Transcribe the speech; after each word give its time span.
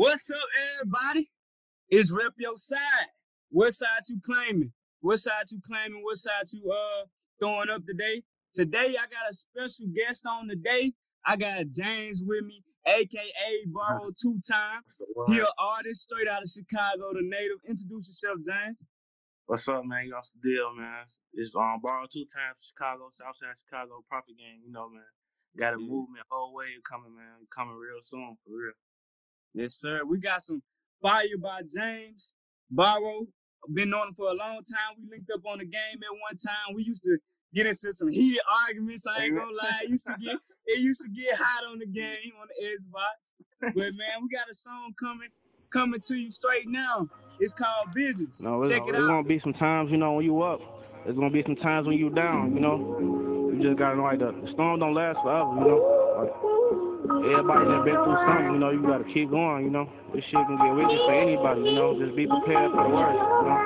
What's 0.00 0.30
up, 0.30 0.38
everybody? 0.80 1.28
It's 1.90 2.10
Rep 2.10 2.32
Your 2.38 2.56
Side. 2.56 3.12
What 3.50 3.74
side 3.74 4.00
you 4.08 4.18
claiming? 4.24 4.72
What 5.02 5.18
side 5.18 5.52
you 5.52 5.60
claiming? 5.62 6.00
What 6.02 6.16
side 6.16 6.48
you 6.54 6.72
uh 6.72 7.04
throwing 7.38 7.68
up 7.68 7.84
today? 7.84 8.22
Today 8.54 8.96
I 8.96 9.04
got 9.12 9.28
a 9.28 9.34
special 9.34 9.92
guest 9.94 10.24
on 10.24 10.48
today. 10.48 10.94
I 11.26 11.36
got 11.36 11.68
James 11.68 12.22
with 12.24 12.46
me, 12.46 12.64
aka 12.86 13.52
Borrow 13.66 14.08
Two 14.16 14.40
Time. 14.50 14.80
He 15.28 15.38
an 15.38 15.52
artist 15.58 16.08
straight 16.08 16.28
out 16.28 16.40
of 16.40 16.48
Chicago, 16.48 17.12
the 17.12 17.20
native. 17.20 17.60
Introduce 17.68 18.08
yourself, 18.08 18.38
James. 18.40 18.78
What's 19.44 19.68
up, 19.68 19.84
man? 19.84 20.08
Know 20.08 20.22
the 20.42 20.48
deal, 20.48 20.74
man. 20.78 21.04
It's 21.34 21.54
um 21.54 21.76
Borrow 21.82 22.06
Two 22.10 22.24
Times, 22.24 22.72
Chicago, 22.72 23.10
Southside 23.12 23.60
Chicago, 23.68 24.02
Profit 24.08 24.38
Gang. 24.38 24.64
You 24.64 24.72
know, 24.72 24.88
man. 24.88 25.04
Got 25.58 25.74
a 25.74 25.78
movement 25.78 26.24
whole 26.30 26.54
wave 26.54 26.80
coming, 26.88 27.14
man. 27.14 27.44
Coming 27.54 27.76
real 27.76 28.00
soon, 28.00 28.38
for 28.46 28.56
real. 28.56 28.72
Yes, 29.54 29.74
sir. 29.74 30.00
We 30.06 30.18
got 30.18 30.42
some 30.42 30.62
fire 31.02 31.24
by 31.42 31.62
James 31.76 32.32
Barrow. 32.70 33.26
Been 33.72 33.92
on 33.92 34.08
him 34.08 34.14
for 34.14 34.30
a 34.30 34.34
long 34.34 34.56
time. 34.64 34.96
We 34.98 35.08
linked 35.10 35.30
up 35.30 35.40
on 35.46 35.58
the 35.58 35.64
game 35.66 35.98
at 36.02 36.12
one 36.12 36.36
time. 36.36 36.74
We 36.74 36.82
used 36.84 37.02
to 37.02 37.18
get 37.54 37.66
into 37.66 37.92
some 37.92 38.08
heated 38.08 38.40
arguments. 38.68 39.06
I 39.06 39.24
ain't 39.24 39.36
gonna 39.36 39.50
lie. 39.52 39.80
It 39.82 39.90
used 39.90 40.06
to 40.06 40.16
get 40.22 40.36
it 40.66 40.80
used 40.80 41.02
to 41.02 41.08
get 41.10 41.36
hot 41.36 41.64
on 41.70 41.78
the 41.78 41.86
game 41.86 42.32
on 42.40 42.48
the 42.48 42.66
Xbox. 42.66 43.74
But 43.74 43.94
man, 43.96 44.22
we 44.22 44.28
got 44.34 44.48
a 44.50 44.54
song 44.54 44.94
coming 44.98 45.28
coming 45.72 46.00
to 46.00 46.16
you 46.16 46.30
straight 46.30 46.68
now. 46.68 47.08
It's 47.38 47.52
called 47.52 47.92
Business. 47.94 48.40
No, 48.42 48.62
Check 48.64 48.82
it 48.86 48.92
there's 48.92 49.04
out. 49.04 49.08
gonna 49.08 49.24
be 49.28 49.40
some 49.40 49.54
times, 49.54 49.90
you 49.90 49.96
know, 49.98 50.12
when 50.12 50.24
you 50.24 50.40
up. 50.42 50.60
There's 51.04 51.16
gonna 51.16 51.30
be 51.30 51.42
some 51.42 51.56
times 51.56 51.86
when 51.86 51.98
you 51.98 52.08
down, 52.10 52.54
you 52.54 52.60
know. 52.60 53.29
You 53.60 53.68
just 53.68 53.78
gotta 53.78 53.94
know 53.94 54.08
like 54.08 54.18
the, 54.18 54.32
the 54.32 54.48
storm 54.56 54.80
don't 54.80 54.94
last 54.94 55.20
forever, 55.20 55.52
you 55.52 55.68
know. 55.68 55.84
Like, 56.16 56.32
everybody 57.28 57.64
done 57.68 57.84
been 57.84 57.92
through 57.92 58.16
something, 58.24 58.56
you 58.56 58.58
know, 58.58 58.70
you 58.72 58.80
gotta 58.80 59.04
keep 59.12 59.28
going, 59.28 59.68
you 59.68 59.70
know. 59.70 59.84
This 60.16 60.24
shit 60.32 60.40
can 60.48 60.56
get 60.56 60.72
wicked 60.72 60.96
for 61.04 61.12
anybody, 61.12 61.60
you 61.68 61.76
know. 61.76 61.92
Just 62.00 62.16
be 62.16 62.24
prepared 62.24 62.72
for 62.72 62.88
the 62.88 62.88
worst, 62.88 63.20
you 63.20 63.44
know. 63.52 63.60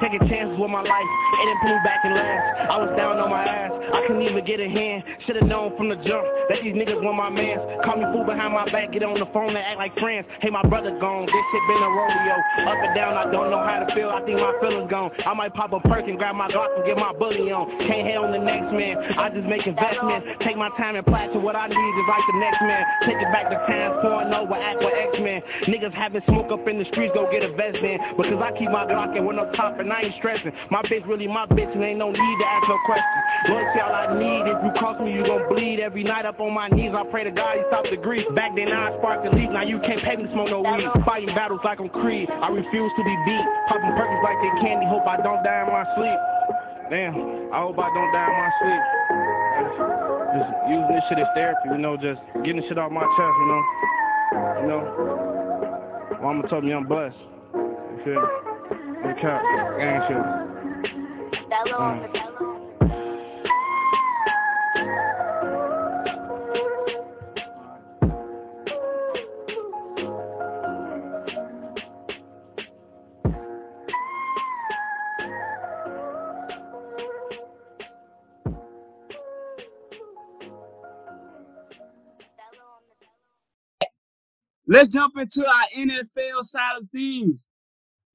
Taking 0.00 0.24
chances 0.32 0.56
with 0.56 0.72
my 0.72 0.80
life, 0.80 1.10
it 1.36 1.44
didn't 1.44 1.60
me 1.60 1.80
back 1.84 2.00
in 2.08 2.16
last. 2.16 2.72
I 2.72 2.76
was 2.80 2.90
down 2.96 3.20
on 3.20 3.28
my 3.28 3.44
ass, 3.44 3.68
I 3.68 4.00
couldn't 4.08 4.24
even 4.24 4.40
get 4.48 4.56
a 4.56 4.64
hand. 4.64 5.04
Should've 5.28 5.44
known 5.44 5.76
from 5.76 5.92
the 5.92 6.00
jump 6.08 6.24
that 6.48 6.64
these 6.64 6.72
niggas 6.72 7.04
want 7.04 7.20
my 7.20 7.28
mans. 7.28 7.60
Call 7.84 8.00
me 8.00 8.08
fool 8.08 8.24
behind 8.24 8.56
my 8.56 8.64
back, 8.72 8.96
get 8.96 9.04
on 9.04 9.20
the 9.20 9.28
phone 9.36 9.52
and 9.52 9.60
act 9.60 9.76
like 9.76 9.92
friends. 10.00 10.24
Hey, 10.40 10.48
my 10.48 10.64
brother 10.64 10.96
gone, 10.96 11.28
this 11.28 11.44
shit 11.52 11.64
been 11.68 11.84
a 11.84 11.90
rodeo. 11.92 12.36
Up 12.64 12.80
and 12.80 12.94
down, 12.96 13.12
I 13.12 13.28
don't 13.28 13.52
know 13.52 13.60
how 13.60 13.84
to 13.84 13.88
feel, 13.92 14.08
I 14.08 14.24
think 14.24 14.40
my 14.40 14.56
feelings 14.64 14.88
gone. 14.88 15.12
I 15.20 15.36
might 15.36 15.52
pop 15.52 15.76
a 15.76 15.80
perk 15.84 16.08
and 16.08 16.16
grab 16.16 16.32
my 16.32 16.48
Glock 16.48 16.72
and 16.80 16.84
get 16.88 16.96
my 16.96 17.12
bully 17.12 17.52
on. 17.52 17.68
Can't 17.84 18.04
hate 18.08 18.16
on 18.16 18.32
the 18.32 18.40
next 18.40 18.72
man, 18.72 18.96
I 19.20 19.28
just 19.28 19.44
make 19.44 19.68
investments. 19.68 20.40
Take 20.48 20.56
my 20.56 20.72
time 20.80 20.96
and 20.96 21.04
plan 21.04 21.28
to 21.36 21.38
what 21.44 21.60
I 21.60 21.68
need, 21.68 21.92
is 22.00 22.08
like 22.08 22.24
the 22.24 22.38
next 22.40 22.60
man. 22.64 22.82
Take 23.04 23.20
it 23.20 23.30
back 23.36 23.52
to 23.52 23.58
times 23.68 24.00
4 24.00 24.32
0 24.32 24.48
with 24.48 24.64
Aqua 24.64 24.90
X-Men. 25.12 25.40
Niggas 25.68 25.92
having 25.92 26.24
smoke 26.24 26.48
up 26.48 26.64
in 26.64 26.80
the 26.80 26.88
streets, 26.88 27.12
go 27.12 27.28
get 27.28 27.44
a 27.44 27.52
vest 27.52 27.84
in. 27.84 28.00
Because 28.16 28.40
I 28.40 28.56
keep 28.56 28.72
my 28.72 28.88
Glock 28.88 29.12
and 29.12 29.28
when 29.28 29.36
I'm 29.36 29.52
top 29.58 29.76
and 29.90 29.98
I 29.98 30.06
ain't 30.06 30.14
stressing. 30.22 30.54
My 30.70 30.86
bitch 30.86 31.02
really 31.10 31.26
my 31.26 31.50
bitch 31.50 31.66
and 31.74 31.82
ain't 31.82 31.98
no 31.98 32.14
need 32.14 32.36
to 32.38 32.46
ask 32.46 32.64
no 32.70 32.78
questions. 32.86 33.22
Loyalty 33.50 33.78
all 33.82 33.90
I 33.90 34.06
need, 34.14 34.46
if 34.46 34.58
you 34.62 34.70
cross 34.78 34.94
me, 35.02 35.10
you 35.10 35.26
gon' 35.26 35.50
bleed. 35.50 35.82
Every 35.82 36.06
night 36.06 36.22
up 36.22 36.38
on 36.38 36.54
my 36.54 36.70
knees, 36.70 36.94
I 36.94 37.02
pray 37.10 37.26
to 37.26 37.34
God 37.34 37.58
he 37.58 37.66
stop 37.66 37.82
the 37.90 37.98
grief. 37.98 38.22
Back 38.38 38.54
then 38.54 38.70
I 38.70 38.94
sparked 39.02 39.26
the 39.26 39.34
leaf, 39.34 39.50
now 39.50 39.66
you 39.66 39.82
can't 39.82 39.98
pay 40.06 40.14
me 40.14 40.30
to 40.30 40.32
smoke 40.32 40.54
no 40.54 40.62
weed. 40.62 40.86
Fighting 41.02 41.34
battles 41.34 41.60
like 41.66 41.82
I'm 41.82 41.90
Creed, 41.90 42.30
I 42.30 42.54
refuse 42.54 42.92
to 42.94 43.02
be 43.02 43.14
beat. 43.26 43.46
Popping 43.66 43.94
perkins 43.98 44.22
like 44.22 44.38
they 44.38 44.52
candy, 44.62 44.86
hope 44.86 45.02
I 45.10 45.18
don't 45.18 45.42
die 45.42 45.66
in 45.66 45.74
my 45.74 45.82
sleep. 45.98 46.18
Damn, 46.86 47.14
I 47.50 47.58
hope 47.66 47.78
I 47.82 47.90
don't 47.90 48.12
die 48.14 48.30
in 48.30 48.36
my 48.38 48.50
sleep. 48.62 48.82
Just 50.30 50.50
using 50.70 50.90
this 50.94 51.02
shit 51.10 51.18
as 51.18 51.30
therapy, 51.34 51.66
you 51.74 51.82
know, 51.82 51.98
just 51.98 52.22
getting 52.46 52.62
shit 52.70 52.78
off 52.78 52.94
my 52.94 53.02
chest, 53.02 53.34
you 53.42 53.46
know. 53.50 53.62
You 54.62 54.66
know. 54.70 54.82
Mama 56.22 56.46
told 56.46 56.62
me 56.62 56.72
I'm 56.72 56.86
blessed. 56.86 57.18
You 57.54 57.98
feel 58.04 58.22
me? 58.22 58.49
No 59.02 59.14
cap, 59.14 59.42
gang 59.78 60.02
shit. 60.08 61.72
Um, 61.78 62.06
Let's 84.66 84.90
jump 84.90 85.18
into 85.18 85.44
our 85.44 85.64
NFL 85.76 86.44
side 86.44 86.76
of 86.80 86.88
things. 86.90 87.44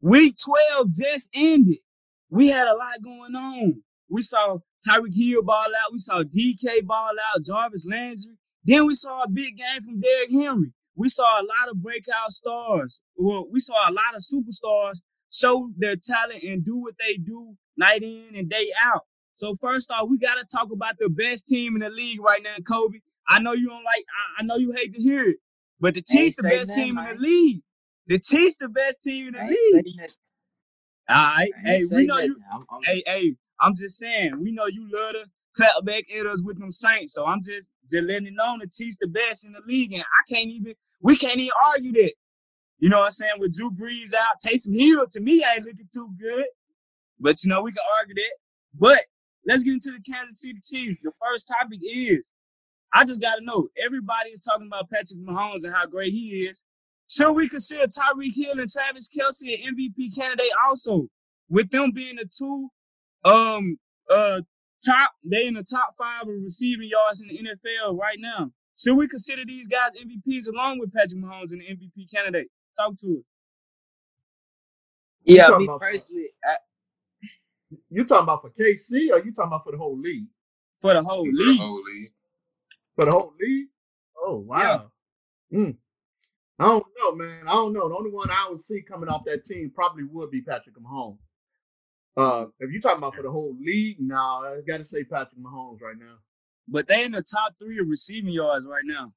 Week 0.06 0.36
12 0.38 0.92
just 0.94 1.32
ended. 1.34 1.80
We 2.30 2.50
had 2.50 2.68
a 2.68 2.76
lot 2.76 3.02
going 3.04 3.34
on. 3.34 3.82
We 4.08 4.22
saw 4.22 4.60
Tyreek 4.88 5.16
Hill 5.16 5.42
ball 5.42 5.66
out. 5.66 5.92
We 5.92 5.98
saw 5.98 6.22
DK 6.22 6.86
ball 6.86 7.10
out, 7.10 7.44
Jarvis 7.44 7.88
Landry. 7.90 8.38
Then 8.64 8.86
we 8.86 8.94
saw 8.94 9.24
a 9.24 9.28
big 9.28 9.58
game 9.58 9.82
from 9.82 10.00
Derrick 10.00 10.30
Henry. 10.30 10.74
We 10.96 11.10
saw 11.10 11.24
a 11.24 11.42
lot 11.42 11.72
of 11.72 11.82
breakout 11.82 12.32
stars. 12.32 13.02
Well, 13.16 13.48
we 13.52 13.60
saw 13.60 13.74
a 13.90 13.92
lot 13.92 14.14
of 14.14 14.22
superstars 14.22 15.02
show 15.34 15.72
their 15.76 15.96
talent 15.96 16.44
and 16.44 16.64
do 16.64 16.78
what 16.78 16.94
they 17.00 17.16
do 17.18 17.56
night 17.76 18.04
in 18.04 18.36
and 18.36 18.48
day 18.48 18.68
out. 18.84 19.06
So 19.34 19.56
first 19.56 19.92
off, 19.92 20.08
we 20.08 20.20
got 20.20 20.36
to 20.36 20.46
talk 20.46 20.68
about 20.72 21.00
the 21.00 21.10
best 21.10 21.48
team 21.48 21.74
in 21.76 21.82
the 21.82 21.90
league 21.90 22.22
right 22.22 22.44
now, 22.44 22.58
Kobe. 22.64 23.00
I 23.28 23.40
know 23.40 23.54
you 23.54 23.70
don't 23.70 23.84
like. 23.84 24.06
I, 24.38 24.42
I 24.42 24.46
know 24.46 24.58
you 24.58 24.72
hate 24.72 24.94
to 24.94 25.02
hear 25.02 25.30
it, 25.30 25.38
but 25.80 25.96
the 25.96 26.04
Chiefs 26.04 26.36
the 26.36 26.44
best 26.48 26.76
team 26.76 26.96
in 27.00 27.06
the 27.06 27.16
league. 27.20 27.64
The 28.08 28.20
Chiefs 28.20 28.58
the 28.58 28.68
best 28.70 29.02
team 29.02 29.28
in 29.30 29.34
the 29.34 29.40
league. 29.50 29.86
All 31.10 31.16
right, 31.16 31.52
hey, 31.64 31.78
we 31.98 32.06
know 32.08 32.16
you. 32.28 32.42
I'm- 32.52 32.66
I'm- 32.70 32.82
Hey, 32.84 33.04
hey, 33.06 33.36
I'm 33.60 33.76
just 33.76 33.98
saying, 33.98 34.40
we 34.40 34.52
know 34.52 34.66
you 34.68 34.90
love 34.92 35.14
to 35.14 35.30
clap 35.56 35.84
back 35.86 36.06
at 36.12 36.26
us 36.26 36.44
with 36.44 36.60
them 36.60 36.72
Saints. 36.72 37.14
So 37.14 37.26
I'm 37.26 37.42
just 37.42 37.70
just 37.88 38.04
letting 38.04 38.28
it 38.28 38.34
know 38.34 38.58
the 38.60 38.68
Chiefs 38.68 38.98
the 39.00 39.08
best 39.08 39.46
in 39.46 39.52
the 39.54 39.62
league, 39.68 39.94
and 39.94 40.04
I 40.04 40.34
can't 40.34 40.50
even. 40.50 40.74
We 41.02 41.16
can't 41.16 41.38
even 41.38 41.52
argue 41.74 41.92
that. 41.94 42.14
You 42.80 42.90
know 42.90 43.00
what 43.00 43.06
I'm 43.06 43.12
saying? 43.12 43.34
With 43.40 43.54
Drew 43.56 43.70
Brees 43.72 44.14
out, 44.14 44.42
Taysom 44.44 44.78
Hill 44.80 45.06
to 45.12 45.20
me 45.22 45.44
ain't 45.46 45.66
looking 45.66 45.88
too 45.94 46.10
good. 46.20 46.46
But 47.20 47.44
you 47.44 47.50
know 47.50 47.62
we 47.62 47.72
can 47.72 47.84
argue 48.00 48.16
that. 48.16 48.32
But 48.74 49.00
let's 49.46 49.64
get 49.64 49.74
into 49.74 49.92
the 49.92 50.00
Kansas 50.02 50.42
City 50.42 50.60
Chiefs. 50.64 51.00
The 51.04 51.12
first 51.22 51.48
topic 51.48 51.80
is, 51.84 52.32
I 52.94 53.04
just 53.06 53.22
got 53.22 53.36
to 53.36 53.42
know. 53.42 53.70
Everybody 53.78 54.32
is 54.32 54.40
talking 54.40 54.68
about 54.68 54.90
Patrick 54.90 55.20
Mahomes 55.22 55.64
and 55.64 55.74
how 55.74 55.86
great 55.86 56.12
he 56.12 56.46
is. 56.48 56.64
Should 57.08 57.34
we 57.34 57.48
consider 57.50 57.86
Tyreek 57.88 58.36
Hill 58.36 58.60
and 58.60 58.70
Travis 58.70 59.08
Kelce 59.10 59.44
an 59.44 59.76
MVP 59.76 60.16
candidate 60.16 60.52
also? 60.68 61.08
With 61.50 61.70
them 61.70 61.92
being 61.92 62.16
the 62.16 62.26
two 62.26 62.70
um 63.24 63.78
uh 64.10 64.42
top, 64.86 65.12
they 65.24 65.46
in 65.46 65.54
the 65.56 65.64
top 65.64 65.96
five 65.98 66.24
of 66.24 66.36
receiving 66.44 66.90
yards 66.90 67.22
in 67.22 67.28
the 67.28 67.38
NFL 67.40 67.98
right 67.98 68.18
now. 68.20 68.52
Should 68.78 68.96
we 68.96 69.08
consider 69.08 69.44
these 69.46 69.68
guys 69.68 69.92
MVPs 70.00 70.48
along 70.52 70.80
with 70.80 70.94
Patrick 70.94 71.22
Mahomes 71.24 71.52
and 71.52 71.62
the 71.62 71.66
MVP 71.66 72.12
candidate? 72.14 72.48
Talk 72.78 72.96
to 72.98 73.18
us. 73.20 73.24
Yeah, 75.24 75.50
me 75.58 75.68
personally, 75.80 76.28
I, 76.44 76.56
You 77.90 78.04
talking 78.06 78.24
about 78.24 78.42
for 78.42 78.50
KC 78.52 79.12
or 79.12 79.20
you 79.20 79.32
talking 79.34 79.48
about 79.48 79.64
for 79.64 79.72
the 79.72 79.78
whole 79.78 79.98
league? 80.00 80.26
For 80.82 80.94
the 80.94 81.04
whole 81.04 81.24
The 81.24 81.32
league. 81.32 81.60
whole 81.60 81.82
league. 81.84 82.12
For 82.96 83.06
the 83.06 83.12
whole 83.12 83.34
league? 83.40 83.68
Oh 84.18 84.38
wow. 84.38 84.92
Mm. 85.54 85.78
I 86.58 86.66
don't 86.66 86.86
know, 86.98 87.16
man. 87.16 87.48
I 87.48 87.54
don't 87.54 87.74
know. 87.74 87.90
The 87.90 87.96
only 87.96 88.12
one 88.12 88.30
I 88.32 88.48
would 88.50 88.64
see 88.64 88.82
coming 88.82 89.10
off 89.10 89.26
that 89.26 89.46
team 89.46 89.72
probably 89.74 90.04
would 90.04 90.32
be 90.32 90.42
Patrick 90.42 90.76
Mahomes. 90.78 91.18
Uh, 92.18 92.46
if 92.60 92.72
you're 92.72 92.82
talking 92.82 93.00
about 93.00 93.16
for 93.16 93.24
the 93.24 93.32
whole 93.32 93.56
league, 93.60 93.98
now 94.00 94.42
I 94.44 94.62
got 94.66 94.78
to 94.78 94.86
say 94.86 95.04
Patrick 95.04 95.40
Mahomes 95.40 95.82
right 95.82 95.98
now. 95.98 96.16
But 96.68 96.88
they 96.88 97.04
in 97.04 97.12
the 97.12 97.22
top 97.22 97.56
three 97.60 97.78
of 97.80 97.88
receiving 97.90 98.34
yards 98.34 98.66
right 98.66 98.84
now. 98.86 99.12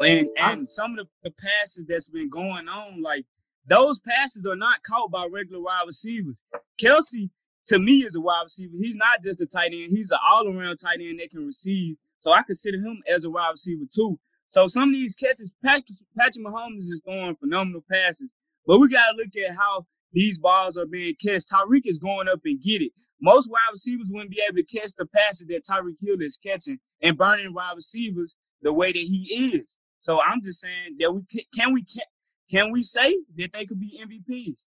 And 0.00 0.28
and 0.38 0.70
some 0.70 0.92
of 0.92 1.06
the, 1.22 1.30
the 1.30 1.34
passes 1.36 1.86
that's 1.86 2.08
been 2.08 2.30
going 2.30 2.68
on, 2.68 3.02
like 3.02 3.26
those 3.66 3.98
passes 3.98 4.46
are 4.46 4.56
not 4.56 4.82
caught 4.82 5.10
by 5.10 5.26
regular 5.30 5.60
wide 5.60 5.82
receivers. 5.84 6.42
Kelce, 6.80 7.28
to 7.66 7.78
me, 7.78 7.98
is 7.98 8.14
a 8.14 8.20
wide 8.20 8.44
receiver. 8.44 8.72
He's 8.80 8.96
not 8.96 9.22
just 9.22 9.40
a 9.40 9.46
tight 9.46 9.72
end, 9.74 9.90
he's 9.90 10.10
an 10.10 10.18
all-around 10.26 10.76
tight 10.76 11.00
end 11.00 11.18
that 11.20 11.30
can 11.30 11.44
receive. 11.44 11.96
So 12.18 12.32
I 12.32 12.42
consider 12.42 12.78
him 12.78 13.02
as 13.12 13.24
a 13.24 13.30
wide 13.30 13.50
receiver 13.50 13.84
too. 13.92 14.18
So 14.50 14.66
some 14.66 14.88
of 14.88 14.94
these 14.96 15.14
catches, 15.14 15.52
Patrick, 15.64 15.86
Patrick 16.18 16.44
Mahomes 16.44 16.80
is 16.80 17.00
throwing 17.04 17.36
phenomenal 17.36 17.84
passes. 17.90 18.28
But 18.66 18.80
we 18.80 18.88
gotta 18.88 19.16
look 19.16 19.28
at 19.36 19.56
how 19.56 19.86
these 20.12 20.40
balls 20.40 20.76
are 20.76 20.86
being 20.86 21.14
catched. 21.24 21.50
Tyreek 21.50 21.86
is 21.86 21.98
going 21.98 22.28
up 22.28 22.40
and 22.44 22.60
get 22.60 22.82
it. 22.82 22.90
Most 23.22 23.48
wide 23.48 23.60
receivers 23.70 24.08
wouldn't 24.10 24.32
be 24.32 24.42
able 24.44 24.56
to 24.56 24.64
catch 24.64 24.94
the 24.96 25.06
passes 25.06 25.46
that 25.46 25.62
Tyreek 25.62 25.98
Hill 26.02 26.20
is 26.20 26.36
catching 26.36 26.80
and 27.00 27.16
burning 27.16 27.54
wide 27.54 27.74
receivers 27.76 28.34
the 28.60 28.72
way 28.72 28.90
that 28.90 28.98
he 28.98 29.54
is. 29.54 29.78
So 30.00 30.20
I'm 30.20 30.42
just 30.42 30.60
saying 30.60 30.96
that 30.98 31.12
we 31.12 31.22
can, 31.30 31.42
can 31.56 31.72
we 31.72 31.82
can, 31.84 32.02
can 32.50 32.72
we 32.72 32.82
say 32.82 33.18
that 33.36 33.52
they 33.52 33.66
could 33.66 33.78
be 33.78 34.02
MVPs? 34.04 34.64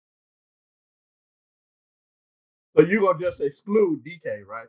So 2.79 2.83
you 2.83 3.03
gonna 3.03 3.19
just 3.19 3.43
exclude 3.43 4.03
DK, 4.03 4.47
right? 4.47 4.69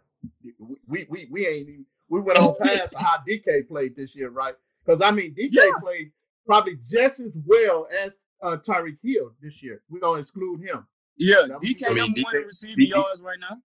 We 0.85 1.07
we 1.09 1.29
we 1.31 1.47
ain't 1.47 1.69
even 1.69 1.85
we 2.09 2.19
went 2.19 2.39
on 2.39 2.55
past 2.61 2.93
how 2.93 3.19
DK 3.25 3.69
played 3.69 3.95
this 3.95 4.13
year, 4.13 4.29
right? 4.29 4.55
Because 4.87 5.01
I 5.01 5.11
mean 5.11 5.35
DK 5.35 5.49
Yeah. 5.51 5.69
played 5.79 6.11
probably 6.45 6.77
just 6.89 7.19
as 7.19 7.33
well 7.45 7.87
as 8.03 8.11
uh, 8.41 8.55
Tyreek 8.57 8.97
Hill 9.03 9.31
this 9.41 9.61
year. 9.61 9.81
We're 9.89 9.99
gonna 9.99 10.21
exclude 10.21 10.61
him. 10.61 10.87
Yeah, 11.17 11.41
That 11.47 11.59
was- 11.59 11.69
DK 11.69 11.85
I 11.85 11.89
mean, 11.89 11.97
number 11.97 12.21
one 12.23 12.35
in 12.35 12.41
DK 12.41 12.45
receiving 12.45 12.85
DK 12.85 12.89
yards 12.89 13.21
right 13.21 13.37
now. 13.41 13.57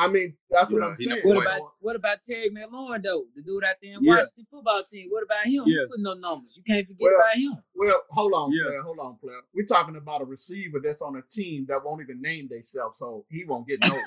I 0.00 0.06
mean, 0.06 0.36
that's 0.48 0.70
what 0.70 0.78
Yeah, 0.80 0.86
I'm 0.90 0.96
saying. 1.00 1.22
What 1.24 1.42
about 1.44 1.72
what 1.80 1.96
about 1.96 2.18
Terry 2.22 2.50
McLaurin 2.50 3.02
though? 3.02 3.24
The 3.34 3.42
dude 3.42 3.64
out 3.64 3.74
there 3.82 3.96
in 3.96 4.04
Yeah. 4.04 4.12
Washington 4.12 4.46
football 4.48 4.82
team. 4.84 5.08
What 5.10 5.24
about 5.24 5.44
him? 5.46 5.64
Yeah. 5.66 5.80
He 5.80 5.86
put 5.88 5.98
no 5.98 6.14
numbers. 6.14 6.56
You 6.56 6.62
can't 6.62 6.86
forget 6.86 7.00
Well, 7.00 7.16
about 7.16 7.36
him. 7.36 7.62
Well, 7.74 8.02
hold 8.10 8.32
on, 8.34 8.52
Yeah. 8.52 8.62
player. 8.66 8.82
Hold 8.82 8.98
on, 9.00 9.16
player. 9.16 9.40
We're 9.54 9.66
talking 9.66 9.96
about 9.96 10.20
a 10.22 10.24
receiver 10.24 10.78
that's 10.80 11.00
on 11.02 11.16
a 11.16 11.22
team 11.32 11.66
that 11.68 11.84
won't 11.84 12.00
even 12.02 12.20
name 12.22 12.46
themselves, 12.48 12.98
so 13.00 13.26
he 13.28 13.44
won't 13.44 13.66
get 13.66 13.80
no. 13.80 13.88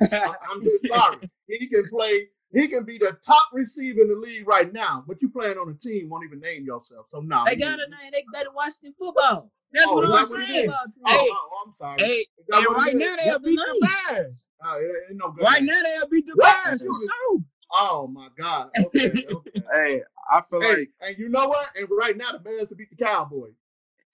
I- 0.00 0.34
I'm 0.50 0.64
just 0.64 0.86
sorry. 0.86 1.30
He 1.46 1.68
can 1.68 1.84
play. 1.90 2.28
He 2.52 2.68
can 2.68 2.84
be 2.84 2.98
the 2.98 3.16
top 3.24 3.48
receiver 3.52 4.02
in 4.02 4.08
the 4.08 4.14
league 4.14 4.46
right 4.48 4.72
now, 4.72 5.04
but 5.06 5.20
you 5.20 5.28
playing 5.28 5.58
on 5.58 5.68
a 5.68 5.74
team 5.74 6.08
won't 6.08 6.24
even 6.24 6.40
name 6.40 6.64
yourself. 6.64 7.06
So 7.10 7.20
no. 7.20 7.44
They 7.44 7.56
got 7.56 7.78
a 7.78 7.82
name. 7.82 8.10
They 8.12 8.24
got 8.32 8.46
a 8.46 8.50
Washington 8.54 8.94
football. 8.98 9.50
That's 9.72 9.86
Oh, 9.88 9.96
what 9.96 10.04
is 10.04 10.10
I'm 10.10 10.22
that 10.22 10.30
what 10.30 10.40
it 10.40 10.52
saying. 10.52 10.70
is? 10.70 10.74
Football. 10.74 10.86
Oh, 11.06 11.10
Hey, 11.10 11.28
oh, 11.30 11.48
oh, 11.52 11.64
I'm 11.66 11.74
sorry. 11.78 12.02
Hey, 12.08 12.26
Is 12.38 12.46
that 12.48 12.58
and 12.58 12.66
right 12.76 12.96
now 12.96 13.16
they'll 13.16 13.26
That's 13.32 13.42
beat 13.42 13.56
the 13.56 13.78
the 13.80 13.88
Bears. 14.14 14.48
Oh, 14.64 14.78
it 14.78 15.10
ain't 15.10 15.18
no 15.18 15.30
good 15.32 15.44
Right 15.44 15.60
name. 15.60 15.66
now 15.66 15.80
they'll 15.82 16.08
beat 16.08 16.26
the 16.26 16.36
What? 16.36 16.56
Bears 16.64 16.82
for 16.82 16.92
sure. 16.94 17.38
Oh 17.72 18.06
my 18.06 18.28
God. 18.38 18.70
Okay. 18.86 19.12
okay. 19.30 19.62
Hey, 19.74 20.02
I 20.30 20.40
feel 20.40 20.60
hey, 20.60 20.68
like 20.68 20.90
and 21.00 21.18
you 21.18 21.28
know 21.28 21.48
what? 21.48 21.68
And 21.76 21.88
right 21.90 22.16
now 22.16 22.32
the 22.32 22.38
Bears 22.38 22.70
will 22.70 22.76
beat 22.76 22.90
the 22.96 23.04
Cowboys. 23.04 23.52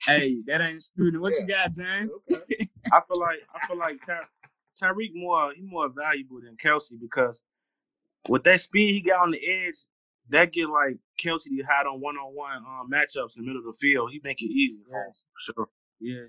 Hey, 0.04 0.38
that 0.46 0.60
ain't 0.60 0.76
disputing. 0.78 1.20
What 1.20 1.38
you 1.38 1.46
got, 1.46 1.72
James? 1.74 2.10
Okay. 2.32 2.68
I 2.92 3.00
feel 3.06 3.20
like 3.20 3.38
I 3.54 3.66
feel 3.68 3.78
like 3.78 3.98
Ty, 4.04 4.20
Tyreek 4.82 5.10
more 5.14 5.52
he 5.54 5.62
more 5.62 5.88
valuable 5.90 6.40
than 6.42 6.56
Kelce 6.56 6.92
because 7.00 7.42
with 8.28 8.44
that 8.44 8.60
speed 8.60 8.92
he 8.92 9.00
got 9.02 9.22
on 9.22 9.30
the 9.32 9.46
edge, 9.46 9.74
that 10.30 10.52
get 10.52 10.68
like 10.68 10.96
Kelce 11.22 11.44
to 11.44 11.62
hide 11.68 11.86
on 11.86 12.00
one 12.00 12.16
on 12.16 12.34
one 12.34 12.62
matchups 12.90 13.36
in 13.36 13.42
the 13.42 13.46
middle 13.46 13.58
of 13.60 13.66
the 13.66 13.78
field. 13.80 14.10
He 14.12 14.20
make 14.22 14.40
it 14.42 14.46
easy 14.46 14.80
for 14.88 14.98
him. 14.98 15.12
For 15.12 15.52
sure. 15.54 15.68
Yeah. 16.00 16.28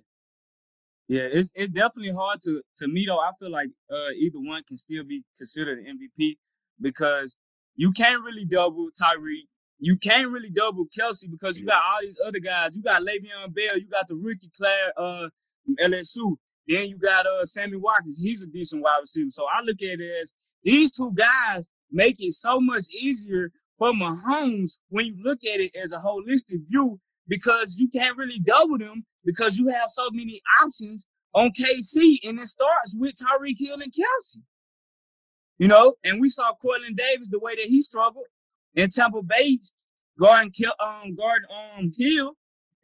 Yeah, 1.07 1.27
it's 1.31 1.51
it's 1.53 1.71
definitely 1.71 2.13
hard 2.13 2.39
to 2.41 2.61
to 2.77 2.87
me 2.87 3.05
though. 3.05 3.19
I 3.19 3.31
feel 3.39 3.51
like 3.51 3.67
uh 3.91 4.11
either 4.17 4.39
one 4.39 4.63
can 4.63 4.77
still 4.77 5.03
be 5.03 5.23
considered 5.37 5.79
an 5.79 5.99
MVP 5.99 6.37
because 6.79 7.37
you 7.75 7.91
can't 7.91 8.23
really 8.23 8.45
double 8.45 8.89
Tyreek. 8.99 9.47
You 9.79 9.97
can't 9.97 10.29
really 10.29 10.49
double 10.49 10.85
Kelce 10.97 11.29
because 11.29 11.59
you 11.59 11.65
got 11.65 11.81
all 11.83 11.99
these 12.01 12.17
other 12.25 12.39
guys. 12.39 12.75
You 12.75 12.81
got 12.81 13.01
Le'Veon 13.01 13.53
Bell. 13.53 13.77
You 13.77 13.87
got 13.89 14.07
the 14.07 14.15
rookie 14.15 14.49
Claire 14.55 14.93
uh 14.97 15.27
from 15.65 15.75
LSU. 15.75 16.37
Then 16.67 16.87
you 16.87 16.97
got 16.97 17.25
uh 17.27 17.45
Sammy 17.45 17.77
Watkins. 17.77 18.19
He's 18.19 18.41
a 18.41 18.47
decent 18.47 18.81
wide 18.81 18.99
receiver. 19.01 19.31
So 19.31 19.45
I 19.45 19.61
look 19.61 19.81
at 19.81 19.99
it 19.99 20.21
as 20.21 20.33
these 20.63 20.93
two 20.93 21.13
guys 21.13 21.69
make 21.93 22.17
it 22.19 22.33
so 22.33 22.59
much 22.59 22.85
easier 22.91 23.51
for 23.77 23.93
Mahomes 23.93 24.79
when 24.89 25.05
you 25.05 25.15
look 25.23 25.39
at 25.45 25.61
it 25.61 25.75
as 25.81 25.93
a 25.93 25.97
holistic 25.97 26.67
view 26.69 26.99
because 27.27 27.75
you 27.77 27.87
can't 27.87 28.17
really 28.17 28.39
double 28.39 28.77
them 28.77 29.05
because 29.23 29.57
you 29.57 29.69
have 29.69 29.89
so 29.89 30.09
many 30.11 30.41
options 30.61 31.05
on 31.33 31.51
KC, 31.51 32.19
and 32.23 32.39
it 32.39 32.47
starts 32.47 32.95
with 32.97 33.15
Tyreek 33.15 33.57
Hill 33.57 33.79
and 33.81 33.91
Kelce. 33.91 34.37
You 35.57 35.67
know, 35.67 35.95
and 36.03 36.19
we 36.19 36.29
saw 36.29 36.51
Carlton 36.61 36.95
Davis 36.95 37.29
the 37.29 37.39
way 37.39 37.55
that 37.55 37.65
he 37.65 37.81
struggled 37.81 38.25
in 38.75 38.89
Tampa 38.89 39.21
Bay 39.21 39.59
guarding 40.19 40.51
um 40.79 41.15
guard 41.15 41.43
um 41.49 41.91
Hill, 41.97 42.33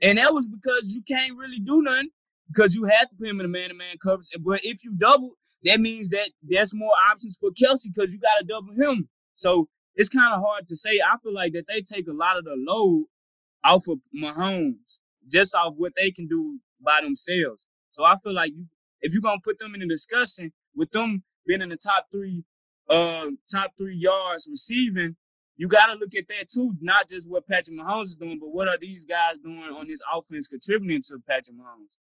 and 0.02 0.18
that 0.18 0.34
was 0.34 0.48
because 0.48 0.96
you 0.96 1.02
can't 1.04 1.38
really 1.38 1.60
do 1.60 1.82
nothing 1.82 2.10
because 2.48 2.76
you 2.76 2.86
had 2.86 3.10
to 3.10 3.16
put 3.18 3.28
him 3.28 3.40
in 3.40 3.46
a 3.46 3.50
man-to-man 3.50 3.98
coverage. 4.02 4.28
But 4.40 4.62
if 4.64 4.84
you 4.84 4.94
double, 4.94 5.34
that 5.66 5.80
means 5.80 6.10
that 6.10 6.32
there's 6.42 6.74
more 6.74 6.94
options 7.12 7.38
for 7.40 7.50
Kelce 7.50 7.88
because 7.94 8.12
you 8.12 8.20
got 8.20 8.40
to 8.40 8.46
double 8.46 8.74
him. 8.74 9.10
So 9.36 9.68
it's 9.96 10.10
kind 10.10 10.34
of 10.34 10.42
hard 10.42 10.68
to 10.68 10.76
say. 10.76 11.00
I 11.00 11.18
feel 11.22 11.34
like 11.34 11.54
that 11.54 11.66
they 11.68 11.82
take 11.82 12.08
a 12.08 12.14
lot 12.14 12.38
of 12.38 12.46
the 12.46 12.56
load 12.58 13.06
off 13.64 13.88
of 13.88 14.00
Mahomes 14.16 15.00
just 15.30 15.54
off 15.54 15.74
what 15.78 15.94
they 15.96 16.12
can 16.12 16.28
do 16.28 16.60
by 16.84 17.00
themselves. 17.02 17.68
So 17.92 18.04
I 18.04 18.16
feel 18.24 18.34
like 18.34 18.54
if 19.02 19.14
you're 19.14 19.22
gonna 19.22 19.42
put 19.44 19.60
them 19.60 19.76
in 19.76 19.82
a 19.82 19.88
discussion 19.88 20.52
with 20.76 20.92
them 20.92 21.24
being 21.46 21.62
in 21.62 21.70
the 21.70 21.78
top 21.78 22.06
three, 22.12 22.44
uh, 22.90 23.28
top 23.52 23.72
three 23.78 23.96
yards 23.96 24.48
receiving, 24.50 25.16
you 25.60 25.68
got 25.68 25.88
to 25.88 25.94
look 25.94 26.16
at 26.16 26.28
that 26.30 26.48
too. 26.48 26.74
Not 26.80 27.10
just 27.10 27.30
what 27.30 27.46
Patrick 27.46 27.78
Mahomes 27.78 28.04
is 28.04 28.16
doing, 28.16 28.40
but 28.40 28.54
what 28.54 28.70
are 28.70 28.78
these 28.80 29.04
guys 29.04 29.40
doing 29.40 29.60
on 29.60 29.90
this 29.90 30.02
offense 30.16 30.48
contributing 30.48 31.02
to 31.10 31.18
Patrick 31.28 31.58
Mahomes? 31.58 31.98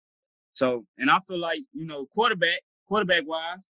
So, 0.52 0.84
and 0.98 1.10
I 1.10 1.20
feel 1.20 1.38
like 1.38 1.60
you 1.72 1.86
know, 1.86 2.06
quarterback, 2.14 2.60
quarterback 2.88 3.24
wise, 3.26 3.68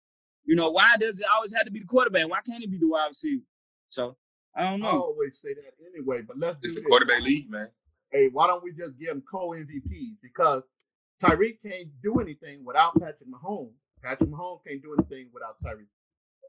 you 0.44 0.54
know, 0.56 0.70
why 0.70 0.96
does 0.98 1.20
it 1.20 1.26
always 1.34 1.52
have 1.54 1.64
to 1.66 1.70
be 1.70 1.80
the 1.80 1.86
quarterback? 1.86 2.28
Why 2.28 2.40
can't 2.46 2.62
it 2.62 2.70
be 2.70 2.78
the 2.78 2.88
wide 2.88 3.08
receiver? 3.08 3.42
So 3.88 4.16
I 4.56 4.62
don't 4.62 4.82
I 4.84 4.92
know. 4.92 5.00
always 5.02 5.40
say 5.40 5.54
that 5.54 5.72
anyway, 5.94 6.22
but 6.26 6.38
let's 6.38 6.58
It's 6.62 6.74
do 6.74 6.80
a 6.80 6.82
this. 6.82 6.88
quarterback 6.88 7.22
league, 7.22 7.50
man. 7.50 7.68
Hey, 8.12 8.28
why 8.32 8.46
don't 8.46 8.62
we 8.64 8.72
just 8.72 8.98
give 8.98 9.10
him 9.10 9.22
co 9.30 9.50
MVPs? 9.50 10.16
Because 10.22 10.62
Tyreek 11.22 11.58
can't 11.62 11.88
do 12.02 12.20
anything 12.20 12.64
without 12.64 12.94
Patrick 12.98 13.28
Mahomes. 13.28 13.72
Patrick 14.02 14.30
Mahomes 14.30 14.60
can't 14.66 14.82
do 14.82 14.94
anything 14.98 15.28
without 15.32 15.56
Tyreek. 15.62 15.88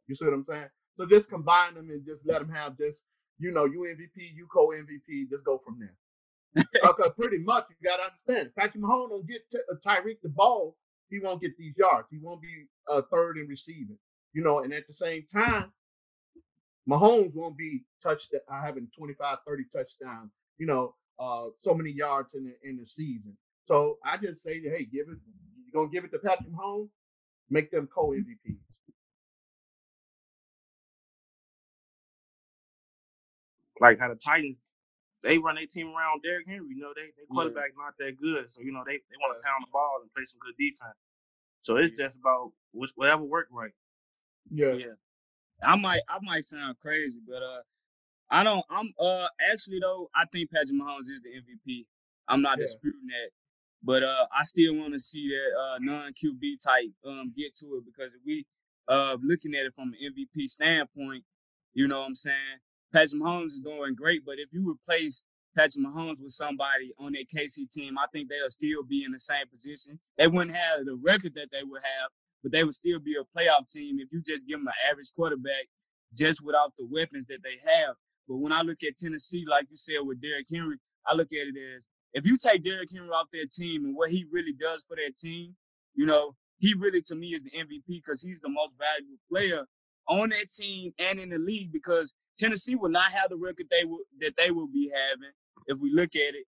You 0.08 0.16
see 0.16 0.26
what 0.26 0.34
I'm 0.34 0.46
saying? 0.48 0.68
So 0.98 1.06
just 1.06 1.30
combine 1.30 1.74
them 1.76 1.90
and 1.90 2.06
just 2.06 2.26
let 2.26 2.40
them 2.40 2.50
have 2.50 2.78
this, 2.78 3.04
you 3.40 3.52
know, 3.52 3.66
you 3.66 3.80
MVP, 3.82 4.36
you 4.36 4.48
co 4.54 4.68
MVP, 4.68 5.30
just 5.30 5.44
go 5.44 5.60
from 5.64 5.80
there. 5.80 5.96
Because 6.84 7.12
pretty 7.18 7.38
much 7.40 7.66
you 7.70 7.76
got 7.88 7.98
to 7.98 8.04
understand, 8.04 8.52
Patrick 8.58 8.84
Mahomes 8.84 9.10
don't 9.10 9.28
get 9.28 9.42
Ty- 9.52 9.60
uh, 9.72 9.76
Tyreek 9.86 10.18
the 10.24 10.30
ball, 10.30 10.76
he 11.10 11.20
won't 11.20 11.42
get 11.42 11.58
these 11.58 11.76
yards. 11.78 12.08
He 12.12 12.20
won't 12.22 12.42
be 12.42 12.68
uh, 12.90 13.02
third 13.12 13.38
in 13.38 13.48
receiving. 13.48 13.98
You 14.34 14.44
know, 14.44 14.60
and 14.60 14.74
at 14.74 14.88
the 14.88 14.94
same 14.94 15.26
time, 15.34 15.72
Mahomes 16.90 17.36
won't 17.36 17.58
be 17.58 17.86
touched 18.04 18.34
uh, 18.36 18.62
having 18.62 18.90
25, 18.98 19.40
30 19.48 19.66
touchdowns, 19.74 20.32
you 20.60 20.68
know, 20.68 20.96
uh, 21.20 21.48
so 21.56 21.74
many 21.76 21.92
yards 21.92 22.30
in 22.36 22.46
the 22.46 22.70
in 22.70 22.78
the 22.78 22.86
season. 22.86 23.38
So 23.66 24.00
I 24.06 24.18
just 24.18 24.44
say, 24.44 24.62
hey, 24.62 24.86
give 24.86 25.08
it. 25.10 25.20
You're 25.74 25.84
gonna 25.84 25.94
give 25.94 26.06
it 26.06 26.12
to 26.14 26.20
Patrick 26.20 26.52
Mahomes, 26.52 26.90
make 27.50 27.72
them 27.72 27.88
co 27.94 28.10
MVPs. 28.12 28.58
Like 33.82 34.00
how 34.00 34.10
the 34.10 34.16
Titans, 34.16 34.58
they 35.24 35.38
run 35.38 35.56
their 35.56 35.66
team 35.68 35.88
around 35.90 36.22
Derrick 36.24 36.48
Henry. 36.48 36.76
You 36.76 36.82
know, 36.82 36.94
they 36.96 37.08
they 37.18 37.26
quarterback 37.30 37.72
not 37.78 37.94
that 38.00 38.18
good, 38.20 38.50
so 38.50 38.62
you 38.62 38.72
know 38.72 38.84
they 38.86 38.98
they 38.98 39.18
want 39.22 39.38
to 39.38 39.44
pound 39.44 39.64
the 39.64 39.72
ball 39.72 40.00
and 40.02 40.14
play 40.14 40.24
some 40.26 40.40
good 40.40 40.56
defense. 40.58 40.96
So 41.62 41.76
it's 41.78 41.96
just 41.98 42.18
about 42.18 42.52
which 42.74 42.92
whatever 42.96 43.24
worked 43.24 43.52
right. 43.52 43.72
Yeah. 44.50 44.74
Yeah. 44.74 44.94
I 45.64 45.76
might 45.76 46.02
I 46.08 46.20
might 46.22 46.46
sound 46.46 46.78
crazy, 46.80 47.20
but 47.28 47.44
uh 47.44 47.62
I 48.30 48.44
don't 48.44 48.66
I'm 48.70 48.94
uh 49.00 49.28
actually 49.52 49.80
though, 49.80 50.10
I 50.16 50.26
think 50.32 50.52
Patrick 50.52 50.72
Mahomes 50.80 51.02
is 51.02 51.22
the 51.22 51.30
MVP. 51.30 51.86
I'm 52.28 52.42
not 52.42 52.58
Yeah. 52.58 52.64
disputing 52.66 53.08
that. 53.08 53.32
But 53.84 54.04
uh 54.04 54.28
I 54.38 54.44
still 54.44 54.76
want 54.76 54.94
to 54.94 55.00
see 55.00 55.30
that 55.30 55.60
uh 55.60 55.80
non 55.82 56.14
QB 56.14 56.64
type 56.64 56.92
um 57.06 57.34
get 57.36 57.56
to 57.56 57.66
it 57.76 57.86
because 57.86 58.14
if 58.14 58.22
we 58.26 58.46
uh 58.88 59.18
looking 59.22 59.54
at 59.56 59.66
it 59.66 59.74
from 59.74 59.94
an 59.94 60.14
MVP 60.16 60.48
standpoint, 60.48 61.26
you 61.74 61.88
know 61.88 62.00
what 62.00 62.08
I'm 62.08 62.16
saying? 62.16 62.60
Patrick 62.94 63.22
Mahomes 63.22 63.48
is 63.48 63.62
doing 63.62 63.96
great, 63.96 64.26
but 64.26 64.36
if 64.40 64.52
you 64.52 64.70
replace 64.70 65.24
Patrick 65.56 65.86
Mahomes 65.86 66.22
with 66.22 66.32
somebody 66.32 66.92
on 67.00 67.14
that 67.14 67.28
KC 67.36 67.72
team, 67.72 67.98
I 67.98 68.06
think 68.12 68.30
they'll 68.30 68.50
still 68.50 68.84
be 68.88 69.04
in 69.04 69.12
the 69.12 69.20
same 69.20 69.48
position. 69.52 70.00
They 70.18 70.28
wouldn't 70.28 70.56
have 70.56 70.86
the 70.86 70.96
record 70.96 71.34
that 71.36 71.50
they 71.52 71.64
would 71.64 71.82
have, 71.84 72.10
but 72.42 72.52
they 72.52 72.64
would 72.64 72.74
still 72.74 73.00
be 73.00 73.16
a 73.16 73.24
playoff 73.38 73.72
team 73.72 74.00
if 74.00 74.10
you 74.12 74.22
just 74.22 74.48
give 74.48 74.60
them 74.60 74.68
an 74.68 74.74
average 74.90 75.12
quarterback 75.16 75.68
just 76.16 76.44
without 76.44 76.74
the 76.78 76.88
weapons 76.90 77.26
that 77.28 77.44
they 77.44 77.60
have. 77.64 77.96
But 78.28 78.38
when 78.38 78.54
I 78.54 78.62
look 78.62 78.84
at 78.84 78.98
Tennessee, 78.98 79.46
like 79.50 79.66
you 79.70 79.76
said 79.76 80.00
with 80.04 80.22
Derrick 80.22 80.48
Henry, 80.52 80.78
I 81.06 81.16
look 81.16 81.32
at 81.34 81.48
it 81.48 81.56
as 81.76 81.88
if 82.14 82.26
you 82.26 82.38
take 82.38 82.64
Derrick 82.64 82.90
Henry 82.92 83.10
off 83.10 83.28
their 83.32 83.46
team 83.52 83.86
and 83.86 83.96
what 83.96 84.12
he 84.12 84.26
really 84.32 84.54
does 84.54 84.84
for 84.88 84.96
their 84.96 85.10
team, 85.16 85.56
you 85.94 86.06
know, 86.06 86.36
he 86.58 86.74
really 86.78 87.02
to 87.04 87.16
me 87.16 87.28
is 87.28 87.44
the 87.44 87.52
MVP 87.52 87.84
because 87.88 88.22
he's 88.22 88.40
the 88.40 88.50
most 88.50 88.74
valuable 88.78 89.18
player 89.32 89.66
on 90.10 90.30
that 90.30 90.50
team 90.50 90.92
and 91.00 91.20
in 91.20 91.30
the 91.30 91.38
league 91.38 91.72
because 91.72 92.14
Tennessee 92.38 92.76
will 92.76 92.90
not 92.90 93.12
have 93.12 93.30
the 93.30 93.38
record 93.38 93.68
they 93.70 93.86
will 93.86 94.00
that 94.20 94.36
they 94.38 94.52
will 94.52 94.68
be 94.68 94.92
having 94.94 95.32
if 95.68 95.78
we 95.80 95.92
look 95.94 96.16
at 96.16 96.36
it. 96.36 96.46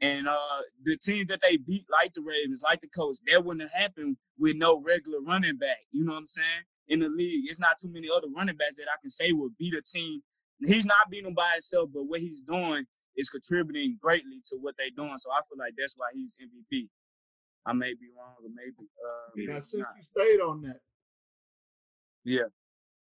And 0.00 0.28
uh 0.28 0.60
the 0.84 0.96
teams 0.96 1.28
that 1.28 1.40
they 1.40 1.56
beat, 1.56 1.86
like 1.90 2.12
the 2.14 2.22
Ravens, 2.22 2.62
like 2.64 2.80
the 2.80 2.88
Colts, 2.88 3.20
that 3.30 3.44
wouldn't 3.44 3.70
have 3.70 3.80
happened 3.80 4.16
with 4.38 4.56
no 4.56 4.82
regular 4.82 5.20
running 5.20 5.56
back. 5.56 5.78
You 5.92 6.04
know 6.04 6.12
what 6.12 6.18
I'm 6.18 6.26
saying? 6.26 6.64
In 6.88 7.00
the 7.00 7.08
league, 7.08 7.44
it's 7.48 7.60
not 7.60 7.78
too 7.80 7.88
many 7.90 8.08
other 8.14 8.26
running 8.36 8.56
backs 8.56 8.76
that 8.76 8.86
I 8.92 9.00
can 9.00 9.10
say 9.10 9.32
will 9.32 9.50
beat 9.58 9.74
a 9.74 9.80
team. 9.82 10.20
He's 10.66 10.84
not 10.84 11.08
beating 11.10 11.26
them 11.26 11.34
by 11.34 11.50
himself, 11.52 11.90
but 11.94 12.04
what 12.04 12.20
he's 12.20 12.42
doing 12.42 12.84
is 13.16 13.30
contributing 13.30 13.96
greatly 14.00 14.40
to 14.50 14.56
what 14.60 14.74
they're 14.76 14.88
doing. 14.96 15.16
So 15.18 15.30
I 15.30 15.40
feel 15.48 15.58
like 15.58 15.74
that's 15.78 15.94
why 15.96 16.08
he's 16.14 16.36
MVP. 16.40 16.88
I 17.66 17.72
may 17.72 17.94
be 17.94 18.08
wrong, 18.16 18.34
or 18.42 18.50
maybe 18.54 18.88
uh, 19.48 19.54
Now, 19.54 19.60
since 19.60 19.74
not. 19.74 19.88
you 19.96 20.02
stayed 20.14 20.40
on 20.40 20.62
that, 20.62 20.80
Yeah. 22.24 22.48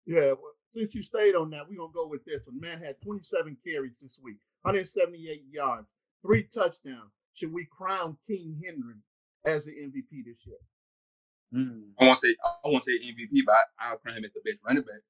Yeah, 0.09 0.31
well, 0.31 0.53
since 0.75 0.95
you 0.95 1.03
stayed 1.03 1.35
on 1.35 1.51
that, 1.51 1.69
we're 1.69 1.77
gonna 1.77 1.93
go 1.93 2.07
with 2.07 2.25
this 2.25 2.41
one. 2.45 2.59
Man 2.59 2.81
had 2.81 2.99
27 3.03 3.57
carries 3.63 3.93
this 4.01 4.17
week, 4.21 4.37
178 4.63 5.43
yards, 5.51 5.87
three 6.23 6.43
touchdowns. 6.43 7.11
Should 7.33 7.53
we 7.53 7.65
crown 7.65 8.17
King 8.27 8.59
Henry 8.65 8.95
as 9.45 9.65
the 9.65 9.71
MVP 9.71 10.25
this 10.25 10.45
year? 10.45 10.57
Mm, 11.53 11.89
I 11.99 12.05
want 12.07 12.19
to 12.19 12.27
say 12.27 12.35
I 12.43 12.67
want 12.67 12.83
to 12.83 12.91
say 12.91 13.07
MVP, 13.07 13.45
but 13.45 13.53
I, 13.79 13.89
I'll 13.91 13.97
crown 13.97 14.17
him 14.17 14.25
as 14.25 14.31
the 14.33 14.41
best 14.43 14.57
running 14.65 14.81
back. 14.81 15.01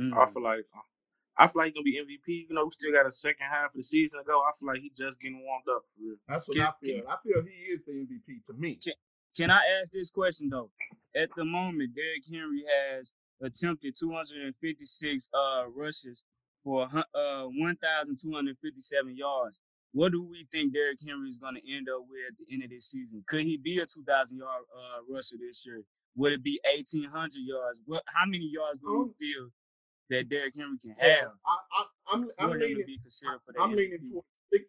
mm. 0.00 0.16
I 0.16 0.26
feel 0.26 0.42
like 0.42 0.66
I 1.36 1.46
feel 1.46 1.62
like 1.62 1.72
he's 1.72 1.74
gonna 1.74 1.84
be 1.84 2.16
MVP. 2.18 2.48
You 2.48 2.54
know, 2.54 2.64
we 2.64 2.70
still 2.72 2.92
got 2.92 3.06
a 3.06 3.12
second 3.12 3.46
half 3.50 3.70
of 3.70 3.76
the 3.76 3.84
season 3.84 4.18
to 4.18 4.24
go. 4.24 4.40
I 4.40 4.50
feel 4.58 4.66
like 4.68 4.80
he's 4.80 4.98
just 4.98 5.20
getting 5.20 5.42
warmed 5.44 5.64
up. 5.70 5.82
For 5.94 6.02
real. 6.02 6.16
That's 6.28 6.46
what 6.46 6.56
Can- 6.56 6.66
I 6.66 6.72
feel. 6.84 7.02
I 7.08 7.16
feel 7.22 7.42
he 7.42 7.72
is 7.72 7.80
the 7.86 7.92
MVP 7.92 8.44
to 8.46 8.52
me. 8.52 8.78
Can 9.36 9.50
I 9.50 9.60
ask 9.80 9.92
this 9.92 10.10
question 10.10 10.48
though? 10.50 10.70
At 11.14 11.30
the 11.36 11.44
moment, 11.44 11.94
Derrick 11.94 12.24
Henry 12.30 12.64
has 12.68 13.12
attempted 13.42 13.94
256 13.98 15.28
uh 15.34 15.64
rushes 15.74 16.22
for 16.64 16.88
uh 17.14 17.44
1,257 17.44 19.16
yards. 19.16 19.60
What 19.92 20.12
do 20.12 20.22
we 20.22 20.46
think 20.52 20.72
Derrick 20.74 20.98
Henry 21.04 21.28
is 21.28 21.38
going 21.38 21.56
to 21.56 21.72
end 21.74 21.88
up 21.88 22.02
with 22.08 22.20
at 22.28 22.34
the 22.38 22.54
end 22.54 22.62
of 22.62 22.70
this 22.70 22.90
season? 22.90 23.24
Could 23.26 23.40
he 23.42 23.56
be 23.56 23.78
a 23.78 23.86
2,000 23.86 24.38
yard 24.38 24.62
uh, 24.70 24.98
rusher 25.12 25.36
this 25.40 25.66
year? 25.66 25.82
Would 26.14 26.32
it 26.32 26.42
be 26.44 26.60
1,800 26.64 27.32
yards? 27.42 27.80
What? 27.86 28.02
How 28.06 28.24
many 28.26 28.48
yards 28.52 28.80
do 28.80 28.86
Um, 28.88 29.14
you 29.18 29.32
feel 29.34 29.48
that 30.10 30.28
Derrick 30.28 30.54
Henry 30.56 30.78
can 30.80 30.94
Yeah, 30.98 31.16
have 31.22 31.30
I, 31.44 31.56
I, 31.72 31.84
I'm, 32.12 32.28
I'm 32.38 32.50
leaning. 32.58 32.84
be 32.86 32.98
considered 32.98 33.40
for 33.44 33.52
that? 33.52 33.60
I'm 33.62 33.72
leaning 33.74 33.98
towards 34.10 34.26
six. 34.52 34.64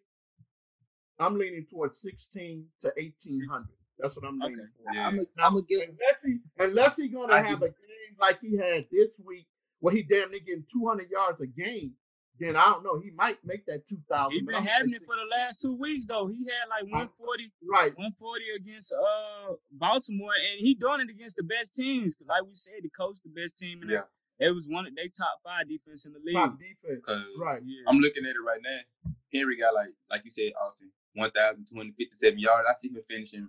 I'm 1.20 1.38
leaning 1.38 1.66
towards 1.70 2.00
sixteen 2.00 2.66
to 2.80 2.92
eighteen 2.96 3.46
hundred. 3.48 3.68
That's 3.98 4.16
what 4.16 4.24
I'm 4.26 4.38
leaning 4.38 4.58
Okay. 4.60 4.68
for. 4.84 4.94
Yeah. 4.94 5.06
I'm 5.06 5.16
gonna 5.16 5.26
Now, 5.36 5.46
I'm 5.46 5.54
gonna 5.54 5.66
unless 5.70 6.22
he 6.24 6.38
unless 6.58 6.96
he 6.96 7.08
gonna 7.08 7.32
I 7.32 7.42
have 7.42 7.62
a 7.62 7.68
game 7.68 8.16
like 8.20 8.40
he 8.40 8.56
had 8.56 8.86
this 8.90 9.10
week, 9.24 9.46
where 9.80 9.94
he 9.94 10.02
damn 10.02 10.30
near 10.30 10.40
getting 10.40 10.64
200 10.72 11.10
yards 11.10 11.40
a 11.40 11.46
game, 11.46 11.92
then 12.40 12.56
I 12.56 12.64
don't 12.64 12.82
know. 12.82 12.98
He 12.98 13.10
might 13.10 13.38
make 13.44 13.66
that 13.66 13.86
2,000. 13.86 14.32
He's 14.32 14.42
but 14.42 14.52
been 14.52 14.56
I'm 14.62 14.66
having 14.66 14.92
it 14.94 15.02
for 15.04 15.14
the 15.16 15.26
last 15.30 15.60
two 15.60 15.74
weeks 15.76 16.06
though. 16.06 16.26
He 16.28 16.38
had 16.44 16.68
like 16.68 16.84
140, 16.90 17.52
right. 17.68 17.92
140 17.96 18.44
against 18.56 18.92
uh 18.92 19.52
Baltimore, 19.70 20.32
and 20.50 20.58
he 20.60 20.74
doing 20.74 21.00
it 21.00 21.10
against 21.10 21.36
the 21.36 21.42
best 21.44 21.74
teams. 21.74 22.14
'Cause 22.16 22.26
like 22.26 22.42
we 22.42 22.54
said, 22.54 22.74
the 22.82 22.88
coach 22.90 23.18
the 23.22 23.28
best 23.30 23.56
team, 23.58 23.82
and 23.82 23.90
Yeah. 23.90 24.04
it 24.40 24.50
was 24.50 24.66
one 24.68 24.86
of 24.86 24.94
they 24.96 25.08
top 25.08 25.40
five 25.44 25.68
defense 25.68 26.06
in 26.06 26.12
the 26.12 26.18
league. 26.20 26.34
Top 26.34 26.58
defense. 26.58 27.04
Right. 27.38 27.62
Yeah. 27.64 27.82
I'm 27.86 27.98
looking 27.98 28.24
at 28.24 28.30
it 28.34 28.40
right 28.44 28.60
now. 28.62 29.12
Henry 29.32 29.56
got 29.56 29.74
like, 29.74 29.94
like 30.10 30.24
you 30.24 30.30
said, 30.30 30.52
Austin, 30.60 30.90
1,257 31.14 32.38
yards. 32.38 32.66
I 32.68 32.74
see 32.74 32.88
him 32.88 33.02
finishing 33.08 33.48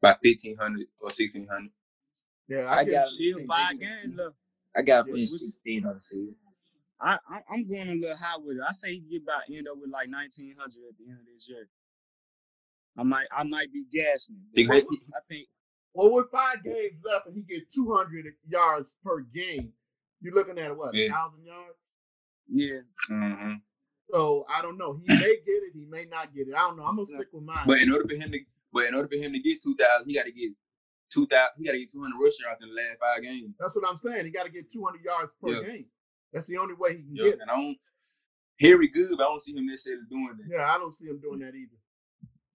by 0.00 0.16
1,500 0.22 0.86
or 1.00 1.06
1,600. 1.10 1.70
Yeah, 2.48 2.70
I 2.70 2.84
guess 2.84 2.92
got- 2.94 3.10
Still 3.10 3.38
16. 3.38 3.46
five 3.48 3.80
games 3.80 4.14
left. 4.16 4.36
I 4.76 4.82
got 4.82 5.06
Yeah, 5.06 5.12
finished 5.12 5.32
what's- 5.32 5.52
16 5.52 5.86
on 5.86 5.94
the 5.94 6.00
season. 6.00 6.36
I, 7.00 7.16
I 7.30 7.42
I'm 7.52 7.68
going 7.68 7.88
a 7.90 7.94
little 7.94 8.16
high 8.16 8.36
with 8.38 8.56
it. 8.56 8.62
I 8.68 8.72
say 8.72 8.94
he 8.94 9.00
get 9.00 9.22
about 9.22 9.42
end 9.48 9.68
up 9.68 9.76
with 9.80 9.90
like 9.90 10.08
1900 10.10 10.64
at 10.66 10.98
the 10.98 11.04
end 11.10 11.20
of 11.20 11.26
this 11.32 11.48
year. 11.48 11.68
I 12.96 13.04
might 13.04 13.26
I 13.30 13.44
might 13.44 13.72
be 13.72 13.84
gassing. 13.92 14.36
It. 14.54 14.68
I 14.68 15.20
think 15.28 15.46
Well, 15.94 16.10
with 16.12 16.26
five 16.32 16.64
games 16.64 17.00
left 17.04 17.26
and 17.26 17.36
he 17.36 17.42
get 17.42 17.70
200 17.72 18.24
yards 18.48 18.88
per 19.04 19.20
game, 19.20 19.72
you're 20.20 20.34
looking 20.34 20.58
at 20.58 20.76
what, 20.76 20.92
a 20.94 20.98
Yeah. 20.98 21.12
thousand 21.12 21.44
yards? 21.44 21.78
yeah. 22.48 22.80
Mm-hmm. 23.10 23.52
So 24.10 24.44
I 24.52 24.60
don't 24.62 24.76
know. 24.78 24.94
He 25.06 25.06
may 25.14 25.18
get 25.20 25.46
it. 25.46 25.72
He 25.74 25.84
may 25.88 26.04
not 26.06 26.34
get 26.34 26.48
it. 26.48 26.54
I 26.54 26.60
don't 26.66 26.78
know. 26.78 26.84
I'm 26.84 26.96
gonna 26.96 27.06
stick 27.06 27.28
with 27.32 27.44
mine. 27.44 27.62
But 27.66 27.78
in 27.78 27.92
order 27.92 28.08
for 28.08 28.14
him 28.16 28.32
to, 28.32 28.40
but 28.72 28.84
in 28.86 28.94
order 28.94 29.08
for 29.08 29.16
him 29.16 29.32
to 29.32 29.38
get 29.40 29.62
2,000, 29.62 30.08
he 30.08 30.14
got 30.14 30.24
to 30.24 30.32
get 30.32 30.52
2,000. 31.12 31.48
He 31.58 31.64
got 31.64 31.72
to 31.72 31.78
get 31.78 31.90
200 31.92 32.14
rushing 32.16 32.44
yards 32.44 32.62
in 32.62 32.68
the 32.68 32.74
last 32.74 32.98
five 33.00 33.22
games. 33.22 33.54
That's 33.58 33.74
what 33.74 33.88
I'm 33.88 33.98
saying. 33.98 34.26
He 34.26 34.30
got 34.30 34.44
to 34.44 34.50
get 34.50 34.70
200 34.72 35.02
yards 35.04 35.32
per 35.40 35.48
Yeah. 35.50 35.62
game. 35.68 35.86
That's 36.32 36.46
the 36.46 36.58
only 36.58 36.74
way 36.74 36.96
he 36.98 37.02
can 37.02 37.16
Yeah, 37.16 37.24
get 37.24 37.34
it. 37.34 37.40
and 37.40 37.50
I 37.50 37.56
don't. 37.56 37.78
Harry 38.60 38.88
good, 38.88 39.10
but 39.16 39.20
I 39.20 39.26
don't 39.28 39.42
see 39.42 39.54
him 39.56 39.66
necessarily 39.66 40.02
doing 40.10 40.36
that. 40.36 40.46
Yeah, 40.50 40.70
I 40.74 40.78
don't 40.78 40.92
see 40.94 41.06
him 41.06 41.20
doing 41.20 41.38
that 41.40 41.54
either. 41.54 41.78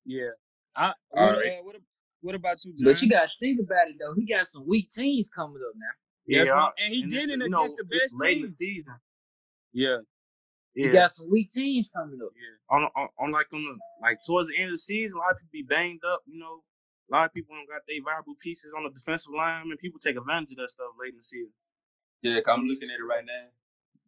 Yeah. 0.05 0.29
I 0.75 0.87
All 1.15 1.27
what, 1.27 1.37
right. 1.37 1.51
uh, 1.59 1.63
what, 1.63 1.75
what 2.21 2.35
about 2.35 2.63
you, 2.65 2.73
John? 2.73 2.85
But 2.85 3.01
you 3.01 3.09
gotta 3.09 3.29
think 3.41 3.59
about 3.63 3.87
it 3.87 3.95
though. 3.99 4.13
He 4.15 4.25
got 4.25 4.45
some 4.45 4.67
weak 4.67 4.89
teams 4.91 5.29
coming 5.29 5.61
up 5.67 5.73
now. 5.75 5.85
Yeah, 6.45 6.53
what- 6.55 6.73
and 6.83 6.93
he 6.93 7.01
and 7.03 7.11
did 7.11 7.23
it's, 7.29 7.33
it 7.33 7.39
you 7.43 7.49
know, 7.49 7.57
against 7.59 7.77
the 7.77 7.85
it's 7.89 8.13
best 8.13 8.21
late 8.21 8.37
in 8.37 8.43
team. 8.43 8.55
the 8.59 8.65
season. 8.65 8.93
Yeah. 9.71 9.97
Yeah. 10.75 10.87
He 10.87 10.93
got 10.93 11.11
some 11.11 11.29
weak 11.29 11.49
teams 11.51 11.89
coming 11.89 12.19
up. 12.23 12.31
Yeah. 12.35 12.75
on, 12.75 12.83
on 12.95 13.07
on 13.19 13.31
like 13.31 13.47
on 13.53 13.63
the 13.63 13.77
like 14.01 14.19
towards 14.25 14.49
the 14.49 14.55
end 14.57 14.65
of 14.69 14.73
the 14.73 14.77
season, 14.79 15.17
a 15.17 15.21
lot 15.21 15.31
of 15.31 15.37
people 15.37 15.51
be 15.53 15.63
banged 15.63 16.01
up. 16.05 16.21
You 16.25 16.39
know, 16.39 16.63
a 17.09 17.13
lot 17.13 17.25
of 17.25 17.33
people 17.33 17.55
don't 17.55 17.67
got 17.69 17.81
their 17.87 18.01
viable 18.03 18.35
pieces 18.41 18.71
on 18.75 18.83
the 18.83 18.89
defensive 18.89 19.33
line, 19.35 19.69
and 19.69 19.79
people 19.79 19.99
take 19.99 20.17
advantage 20.17 20.51
of 20.51 20.57
that 20.57 20.71
stuff 20.71 20.87
late 20.99 21.11
in 21.11 21.17
the 21.17 21.23
season. 21.23 21.53
Yeah, 22.21 22.39
'cause 22.41 22.57
I'm 22.57 22.65
looking 22.65 22.89
at 22.89 22.99
it 22.99 23.03
right 23.03 23.25
now. 23.25 23.47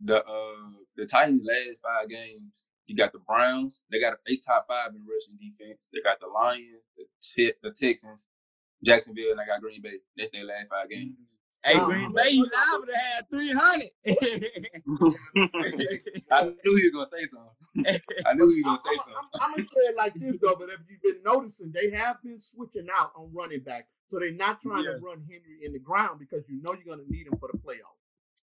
The 0.01 0.25
uh 0.25 0.71
the 0.95 1.05
Titans 1.05 1.45
last 1.45 1.81
five 1.83 2.09
games, 2.09 2.63
you 2.87 2.95
got 2.95 3.11
the 3.13 3.19
Browns. 3.19 3.81
They 3.91 3.99
got 3.99 4.13
a 4.13 4.17
they 4.25 4.37
top 4.37 4.65
five 4.67 4.89
in 4.95 5.05
rushing 5.05 5.37
defense. 5.37 5.79
They 5.93 6.01
got 6.01 6.19
the 6.19 6.27
Lions, 6.27 6.81
the 6.97 7.05
Te- 7.21 7.53
the 7.61 7.71
Texans, 7.71 8.25
Jacksonville, 8.83 9.31
and 9.31 9.39
I 9.41 9.45
got 9.45 9.61
Green 9.61 9.81
Bay. 9.81 9.99
That's 10.17 10.31
their 10.31 10.45
last 10.45 10.67
five 10.69 10.89
games. 10.89 11.15
Hey, 11.65 11.79
Um, 11.79 11.85
Green 11.89 12.13
Bay, 12.13 12.29
you 12.29 12.45
liable 12.45 12.85
to 12.85 12.95
have 12.95 13.25
300. 13.27 13.89
I 16.31 16.43
knew 16.63 16.75
he 16.75 16.89
was 16.89 16.91
gonna 16.93 17.09
say 17.09 17.25
something. 17.25 17.55
I 18.25 18.33
knew 18.35 18.47
he 18.53 18.61
was 18.61 18.77
gonna 18.83 18.95
say 18.95 18.95
something. 19.01 19.13
I'm, 19.41 19.51
gonna 19.55 19.63
say 19.73 19.83
it 19.89 19.95
like 19.97 20.13
this 20.13 20.35
though, 20.41 20.55
but 20.59 20.69
if 20.69 20.79
you've 20.87 21.01
been 21.01 21.23
noticing, 21.23 21.71
they 21.73 21.89
have 21.89 22.21
been 22.23 22.39
switching 22.39 22.87
out 22.95 23.11
on 23.17 23.33
running 23.33 23.61
back, 23.61 23.87
so 24.11 24.19
they're 24.19 24.31
not 24.31 24.61
trying 24.61 24.83
Yeah. 24.85 24.91
to 24.93 24.97
run 25.01 25.25
Henry 25.27 25.65
in 25.65 25.73
the 25.73 25.79
ground 25.79 26.19
because 26.19 26.47
you 26.47 26.61
know 26.61 26.73
you're 26.73 26.95
gonna 26.95 27.07
need 27.09 27.25
him 27.27 27.37
for 27.39 27.49
the 27.51 27.57
playoffs. 27.57 27.97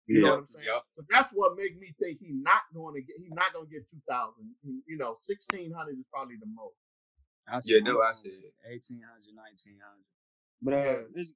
Yeah. 0.06 0.14
You 0.14 0.22
know 0.22 0.30
what 0.30 0.38
I'm 0.38 0.44
saying? 0.46 0.66
Yep. 0.66 0.82
So 0.96 1.02
that's 1.10 1.28
what 1.34 1.56
made 1.56 1.78
me 1.78 1.94
think 2.00 2.20
he's 2.20 2.32
not 2.38 2.62
going 2.72 2.94
to 2.94 3.02
get. 3.02 3.16
He's 3.20 3.28
not 3.32 3.52
going 3.52 3.66
to 3.66 3.70
get 3.70 3.84
2,000. 3.90 4.56
You 4.86 4.96
know, 4.96 5.20
1,600 5.20 5.68
is 5.98 6.06
probably 6.10 6.36
the 6.40 6.46
most. 6.48 6.80
I 7.46 7.60
Yeah, 7.68 7.84
that's 7.84 7.92
what 7.92 8.08
I 8.08 8.12
said. 8.16 8.40
1800, 8.64 9.04
1900. 9.36 9.84
But 10.64 10.72
uh, 10.72 10.76
Yeah. 10.80 11.04
this, 11.12 11.34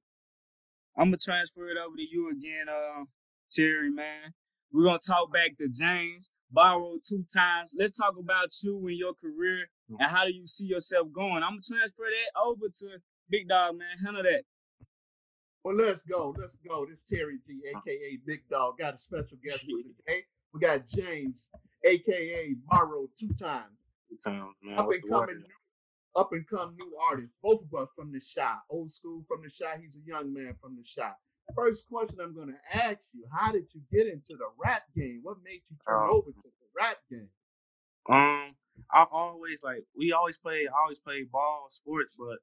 I'm 0.97 1.07
gonna 1.07 1.17
transfer 1.17 1.67
it 1.69 1.77
over 1.77 1.95
to 1.95 2.01
you 2.01 2.29
again, 2.31 2.67
uh, 2.69 3.05
Terry. 3.51 3.89
Man, 3.89 4.33
we're 4.71 4.85
gonna 4.85 4.99
talk 4.99 5.33
back 5.33 5.57
to 5.57 5.69
James. 5.69 6.29
Borrowed 6.51 6.99
two 7.03 7.25
times. 7.33 7.73
Let's 7.75 7.97
talk 7.97 8.13
about 8.19 8.49
you 8.61 8.77
and 8.87 8.97
your 8.97 9.13
career 9.15 9.69
and 9.89 10.09
how 10.09 10.23
do 10.23 10.31
you 10.31 10.45
see 10.45 10.65
yourself 10.65 11.07
going. 11.11 11.41
I'm 11.43 11.53
gonna 11.53 11.61
transfer 11.67 12.03
that 12.03 12.39
over 12.39 12.67
to 12.71 13.01
Big 13.29 13.49
Dog, 13.49 13.77
man. 13.77 13.97
Handle 14.03 14.23
that. 14.23 14.43
Well, 15.63 15.75
let's 15.75 16.01
go. 16.09 16.35
Let's 16.37 16.55
go. 16.67 16.85
This 16.85 16.99
Terry 17.09 17.39
G, 17.47 17.61
aka 17.69 18.19
Big 18.25 18.41
Dog, 18.49 18.77
got 18.77 18.95
a 18.95 18.97
special 18.99 19.37
guest 19.43 19.61
for 19.61 19.81
today. 19.81 20.23
We 20.53 20.59
got 20.59 20.87
James, 20.87 21.47
aka 21.83 22.55
Morrow, 22.71 23.07
two 23.19 23.29
times. 23.39 23.73
Two 24.09 24.17
times, 24.23 24.53
man. 24.61 24.77
Up 24.77 24.85
What's 24.85 25.01
and 25.01 25.11
coming, 25.11 25.43
up 26.15 26.31
and 26.33 26.47
come 26.47 26.75
new 26.79 26.91
artists. 27.09 27.35
Both 27.41 27.61
of 27.63 27.73
us 27.81 27.89
from 27.95 28.11
the 28.11 28.19
shot, 28.21 28.61
old 28.69 28.91
school 28.91 29.23
from 29.27 29.41
the 29.43 29.49
shot. 29.49 29.79
He's 29.81 29.95
a 29.95 30.05
young 30.07 30.33
man 30.33 30.55
from 30.61 30.75
the 30.75 30.83
shot. 30.85 31.17
First 31.55 31.87
question 31.87 32.19
I'm 32.21 32.35
going 32.35 32.49
to 32.53 32.77
ask 32.77 32.99
you: 33.13 33.25
How 33.31 33.51
did 33.51 33.65
you 33.73 33.81
get 33.91 34.07
into 34.07 34.35
the 34.37 34.47
rap 34.63 34.83
game? 34.95 35.19
What 35.23 35.37
made 35.43 35.61
you 35.69 35.77
turn 35.87 36.09
Oh. 36.09 36.17
over 36.17 36.31
to 36.31 36.41
the 36.43 36.67
rap 36.75 36.97
game? 37.09 37.29
Um, 38.09 38.55
I 38.91 39.05
always 39.11 39.61
like 39.63 39.83
we 39.97 40.11
always 40.11 40.37
play. 40.37 40.67
I 40.67 40.81
always 40.83 40.99
play 40.99 41.23
ball, 41.23 41.67
sports, 41.69 42.13
but 42.17 42.39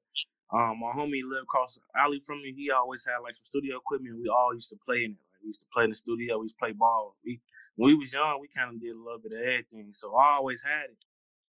um, 0.57 0.79
my 0.79 0.91
homie 0.93 1.23
lived 1.23 1.43
across 1.43 1.75
the 1.75 1.81
alley 1.99 2.19
from 2.25 2.41
me. 2.41 2.53
He 2.53 2.71
always 2.71 3.05
had 3.05 3.19
like 3.23 3.35
some 3.35 3.45
studio 3.45 3.77
equipment. 3.77 4.17
We 4.21 4.29
all 4.29 4.53
used 4.53 4.69
to 4.69 4.77
play 4.85 5.03
in 5.03 5.11
it. 5.11 5.17
Like 5.31 5.41
we 5.43 5.47
used 5.47 5.61
to 5.61 5.67
play 5.73 5.83
in 5.85 5.89
the 5.91 5.95
studio. 5.95 6.37
We 6.39 6.45
used 6.45 6.55
to 6.55 6.59
play 6.59 6.73
ball. 6.73 7.15
We 7.25 7.41
when 7.75 7.87
we 7.87 7.95
was 7.95 8.13
young, 8.13 8.39
we 8.41 8.47
kind 8.47 8.75
of 8.75 8.81
did 8.81 8.95
a 8.95 8.99
little 8.99 9.19
bit 9.19 9.33
of 9.33 9.39
everything. 9.39 9.89
So 9.93 10.15
I 10.15 10.33
always 10.35 10.61
had 10.61 10.85
it, 10.91 10.97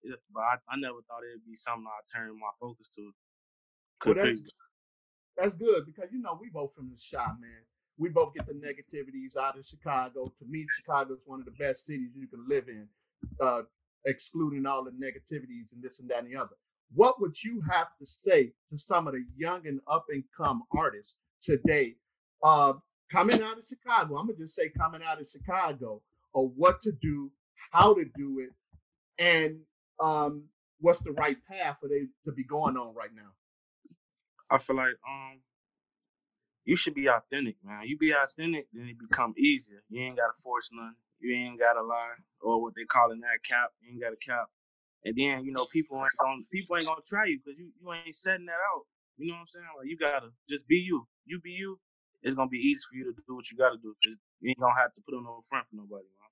Yeah, 0.03 0.17
but 0.35 0.41
I, 0.41 0.55
I 0.69 0.77
never 0.79 0.99
thought 1.07 1.23
it'd 1.29 1.47
be 1.47 1.57
something 1.57 1.87
I 1.87 2.01
turn 2.11 2.39
my 2.39 2.51
focus 2.61 2.89
to. 2.97 3.13
Well, 4.05 4.15
that's, 4.15 4.41
that's 5.37 5.55
good 5.55 5.87
because 5.87 6.11
you 6.13 6.21
know 6.21 6.39
we 6.41 6.49
both 6.51 6.75
from 6.75 6.91
the 6.91 6.97
Chi, 6.97 7.25
man. 7.41 7.63
We 7.99 8.09
both 8.09 8.35
get 8.35 8.47
the 8.47 8.55
negativities 8.55 9.37
out 9.41 9.59
of 9.59 9.67
Chicago. 9.67 10.25
To 10.25 10.45
me, 10.49 10.67
Chicago 10.77 11.15
is 11.15 11.21
one 11.27 11.41
of 11.41 11.47
the 11.47 11.53
best 11.53 11.87
cities 11.87 12.11
you 12.17 12.27
can 12.27 12.45
live 12.49 12.69
in, 12.69 12.89
uh, 13.41 13.63
excluding 14.07 14.67
all 14.67 14.83
the 14.85 14.91
negativities 14.91 15.73
and 15.73 15.83
this 15.83 16.01
and 16.01 16.09
that 16.11 16.25
and 16.25 16.33
the 16.33 16.37
other. 16.37 16.57
What 16.95 17.21
would 17.21 17.41
you 17.43 17.63
have 17.71 17.89
to 18.01 18.07
say 18.07 18.53
to 18.71 18.79
some 18.79 19.07
of 19.07 19.15
the 19.15 19.25
young 19.37 19.67
and 19.67 19.81
up 19.87 20.07
and 20.11 20.25
come 20.37 20.63
artists 20.77 21.17
today, 21.41 21.97
uh, 22.43 22.75
coming 23.11 23.41
out 23.43 23.59
of 23.59 23.65
Chicago? 23.69 24.17
I'm 24.17 24.27
gonna 24.27 24.39
just 24.39 24.55
say 24.55 24.71
coming 24.71 25.03
out 25.07 25.21
of 25.21 25.29
Chicago, 25.31 26.03
or 26.33 26.49
what 26.49 26.81
to 26.83 26.93
do, 27.01 27.31
how 27.71 27.95
to 27.95 28.05
do 28.17 28.41
it, 28.41 28.51
and 29.23 29.57
um, 30.01 30.45
what's 30.81 31.01
the 31.03 31.13
right 31.13 31.37
path 31.49 31.79
for 31.81 31.89
they 31.89 32.07
to 32.27 32.33
be 32.33 32.45
going 32.45 32.77
on 32.77 32.95
right 32.95 33.15
now. 33.15 33.33
I 34.51 34.59
feel 34.59 34.77
like 34.77 34.95
um 35.09 35.41
you 36.65 36.77
should 36.77 36.95
be 36.95 37.09
authentic, 37.09 37.57
man. 37.65 37.83
You 37.87 37.99
be 37.99 38.13
authentic, 38.13 38.69
then 38.73 38.89
it 38.89 38.99
become 38.99 39.35
easier. 39.39 39.83
You 39.91 40.03
ain't 40.03 40.17
gotta 40.19 40.35
force 40.43 40.71
nothing. 40.73 40.97
You 41.21 41.35
ain't 41.35 41.59
gotta 41.61 41.83
lie 41.83 42.15
or 42.41 42.63
what 42.63 42.75
they 42.77 42.85
call 42.85 43.13
in 43.13 43.21
that 43.21 43.43
cap. 43.49 43.71
You 43.83 43.93
ain't 43.93 44.03
gotta 44.03 44.17
cap. 44.17 44.49
And 45.05 45.17
then 45.17 45.45
you 45.45 45.53
know 45.53 45.67
people 45.67 45.99
ain't 45.99 46.19
gonna 46.21 46.43
people 46.53 46.77
ain't 46.77 46.87
gonna 46.87 47.03
try 47.07 47.27
you 47.27 47.41
because 47.45 47.59
you 47.59 47.71
you 47.81 47.93
ain't 47.93 48.17
setting 48.17 48.47
that 48.47 48.61
out. 48.75 48.85
You 49.19 49.29
know 49.29 49.35
what 49.35 49.41
I'm 49.43 49.49
saying? 49.49 49.67
Like 49.79 49.89
you 49.89 49.97
gotta 49.99 50.29
just 50.49 50.69
be 50.69 50.77
you. 50.79 51.07
You 51.27 51.41
be 51.41 51.53
you. 51.53 51.81
It's 52.23 52.35
gonna 52.37 52.51
be 52.51 52.59
easy 52.59 52.83
for 52.91 52.97
you 52.97 53.05
to 53.05 53.13
do 53.27 53.35
what 53.37 53.51
you 53.51 53.57
gotta 53.59 53.79
do. 53.79 53.95
'cause 54.05 54.17
you 54.41 54.51
ain't 54.51 54.61
gonna 54.61 54.79
have 54.79 54.95
to 54.95 55.01
put 55.03 55.15
on 55.17 55.25
no 55.25 55.43
front 55.49 55.69
for 55.69 55.77
nobody, 55.77 56.07
man. 56.21 56.31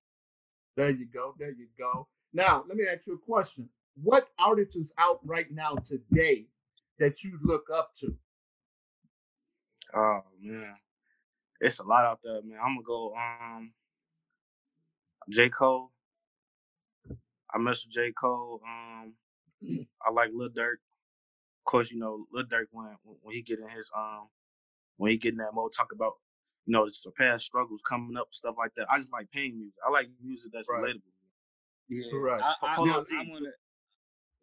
There 0.77 0.91
you 0.91 1.05
go. 1.07 1.35
There 1.37 1.51
you 1.51 1.67
go. 1.77 2.07
Now, 2.33 2.63
let 2.67 2.77
me 2.77 2.85
ask 2.91 3.05
you 3.05 3.13
a 3.13 3.17
question. 3.17 3.67
What 4.01 4.29
artist 4.39 4.77
is 4.77 4.93
out 4.97 5.19
right 5.25 5.51
now 5.51 5.75
today 5.75 6.45
that 6.99 7.23
you 7.23 7.37
look 7.43 7.67
up 7.73 7.91
to? 7.99 8.15
Oh 9.93 10.21
man, 10.41 10.73
it's 11.59 11.79
a 11.79 11.83
lot 11.83 12.05
out 12.05 12.19
there, 12.23 12.41
man. 12.43 12.57
I'm 12.63 12.75
gonna 12.75 12.83
go. 12.85 13.13
Um, 13.15 13.73
J. 15.29 15.49
Cole. 15.49 15.91
I 17.53 17.57
mess 17.57 17.85
with 17.85 17.93
J. 17.93 18.11
Cole. 18.13 18.61
Um, 18.65 19.13
I 20.05 20.11
like 20.11 20.31
Lil 20.33 20.49
Durk. 20.49 20.75
Of 21.59 21.65
course, 21.65 21.91
you 21.91 21.99
know 21.99 22.25
Lil 22.33 22.45
Durk 22.45 22.65
when 22.71 22.95
when 23.21 23.35
he 23.35 23.41
get 23.41 23.59
in 23.59 23.67
his 23.69 23.91
um 23.95 24.29
when 24.97 25.11
he 25.11 25.17
get 25.17 25.33
in 25.33 25.37
that 25.39 25.53
mode, 25.53 25.71
talk 25.75 25.91
about 25.93 26.13
you 26.65 26.71
know 26.71 26.85
the 26.85 27.11
past 27.11 27.45
struggles 27.45 27.81
coming 27.87 28.15
up, 28.17 28.27
stuff 28.31 28.55
like 28.57 28.71
that. 28.77 28.87
I 28.89 28.97
just 28.97 29.11
like 29.11 29.29
pain 29.31 29.57
music. 29.57 29.75
I 29.85 29.91
like 29.91 30.09
music 30.23 30.51
that's 30.53 30.67
Right. 30.69 30.81
relatable. 30.95 31.10
Yeah, 31.89 32.05
Right. 32.13 32.41
I, 32.41 32.53
I, 32.65 32.75
Polo 32.75 32.91
I, 32.91 32.95
want 32.95 33.07
to. 33.07 33.51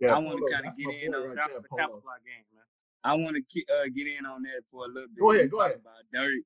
Yeah, 0.00 0.14
I 0.14 0.18
wanna 0.18 0.40
kinda 0.46 0.72
get 0.78 1.02
in 1.02 1.14
on 1.14 1.28
right 1.28 1.36
That's 1.36 1.48
there, 1.52 1.60
the 1.60 1.68
Polo. 1.68 1.80
Capital 1.82 2.02
game, 2.24 2.44
man. 2.54 2.64
I 3.04 3.14
want 3.14 3.36
to 3.36 3.64
uh, 3.74 3.84
get 3.94 4.06
in 4.06 4.26
on 4.26 4.42
that 4.42 4.62
for 4.70 4.84
a 4.84 4.88
little 4.88 5.08
bit. 5.08 5.20
Go 5.20 5.32
ahead, 5.32 5.50
go 5.50 5.58
talk 5.58 5.66
ahead. 5.68 5.80
About 5.80 6.04
Durk, 6.14 6.40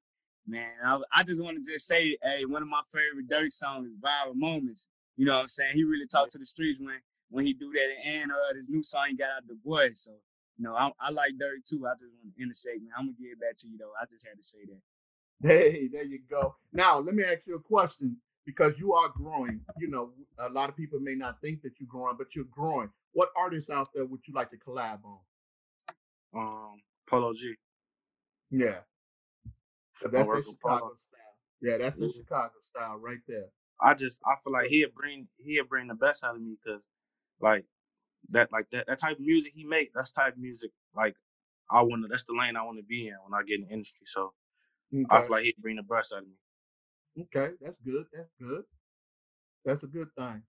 man. 0.46 0.70
I, 0.84 1.00
I 1.12 1.22
just 1.22 1.40
want 1.40 1.62
to 1.62 1.72
just 1.72 1.87
say, 1.87 2.16
hey, 2.22 2.44
one 2.44 2.62
of 2.62 2.68
my 2.68 2.82
favorite 2.92 3.28
Durk 3.28 3.52
songs 3.52 3.88
is 3.88 3.96
"Viral 3.96 4.34
Moments." 4.34 4.88
You 5.16 5.26
know 5.26 5.34
what 5.34 5.40
I'm 5.40 5.49
saying? 5.49 5.72
He 5.75 5.84
really 5.84 6.06
talked 6.06 6.32
to 6.32 6.38
the 6.38 6.46
streets 6.46 6.80
when 6.80 6.96
when 7.30 7.46
he 7.46 7.52
do 7.52 7.72
that, 7.72 7.88
and 8.06 8.30
uh, 8.30 8.52
this 8.54 8.68
new 8.68 8.82
song 8.82 9.06
he 9.08 9.16
got 9.16 9.30
out 9.37 9.46
the 9.49 9.54
boy. 9.54 9.90
So, 9.94 10.12
you 10.58 10.64
know, 10.64 10.75
I, 10.75 10.90
I 11.00 11.11
like 11.11 11.32
Durk 11.32 11.68
too. 11.68 11.87
I 11.87 11.94
just 11.94 12.12
want 12.22 12.37
to 12.37 12.42
end 12.42 12.52
man. 12.82 12.92
I'm 12.96 13.06
gonna 13.06 13.16
give 13.18 13.32
it 13.32 13.40
back 13.40 13.56
to 13.56 13.68
you 13.68 13.78
though. 13.78 13.92
I 14.00 14.04
just 14.04 14.26
had 14.26 14.37
to 14.37 14.42
say 14.42 14.58
that. 14.66 15.49
Hey, 15.49 15.88
there 15.88 16.04
you 16.04 16.20
go. 16.30 16.54
Now, 16.72 17.00
let 17.00 17.14
me 17.14 17.25
ask 17.25 17.40
you 17.46 17.56
a 17.56 17.61
question 17.61 18.16
because 18.46 18.78
you 18.78 18.92
are 18.94 19.08
growing. 19.11 19.61
You 19.78 19.88
know, 19.88 20.12
a 20.38 20.49
lot 20.49 20.68
of 20.68 20.76
people 20.76 21.00
may 21.00 21.14
not 21.14 21.40
think 21.40 21.62
that 21.62 21.72
you're 21.78 21.88
growing, 21.88 22.16
but 22.16 22.34
you're 22.34 22.44
growing. 22.46 22.90
What 23.12 23.30
artists 23.37 23.70
out 23.70 23.88
there 23.94 24.04
would 24.06 24.20
you 24.26 24.34
like 24.34 24.50
to 24.50 24.56
collab 24.56 25.00
on? 25.04 25.18
Um, 26.34 26.82
Polo 27.06 27.32
G. 27.34 27.54
Yeah. 28.50 28.80
So 30.00 30.08
that's 30.08 30.28
the 30.28 30.34
with 30.34 30.44
Polo. 30.62 30.76
Chicago 30.76 30.94
style. 30.96 31.37
Yeah, 31.61 31.76
that's 31.78 31.99
the 31.99 32.06
Yeah. 32.06 32.12
Chicago 32.22 32.54
style 32.62 32.96
right 32.99 33.20
there. 33.28 33.46
I 33.80 33.94
just 33.94 34.20
I 34.25 34.37
feel 34.42 34.52
like 34.52 34.68
he'll 34.68 34.90
bring 34.90 35.28
he'll 35.44 35.64
bring 35.66 35.88
the 35.88 35.94
best 35.94 36.25
out 36.25 36.37
of 36.37 36.42
me 36.42 36.56
because 36.62 36.82
like 37.40 37.64
that 38.30 38.52
like 38.52 38.70
that 38.70 38.87
that 38.87 38.99
type 38.99 39.18
of 39.18 39.20
music 39.20 39.52
he 39.54 39.64
make 39.64 39.92
that's 39.94 40.12
type 40.12 40.34
of 40.34 40.38
music 40.38 40.70
like 40.94 41.16
I 41.70 41.82
want 41.82 42.02
to 42.02 42.08
that's 42.08 42.25
the 42.25 42.34
lane 42.38 42.56
I 42.56 42.62
want 42.62 42.78
to 42.78 42.84
be 42.84 43.08
in 43.08 43.16
when 43.26 43.38
I 43.38 43.42
get 43.44 43.61
in 43.61 43.66
the 43.66 43.72
industry. 43.72 44.06
So 44.06 44.32
I 45.11 45.22
feel 45.22 45.30
like 45.32 45.44
he'll 45.44 45.54
bring 45.61 45.76
the 45.76 45.82
best 45.82 46.12
out 46.12 46.20
of 46.22 46.28
me. 46.28 46.34
Okay, 47.21 47.54
that's 47.61 47.81
good. 47.85 48.07
That's 48.14 48.31
good. 48.40 48.64
That's 49.64 49.83
a 49.83 49.87
good 49.87 50.09
thing. 50.16 50.42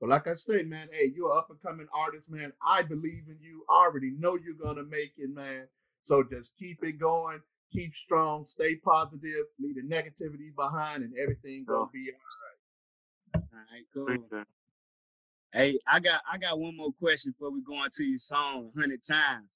But 0.00 0.10
like 0.10 0.26
I 0.28 0.34
say, 0.34 0.62
man, 0.62 0.88
hey, 0.92 1.12
you're 1.14 1.32
an 1.32 1.38
up 1.38 1.50
and 1.50 1.60
coming 1.60 1.86
artist, 1.94 2.30
man. 2.30 2.52
I 2.66 2.82
believe 2.82 3.24
in 3.28 3.38
you. 3.40 3.64
I 3.70 3.84
already 3.86 4.12
know 4.18 4.36
you're 4.36 4.54
gonna 4.54 4.84
make 4.84 5.12
it, 5.18 5.30
man. 5.34 5.66
So 6.02 6.22
just 6.22 6.52
keep 6.58 6.82
it 6.84 6.98
going, 7.00 7.40
keep 7.72 7.94
strong, 7.94 8.46
stay 8.46 8.76
positive, 8.76 9.46
leave 9.60 9.74
the 9.76 9.82
negativity 9.82 10.54
behind, 10.56 11.02
and 11.02 11.12
everything 11.18 11.64
gonna 11.66 11.90
be 11.92 12.10
all 12.12 13.40
right. 13.40 13.44
All 13.52 13.58
right, 13.72 13.84
cool. 13.92 14.28
Hey, 15.52 15.78
I 15.86 16.00
got 16.00 16.22
I 16.30 16.38
got 16.38 16.58
one 16.60 16.76
more 16.76 16.92
question 16.92 17.32
before 17.32 17.52
we 17.52 17.62
go 17.62 17.82
into 17.84 18.04
your 18.04 18.18
song 18.18 18.70
hundred 18.78 19.02
times. 19.02 19.48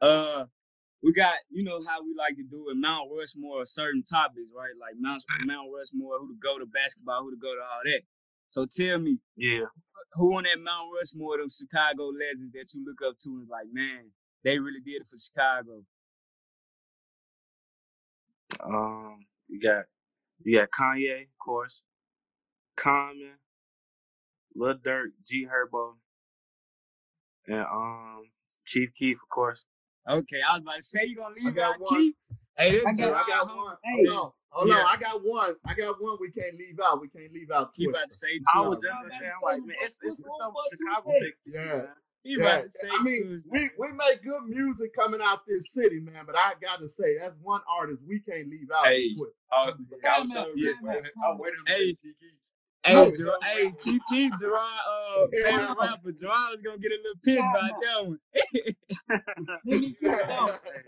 Uh 0.00 0.44
we 1.02 1.12
got, 1.12 1.34
you 1.50 1.64
know 1.64 1.80
how 1.86 2.02
we 2.02 2.14
like 2.16 2.36
to 2.36 2.44
do 2.44 2.70
in 2.70 2.80
Mount 2.80 3.10
Rushmore 3.16 3.66
certain 3.66 4.02
topics, 4.02 4.48
right? 4.56 4.72
Like 4.80 4.94
Mount 4.98 5.24
Mount 5.44 5.68
Rushmore, 5.74 6.18
who 6.20 6.28
to 6.28 6.38
go 6.42 6.58
to 6.58 6.66
basketball, 6.66 7.22
who 7.22 7.30
to 7.32 7.36
go 7.36 7.54
to 7.54 7.60
all 7.60 7.80
that. 7.84 8.02
So 8.50 8.66
tell 8.66 8.98
me, 8.98 9.18
Yeah. 9.36 9.66
who 10.14 10.36
on 10.36 10.44
that 10.44 10.60
Mount 10.60 10.90
Rushmore, 10.96 11.38
those 11.38 11.56
Chicago 11.56 12.06
legends 12.08 12.52
that 12.52 12.72
you 12.74 12.84
look 12.84 13.00
up 13.06 13.16
to 13.18 13.28
and 13.30 13.48
like, 13.48 13.66
man, 13.72 14.10
they 14.44 14.58
really 14.58 14.80
did 14.80 15.02
it 15.02 15.06
for 15.08 15.16
Chicago. 15.18 15.84
Um, 18.62 19.26
you 19.48 19.60
got 19.60 19.84
you 20.44 20.58
got 20.58 20.70
Kanye, 20.70 21.22
of 21.22 21.38
course, 21.44 21.84
Common, 22.76 23.38
Lil 24.54 24.74
Durk, 24.74 25.12
G 25.26 25.46
Herbo, 25.46 25.94
and 27.46 27.60
um 27.60 28.30
Chief 28.66 28.90
Keef, 28.98 29.16
of 29.22 29.28
course. 29.28 29.64
Okay, 30.08 30.40
I 30.48 30.52
was 30.54 30.62
about 30.62 30.76
to 30.76 30.82
say 30.82 31.04
you're 31.06 31.22
gonna 31.22 31.34
leave 31.36 31.54
got 31.54 31.74
out 31.74 31.80
one. 31.80 31.88
Keith. 31.96 32.14
Hey, 32.56 32.72
this 32.72 32.84
I 32.86 32.92
So 32.92 33.02
Gerard 33.04 33.24
I 33.24 33.28
got 33.28 33.56
one. 33.56 33.76
Hey. 33.84 34.06
Hold 34.06 34.18
on. 34.26 34.32
Hold 34.50 34.68
Yeah. 34.68 34.74
on. 34.80 34.86
I 34.88 34.96
got 34.96 35.24
one. 35.24 35.54
I 35.64 35.74
got 35.74 36.02
one 36.02 36.16
we 36.20 36.30
can't 36.30 36.56
leave 36.58 36.78
out. 36.84 37.00
We 37.00 37.08
can't 37.08 37.32
leave 37.32 37.50
out 37.50 37.70
He 37.74 37.86
about 37.88 38.02
to 38.02 38.06
Twista. 38.08 38.18
say 38.18 38.40
I 38.54 38.60
was 38.60 38.76
Tuesday. 38.78 38.88
just 38.88 38.94
I'm 38.94 39.02
gonna 39.02 39.06
about 39.06 39.12
say, 39.12 39.24
to 39.26 39.32
I'm 39.32 39.38
say, 39.40 39.46
like, 39.46 39.66
man, 39.66 39.76
it's 39.80 39.94
it's, 39.94 40.00
what's 40.04 40.18
it's 40.18 40.28
wrong 40.28 40.38
some 40.38 40.78
Chicago 40.78 41.12
mix. 41.20 41.42
Yeah. 41.46 41.76
man. 41.76 41.88
He 42.24 42.32
Yeah, 42.38 42.38
about 42.44 42.62
to 42.64 42.70
say 42.70 42.88
I 42.88 43.02
mean, 43.02 43.22
Tuesday. 43.22 43.48
we, 43.50 43.70
we 43.78 43.88
make 43.92 44.22
good 44.22 44.44
music 44.46 44.94
coming 44.94 45.20
out 45.22 45.46
this 45.46 45.72
city, 45.72 45.98
man. 46.00 46.22
But 46.26 46.36
I 46.36 46.54
got 46.60 46.78
to 46.80 46.88
say, 46.90 47.18
that's 47.18 47.34
one 47.42 47.60
artist 47.66 48.02
we 48.06 48.20
can't 48.20 48.48
leave 48.48 48.70
out. 48.74 48.86
Hey. 48.86 49.14
is 49.14 49.18
Twista. 49.18 49.32
I 49.52 49.66
was, 49.66 49.74
I 50.04 50.20
was 50.20 50.30
Time 50.30 50.38
out, 50.38 50.46
so 50.46 50.54
time 50.54 50.56
good. 50.82 50.88
out, 50.90 51.02
I 51.24 51.36
waited 51.38 51.56
to 51.66 51.72
Hey. 51.72 51.96
Say 52.86 52.92
Cheeky. 52.92 52.94
Hey, 52.94 52.94
No, 52.94 53.10
Ger- 53.10 53.24
no, 53.24 53.32
hey, 53.42 53.64
no. 53.64 53.70
Chief 53.84 54.02
Keef, 54.10 54.32
Gerard, 54.40 54.62
uh, 54.62 55.26
Yeah. 55.32 55.44
favorite 55.44 55.78
rapper. 55.78 56.12
Gerard 56.12 56.50
was 56.50 56.60
gonna 56.64 56.78
get 56.78 56.92
a 56.92 56.96
little 56.96 57.20
pissed 57.24 57.38
Time 57.38 57.54
about 57.54 57.82
that 57.82 58.06
one. 58.06 58.20
Let 59.66 59.80
me 59.80 59.92
say 59.92 60.14
something. 60.16 60.58
Hey, 60.64 60.82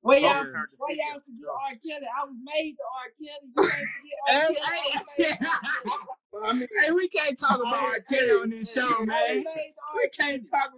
Where 0.00 0.18
y'all, 0.18 0.44
where 0.44 0.96
y'all 0.96 1.20
forget 1.24 1.48
R. 1.48 1.70
Kelly? 1.82 2.06
I 2.14 2.24
was 2.24 2.38
made 2.44 2.76
to 2.76 2.84
R. 3.00 3.10
Kelly. 3.18 3.48
You 3.56 3.64
ain't 3.64 3.88
forget 3.88 4.18
R. 4.28 4.34
Kelly. 4.46 4.58
I 4.60 4.92
was 4.92 5.02
hey, 5.16 5.24
made 5.24 5.38
to 5.38 5.48
R. 5.48 5.58
Kelly. 5.94 6.08
I 6.44 6.52
mean, 6.52 6.68
hey, 6.80 6.90
we 6.92 7.08
can't 7.08 7.38
talk 7.40 7.56
about 7.60 7.74
R. 7.74 8.00
Kelly 8.00 8.30
on 8.32 8.50
this 8.50 8.72
show, 8.74 8.88
man. 9.04 9.06
made. 9.06 9.44
We 9.96 10.08
can't 10.18 10.42
talk. 10.50 10.70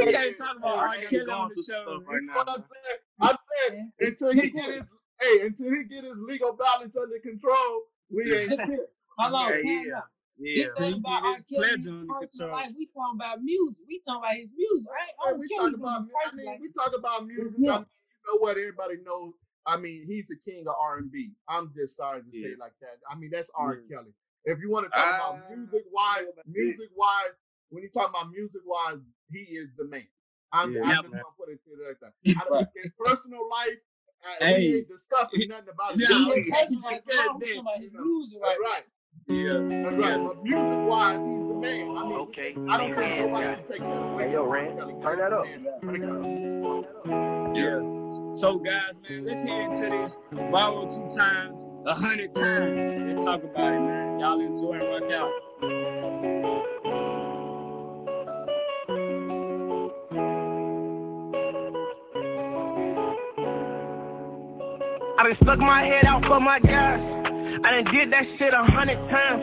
We 0.00 0.06
can't 0.12 0.36
talk 0.36 0.56
about 0.56 0.76
R. 0.78 0.86
R. 0.88 0.94
Kelly 0.94 1.06
Kelly 1.08 1.30
on 1.30 1.50
the 1.54 1.62
show. 1.62 2.00
right 2.08 2.22
now. 2.22 2.34
what 2.36 2.48
I'm 2.48 2.64
saying? 2.72 2.98
I 3.20 3.36
said 3.68 3.90
until 4.00 4.32
he 4.32 4.50
get 4.50 4.64
his 4.64 4.82
hey, 5.20 5.46
until 5.46 5.70
he 5.70 5.84
get 5.84 6.04
his 6.04 6.16
legal 6.18 6.52
balance 6.54 6.96
under 7.00 7.18
control, 7.20 7.82
we 8.10 8.34
ain't. 8.34 8.50
Look 9.18 9.30
here. 9.30 9.30
Hold 9.30 9.34
on, 9.34 9.50
Yeah, 9.50 9.56
time 9.56 9.86
yeah. 9.86 9.96
out. 9.98 10.04
Yeah. 10.36 10.64
This 10.64 10.80
ain't 10.80 10.98
about 10.98 11.22
get 11.22 11.24
R. 11.24 11.34
his 11.36 11.44
Kelly, 11.46 11.58
pleasure 11.62 11.76
his 11.78 11.86
under 11.88 12.14
personal 12.26 12.52
life. 12.52 12.72
We 12.76 12.86
talking 12.86 13.14
about 13.20 13.42
music. 13.42 13.84
We 13.86 14.00
talking 14.04 14.22
about 14.22 14.34
his 14.36 14.50
music, 14.56 14.88
right? 14.90 15.14
Hey, 15.22 15.32
we 15.38 15.48
Kelly 15.48 15.70
talk 15.70 15.78
about. 15.78 16.00
I 16.10 16.34
mean, 16.34 16.46
life. 16.46 16.58
we 16.60 16.68
talk 16.72 16.92
about 16.98 17.26
music. 17.26 17.54
I 17.54 17.58
mean, 17.60 17.86
you 17.86 18.22
know 18.26 18.38
what? 18.40 18.58
Everybody 18.58 18.94
knows. 19.06 19.34
I 19.66 19.76
mean, 19.78 20.04
he's 20.06 20.26
the 20.28 20.36
king 20.44 20.66
of 20.66 20.74
R 20.78 20.98
and 20.98 21.10
B. 21.10 21.32
I'm 21.48 21.72
just 21.74 21.96
sorry 21.96 22.20
to 22.20 22.30
say 22.34 22.50
Yeah. 22.52 22.58
it 22.58 22.58
like 22.58 22.74
that. 22.82 22.98
I 23.08 23.14
mean, 23.16 23.30
that's 23.32 23.48
R. 23.54 23.78
Yeah. 23.88 23.96
Kelly. 23.96 24.12
If 24.44 24.58
you 24.60 24.68
want 24.70 24.84
to 24.86 24.90
talk 24.90 25.06
Ah, 25.06 25.38
about 25.38 25.48
music 25.48 25.84
wise, 25.90 26.26
know 26.36 26.42
music 26.46 26.90
wise, 26.96 27.32
when 27.70 27.82
you 27.82 27.88
talk 27.88 28.10
about 28.10 28.28
music 28.30 28.60
wise, 28.66 28.98
he 29.30 29.38
is 29.56 29.70
the 29.78 29.86
man. 29.88 30.04
I'm, 30.52 30.72
Yeah. 30.74 30.82
I'm 30.82 30.90
Yeah, 30.90 30.96
just 31.00 31.12
man. 31.14 31.22
gonna 31.22 31.38
put 31.38 31.48
it 31.48 31.60
to 31.64 31.72
that. 31.80 32.12
I 32.36 32.44
don't, 32.44 32.68
his 32.76 32.92
personal 32.98 33.48
life, 33.48 33.78
uh, 34.20 34.44
Hey. 34.44 34.68
we 34.68 34.76
ain't 34.82 34.88
discussing 34.88 35.48
nothing 35.48 35.68
about 35.72 35.94
it. 35.94 36.00
Yeah, 36.00 36.06
his 36.08 36.16
He 36.18 36.24
we 36.24 36.32
ain't 36.34 36.44
music. 36.44 36.54
taking 36.60 36.80
like 36.82 36.90
discuss 36.92 37.16
that. 37.16 37.26
talking 37.32 37.58
about 37.60 37.78
his 37.80 37.92
You 37.92 37.98
know, 37.98 38.04
music 38.04 38.40
That's 38.42 38.60
right 38.60 38.68
right. 38.68 38.84
Yeah, 39.28 39.52
That's 39.54 39.96
right. 39.96 40.00
yeah. 40.00 40.16
But 40.26 40.44
music 40.44 40.88
wise, 40.88 41.16
he's 41.16 41.48
the 41.48 41.54
man. 41.54 41.96
I 41.96 42.02
mean, 42.04 42.12
Okay. 42.24 42.54
I 42.68 42.76
don't 42.76 42.94
think 42.94 43.20
nobody 43.20 43.46
can 43.46 43.64
take 43.70 43.80
that 43.80 44.02
away 44.02 44.24
Hey, 44.26 44.32
yo, 44.32 44.42
from 44.42 44.50
R. 44.50 44.54
Ren, 44.54 44.76
Kelly. 44.78 44.94
turn 45.02 45.18
that 45.18 45.32
up. 45.32 45.44
man. 45.44 45.66
When 45.80 45.94
it 45.94 46.00
comes- 46.00 46.26
turn 46.26 46.62
that 46.62 47.50
up. 47.50 47.56
Yeah. 47.56 48.34
So 48.34 48.58
guys, 48.58 48.92
man, 49.08 49.24
let's 49.24 49.42
head 49.42 49.60
into 49.62 49.90
this. 49.90 50.18
Borrow 50.50 50.86
two 50.88 51.08
times, 51.08 51.56
a 51.86 51.94
hundred 51.94 52.32
times. 52.34 53.12
Let's 53.14 53.26
talk 53.26 53.42
about 53.42 53.72
it, 53.72 53.80
man. 53.80 54.18
Y'all 54.20 54.40
enjoy 54.40 54.72
and 54.74 54.88
rock 55.04 55.12
out. 55.12 56.34
I 65.16 65.22
done 65.22 65.36
stuck 65.42 65.58
my 65.58 65.82
head 65.84 66.04
out 66.06 66.22
for 66.26 66.40
my 66.40 66.58
guys. 66.58 67.23
I 67.64 67.80
done 67.80 67.88
did 67.96 68.12
that 68.12 68.28
shit 68.36 68.52
a 68.52 68.60
hundred 68.76 69.00
times. 69.08 69.40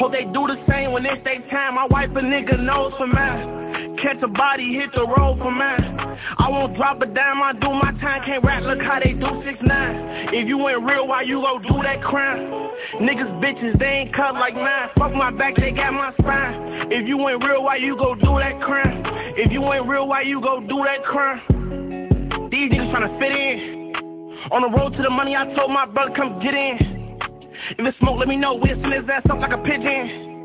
Hope 0.00 0.16
they 0.16 0.24
do 0.32 0.48
the 0.48 0.56
same 0.64 0.96
when 0.96 1.04
it's 1.04 1.20
their 1.28 1.44
time. 1.52 1.76
I 1.76 1.84
wipe 1.92 2.08
a 2.16 2.24
nigga 2.24 2.56
nose 2.56 2.96
for 2.96 3.04
mine. 3.04 4.00
Catch 4.00 4.24
a 4.24 4.32
body, 4.32 4.80
hit 4.80 4.88
the 4.96 5.04
road 5.04 5.36
for 5.36 5.52
mine. 5.52 5.84
I 6.40 6.48
won't 6.48 6.72
drop 6.80 7.04
a 7.04 7.06
dime, 7.06 7.44
I 7.44 7.52
do 7.52 7.68
my 7.68 7.92
time. 8.00 8.24
Can't 8.24 8.40
rap, 8.40 8.64
look 8.64 8.80
how 8.80 8.96
they 8.96 9.12
do 9.12 9.28
6 9.44 9.60
9 9.60 10.32
If 10.32 10.48
you 10.48 10.56
ain't 10.72 10.88
real, 10.88 11.04
why 11.04 11.20
you 11.20 11.44
go 11.44 11.60
do 11.60 11.84
that 11.84 12.00
crime? 12.00 12.48
Niggas, 13.04 13.28
bitches, 13.44 13.76
they 13.76 14.08
ain't 14.08 14.16
cut 14.16 14.40
like 14.40 14.56
mine. 14.56 14.88
Fuck 14.96 15.12
my 15.12 15.28
back, 15.28 15.52
they 15.60 15.76
got 15.76 15.92
my 15.92 16.16
spine. 16.16 16.88
If 16.88 17.04
you 17.04 17.20
ain't 17.28 17.44
real, 17.44 17.60
why 17.60 17.76
you 17.76 17.92
go 18.00 18.16
do 18.16 18.40
that 18.40 18.56
crime? 18.64 19.04
If 19.36 19.52
you 19.52 19.60
ain't 19.68 19.84
real, 19.84 20.08
why 20.08 20.22
you 20.22 20.40
go 20.40 20.64
do 20.64 20.80
that 20.88 21.04
crime? 21.04 21.44
These 22.48 22.72
niggas 22.72 22.88
tryna 22.88 23.12
fit 23.20 23.36
in. 23.36 23.92
On 24.48 24.64
the 24.64 24.72
road 24.72 24.96
to 24.96 25.02
the 25.04 25.12
money, 25.12 25.36
I 25.36 25.44
told 25.52 25.68
my 25.68 25.84
brother, 25.84 26.16
come 26.16 26.40
get 26.40 26.56
in. 26.56 26.89
If 27.70 27.86
it's 27.86 27.98
smoke, 28.02 28.18
let 28.18 28.26
me 28.26 28.34
know. 28.34 28.58
Send 28.66 28.82
his 28.82 29.06
ass 29.06 29.22
up 29.30 29.38
like 29.38 29.54
a 29.54 29.62
pigeon. 29.62 30.42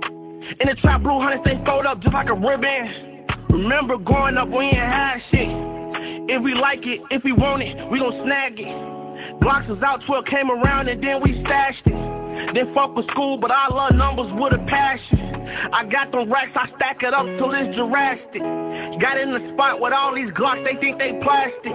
In 0.62 0.70
the 0.70 0.78
trap, 0.78 1.02
blue 1.02 1.18
hunters, 1.18 1.42
they 1.42 1.58
fold 1.66 1.90
up 1.90 1.98
just 2.06 2.14
like 2.14 2.30
a 2.30 2.38
ribbon. 2.38 3.26
Remember 3.50 3.98
growing 3.98 4.38
up, 4.38 4.46
we 4.54 4.62
ain't 4.62 4.78
had 4.78 5.18
shit. 5.34 5.50
If 6.30 6.46
we 6.46 6.54
like 6.54 6.86
it, 6.86 7.02
if 7.10 7.26
we 7.26 7.34
want 7.34 7.66
it, 7.66 7.74
we 7.90 7.98
gon' 7.98 8.14
snag 8.22 8.62
it. 8.62 8.70
Glocks 9.42 9.66
was 9.66 9.82
out, 9.82 10.06
12 10.06 10.26
came 10.30 10.54
around, 10.54 10.86
and 10.86 11.02
then 11.02 11.18
we 11.26 11.34
stashed 11.42 11.90
it. 11.90 11.98
Then 12.54 12.70
fuck 12.78 12.94
with 12.94 13.10
school, 13.10 13.42
but 13.42 13.50
I 13.50 13.74
love 13.74 13.98
numbers 13.98 14.30
with 14.38 14.54
a 14.54 14.62
passion. 14.70 15.18
I 15.74 15.82
got 15.90 16.14
them 16.14 16.30
racks, 16.30 16.54
I 16.54 16.70
stack 16.78 17.02
it 17.02 17.14
up 17.14 17.26
till 17.42 17.50
it's 17.58 17.74
Jurassic. 17.74 18.42
Got 19.02 19.18
in 19.18 19.34
the 19.34 19.42
spot 19.58 19.82
with 19.82 19.98
all 19.98 20.14
these 20.14 20.30
Glocks, 20.38 20.62
they 20.62 20.78
think 20.78 21.02
they 21.02 21.18
plastic. 21.26 21.74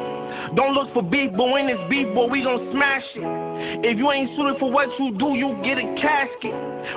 Don't 0.58 0.74
look 0.74 0.90
for 0.90 1.06
beef, 1.06 1.30
but 1.38 1.46
when 1.46 1.70
it's 1.70 1.78
beef, 1.86 2.10
boy, 2.10 2.26
we 2.26 2.42
gon' 2.42 2.74
smash 2.74 3.06
it. 3.14 3.86
If 3.86 3.94
you 4.02 4.10
ain't 4.10 4.34
suited 4.34 4.58
for 4.58 4.66
what 4.66 4.90
you 4.98 5.14
do, 5.14 5.38
you 5.38 5.54
get 5.62 5.78
a 5.78 5.86
casket. 6.02 6.54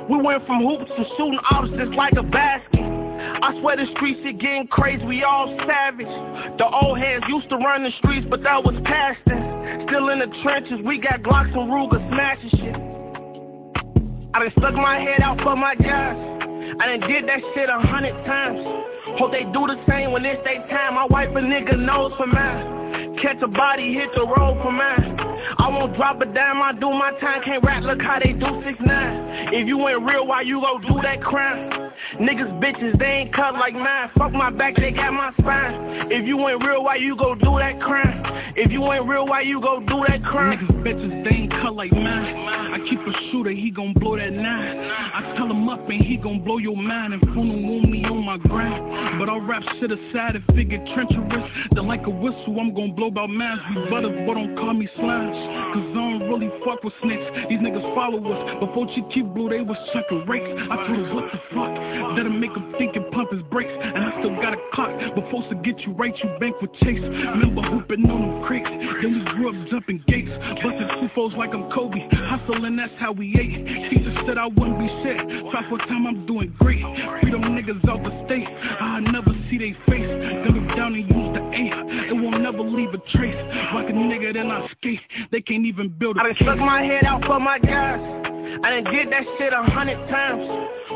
We 0.10 0.18
went 0.18 0.42
from 0.50 0.66
hoops 0.66 0.90
to 0.90 1.04
shooting 1.16 1.38
just 1.78 1.94
like 1.94 2.18
a 2.18 2.26
basket. 2.26 2.82
I 2.82 3.54
swear 3.62 3.78
the 3.78 3.86
streets 3.94 4.26
are 4.26 4.34
getting 4.34 4.66
crazy, 4.74 5.06
we 5.06 5.22
all 5.22 5.52
savage. 5.70 6.10
The 6.58 6.66
old 6.66 6.98
heads 6.98 7.22
used 7.30 7.50
to 7.54 7.58
run 7.62 7.86
the 7.86 7.94
streets, 8.02 8.26
but 8.26 8.42
that 8.42 8.58
was 8.64 8.74
past 8.90 9.22
us. 9.30 9.44
Still 9.86 10.10
in 10.10 10.24
the 10.24 10.32
trenches, 10.42 10.82
we 10.82 10.98
got 10.98 11.22
Glocks 11.22 11.54
and 11.54 11.70
Ruger 11.70 12.02
smashing 12.10 12.54
shit. 12.58 12.78
I 14.34 14.42
done 14.42 14.54
stuck 14.58 14.74
my 14.74 14.98
head 14.98 15.22
out 15.22 15.38
for 15.46 15.54
my 15.54 15.78
guys. 15.78 16.18
I 16.82 16.84
done 16.90 17.06
did 17.06 17.30
that 17.30 17.42
shit 17.54 17.70
a 17.70 17.80
hundred 17.86 18.18
times. 18.26 18.58
Hope 19.22 19.30
they 19.30 19.46
do 19.54 19.62
the 19.70 19.78
same 19.86 20.10
when 20.10 20.26
it's 20.26 20.42
their 20.42 20.66
time. 20.74 20.98
I 20.98 21.06
wipe 21.06 21.30
a 21.30 21.44
nigga 21.44 21.78
nose 21.78 22.18
for 22.18 22.26
mine. 22.26 22.83
Catch 23.24 23.42
a 23.42 23.48
body, 23.48 23.94
hit 23.94 24.10
the 24.16 24.28
road 24.28 24.60
for 24.62 24.74
mine. 24.74 25.13
I 25.60 25.70
won't 25.70 25.96
drop 25.96 26.22
a 26.22 26.26
dime, 26.26 26.62
I 26.62 26.74
do 26.74 26.90
my 26.90 27.12
time. 27.22 27.42
Can't 27.46 27.64
rap, 27.64 27.84
look 27.84 28.02
how 28.02 28.18
they 28.18 28.34
do 28.34 28.50
6 28.66 28.80
9 28.80 29.54
If 29.54 29.68
you 29.68 29.78
ain't 29.88 30.02
real, 30.02 30.26
why 30.26 30.42
you 30.42 30.62
gon' 30.62 30.82
do 30.82 30.96
that 31.04 31.22
crime? 31.22 31.92
Niggas, 32.20 32.50
bitches, 32.62 32.98
they 33.00 33.26
ain't 33.26 33.36
cut 33.36 33.54
like 33.54 33.74
mine. 33.74 34.10
Fuck 34.18 34.34
my 34.34 34.50
back, 34.50 34.76
they 34.76 34.92
got 34.92 35.12
my 35.14 35.32
spine. 35.40 36.10
If 36.10 36.26
you 36.26 36.38
ain't 36.48 36.64
real, 36.64 36.84
why 36.84 36.96
you 36.96 37.16
go 37.18 37.36
do 37.36 37.58
that 37.62 37.80
crime? 37.82 38.22
If 38.56 38.72
you 38.72 38.82
ain't 38.92 39.08
real, 39.08 39.26
why 39.26 39.42
you 39.42 39.62
go 39.62 39.80
do 39.80 40.04
that 40.08 40.24
crime? 40.24 40.58
Niggas, 40.58 40.84
bitches, 40.86 41.24
they 41.24 41.36
ain't 41.46 41.52
cut 41.62 41.74
like 41.76 41.92
mine. 41.92 42.54
I 42.74 42.78
keep 42.90 43.00
a 43.00 43.14
shooter, 43.32 43.52
he 43.52 43.70
gon' 43.70 43.94
blow 43.94 44.18
that 44.18 44.34
nine. 44.34 44.78
I 45.14 45.36
tell 45.38 45.50
him 45.50 45.70
up 45.70 45.88
and 45.90 46.02
he 46.02 46.18
gon' 46.18 46.44
blow 46.44 46.58
your 46.58 46.78
mind 46.78 47.14
and 47.14 47.22
phone 47.34 47.50
him 47.50 47.66
on 47.66 47.92
me 47.92 48.04
on 48.06 48.26
my 48.26 48.38
grind. 48.38 49.20
But 49.20 49.30
I'll 49.30 49.42
rap 49.42 49.62
shit 49.80 49.92
aside 49.92 50.36
and 50.36 50.46
figure 50.58 50.82
treacherous. 50.94 51.46
Then 51.74 51.88
like 51.88 52.06
a 52.06 52.10
whistle, 52.10 52.58
I'm 52.60 52.74
gon' 52.74 52.96
blow 52.96 53.08
about 53.08 53.30
mines. 53.30 53.62
We 53.76 53.90
butters, 53.90 54.18
but 54.26 54.34
don't 54.34 54.56
call 54.56 54.74
me 54.74 54.90
slimes. 54.98 55.43
Cause 55.74 55.88
I 55.90 55.94
don't 55.94 56.24
really 56.30 56.52
fuck 56.62 56.84
with 56.84 56.94
snakes. 57.02 57.26
These 57.50 57.60
niggas 57.60 57.84
follow 57.98 58.22
us. 58.22 58.40
Before 58.62 58.86
Chichi 58.94 59.26
Blue, 59.26 59.50
they 59.50 59.66
was 59.66 59.78
checking 59.92 60.24
rakes. 60.30 60.46
I 60.46 60.76
told 60.88 61.02
her, 61.02 61.10
what 61.14 61.28
the 61.34 61.40
fuck? 61.52 61.74
That'll 62.16 62.32
make 62.32 62.54
him 62.54 62.72
think 62.78 62.96
and 62.96 63.10
pump 63.12 63.34
his 63.34 63.42
brakes. 63.50 63.74
And 63.74 64.00
I 64.00 64.12
still 64.22 64.36
got 64.38 64.54
a 64.54 64.62
clock. 64.72 64.94
Before 65.18 65.42
to 65.50 65.56
get 65.66 65.82
you 65.84 65.98
right, 65.98 66.14
you 66.14 66.30
bank 66.38 66.56
with 66.62 66.72
Chase. 66.86 67.02
Remember 67.02 67.66
hooping 67.66 68.06
on 68.06 68.20
them 68.22 68.36
crates. 68.46 68.70
Then 68.70 69.12
we 69.18 69.22
grew 69.34 69.52
up 69.52 69.58
jumping 69.74 70.00
gates. 70.08 70.32
Busting 70.62 70.90
two 71.02 71.10
foes 71.18 71.34
like 71.36 71.52
I'm 71.52 71.68
Kobe. 71.74 72.00
Hustling, 72.30 72.78
that's 72.78 72.94
how 73.02 73.12
we 73.12 73.34
ate. 73.34 73.58
Teacher 73.90 74.14
said 74.30 74.38
I 74.38 74.48
wouldn't 74.48 74.78
be 74.78 74.88
shit. 75.02 75.18
Try 75.50 75.66
for 75.68 75.82
time, 75.90 76.06
I'm 76.06 76.26
doing 76.30 76.54
great. 76.62 76.86
Free 77.20 77.34
them 77.34 77.58
niggas 77.58 77.82
out 77.90 78.00
the 78.06 78.14
state. 78.30 78.46
I 78.46 79.02
never 79.02 79.33
see 79.54 79.58
they 79.62 79.74
face. 79.90 80.10
Gun 80.46 80.56
them 80.56 80.68
down 80.76 80.94
and 80.94 81.06
use 81.06 81.30
the 81.34 81.42
A. 81.42 81.64
It 82.10 82.18
won't 82.18 82.42
never 82.42 82.62
leave 82.62 82.90
a 82.94 83.02
trace. 83.14 83.38
Like 83.74 83.90
a 83.90 83.94
nigga, 83.94 84.34
then 84.34 84.50
I 84.50 84.68
skate. 84.78 85.00
They 85.32 85.42
can't 85.42 85.66
even 85.66 85.90
build 85.90 86.18
a 86.18 86.22
I 86.22 86.24
done 86.24 86.34
case. 86.34 86.46
stuck 86.46 86.58
my 86.58 86.82
head 86.82 87.06
out 87.06 87.22
for 87.26 87.40
my 87.40 87.60
guys. 87.60 88.02
I 88.64 88.70
done 88.70 88.86
did 88.90 89.10
that 89.12 89.26
shit 89.38 89.54
a 89.54 89.64
hundred 89.72 89.98
times. 90.10 90.42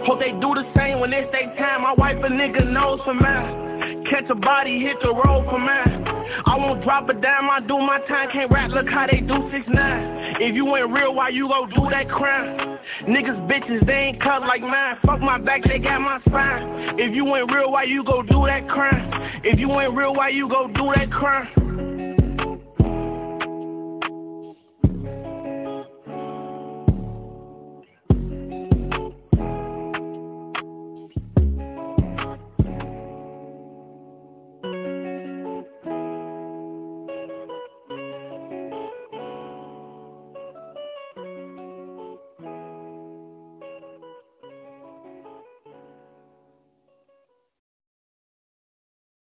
Hope 0.06 0.20
they 0.20 0.32
do 0.42 0.54
the 0.54 0.66
same 0.76 1.00
when 1.00 1.14
it's 1.14 1.30
their 1.32 1.50
time. 1.58 1.86
I 1.86 1.94
wipe 1.98 2.18
a 2.18 2.30
nigga 2.30 2.66
nose 2.72 3.00
for 3.06 3.14
mine. 3.14 4.06
Catch 4.10 4.30
a 4.30 4.36
body, 4.36 4.80
hit 4.80 4.98
the 5.02 5.14
road 5.14 5.46
for 5.50 5.60
mine. 5.60 6.17
I 6.46 6.56
won't 6.58 6.84
drop 6.84 7.10
a 7.10 7.14
dime, 7.14 7.50
I 7.50 7.60
do 7.62 7.78
my 7.78 8.00
time. 8.08 8.30
Can't 8.32 8.52
rap, 8.52 8.72
look 8.72 8.88
how 8.90 9.08
they 9.08 9.22
do 9.22 9.50
6 9.52 9.68
9 9.68 10.42
If 10.42 10.56
you 10.56 10.66
ain't 10.76 10.92
real, 10.92 11.16
why 11.16 11.30
you 11.30 11.48
go 11.48 11.66
do 11.68 11.90
that 11.90 12.10
crime? 12.10 12.78
Niggas, 13.08 13.40
bitches, 13.48 13.86
they 13.86 14.14
ain't 14.14 14.22
cut 14.22 14.42
like 14.42 14.62
mine. 14.62 14.98
Fuck 15.06 15.20
my 15.20 15.40
back, 15.40 15.62
they 15.64 15.80
got 15.80 16.00
my 16.00 16.20
spine. 16.28 17.00
If 17.00 17.16
you 17.16 17.24
ain't 17.36 17.52
real, 17.52 17.72
why 17.72 17.84
you 17.84 18.04
go 18.04 18.22
do 18.22 18.46
that 18.48 18.68
crime? 18.68 19.12
If 19.44 19.60
you 19.60 19.70
ain't 19.80 19.96
real, 19.96 20.14
why 20.14 20.30
you 20.30 20.50
go 20.50 20.68
do 20.68 20.92
that 20.96 21.12
crime? 21.12 21.67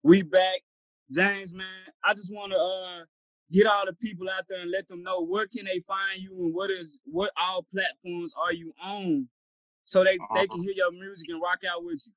We 0.09 0.23
back, 0.23 0.61
James, 1.11 1.53
man. 1.53 1.67
I 2.03 2.15
just 2.15 2.33
want 2.33 2.51
to 2.51 2.57
uh 2.57 3.05
get 3.51 3.67
all 3.67 3.85
the 3.85 3.93
people 3.93 4.27
out 4.27 4.45
there 4.49 4.61
and 4.61 4.71
let 4.71 4.87
them 4.87 5.03
know 5.03 5.21
where 5.23 5.45
can 5.45 5.65
they 5.65 5.81
find 5.81 6.17
you 6.17 6.31
and 6.45 6.51
what 6.51 6.71
is 6.71 6.99
what 7.05 7.29
all 7.39 7.67
platforms 7.71 8.33
are 8.35 8.51
you 8.51 8.73
on, 8.83 9.27
so 9.83 10.03
they 10.03 10.17
they 10.33 10.47
can 10.47 10.63
hear 10.63 10.73
your 10.75 10.91
music 10.91 11.29
and 11.29 11.39
rock 11.39 11.59
out 11.71 11.83
with 11.83 12.03
you. 12.07 12.13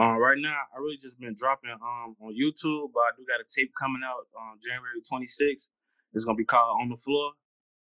Uh, 0.00 0.18
right 0.18 0.38
now, 0.38 0.56
I 0.72 0.78
really 0.78 0.98
just 0.98 1.18
been 1.18 1.34
dropping 1.36 1.70
um 1.72 2.14
on 2.22 2.32
YouTube, 2.40 2.90
but 2.94 3.00
I 3.00 3.10
do 3.16 3.26
got 3.26 3.40
a 3.40 3.48
tape 3.52 3.72
coming 3.76 4.02
out 4.06 4.28
on 4.40 4.58
January 4.62 5.02
26th. 5.12 5.66
It's 6.14 6.24
gonna 6.24 6.36
be 6.36 6.44
called 6.44 6.78
On 6.80 6.90
the 6.90 6.96
Floor. 6.96 7.32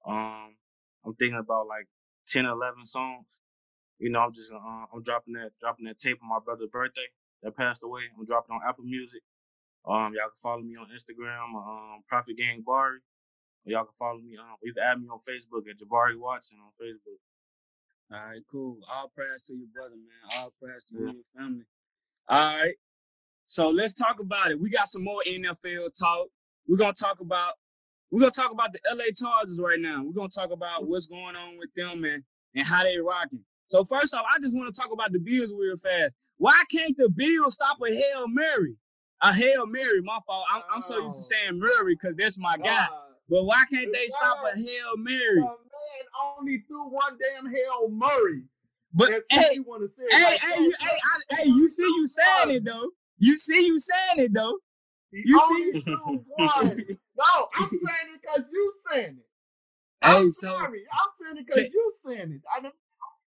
Um, 0.06 0.56
I'm 1.06 1.14
thinking 1.14 1.38
about 1.38 1.68
like 1.68 1.86
10 2.28 2.44
or 2.44 2.50
11 2.50 2.84
songs. 2.84 3.24
You 3.98 4.10
know, 4.10 4.20
I'm 4.20 4.34
just 4.34 4.52
uh, 4.52 4.58
I'm 4.92 5.02
dropping 5.02 5.32
that 5.40 5.52
dropping 5.58 5.86
that 5.86 5.98
tape 5.98 6.18
on 6.22 6.28
my 6.28 6.40
brother's 6.44 6.68
birthday 6.70 7.08
that 7.44 7.56
passed 7.56 7.84
away. 7.84 8.02
I'm 8.18 8.26
dropping 8.26 8.56
on 8.56 8.62
Apple 8.66 8.84
Music. 8.84 9.20
Um, 9.86 10.12
y'all 10.16 10.32
can 10.32 10.40
follow 10.42 10.62
me 10.62 10.76
on 10.76 10.86
Instagram, 10.88 11.54
um, 11.54 12.02
Prophet 12.08 12.36
Gang 12.36 12.64
Bari. 12.66 12.98
Y'all 13.66 13.84
can 13.84 13.94
follow 13.98 14.18
me. 14.18 14.36
Um, 14.36 14.56
you 14.62 14.72
can 14.72 14.82
add 14.82 15.00
me 15.00 15.08
on 15.08 15.20
Facebook 15.20 15.68
at 15.70 15.78
Jabari 15.78 16.18
Watson 16.18 16.58
on 16.58 16.72
Facebook. 16.80 17.20
All 18.12 18.26
right, 18.26 18.40
cool. 18.50 18.78
All 18.90 19.10
prayers 19.14 19.44
to 19.46 19.54
your 19.54 19.68
brother, 19.72 19.94
man. 19.96 20.38
All 20.38 20.52
prayers 20.60 20.84
to 20.84 20.94
you 20.94 21.06
and 21.06 21.14
your 21.14 21.24
family. 21.36 21.64
All 22.28 22.56
right. 22.56 22.74
So 23.46 23.68
let's 23.70 23.92
talk 23.92 24.20
about 24.20 24.50
it. 24.50 24.60
We 24.60 24.70
got 24.70 24.88
some 24.88 25.04
more 25.04 25.20
NFL 25.26 25.98
talk. 25.98 26.28
We're 26.66 26.78
gonna 26.78 26.94
talk 26.94 27.20
about 27.20 27.54
we're 28.10 28.20
gonna 28.20 28.30
talk 28.30 28.52
about 28.52 28.72
the 28.72 28.80
LA 28.90 29.04
Chargers 29.14 29.58
right 29.60 29.78
now. 29.78 30.02
We're 30.02 30.12
gonna 30.12 30.28
talk 30.28 30.50
about 30.50 30.86
what's 30.86 31.06
going 31.06 31.36
on 31.36 31.58
with 31.58 31.70
them 31.76 32.04
and, 32.04 32.22
and 32.54 32.66
how 32.66 32.84
they 32.84 32.98
rocking. 32.98 33.44
So 33.66 33.84
first 33.84 34.14
off, 34.14 34.24
I 34.32 34.38
just 34.40 34.56
want 34.56 34.72
to 34.74 34.80
talk 34.80 34.92
about 34.92 35.12
the 35.12 35.18
Bills 35.18 35.52
real 35.58 35.76
fast. 35.76 36.14
Why 36.38 36.60
can't 36.70 36.96
the 36.96 37.08
Bills 37.08 37.54
stop 37.54 37.78
a 37.82 37.94
Hail 37.94 38.28
Mary? 38.28 38.76
A 39.22 39.32
Hail 39.32 39.66
Mary, 39.66 40.02
my 40.02 40.18
fault. 40.26 40.44
I'm, 40.52 40.62
I'm 40.74 40.82
so 40.82 40.98
used 41.04 41.16
to 41.16 41.20
oh. 41.20 41.38
saying 41.40 41.58
Murray 41.58 41.94
because 41.94 42.16
that's 42.16 42.38
my 42.38 42.56
guy. 42.58 42.86
But 43.28 43.44
why 43.44 43.62
can't 43.72 43.92
they 43.92 44.08
stop 44.08 44.38
a 44.44 44.58
Hail 44.58 44.96
Mary? 44.98 45.40
man 45.40 46.38
only 46.38 46.64
threw 46.66 46.88
one 46.88 47.18
damn 47.18 47.52
Hail 47.52 47.88
Murray. 47.90 48.42
But 48.92 49.24
hey, 49.30 49.54
you 49.54 49.64
want 49.64 49.82
to 49.82 49.88
say 49.88 50.16
hey, 50.16 50.24
like 50.24 50.40
hey, 50.40 50.52
oh, 50.56 50.60
you, 50.62 50.72
hey, 50.80 50.88
I, 50.88 51.36
hey, 51.36 51.48
you 51.48 51.68
see 51.68 51.82
you 51.82 52.06
saying 52.06 52.56
it 52.56 52.64
though. 52.64 52.90
You 53.18 53.36
see 53.36 53.66
you 53.66 53.78
saying 53.78 54.26
it 54.26 54.32
though. 54.32 54.58
he 55.10 55.22
you 55.24 55.82
threw 55.82 56.24
one. 56.36 56.84
No, 57.16 57.46
I'm 57.54 57.70
saying 57.70 58.14
it 58.14 58.20
because 58.22 58.44
you 58.52 58.72
saying 58.90 59.16
it. 59.18 59.26
Hey, 60.04 60.16
I'm 60.16 60.32
so 60.32 60.48
sorry. 60.48 60.82
I'm 60.92 61.08
saying 61.22 61.36
it 61.38 61.46
because 61.46 61.70
you 61.72 61.94
saying 62.04 62.32
it. 62.32 62.40
I 62.52 62.60
didn't 62.60 62.74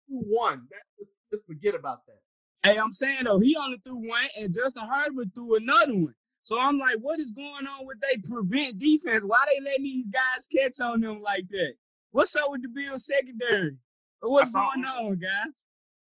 do 0.08 0.22
one. 0.28 0.68
That, 0.70 1.06
just 1.32 1.44
forget 1.46 1.74
about 1.74 2.06
that. 2.06 2.21
Hey, 2.62 2.76
I'm 2.78 2.92
saying 2.92 3.24
though, 3.24 3.38
he 3.40 3.56
only 3.56 3.78
threw 3.84 3.96
one 4.08 4.26
and 4.38 4.52
Justin 4.52 4.84
Herbert 4.90 5.28
threw 5.34 5.56
another 5.56 5.94
one. 5.94 6.14
So 6.42 6.58
I'm 6.58 6.78
like, 6.78 6.96
what 7.00 7.20
is 7.20 7.30
going 7.30 7.66
on 7.66 7.86
with 7.86 7.98
they 8.00 8.16
prevent 8.28 8.78
defense? 8.78 9.22
Why 9.24 9.44
they 9.48 9.60
letting 9.64 9.84
these 9.84 10.08
guys 10.08 10.46
catch 10.46 10.80
on 10.80 11.00
them 11.00 11.22
like 11.22 11.44
that? 11.50 11.74
What's 12.10 12.34
up 12.36 12.50
with 12.50 12.62
the 12.62 12.68
Bills 12.68 13.06
secondary? 13.06 13.76
What's 14.20 14.50
I 14.50 14.52
saw- 14.52 14.70
going 14.74 14.84
on, 14.86 15.18
guys? 15.18 15.64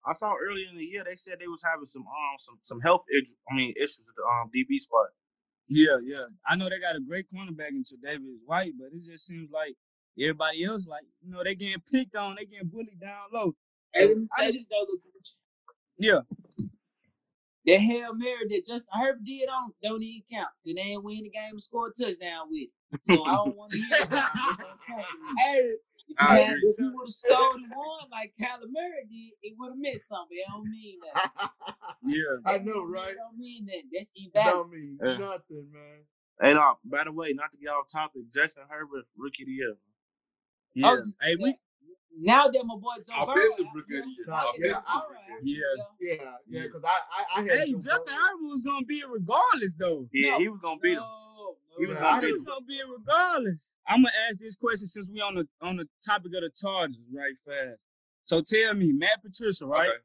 I 0.07 0.13
saw 0.13 0.33
earlier 0.35 0.67
in 0.69 0.77
the 0.77 0.83
year 0.85 1.03
they 1.03 1.15
said 1.15 1.37
they 1.39 1.47
was 1.47 1.63
having 1.63 1.87
some 1.87 2.03
um 2.03 2.35
some 2.37 2.59
some 2.61 2.79
health 2.81 3.01
issues. 3.11 3.33
I 3.51 3.55
mean 3.55 3.73
issues 3.75 4.01
at 4.07 4.15
the 4.15 4.23
um 4.23 4.51
DB 4.55 4.77
spot. 4.77 5.07
Yeah, 5.67 5.97
yeah. 6.05 6.25
I 6.47 6.55
know 6.55 6.69
they 6.69 6.79
got 6.79 6.95
a 6.95 6.99
great 6.99 7.25
cornerback 7.33 7.69
into 7.69 7.95
David 8.03 8.21
White, 8.45 8.73
but 8.77 8.89
it 8.95 9.03
just 9.03 9.25
seems 9.25 9.49
like 9.51 9.73
everybody 10.19 10.63
else, 10.63 10.85
like, 10.87 11.05
you 11.25 11.31
know, 11.31 11.43
they 11.43 11.55
getting 11.55 11.81
picked 11.91 12.15
on, 12.15 12.35
they 12.37 12.45
getting 12.45 12.67
bullied 12.67 12.99
down 13.01 13.15
low. 13.33 13.55
Hey, 13.93 14.09
let 14.09 14.17
me 14.17 14.25
I 14.37 14.41
say 14.41 14.45
just- 14.47 14.57
this 14.59 14.67
though, 14.69 14.85
look, 14.87 14.99
Gucci. 15.01 15.33
Yeah. 15.97 16.19
That 17.67 17.79
Hail 17.79 18.13
Mary 18.15 18.47
that 18.49 18.65
Justin 18.67 18.99
Herbert 18.99 19.23
did 19.25 19.49
on 19.49 19.71
don't 19.83 20.03
even 20.03 20.23
count. 20.31 20.49
Cause 20.65 20.75
they 20.75 20.81
ain't 20.81 21.03
win 21.03 21.23
the 21.23 21.29
game 21.29 21.51
and 21.51 21.61
score 21.61 21.87
a 21.89 21.91
touchdown 21.93 22.47
with 22.49 22.63
it. 22.63 22.69
So 23.01 23.23
I 23.23 23.33
don't 23.33 23.55
want 23.57 23.71
to 23.71 23.77
hear 23.77 23.97
about 24.03 24.29
it. 24.35 24.57
Don't 24.59 24.79
count 24.87 25.05
for 25.09 25.17
me. 25.17 25.41
Hey, 25.41 25.73
If 26.07 26.07
you, 26.07 26.15
I 26.19 26.39
had, 26.39 26.55
agree. 26.57 26.69
if 26.69 26.79
you 26.79 26.91
would 26.95 27.05
have 27.07 27.09
scored 27.09 27.61
and 27.61 27.71
won 27.75 28.09
like 28.11 28.33
Kyler 28.39 28.69
Murray 28.71 29.05
did, 29.09 29.31
it 29.41 29.53
would 29.57 29.69
have 29.71 29.77
meant 29.79 30.01
something. 30.01 30.37
It 30.37 30.45
don't 30.47 30.69
mean 30.69 30.99
that. 31.13 31.51
yeah. 32.05 32.37
I 32.45 32.57
know, 32.59 32.83
right? 32.85 33.11
It 33.11 33.17
don't 33.17 33.37
mean 33.37 33.65
that. 33.67 33.83
That's 33.91 34.11
invalid. 34.15 34.53
Don't 34.53 34.71
mean 34.71 34.99
Yeah. 35.03 35.17
nothing, 35.17 35.67
man. 35.73 36.05
Hey, 36.41 36.53
no, 36.53 36.77
by 36.85 37.03
the 37.05 37.11
way, 37.11 37.33
not 37.33 37.51
to 37.51 37.57
get 37.57 37.69
off 37.69 37.87
topic, 37.91 38.23
Justin 38.33 38.63
Herbert, 38.69 39.05
rookie 39.17 39.43
of 39.43 39.47
the 39.47 39.53
year. 39.53 39.75
Oh, 39.75 39.77
yeah. 40.75 40.89
Oh, 40.91 41.03
hey, 41.21 41.35
we 41.37 41.55
Now 42.17 42.47
that 42.47 42.65
my 42.65 42.75
boy 42.75 42.91
Joe 43.05 43.25
Burrow, 43.25 43.33
Offensive 43.35 43.65
out, 43.67 43.75
rookie 43.75 43.97
of 43.97 44.03
the 44.05 44.09
year. 44.09 44.25
Nah, 44.27 44.43
it's 44.55 44.67
yeah, 44.69 44.81
all 44.89 45.07
right. 45.11 45.39
yeah. 45.43 45.57
Yeah, 46.01 46.15
yeah, 46.15 46.31
Yeah. 46.47 46.63
because 46.63 46.83
I, 46.85 46.89
I, 46.89 47.41
I 47.41 47.43
had 47.43 47.51
Hey, 47.59 47.73
Justin 47.73 47.89
Burrow. 48.05 48.15
Herbert 48.17 48.49
was 48.51 48.61
gonna 48.61 48.85
be 48.85 48.95
it 48.95 49.09
regardless 49.09 49.75
though. 49.75 50.07
Yeah, 50.13 50.31
No, 50.31 50.39
he 50.39 50.49
was 50.49 50.59
gonna 50.61 50.79
beat 50.81 50.93
him. 50.93 50.99
No, 50.99 51.55
We 51.79 51.87
was 51.87 51.97
gonna 51.97 52.09
I 52.17 52.21
be 52.21 52.27
It's 52.27 52.41
gonna 52.41 52.65
be 52.65 52.81
regardless. 52.89 53.75
I'm 53.87 54.03
gonna 54.03 54.13
ask 54.29 54.39
this 54.39 54.55
question 54.55 54.87
since 54.87 55.09
we 55.09 55.21
on 55.21 55.35
the 55.35 55.47
on 55.61 55.77
the 55.77 55.87
topic 56.05 56.33
of 56.35 56.41
the 56.41 56.51
Chargers, 56.55 56.97
right? 57.13 57.33
Fast. 57.45 57.79
So 58.25 58.41
tell 58.41 58.73
me, 58.73 58.93
Matt 58.93 59.21
Patricia, 59.23 59.65
right? 59.67 59.89
Okay. 59.89 59.97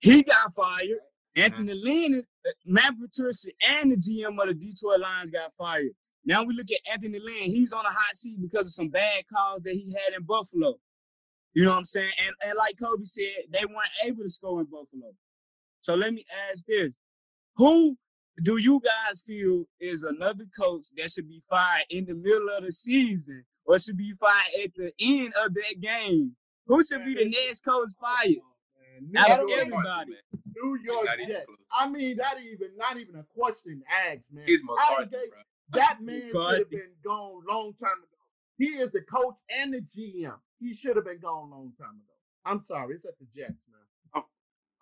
He 0.00 0.22
got 0.24 0.54
fired. 0.54 0.98
Anthony 1.36 1.74
Lynn, 1.74 2.24
uh, 2.46 2.50
Matt 2.66 2.94
Patricia, 3.00 3.50
and 3.68 3.92
the 3.92 3.96
GM 3.96 4.40
of 4.40 4.48
the 4.48 4.54
Detroit 4.54 5.00
Lions 5.00 5.30
got 5.30 5.52
fired. 5.54 5.90
Now 6.26 6.42
we 6.42 6.54
look 6.54 6.66
at 6.72 6.92
Anthony 6.92 7.20
Lynn. 7.20 7.54
He's 7.54 7.72
on 7.72 7.86
a 7.86 7.90
hot 7.90 8.16
seat 8.16 8.38
because 8.40 8.66
of 8.66 8.72
some 8.72 8.88
bad 8.88 9.24
calls 9.32 9.62
that 9.62 9.74
he 9.74 9.92
had 9.92 10.18
in 10.18 10.24
Buffalo. 10.24 10.74
You 11.54 11.64
know 11.64 11.70
what 11.70 11.78
I'm 11.78 11.84
saying? 11.84 12.10
And, 12.18 12.34
and 12.44 12.58
like 12.58 12.76
Kobe 12.78 13.04
said, 13.04 13.46
they 13.50 13.64
weren't 13.64 13.88
able 14.04 14.24
to 14.24 14.28
score 14.28 14.60
in 14.60 14.66
Buffalo. 14.66 15.12
So 15.80 15.94
let 15.94 16.12
me 16.12 16.26
ask 16.50 16.66
this. 16.66 16.90
Who 17.56 17.96
do 18.42 18.58
you 18.58 18.82
guys 18.84 19.22
feel 19.22 19.64
is 19.80 20.02
another 20.02 20.44
coach 20.58 20.86
that 20.96 21.10
should 21.10 21.28
be 21.28 21.42
fired 21.48 21.84
in 21.88 22.04
the 22.06 22.14
middle 22.14 22.48
of 22.56 22.64
the 22.64 22.72
season 22.72 23.44
or 23.64 23.78
should 23.78 23.96
be 23.96 24.12
fired 24.20 24.64
at 24.64 24.74
the 24.74 24.92
end 25.00 25.32
of 25.42 25.54
that 25.54 25.80
game? 25.80 26.32
Who 26.66 26.84
should 26.84 27.04
be 27.04 27.14
the 27.14 27.30
next 27.30 27.64
coach 27.64 27.90
fired? 28.00 28.34
Man, 29.00 29.30
Out 29.30 29.44
of 29.44 29.50
everybody. 29.50 30.12
New 30.54 30.78
York 30.84 31.06
Not 31.06 31.18
Jets. 31.18 31.46
I 31.72 31.88
mean, 31.88 32.16
that 32.16 32.36
even 32.40 32.76
not 32.76 32.96
even 32.96 33.16
a 33.16 33.24
question 33.38 33.82
asked, 34.08 34.24
man. 34.32 34.44
It's 34.46 34.62
Adam 34.62 35.04
McCarthy, 35.04 35.28
bro. 35.30 35.40
That 35.72 35.98
man 36.02 36.30
should 36.32 36.58
have 36.58 36.70
been 36.70 36.92
gone 37.04 37.42
long 37.48 37.74
time 37.74 37.98
ago. 37.98 38.18
He 38.58 38.66
is 38.66 38.90
the 38.92 39.02
coach 39.02 39.36
and 39.58 39.74
the 39.74 39.80
GM. 39.80 40.34
He 40.60 40.74
should 40.74 40.96
have 40.96 41.04
been 41.04 41.18
gone 41.20 41.50
long 41.50 41.72
time 41.78 41.90
ago. 42.00 42.14
I'm 42.44 42.62
sorry, 42.64 42.94
it's 42.94 43.04
at 43.04 43.18
the 43.18 43.26
Jets, 43.36 43.50
man. 43.70 44.22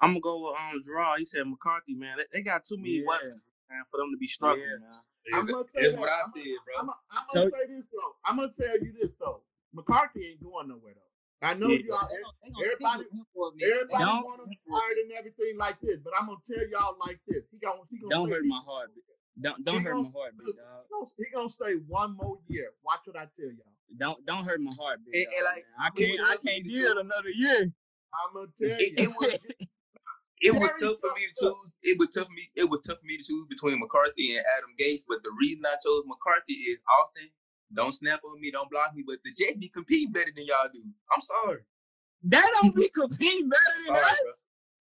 I'm 0.01 0.11
gonna 0.11 0.21
go 0.21 0.51
with 0.51 0.61
um 0.61 0.83
Gerard. 0.85 1.19
He 1.21 1.25
said 1.25 1.47
McCarthy, 1.47 1.95
man. 1.95 2.19
They, 2.19 2.25
they 2.39 2.43
got 2.43 2.65
too 2.65 2.77
many 2.77 3.01
Yeah. 3.01 3.07
weapons, 3.09 3.41
man, 3.71 3.83
for 3.91 3.97
them 3.99 4.11
to 4.13 4.19
be 4.19 4.27
struggling, 4.27 4.67
Yeah. 4.69 4.85
man. 4.85 5.01
I'm 5.33 5.41
It's, 5.41 5.51
gonna 5.51 5.65
say 5.73 5.81
it's 5.89 5.97
what 5.97 6.11
I 6.11 6.19
I'm- 6.21 6.31
said, 6.35 6.59
bro. 6.67 6.75
I'm, 6.81 6.91
I'm 7.11 7.25
So- 7.29 7.49
gonna 7.49 7.63
say 7.65 7.67
this 7.73 7.85
though. 7.89 8.13
I'm 8.27 8.37
gonna 8.37 8.53
tell 8.53 8.77
you 8.85 8.93
this 9.01 9.13
though. 9.19 9.41
McCarthy 9.73 10.27
ain't 10.29 10.43
going 10.45 10.69
nowhere 10.69 10.93
though. 10.95 11.49
I 11.49 11.55
know 11.55 11.69
Yeah. 11.69 11.79
you 11.79 11.93
all. 11.95 12.05
They 12.11 12.21
gonna, 12.21 12.37
they 12.43 12.51
gonna 12.53 12.65
Everybody- 12.69 13.05
stick 13.05 13.13
with 13.13 13.21
him 13.21 13.27
for 13.33 13.49
a 13.49 13.53
minute. 13.57 13.73
Everybody 13.73 14.05
want 14.29 14.41
him 14.45 14.53
fired 14.69 14.97
and 14.99 15.13
everything 15.13 15.55
like 15.57 15.81
this, 15.81 15.99
but 16.05 16.13
I'm 16.21 16.27
gonna 16.27 16.45
tell 16.53 16.65
y'all 16.69 16.97
like 17.01 17.21
this. 17.27 17.45
He 17.51 17.57
gonna 17.59 17.81
he 17.89 17.97
gonna 17.99 18.11
Don't 18.13 18.29
stay- 18.29 18.37
hurt 18.37 18.45
my 18.45 18.61
heart. 18.67 18.91
Don't 19.41 19.65
don't 19.65 19.79
He 19.79 19.85
hurt 19.85 19.93
gonna- 19.95 20.05
my 20.05 20.11
heart, 20.21 20.39
big 20.39 20.47
listen, 20.49 20.63
dog. 20.65 21.09
He 21.19 21.25
gonna, 21.35 21.49
stay 21.49 21.75
one 21.89 22.17
more 22.17 22.39
year. 22.49 22.71
Watch 22.85 23.01
what 23.05 23.17
I 23.17 23.27
tell 23.37 23.47
y'all. 23.51 23.75
Don't 23.99 24.25
don't 24.27 24.45
hurt 24.45 24.61
my 24.61 24.73
heart, 24.79 25.01
big 25.05 25.27
And- 25.27 25.33
dog. 25.33 25.45
like. 25.55 25.65
I 25.79 25.91
can't 25.91 26.21
I 26.21 26.37
can't 26.37 26.65
the 26.65 26.71
deal 26.71 26.93
truth. 26.95 27.05
another 27.05 27.31
year. 27.31 27.73
I'm 28.15 28.35
gonna 28.35 28.47
tell 28.59 28.77
It, 28.79 28.93
you. 29.01 29.05
it 29.05 29.09
was 29.11 29.39
it 30.41 30.53
was 30.55 30.69
tough 30.81 30.97
for 31.01 31.11
me 31.17 31.23
to 31.27 31.33
choose. 31.41 31.71
It 31.83 31.99
was 31.99 32.09
tough 32.15 32.27
for 32.27 32.33
me. 32.33 32.49
It 32.55 32.69
was 32.69 32.81
tough 32.83 32.99
for 33.01 33.07
me 33.07 33.17
to 33.17 33.23
choose 33.25 33.47
between 33.49 33.81
McCarthy 33.81 34.37
and 34.37 34.45
Adam 34.59 34.71
Gates. 34.79 35.05
But 35.09 35.23
the 35.23 35.31
reason 35.41 35.65
I 35.67 35.75
chose 35.85 36.03
McCarthy 36.07 36.55
is 36.55 36.79
Austin. 37.01 37.31
Don't 37.73 37.93
snap 37.93 38.21
on 38.25 38.41
me. 38.41 38.51
Don't 38.53 38.71
block 38.71 38.95
me. 38.95 39.03
But 39.07 39.19
the 39.25 39.33
Jets 39.37 39.57
be 39.59 39.69
competing 39.69 40.13
better 40.13 40.31
than 40.37 40.45
y'all 40.47 40.69
do. 40.73 40.83
I'm 41.13 41.23
sorry. 41.23 41.63
They 42.23 42.41
don't 42.61 42.75
be 42.77 42.89
competing 42.91 43.49
better 43.49 43.73
than 43.87 43.97
Sorry, 43.97 44.11
us. 44.11 44.45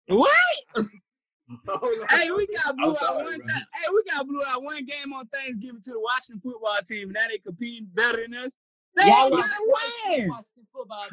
What? 0.08 0.86
Oh, 1.68 1.78
Hold 1.78 1.98
on. 2.00 2.08
Hey, 2.18 2.30
we 2.30 2.46
got 2.48 2.76
blew 2.76 2.84
I'm 2.86 2.90
out 2.90 2.96
sorry, 2.98 3.24
one. 3.24 3.38
bro. 3.38 3.46
Th- 3.46 3.66
hey, 3.74 3.86
we 3.94 4.04
got 4.10 4.26
blew 4.26 4.42
out 4.46 4.62
one 4.62 4.84
game 4.84 5.12
on 5.14 5.26
Thanksgiving 5.28 5.80
to 5.82 5.90
the 5.92 6.00
Washington 6.00 6.40
football 6.42 6.76
team. 6.86 7.10
Now 7.12 7.26
they 7.28 7.38
competing 7.38 7.88
better 7.94 8.22
than 8.22 8.34
us. 8.34 8.56
They 8.94 9.06
Y'all 9.06 9.24
ain't 9.24 9.32
gotta 9.32 9.48
twice 9.66 9.92
to 10.04 10.10
win. 10.18 10.30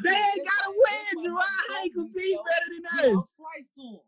They 0.02 0.10
ain't 0.10 0.44
That's 0.44 0.60
gotta 0.60 0.70
win, 0.70 0.76
that's 1.12 1.24
Gerard. 1.24 1.36
Mike 1.36 1.44
How 1.68 1.82
they 1.82 1.88
compete 1.90 2.38
better 2.44 2.68
than 2.74 2.84
us? 3.08 3.14
lost 3.14 3.36
to 3.78 3.82
him. 3.82 4.00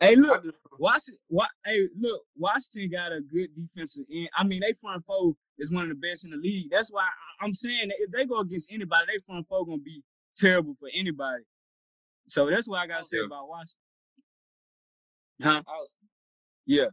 Hey, 0.00 0.16
look, 0.16 0.44
Washington. 0.78 1.20
Wa- 1.28 1.46
hey, 1.64 1.88
look, 1.98 2.22
Washington 2.36 2.90
got 2.90 3.12
a 3.12 3.20
good 3.20 3.48
defensive 3.54 4.04
end. 4.12 4.28
I 4.36 4.44
mean, 4.44 4.60
they 4.60 4.72
front 4.74 5.04
four 5.04 5.34
is 5.58 5.70
one 5.72 5.82
of 5.84 5.88
the 5.90 5.94
best 5.96 6.24
in 6.24 6.30
the 6.30 6.36
league. 6.38 6.70
That's 6.70 6.90
why 6.90 7.02
I, 7.02 7.44
I'm 7.44 7.52
saying 7.52 7.88
that 7.88 7.96
if 7.98 8.10
they 8.10 8.24
go 8.24 8.38
against 8.40 8.72
anybody, 8.72 9.02
they 9.12 9.18
front 9.20 9.46
four 9.48 9.66
gonna 9.66 9.78
be 9.78 10.02
terrible 10.36 10.74
for 10.78 10.88
anybody. 10.94 11.42
So 12.28 12.48
that's 12.48 12.68
what 12.68 12.78
I 12.78 12.86
gotta 12.86 13.04
say 13.04 13.18
Yeah. 13.18 13.26
about 13.26 13.48
Washington. 13.48 13.80
Huh? 15.42 15.62
Austin. 15.66 16.08
Yeah. 16.66 16.86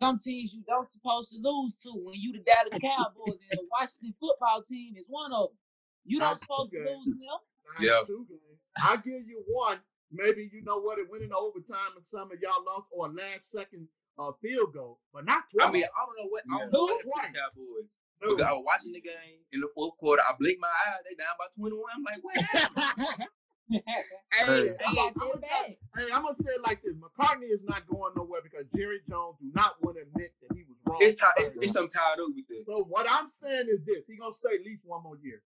Some 0.00 0.18
teams 0.18 0.54
you 0.54 0.62
don't 0.66 0.86
supposed 0.86 1.30
to 1.30 1.38
lose 1.42 1.74
to 1.82 1.90
when 1.94 2.14
you 2.18 2.32
the 2.32 2.38
Dallas 2.40 2.78
Cowboys 2.80 3.40
and 3.50 3.58
the 3.58 3.66
Washington 3.70 4.14
football 4.20 4.62
team 4.62 4.94
is 4.96 5.06
one 5.08 5.32
of 5.32 5.48
them. 5.50 5.58
You 6.04 6.18
don't 6.20 6.30
That's 6.30 6.40
supposed 6.40 6.70
to 6.72 6.78
lose 6.78 7.04
to 7.06 7.12
them. 7.18 7.40
Yeah. 7.80 8.00
two 8.06 8.24
game. 8.28 8.38
I 8.78 8.96
give 8.96 9.26
you 9.26 9.42
one. 9.48 9.78
Maybe 10.12 10.48
you 10.52 10.62
know 10.64 10.78
what 10.80 10.98
it 10.98 11.10
went 11.10 11.22
in 11.24 11.32
overtime 11.34 11.92
and 11.96 12.06
some 12.06 12.30
of 12.32 12.38
y'all 12.40 12.64
lost 12.64 12.86
or 12.92 13.06
a 13.06 13.10
last 13.10 13.44
second 13.54 13.88
uh, 14.18 14.30
field 14.40 14.72
goal, 14.72 15.00
but 15.12 15.26
not 15.26 15.44
twice. 15.52 15.68
I 15.68 15.70
mean, 15.72 15.84
I 15.84 16.00
don't 16.06 16.16
know 16.24 16.30
what. 16.30 16.42
I 16.46 16.58
don't 16.58 16.60
Yeah. 16.60 16.78
know 16.78 16.84
what 16.86 17.02
Who? 17.04 17.10
happened 17.20 17.34
to 17.34 17.38
the 17.38 17.38
Cowboys. 17.38 17.88
No. 18.22 18.28
Because 18.34 18.46
I 18.46 18.52
was 18.52 18.64
watching 18.66 18.92
the 18.92 19.00
game 19.00 19.38
in 19.52 19.60
the 19.60 19.68
fourth 19.74 19.96
quarter. 19.98 20.22
I 20.26 20.32
blinked 20.38 20.60
my 20.60 20.66
eye. 20.68 20.96
They 21.08 21.14
down 21.14 21.34
by 21.38 21.46
21. 21.58 21.82
I'm 21.94 22.02
like, 22.02 22.18
what? 22.22 23.28
happened? 23.72 24.04
Hey, 24.30 24.46
They 24.46 24.68
hey, 24.68 24.74
I'm 24.86 24.94
that 24.94 25.40
bad. 25.40 25.76
Hey, 25.96 26.12
I'm 26.12 26.22
gonna 26.22 26.36
say 26.42 26.50
it 26.54 26.60
like 26.62 26.82
this: 26.82 26.94
McCartney 26.94 27.50
is 27.50 27.60
not 27.64 27.86
going 27.88 28.12
nowhere 28.16 28.40
because 28.42 28.66
Jerry 28.76 29.00
Jones 29.08 29.36
do 29.40 29.50
not 29.54 29.74
want 29.82 29.96
to 29.96 30.02
admit 30.02 30.32
that 30.42 30.54
he 30.56 30.64
was 30.68 30.76
wrong. 30.86 30.98
it's, 31.00 31.18
ti- 31.20 31.26
it's, 31.38 31.58
it's 31.58 31.72
something 31.72 31.90
tied 31.90 32.20
up 32.20 32.28
with 32.34 32.46
this. 32.48 32.64
so 32.66 32.84
what 32.84 33.06
I'm 33.10 33.28
saying 33.42 33.66
is 33.70 33.84
this: 33.84 34.04
he 34.06 34.16
gonna 34.16 34.34
stay 34.34 34.50
at 34.58 34.64
least 34.64 34.82
one 34.84 35.02
more 35.02 35.16
year. 35.22 35.42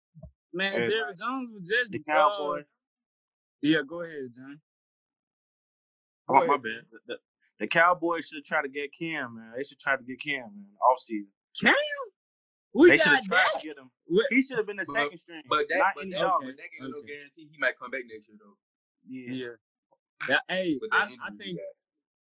man, 0.54 0.74
Hey, 0.74 0.88
Jerry 0.90 1.14
Jones 1.16 1.50
was 1.54 1.70
just 1.70 1.92
the 1.92 2.00
uh, 2.10 2.14
Cowboys. 2.14 2.66
yeah, 3.62 3.82
go 3.88 4.02
ahead, 4.02 4.32
John. 4.34 4.60
Go 6.28 6.42
Oh, 6.42 6.46
my 6.48 6.58
bad. 6.58 6.86
The, 6.92 6.98
the, 7.08 7.16
the 7.60 7.68
Cowboys 7.68 8.28
should 8.28 8.46
try 8.46 8.62
to 8.62 8.70
get 8.70 8.92
Cam, 8.98 9.36
man. 9.36 9.54
They 9.56 9.64
should 9.64 9.80
try 9.80 9.98
to 9.98 10.04
get 10.04 10.22
Cam, 10.22 10.44
man, 10.56 10.66
off 10.90 11.00
season. 11.00 11.28
Cam, 11.60 11.74
we 12.74 12.90
They 12.90 12.98
should 12.98 13.06
got 13.06 13.16
have 13.16 13.26
tried 13.26 13.46
that. 13.54 13.62
to 13.62 13.68
get 13.68 13.78
him. 13.78 13.90
He 14.30 14.42
should 14.42 14.58
have 14.58 14.68
been 14.68 14.78
the 14.78 14.86
But- 14.88 14.94
second 14.94 15.20
string, 15.20 15.44
But 15.50 15.66
that, 15.70 15.78
not 15.80 15.94
but 15.96 16.02
any 16.04 16.12
that, 16.12 16.22
dog. 16.22 16.42
but 16.46 16.58
that 16.58 16.70
ain't 16.82 16.92
no 16.94 17.02
guarantee 17.02 17.48
he 17.52 17.58
might 17.58 17.78
come 17.80 17.92
back 17.92 18.04
next 18.08 18.28
year 18.30 18.38
though. 18.40 18.58
Yeah. 19.08 19.32
Yeah. 19.34 19.56
Yeah, 20.28 20.40
hey, 20.50 20.78
I, 20.78 20.88
that 20.88 20.94
I 20.94 21.04
injury 21.04 21.38
think 21.40 21.44
he 21.44 21.54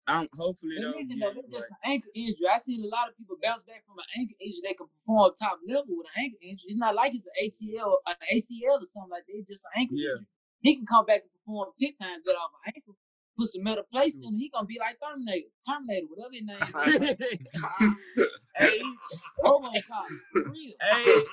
got. 0.06 0.14
um, 0.16 0.28
hopefully 0.34 0.76
And 0.76 0.84
though. 0.84 0.96
listen 0.98 1.18
yeah, 1.18 1.26
though, 1.28 1.34
that's 1.34 1.48
you're 1.50 1.60
just 1.60 1.70
an 1.70 1.78
ankle 1.86 2.10
injury. 2.14 2.46
I 2.52 2.58
seen 2.58 2.82
a 2.84 2.88
lot 2.88 3.08
of 3.08 3.16
people 3.16 3.36
bounce 3.40 3.62
back 3.62 3.84
from 3.86 3.98
an 3.98 4.04
ankle 4.18 4.36
injury. 4.40 4.62
They 4.66 4.74
can 4.74 4.88
perform 4.90 5.32
top 5.38 5.58
level 5.66 5.94
with 5.96 6.08
an 6.10 6.22
ankle 6.24 6.38
injury. 6.42 6.66
It's 6.68 6.76
not 6.82 6.94
like 6.94 7.14
it's 7.14 7.26
an 7.30 7.36
ATL, 7.38 7.96
an 8.06 8.16
ACL 8.34 8.82
or 8.82 8.84
something 8.84 9.10
like 9.14 9.24
that. 9.26 9.32
It's 9.38 9.48
just 9.50 9.64
an 9.72 9.80
ankle 9.86 9.96
Yeah. 9.96 10.10
injury. 10.18 10.26
He 10.60 10.76
can 10.76 10.86
come 10.86 11.06
back 11.06 11.22
and 11.22 11.30
perform 11.38 11.70
ten 11.78 11.94
times 11.94 12.24
better 12.26 12.38
off 12.38 12.50
an 12.66 12.72
ankle. 12.74 12.96
Put 13.38 13.48
some 13.48 13.62
metal 13.62 13.84
plates 13.92 14.18
in 14.22 14.32
him. 14.32 14.38
He 14.38 14.48
gonna 14.48 14.66
be 14.66 14.78
like 14.80 14.98
Terminator, 14.98 15.48
Terminator, 15.62 16.06
whatever 16.08 16.34
his 16.34 16.42
name 16.42 16.58
is. 16.58 16.72
right. 18.60 18.70
hey, 18.70 18.98
RoboCop, 19.44 20.12
for 20.32 20.42
real. 20.52 20.74
hey, 20.80 21.24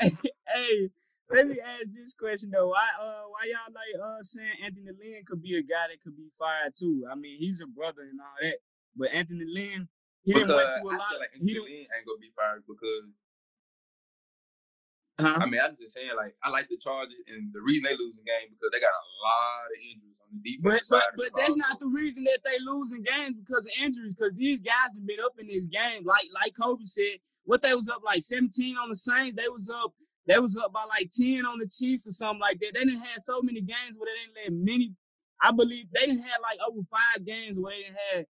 hey. 0.54 0.90
Let 1.30 1.48
me 1.48 1.56
ask 1.58 1.88
this 1.94 2.12
question 2.14 2.50
though. 2.52 2.68
Why, 2.68 2.86
uh, 3.00 3.22
why 3.32 3.48
y'all 3.48 3.72
like 3.74 3.96
uh 3.96 4.22
saying 4.22 4.60
Anthony 4.62 4.92
Lynn 4.92 5.24
could 5.26 5.42
be 5.42 5.56
a 5.56 5.62
guy 5.62 5.88
that 5.90 6.00
could 6.02 6.16
be 6.16 6.28
fired 6.38 6.74
too? 6.78 7.06
I 7.10 7.14
mean, 7.16 7.38
he's 7.38 7.62
a 7.62 7.66
brother 7.66 8.02
and 8.02 8.20
all 8.20 8.36
that, 8.42 8.58
but 8.94 9.10
Anthony 9.10 9.44
Lynn, 9.48 9.88
he 10.22 10.32
didn't 10.34 10.52
because 10.52 10.56
went 10.56 10.68
I 10.68 10.80
through 10.80 10.90
a 10.92 11.00
feel 11.08 11.18
lot. 11.18 11.18
like 11.18 11.32
he 11.32 11.40
Anthony 11.40 11.54
didn't. 11.54 11.64
Lynn 11.64 11.86
ain't 11.96 12.06
gonna 12.06 12.20
be 12.20 12.32
fired 12.36 12.62
because 12.68 13.06
Huh? 15.18 15.38
I 15.40 15.46
mean 15.46 15.60
I'm 15.62 15.76
just 15.78 15.94
saying 15.94 16.10
like 16.16 16.34
I 16.42 16.50
like 16.50 16.68
the 16.68 16.76
Chargers 16.76 17.22
and 17.30 17.54
the 17.54 17.62
reason 17.62 17.84
they 17.86 17.94
losing 17.96 18.18
the 18.18 18.26
game 18.26 18.50
because 18.50 18.70
they 18.74 18.80
got 18.82 18.90
a 18.90 19.06
lot 19.22 19.70
of 19.70 19.78
injuries 19.78 20.02
on 20.04 20.10
the 20.10 20.13
But 20.62 20.82
but 20.90 21.02
but 21.16 21.30
that's 21.36 21.56
not 21.56 21.78
the 21.78 21.86
reason 21.86 22.24
that 22.24 22.40
they 22.44 22.56
losing 22.64 23.02
games 23.02 23.36
because 23.38 23.66
of 23.66 23.72
injuries. 23.80 24.14
Because 24.14 24.34
these 24.36 24.60
guys 24.60 24.94
have 24.94 25.06
been 25.06 25.20
up 25.24 25.34
in 25.38 25.46
this 25.48 25.66
game, 25.66 26.04
like 26.04 26.26
like 26.34 26.54
Kobe 26.60 26.84
said, 26.84 27.18
what 27.44 27.62
they 27.62 27.74
was 27.74 27.88
up 27.88 28.02
like 28.04 28.22
17 28.22 28.76
on 28.76 28.88
the 28.88 28.96
Saints. 28.96 29.36
They 29.36 29.48
was 29.48 29.70
up. 29.70 29.92
They 30.26 30.38
was 30.38 30.56
up 30.56 30.72
by 30.72 30.84
like 30.88 31.10
10 31.14 31.44
on 31.44 31.58
the 31.58 31.68
Chiefs 31.68 32.08
or 32.08 32.12
something 32.12 32.40
like 32.40 32.58
that. 32.60 32.72
They 32.74 32.80
didn't 32.80 33.00
have 33.00 33.18
so 33.18 33.42
many 33.42 33.60
games 33.60 33.96
where 33.96 34.08
they 34.10 34.42
didn't 34.42 34.56
let 34.56 34.64
many. 34.64 34.92
I 35.42 35.52
believe 35.52 35.86
they 35.92 36.06
didn't 36.06 36.22
have 36.22 36.40
like 36.42 36.58
over 36.66 36.80
five 36.90 37.26
games 37.26 37.58
where 37.58 37.74
they 37.74 37.82
didn't 37.82 37.98
have 38.14 38.24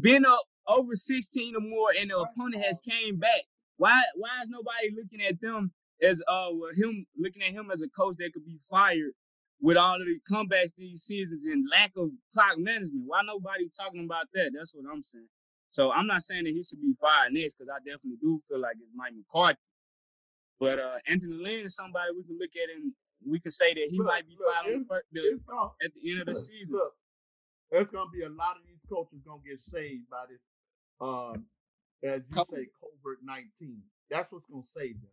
been 0.00 0.24
up 0.24 0.40
over 0.66 0.94
16 0.94 1.56
or 1.56 1.60
more, 1.60 1.88
and 2.00 2.10
the 2.10 2.18
opponent 2.18 2.64
has 2.64 2.80
came 2.80 3.18
back. 3.18 3.42
Why 3.76 4.02
why 4.16 4.40
is 4.42 4.48
nobody 4.48 4.90
looking 4.96 5.26
at 5.26 5.40
them 5.40 5.72
as 6.02 6.22
uh 6.28 6.50
him 6.76 7.06
looking 7.18 7.42
at 7.42 7.52
him 7.52 7.70
as 7.70 7.82
a 7.82 7.88
coach 7.88 8.16
that 8.18 8.32
could 8.32 8.46
be 8.46 8.58
fired 8.68 9.12
with 9.60 9.76
all 9.76 9.96
of 9.96 10.06
the 10.06 10.18
comebacks 10.30 10.72
these 10.76 11.02
seasons 11.02 11.40
and 11.44 11.64
lack 11.70 11.92
of 11.96 12.10
clock 12.32 12.58
management? 12.58 13.04
Why 13.06 13.20
nobody 13.24 13.68
talking 13.68 14.04
about 14.04 14.26
that? 14.34 14.50
That's 14.56 14.74
what 14.74 14.84
I'm 14.92 15.02
saying. 15.02 15.28
So 15.68 15.92
I'm 15.92 16.06
not 16.06 16.22
saying 16.22 16.44
that 16.44 16.52
he 16.52 16.62
should 16.62 16.80
be 16.80 16.94
fired 17.00 17.32
next 17.32 17.54
because 17.54 17.68
I 17.72 17.78
definitely 17.78 18.18
do 18.20 18.40
feel 18.48 18.60
like 18.60 18.76
it's 18.80 18.90
Mike 18.94 19.12
McCarthy. 19.16 19.58
But 20.58 20.78
uh 20.78 20.96
Anthony 21.06 21.34
Lynn 21.34 21.64
is 21.66 21.76
somebody 21.76 22.10
we 22.16 22.24
can 22.24 22.38
look 22.38 22.50
at 22.56 22.74
and 22.74 22.92
we 23.26 23.38
can 23.38 23.50
say 23.50 23.74
that 23.74 23.86
he 23.90 23.98
Look, 23.98 24.06
might 24.08 24.26
be 24.26 24.36
fired 24.36 24.66
on 24.66 24.66
the 24.66 24.70
it's- 24.80 24.86
first, 24.88 25.04
the, 25.12 25.20
It's 25.20 25.44
gonna, 25.44 25.70
at 25.84 25.90
the 25.94 26.10
end 26.10 26.20
of 26.20 26.26
the 26.26 26.32
look, 26.32 26.40
season. 26.40 26.68
Look, 26.72 26.92
there's 27.70 27.86
gonna 27.88 28.10
be 28.12 28.22
a 28.22 28.28
lot 28.28 28.56
of 28.56 28.62
these 28.66 28.80
coaches 28.88 29.20
gonna 29.24 29.42
get 29.46 29.60
saved 29.60 30.08
by 30.10 30.24
this, 30.28 30.40
um, 31.00 31.44
as 32.02 32.22
you 32.26 32.34
Couple. 32.34 32.56
say, 32.56 32.66
COVID 32.82 33.16
nineteen. 33.22 33.82
That's 34.10 34.32
what's 34.32 34.46
gonna 34.50 34.64
save 34.64 35.00
them. 35.00 35.10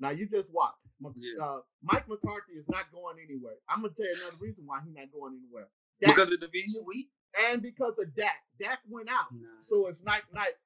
Now 0.00 0.10
you 0.10 0.26
just 0.26 0.48
watch. 0.50 0.72
Yeah. 1.16 1.44
Uh, 1.44 1.60
Mike 1.82 2.08
McCarthy 2.08 2.54
is 2.58 2.66
not 2.68 2.90
going 2.92 3.16
anywhere. 3.22 3.54
I'm 3.68 3.82
gonna 3.82 3.94
tell 3.94 4.06
you 4.06 4.18
another 4.22 4.36
reason 4.40 4.64
why 4.66 4.80
he's 4.84 4.94
not 4.94 5.12
going 5.12 5.38
anywhere. 5.38 5.68
Dak, 6.00 6.14
because 6.14 6.32
of 6.32 6.40
the 6.40 6.46
division 6.46 6.82
week. 6.86 7.08
and 7.48 7.62
because 7.62 7.94
of 7.98 8.14
Dak. 8.14 8.42
Dak 8.60 8.80
went 8.88 9.08
out, 9.08 9.30
Nah. 9.32 9.48
so 9.62 9.86
it's 9.86 10.02
not 10.02 10.22
like 10.34 10.56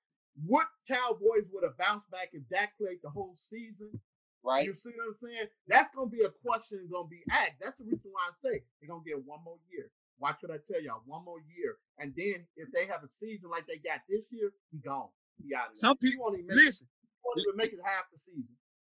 what 0.46 0.66
Cowboys 0.88 1.44
would 1.52 1.64
have 1.64 1.76
bounced 1.76 2.10
back 2.10 2.30
if 2.32 2.42
Dak 2.48 2.76
played 2.78 2.98
the 3.02 3.10
whole 3.10 3.34
season? 3.36 4.00
right? 4.44 4.66
You 4.66 4.74
see 4.74 4.90
what 4.96 5.06
I'm 5.08 5.14
saying? 5.20 5.46
That's 5.68 5.94
gonna 5.94 6.10
be 6.10 6.22
a 6.22 6.30
question 6.44 6.88
gonna 6.90 7.08
be 7.08 7.22
asked. 7.30 7.60
That's 7.60 7.76
the 7.78 7.84
reason 7.84 8.10
why 8.10 8.26
I 8.26 8.32
say 8.40 8.64
they're 8.80 8.88
gonna 8.88 9.04
get 9.06 9.22
one 9.24 9.40
more 9.44 9.58
year. 9.70 9.90
Why 10.18 10.32
should 10.40 10.50
I 10.50 10.58
tell 10.70 10.80
y'all, 10.82 11.02
one 11.06 11.24
more 11.24 11.38
year. 11.40 11.76
And 11.98 12.12
then 12.16 12.46
if 12.56 12.70
they 12.72 12.86
have 12.86 13.02
a 13.04 13.08
season 13.08 13.50
like 13.50 13.66
they 13.66 13.76
got 13.78 14.00
this 14.08 14.24
year, 14.30 14.52
he 14.70 14.78
gone. 14.78 15.08
He 15.42 15.54
out 15.54 15.70
of. 15.70 15.76
Some 15.78 15.96
people 15.96 16.24
won't 16.24 16.38
even 16.38 16.54
listen. 16.56 16.88
he 16.90 17.20
won't 17.24 17.38
even 17.46 17.56
make 17.56 17.72
it 17.72 17.80
half 17.84 18.04
the 18.12 18.18
season. 18.18 18.54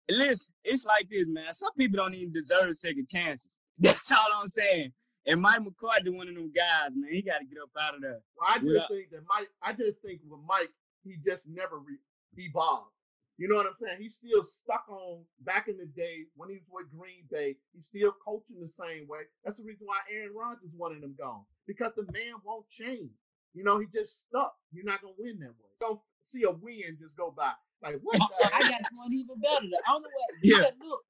Listen, 0.08 0.54
it's 0.64 0.84
like 0.86 1.08
this, 1.10 1.26
man. 1.26 1.52
Some 1.52 1.72
people 1.76 1.96
don't 1.96 2.14
even 2.14 2.32
deserve 2.32 2.76
second 2.76 3.08
chances. 3.08 3.56
That's 3.78 4.10
all 4.12 4.26
I'm 4.34 4.48
saying. 4.48 4.92
And 5.26 5.42
Mike 5.42 5.62
McCarthy, 5.64 6.10
one 6.10 6.28
of 6.28 6.34
them 6.34 6.52
guys, 6.54 6.90
man, 6.94 7.10
he 7.12 7.20
got 7.22 7.38
to 7.38 7.44
get 7.44 7.58
up 7.60 7.70
out 7.80 7.96
of 7.96 8.00
there. 8.02 8.20
Well, 8.38 8.48
I 8.48 8.54
just 8.58 8.66
Without- 8.66 8.88
think 8.88 9.10
that 9.10 9.22
Mike, 9.28 9.48
I 9.62 9.72
just 9.72 10.00
think 10.00 10.20
with 10.28 10.40
Mike, 10.46 10.70
he 11.02 11.16
just 11.26 11.42
never 11.48 11.78
re- 11.78 11.98
evolved. 12.36 12.90
You 13.38 13.48
know 13.48 13.56
what 13.56 13.66
I'm 13.66 13.76
saying? 13.82 13.98
He's 14.00 14.14
still 14.14 14.44
stuck 14.44 14.88
on 14.88 15.22
back 15.44 15.68
in 15.68 15.76
the 15.76 15.84
day 15.84 16.24
when 16.36 16.48
he 16.48 16.56
was 16.70 16.86
with 16.88 16.98
Green 16.98 17.24
Bay. 17.30 17.56
He's 17.74 17.84
still 17.84 18.14
coaching 18.24 18.56
the 18.60 18.68
same 18.68 19.06
way. 19.08 19.28
That's 19.44 19.58
the 19.58 19.64
reason 19.64 19.86
why 19.86 19.98
Aaron 20.10 20.32
Rodgers 20.34 20.70
wanted 20.74 21.02
him 21.02 21.14
gone 21.18 21.44
because 21.66 21.92
the 21.96 22.10
man 22.12 22.40
won't 22.44 22.66
change. 22.70 23.10
You 23.52 23.62
know, 23.64 23.78
he 23.78 23.86
just 23.92 24.22
stuck. 24.26 24.54
You're 24.72 24.86
not 24.86 25.02
gonna 25.02 25.14
win 25.18 25.38
that 25.40 25.52
way. 25.60 25.68
Don't 25.80 26.00
see 26.24 26.44
a 26.44 26.50
win 26.50 26.96
just 26.98 27.14
go 27.16 27.30
by. 27.36 27.52
Like 27.82 27.98
what? 28.02 28.20
I 28.52 28.58
heck? 28.58 28.68
got 28.68 28.82
one 28.94 29.12
even 29.12 29.36
better. 29.40 29.66
The 29.70 29.80
only 29.92 30.08
way, 30.08 30.38
Yeah. 30.42 30.56
yeah. 30.62 30.70
look, 30.80 31.02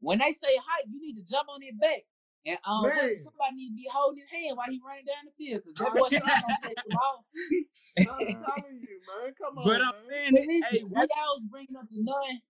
when 0.00 0.18
they 0.18 0.32
say 0.32 0.54
height, 0.56 0.86
you 0.90 1.00
need 1.00 1.16
to 1.16 1.24
jump 1.24 1.48
on 1.48 1.60
their 1.60 1.74
back. 1.80 2.02
And 2.46 2.58
um, 2.64 2.82
what- 2.82 2.94
Man. 2.96 3.18
somebody 3.18 3.56
need 3.56 3.70
to 3.70 3.76
be 3.76 3.88
holding 3.92 4.18
his 4.18 4.30
hand 4.30 4.56
while 4.56 4.70
he 4.70 4.80
running 4.84 5.04
down 5.04 5.26
the 5.26 5.34
field 5.36 5.62
because 5.64 5.76
that 5.78 5.92
boy 5.92 6.08
not 6.18 6.40
gonna 6.40 6.56
take 6.64 6.78
the 6.84 6.90
ball. 6.90 7.24
I'm 7.98 8.06
telling 8.06 8.80
you, 8.80 8.98
man. 9.04 9.34
Come 9.36 9.58
on, 9.58 9.64
But 9.66 9.82
I'm 9.82 9.94
man. 10.08 10.10
saying, 10.10 10.32
But 10.32 10.40
hey, 10.42 10.46
listen, 10.48 10.80
when 10.88 10.90
what's, 11.02 11.12
y'all 11.16 11.36
was 11.36 11.46
bringing 11.50 11.76
up 11.76 11.86
the 11.90 12.00
nine, 12.02 12.40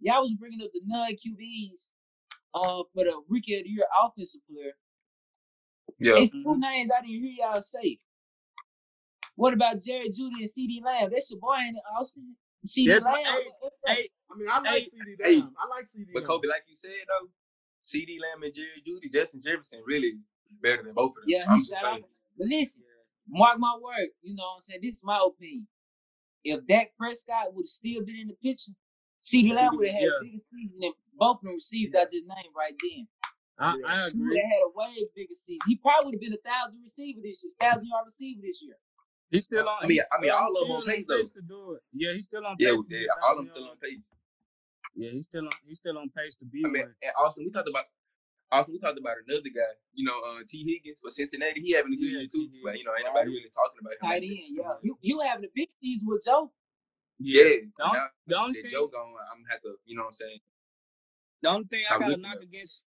y'all 0.00 0.22
was 0.22 0.34
bringing 0.38 0.62
up 0.62 0.70
the 0.72 0.82
nine 0.86 1.16
QBs 1.18 1.90
uh, 2.54 2.82
for 2.94 3.04
the 3.04 3.20
rookie 3.28 3.56
of 3.58 3.64
the 3.64 3.70
year 3.70 3.84
offensive 4.02 4.40
player. 4.50 4.72
Yeah. 5.98 6.16
It's 6.22 6.32
two 6.32 6.58
names 6.58 6.90
I 6.90 7.00
didn't 7.02 7.22
hear 7.22 7.34
y'all 7.46 7.60
say. 7.60 7.98
What 9.36 9.52
about 9.52 9.82
Jerry 9.82 10.10
Jeudy 10.10 10.40
and 10.40 10.48
CeeDee 10.48 10.84
Lamb? 10.84 11.10
That's 11.12 11.30
your 11.30 11.40
boy 11.40 11.56
in 11.68 11.76
Austin. 11.98 12.36
CeeDee 12.66 12.88
That's 12.88 13.04
Lamb. 13.04 13.14
my- 13.24 13.30
hey, 13.86 13.94
hey, 13.94 14.08
I 14.30 14.36
mean, 14.36 14.48
I 14.50 14.58
like 14.60 14.66
Hey, 14.66 14.80
CeeDee 14.86 15.16
hey, 15.24 15.40
Lamb. 15.40 15.54
I 15.58 15.66
like 15.68 15.84
CeeDee 15.96 16.14
But 16.14 16.24
Kobe, 16.24 16.48
like 16.48 16.64
you 16.68 16.76
said 16.76 16.90
though, 17.08 17.28
CeeDee 17.84 18.20
Lamb 18.20 18.42
and 18.42 18.54
Jerry 18.54 18.82
Jeudy, 18.86 19.12
Justin 19.12 19.42
Jefferson 19.42 19.82
really 19.86 20.12
better 20.62 20.82
than 20.82 20.94
both 20.94 21.10
of 21.10 21.14
them. 21.16 21.24
Yeah, 21.28 21.44
I'm 21.48 21.58
just 21.58 21.72
out. 21.74 21.82
saying. 21.82 22.04
But 22.38 22.46
listen, 22.48 22.82
mark 23.28 23.58
my 23.58 23.76
word. 23.80 24.08
You 24.22 24.34
know 24.36 24.44
what 24.44 24.54
I'm 24.54 24.60
saying? 24.60 24.80
This 24.82 24.96
is 24.96 25.04
my 25.04 25.20
opinion. 25.24 25.68
If 26.44 26.66
Dak 26.66 26.92
Prescott 26.98 27.54
would 27.54 27.64
have 27.64 27.68
still 27.68 28.04
been 28.04 28.16
in 28.16 28.28
the 28.28 28.34
picture, 28.34 28.72
CeeDee 29.20 29.52
Lamb 29.54 29.76
would 29.76 29.86
have 29.86 29.94
had 29.94 30.02
Yeah. 30.04 30.18
a 30.20 30.24
bigger 30.24 30.38
season 30.38 30.80
than 30.80 30.92
both 31.14 31.38
of 31.38 31.42
them 31.44 31.54
receivers 31.54 31.94
I 31.94 32.04
just 32.04 32.26
named 32.26 32.54
right 32.56 32.74
then. 32.82 33.08
I, 33.56 33.70
I 33.86 34.10
He 34.10 34.18
agree. 34.18 34.40
have 34.40 34.50
had 34.50 34.62
a 34.66 34.70
way 34.74 35.06
bigger 35.14 35.32
season. 35.32 35.60
He 35.68 35.76
probably 35.76 36.06
would 36.06 36.14
have 36.14 36.20
been 36.20 36.34
a 36.34 36.48
thousand 36.48 36.82
receiver 36.82 37.20
this 37.22 37.44
year, 37.44 37.52
thousand 37.60 37.88
yard 37.88 38.04
receiver 38.04 38.40
this 38.42 38.60
year. 38.62 38.76
He's 39.34 39.44
still 39.50 39.68
on. 39.68 39.82
I 39.82 39.86
mean, 39.88 39.98
I 40.12 40.20
mean, 40.20 40.30
all 40.30 40.46
of 40.62 40.68
them 40.68 40.76
on 40.78 40.84
pace, 40.86 41.06
though. 41.08 41.24
to 41.26 41.42
do 41.42 41.72
it. 41.74 41.82
Yeah, 41.92 42.12
he's 42.12 42.26
still 42.26 42.46
on 42.46 42.54
Yeah, 42.56 42.70
pace. 42.70 42.78
with 42.78 42.88
to 42.88 42.94
be 42.94 43.08
all 43.20 43.32
of 43.32 43.36
them 43.38 43.46
still 43.48 43.64
on 43.68 43.76
pace. 43.82 43.98
Yeah, 44.94 45.10
he's 45.10 45.24
still 45.26 45.44
on. 45.44 45.52
He's 45.66 45.78
still 45.78 45.98
on 45.98 46.08
pace 46.10 46.36
to 46.36 46.44
be 46.44 46.62
I 46.64 46.68
mean, 46.68 46.82
one. 46.82 46.94
and 47.02 47.12
Austin, 47.18 47.44
we 47.44 47.50
talked 47.50 47.68
about 47.68 47.84
Austin, 48.52 48.74
we 48.74 48.78
talked 48.78 49.00
about 49.00 49.16
another 49.26 49.50
guy, 49.50 49.74
you 49.92 50.04
know, 50.04 50.14
uh, 50.22 50.38
Tee 50.46 50.62
Higgins 50.62 51.00
for 51.02 51.10
Cincinnati. 51.10 51.60
He 51.62 51.72
having 51.72 51.92
a 51.92 51.96
good 51.96 52.06
Yeah, 52.06 52.18
year 52.22 52.28
too, 52.30 52.46
but 52.62 52.78
you 52.78 52.84
know, 52.84 52.92
ain't 52.96 53.06
nobody 53.10 53.30
really 53.30 53.50
talking 53.50 53.82
about 53.82 53.98
him. 53.98 54.06
Tight 54.06 54.22
end, 54.22 54.54
yeah. 54.54 54.74
You 54.82 54.98
you 55.02 55.18
having 55.18 55.46
a 55.46 55.52
big 55.52 55.68
season 55.82 56.06
with 56.06 56.22
Joe. 56.24 56.52
Yeah, 57.18 57.42
The 57.76 57.84
only, 57.86 57.98
now 57.98 58.06
the 58.28 58.38
only 58.38 58.54
that 58.54 58.62
thing, 58.62 58.70
Joe 58.70 58.86
gone, 58.86 59.10
I'm 59.34 59.42
gonna 59.42 59.50
have 59.50 59.62
to, 59.62 59.74
you 59.84 59.96
know 59.96 60.02
what 60.06 60.14
I'm 60.14 60.22
saying? 60.22 60.38
the 61.42 61.48
only 61.50 61.66
thing 61.66 61.82
I 61.90 61.94
I'm 61.94 62.00
gotta 62.02 62.16
knock 62.22 62.38
against, 62.40 62.84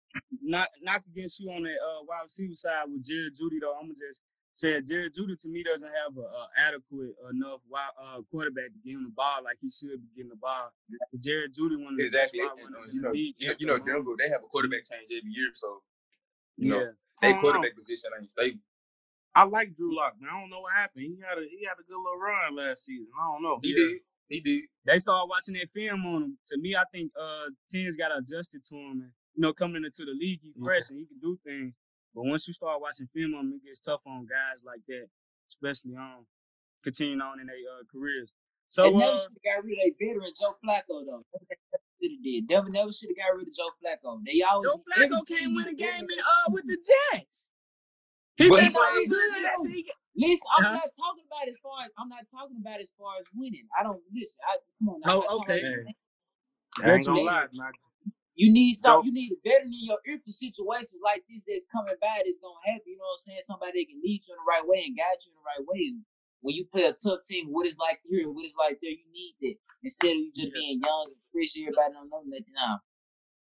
knock 0.41 0.69
knock 0.81 1.03
against 1.13 1.41
you 1.41 1.51
on 1.53 1.65
the 1.65 1.71
uh, 1.77 2.01
wide 2.09 2.25
receiver 2.25 2.55
side 2.55 2.85
with 2.89 3.05
Jerry 3.05 3.29
Jeudy 3.29 3.61
though. 3.61 3.77
I'm 3.77 3.93
gonna 3.93 4.01
just 4.01 4.23
say 4.55 4.73
that 4.75 4.87
Jerry 4.87 5.11
Jeudy 5.11 5.37
to 5.43 5.49
me 5.49 5.63
doesn't 5.63 5.89
have 5.89 6.17
a, 6.17 6.21
a 6.23 6.49
adequate 6.59 7.15
enough 7.31 7.61
wide, 7.69 7.91
uh, 8.01 8.21
quarterback 8.31 8.67
to 8.73 8.79
give 8.85 8.97
him 8.97 9.05
the 9.05 9.11
ball 9.15 9.43
like 9.45 9.57
he 9.61 9.71
should 9.71 10.01
be 10.03 10.09
getting 10.17 10.31
the 10.31 10.37
ball. 10.37 10.73
Jerry 11.19 11.49
Jeudy 11.49 11.77
one 11.83 11.95
of 11.95 11.99
the 11.99 12.05
Exactly. 12.05 12.41
best 12.41 12.57
wide 12.57 12.65
And, 12.65 12.75
runners 12.75 12.89
in 12.89 12.95
you 12.97 13.03
the 13.03 13.09
know, 13.09 13.13
league 13.15 13.35
you 13.39 13.49
know, 13.49 13.55
you 13.59 13.67
know. 13.67 13.79
Denver, 13.79 14.11
they 14.19 14.29
have 14.29 14.43
a 14.45 14.49
quarterback 14.49 14.85
change 14.85 15.09
every 15.17 15.31
year, 15.33 15.51
so 15.55 15.83
you 16.57 16.69
know, 16.71 16.81
Yeah, 16.81 16.87
I 17.23 17.27
their 17.27 17.33
don't 17.33 17.41
quarterback 17.41 17.73
know. 17.73 17.77
position 17.77 18.11
ain't 18.19 18.31
stable. 18.31 18.61
I 19.35 19.45
like 19.45 19.75
Drew 19.75 19.95
Lock, 19.97 20.15
man. 20.21 20.31
I 20.33 20.41
don't 20.41 20.51
know 20.51 20.59
what 20.59 20.75
happened. 20.75 21.05
He 21.05 21.17
had 21.23 21.39
a 21.39 21.47
he 21.47 21.65
had 21.65 21.79
a 21.79 21.85
good 21.89 21.97
little 21.97 22.19
run 22.19 22.57
last 22.57 22.85
season. 22.85 23.07
I 23.19 23.33
don't 23.33 23.43
know. 23.43 23.61
He 23.63 23.71
Yeah. 23.71 23.77
did, 23.77 24.01
he 24.29 24.41
did. 24.41 24.65
they 24.85 24.99
started 24.99 25.29
watching 25.29 25.55
that 25.55 25.69
film 25.73 26.05
on 26.07 26.23
him. 26.23 26.39
To 26.49 26.59
me, 26.59 26.75
I 26.75 26.85
think 26.93 27.13
uh 27.19 27.47
teams 27.71 27.97
got 27.97 28.17
adjusted 28.17 28.65
to 28.67 28.75
him. 28.75 28.91
And, 29.03 29.13
you 29.35 29.43
know, 29.43 29.53
coming 29.53 29.85
into 29.85 30.05
the 30.05 30.13
league, 30.13 30.41
he 30.43 30.53
Yeah. 30.57 30.65
fresh 30.65 30.91
and 30.91 30.99
he 30.99 31.07
can 31.07 31.19
do 31.21 31.39
things. 31.45 31.75
But 32.15 32.25
once 32.25 32.47
you 32.49 32.55
start 32.55 32.81
watching 32.81 33.07
film 33.07 33.35
on 33.35 33.47
him, 33.47 33.61
it 33.63 33.67
gets 33.67 33.79
tough 33.79 34.03
on 34.07 34.27
guys 34.27 34.63
like 34.65 34.81
that, 34.89 35.07
especially 35.49 35.95
on 35.97 36.27
continuing 36.83 37.21
on 37.21 37.41
in 37.41 37.47
their 37.47 37.57
uh, 37.57 37.85
careers. 37.91 38.35
So 38.69 38.85
they 38.85 38.91
never 38.93 39.13
uh, 39.13 39.19
should 39.19 39.35
have 39.35 39.47
got 39.57 39.65
rid 39.65 39.79
of 39.79 39.85
a 39.87 39.95
veteran 39.99 40.31
Joe 40.39 40.55
Flacco 40.65 41.05
though. 41.07 41.23
Should 42.03 42.13
have 42.17 42.23
did. 42.25 42.49
Never 42.49 42.69
never 42.71 42.91
should 42.93 43.11
have 43.11 43.19
got 43.19 43.37
rid 43.37 43.49
of 43.49 43.55
Joe 43.55 43.71
Flacco. 43.83 44.19
They 44.25 44.43
always 44.43 44.71
Joe 44.71 44.83
Flacco 44.87 45.27
team 45.27 45.39
can't 45.39 45.55
win 45.57 45.69
a 45.69 45.75
game 45.75 45.87
veteran. 46.07 46.09
in, 46.11 46.19
uh 46.21 46.47
with 46.51 46.67
the 46.67 46.79
Jets. 47.13 47.51
He 48.37 48.49
But 48.49 48.57
been 48.57 48.65
he 48.65 48.71
so 48.71 48.81
good. 48.95 49.11
good, 49.11 49.45
That's 49.45 49.67
though. 49.67 49.71
he 49.73 49.91
Listen, 50.17 50.39
I'm 50.59 50.65
Uh-huh. 50.65 50.75
not 50.75 50.91
talking 50.99 51.25
about 51.31 51.49
as 51.49 51.59
far 51.63 51.83
as 51.85 51.91
I'm 51.99 52.09
not 52.09 52.25
talking 52.31 52.57
about 52.61 52.81
as 52.81 52.91
far 52.99 53.15
as 53.21 53.27
winning. 53.35 53.67
I 53.79 53.83
don't 53.85 54.03
listen. 54.15 54.41
I 54.49 54.57
come 54.79 54.89
on. 54.91 55.01
I'm 55.05 55.11
Oh, 55.11 55.19
not 55.21 55.27
talking 55.27 55.43
okay. 55.55 55.67
about- 55.67 56.85
I 56.87 56.95
ain't 56.95 57.07
gonna 57.07 57.21
lie. 57.21 57.47
Shit. 58.37 58.39
Now, 58.39 58.47
You 58.47 58.53
need 58.53 58.75
some. 58.75 59.01
Joe- 59.01 59.05
You 59.07 59.13
need 59.13 59.33
a 59.33 59.41
veteran 59.45 59.73
in 59.75 59.85
your 59.87 59.99
ear 60.09 60.19
for 60.25 60.33
situations 60.33 61.01
like 61.05 61.25
this 61.31 61.45
that's 61.49 61.67
coming 61.73 61.97
by. 62.01 62.23
That's 62.25 62.39
gonna 62.41 62.61
happen. 62.67 62.87
You 62.87 62.99
know 62.99 63.09
what 63.11 63.21
I'm 63.21 63.27
saying? 63.27 63.45
Somebody 63.45 63.73
that 63.83 63.89
can 63.91 64.01
lead 64.03 64.23
you 64.27 64.35
in 64.35 64.39
the 64.39 64.49
right 64.49 64.67
way 64.67 64.85
and 64.87 64.97
guide 64.97 65.21
you 65.27 65.33
in 65.33 65.39
the 65.39 65.47
right 65.47 65.65
way. 65.67 65.83
And 65.93 66.05
when 66.43 66.57
you 66.57 66.65
play 66.67 66.85
a 66.87 66.95
tough 66.95 67.25
team, 67.27 67.49
what 67.51 67.67
is 67.67 67.77
like 67.79 68.01
here 68.09 68.27
and 68.27 68.35
what 68.35 68.47
is 68.47 68.57
like 68.59 68.79
there, 68.83 68.93
you 68.93 69.09
need 69.13 69.37
that 69.43 69.57
instead 69.83 70.13
of 70.17 70.23
you 70.23 70.33
just 70.35 70.49
Yeah. 70.55 70.61
being 70.61 70.81
young 70.83 71.07
and 71.11 71.21
fresh. 71.33 71.55
Everybody 71.59 71.95
don't 71.95 72.11
know 72.11 72.23
nothing 72.27 72.55
now. 72.55 72.81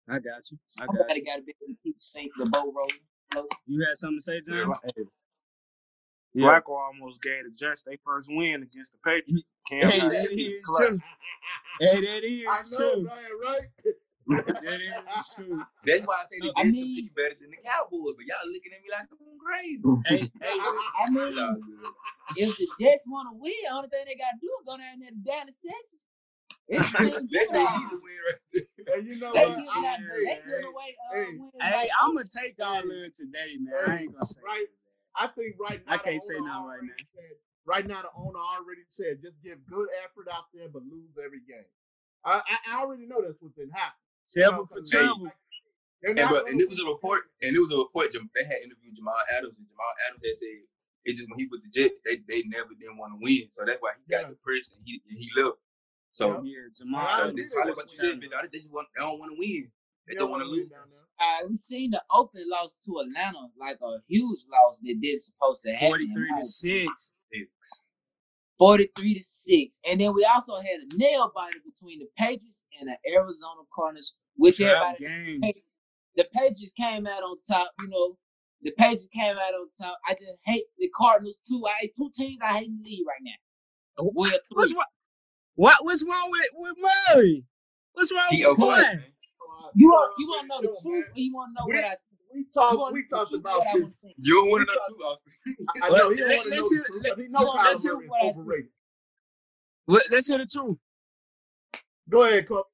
I 0.08 0.18
got 0.20 0.50
you. 0.50 0.58
I 0.80 0.86
got 0.86 0.94
Somebody 0.96 1.20
you. 1.20 1.26
got 1.26 1.36
to 1.36 1.42
be 1.42 1.54
able 1.62 1.74
to 1.74 1.80
keep 1.82 1.98
sink 2.00 2.32
the 2.38 2.46
boat 2.46 2.72
rolling. 2.76 3.00
float. 3.32 3.52
You 3.66 3.84
had 3.86 3.96
something 3.96 4.18
to 4.18 4.22
say, 4.22 4.40
John? 4.42 4.74
hey, 4.84 5.04
Yeah. 6.34 6.60
Flacco 6.60 6.70
almost 6.78 7.22
gave 7.22 7.44
the 7.44 7.50
Jets 7.50 7.82
their 7.82 7.96
first 8.04 8.30
win 8.32 8.62
against 8.62 8.92
the 8.92 8.98
Patriots. 9.04 9.44
Cam 9.68 9.90
Hey, 9.90 9.98
Newton 10.00 10.12
that 10.12 10.30
was 10.32 10.40
is 10.42 10.54
clutch. 10.64 10.88
true. 10.88 11.02
Hey, 11.80 12.00
that 12.00 12.24
is 12.24 12.46
I 12.48 12.62
know, 12.70 12.76
true. 12.76 13.02
man, 13.04 13.14
right? 13.44 13.60
That 14.28 14.80
is 14.80 15.28
true. 15.34 15.62
That's 15.84 16.02
why 16.02 16.14
I 16.18 16.24
say 16.30 16.38
the 16.40 16.52
I 16.56 16.62
Jets 16.64 16.72
mean- 16.72 16.96
compete 16.96 17.14
better 17.14 17.34
than 17.40 17.50
the 17.50 17.60
Cowboys. 17.62 18.14
But 18.16 18.26
y'all 18.26 18.50
looking 18.50 18.72
at 18.74 18.82
me 18.82 18.88
like 18.90 19.06
I'm 19.10 19.38
crazy. 19.38 19.82
Hey, 20.06 20.30
hey, 20.42 20.58
I 20.58 21.10
mean, 21.10 21.62
if 22.36 22.56
the 22.56 22.66
Jets 22.80 23.04
want 23.06 23.28
to 23.30 23.34
win, 23.38 23.52
the 23.68 23.74
only 23.74 23.88
thing 23.88 24.04
they 24.06 24.16
got 24.16 24.34
to 24.34 24.40
do 24.42 24.50
is 24.50 24.66
go 24.66 24.76
down 24.76 24.98
there 25.00 25.10
to 25.10 25.20
Dallas, 25.22 25.58
Texas. 25.62 26.02
It's 26.68 26.90
That's 26.90 27.10
been 27.14 27.26
the 27.30 27.30
good. 27.30 27.70
easy 27.78 27.98
win 28.02 28.18
right 28.26 28.42
there. 28.52 28.62
And 28.96 29.02
you 29.06 29.18
know 29.18 29.32
They 29.34 29.46
what? 29.46 29.66
giving 29.66 29.86
out, 29.90 29.98
hey, 29.98 30.24
they 30.26 30.34
hey, 30.46 30.62
away 30.62 30.90
uh, 30.94 31.14
hey, 31.14 31.24
winning 31.34 31.50
hey, 31.60 31.74
like 31.74 31.90
I'm 32.02 32.14
gonna 32.14 32.26
take 32.30 32.54
all 32.62 32.78
of 32.78 32.90
it 32.90 33.14
today, 33.18 33.58
man. 33.58 33.74
I 33.86 33.98
ain't 34.06 34.12
gonna 34.14 34.26
say. 34.26 34.40
Right. 34.46 34.66
I 35.18 35.26
think 35.34 35.56
right 35.58 35.82
now 35.86 35.94
I 35.94 35.98
can't 35.98 36.22
say 36.22 36.38
owner 36.38 36.46
nothing 36.46 36.66
right 36.66 36.78
already 36.78 36.86
now. 36.86 37.10
Said, 37.14 37.34
right 37.66 37.86
now, 37.86 38.00
the 38.02 38.14
owner 38.14 38.38
already 38.38 38.86
said 38.94 39.18
just 39.22 39.42
give 39.42 39.58
good 39.66 39.88
effort 40.06 40.30
out 40.30 40.46
there, 40.54 40.68
but 40.70 40.82
lose 40.86 41.18
every 41.18 41.42
game. 41.50 41.66
I, 42.24 42.42
I, 42.46 42.56
I 42.70 42.80
already 42.82 43.06
know 43.06 43.18
that's 43.22 43.38
what's 43.42 43.54
been 43.58 43.70
happening. 43.74 44.05
You 44.34 44.42
know, 44.42 44.50
Seven 44.50 44.66
for 44.66 44.78
'cause 44.80 44.90
trouble. 44.90 45.24
they- 45.24 45.30
they're 46.02 46.10
And, 46.10 46.18
not 46.20 46.32
but, 46.32 46.48
and 46.48 46.60
it 46.60 46.68
was 46.68 46.80
a 46.80 46.86
report, 46.86 47.30
and 47.42 47.56
it 47.56 47.60
was 47.60 47.72
a 47.72 47.78
report. 47.78 48.12
They 48.12 48.44
had 48.44 48.58
interviewed 48.64 48.94
Jamal 48.96 49.14
Adams, 49.32 49.56
and 49.58 49.66
Jamal 49.68 49.92
Adams 50.08 50.22
had 50.26 50.36
said 50.36 50.62
it 51.04 51.16
just 51.16 51.28
when 51.30 51.38
he 51.38 51.46
was 51.46 51.60
the 51.62 51.68
Jets, 51.70 51.94
they, 52.04 52.16
they 52.28 52.42
never 52.48 52.74
didn't 52.74 52.98
want 52.98 53.12
to 53.14 53.18
win, 53.22 53.50
so 53.52 53.64
that's 53.64 53.80
why 53.80 53.92
he 53.96 54.04
got 54.10 54.22
Yeah. 54.22 54.28
depressed 54.28 54.74
and 54.74 54.82
he 54.84 55.00
and 55.08 55.16
he 55.18 55.30
left. 55.40 55.58
So 56.10 56.42
Yeah, 56.42 56.68
Jamal. 56.74 57.18
So 57.18 57.26
they 57.28 57.32
with 57.32 57.52
talking 57.52 57.70
about 57.72 57.76
the 57.88 57.96
Jets, 57.96 58.26
but 58.30 58.52
they 58.52 58.58
just 58.58 58.70
want 58.72 58.88
they 58.94 59.02
don't 59.02 59.18
want 59.18 59.30
to 59.32 59.38
win. 59.38 59.72
They 60.06 60.14
They 60.14 60.18
don't 60.18 60.30
want 60.30 60.42
to 60.42 60.46
wanna 60.46 60.56
lose. 60.56 60.70
win 60.70 60.78
down 60.78 60.90
there. 60.90 61.06
Uh, 61.18 61.46
we 61.48 61.54
seen 61.56 61.90
the 61.90 62.04
Oakland 62.10 62.48
loss 62.48 62.76
to 62.84 62.98
Atlanta, 62.98 63.50
like 63.56 63.78
a 63.80 64.02
huge 64.06 64.44
loss 64.50 64.80
that 64.80 64.98
didn't 65.00 65.18
supposed 65.20 65.62
to 65.64 65.72
happen. 65.72 65.88
Forty-three 65.90 66.28
to 66.38 66.44
six. 66.44 67.12
43 68.58 69.14
to 69.14 69.22
6. 69.22 69.80
And 69.86 70.00
then 70.00 70.14
we 70.14 70.24
also 70.24 70.56
had 70.56 70.80
a 70.82 70.96
nail 70.96 71.30
biter 71.34 71.58
between 71.64 71.98
the 72.00 72.06
Patriots 72.16 72.64
and 72.80 72.88
the 72.88 73.12
Arizona 73.12 73.62
Cardinals, 73.74 74.14
which 74.36 74.58
Trap 74.58 74.96
everybody 74.98 75.40
games. 75.40 75.60
the 76.16 76.26
Patriots 76.32 76.72
came 76.72 77.06
out 77.06 77.22
on 77.22 77.36
top, 77.46 77.70
you 77.80 77.88
know. 77.88 78.16
The 78.62 78.72
Patriots 78.72 79.08
came 79.14 79.36
out 79.36 79.54
on 79.54 79.68
top. 79.78 79.98
I 80.08 80.12
just 80.12 80.32
hate 80.44 80.64
the 80.78 80.88
Cardinals 80.96 81.38
too. 81.46 81.62
I 81.66 81.72
it's 81.82 81.92
two 81.96 82.10
teams 82.16 82.40
I 82.42 82.58
hate 82.58 82.66
in 82.68 82.78
the 82.82 82.90
league 82.90 83.06
right 83.06 83.22
now. 83.22 84.10
Well, 84.14 84.30
What's 84.50 84.72
wrong? 84.74 84.84
What? 85.54 85.76
What's 85.82 86.04
wrong 86.04 86.30
with 86.30 86.48
with 86.54 86.76
Murray? 87.14 87.44
What's 87.92 88.12
wrong 88.12 88.28
He 88.30 88.44
with 88.44 88.58
okay. 88.58 88.62
Boy? 88.62 88.76
So, 88.76 89.70
You 89.74 89.88
want 89.88 90.12
you 90.18 90.26
want 90.28 90.42
to 90.42 90.48
know 90.48 90.60
the 90.60 90.80
truth, 90.82 91.04
or 91.04 91.12
you 91.16 91.34
want 91.34 91.50
to 91.50 91.60
know 91.60 91.66
what 91.66 91.84
I 91.84 91.96
We 92.36 92.42
you 92.42 92.46
talked. 92.54 92.92
We 92.92 93.04
the 93.08 93.16
talked 93.16 93.32
about 93.32 93.58
what 93.58 93.64
this. 93.64 93.82
want 93.82 93.92
to 93.92 93.98
think. 94.00 94.14
You 94.18 94.34
don't 94.34 94.50
want 94.50 94.68
to 94.68 94.74
know 94.74 94.96
too, 94.96 95.04
Austin. 95.04 95.32
I 95.82 95.88
know 95.88 96.10
he 96.10 96.16
don't 96.16 96.28
let- 96.28 96.36
want 96.36 96.44
to 96.44 96.50
know 96.50 96.56
let's 96.56 96.68
the 96.70 96.76
hear- 96.76 96.84
truth, 96.84 97.02
let- 97.02 97.16
but 97.16 97.22
he 97.22 97.28
knows 97.28 97.54
let's 97.56 97.82
hear 97.82 97.94
Murray 97.94 98.04
is 98.04 98.10
what 98.10 98.24
overrated. 98.24 98.70
Well, 99.86 100.00
let's 100.10 100.26
hear 100.28 100.38
the 100.38 100.46
truth. 100.46 100.78
Go 102.08 102.22
ahead, 102.22 102.46
Coach. 102.48 102.66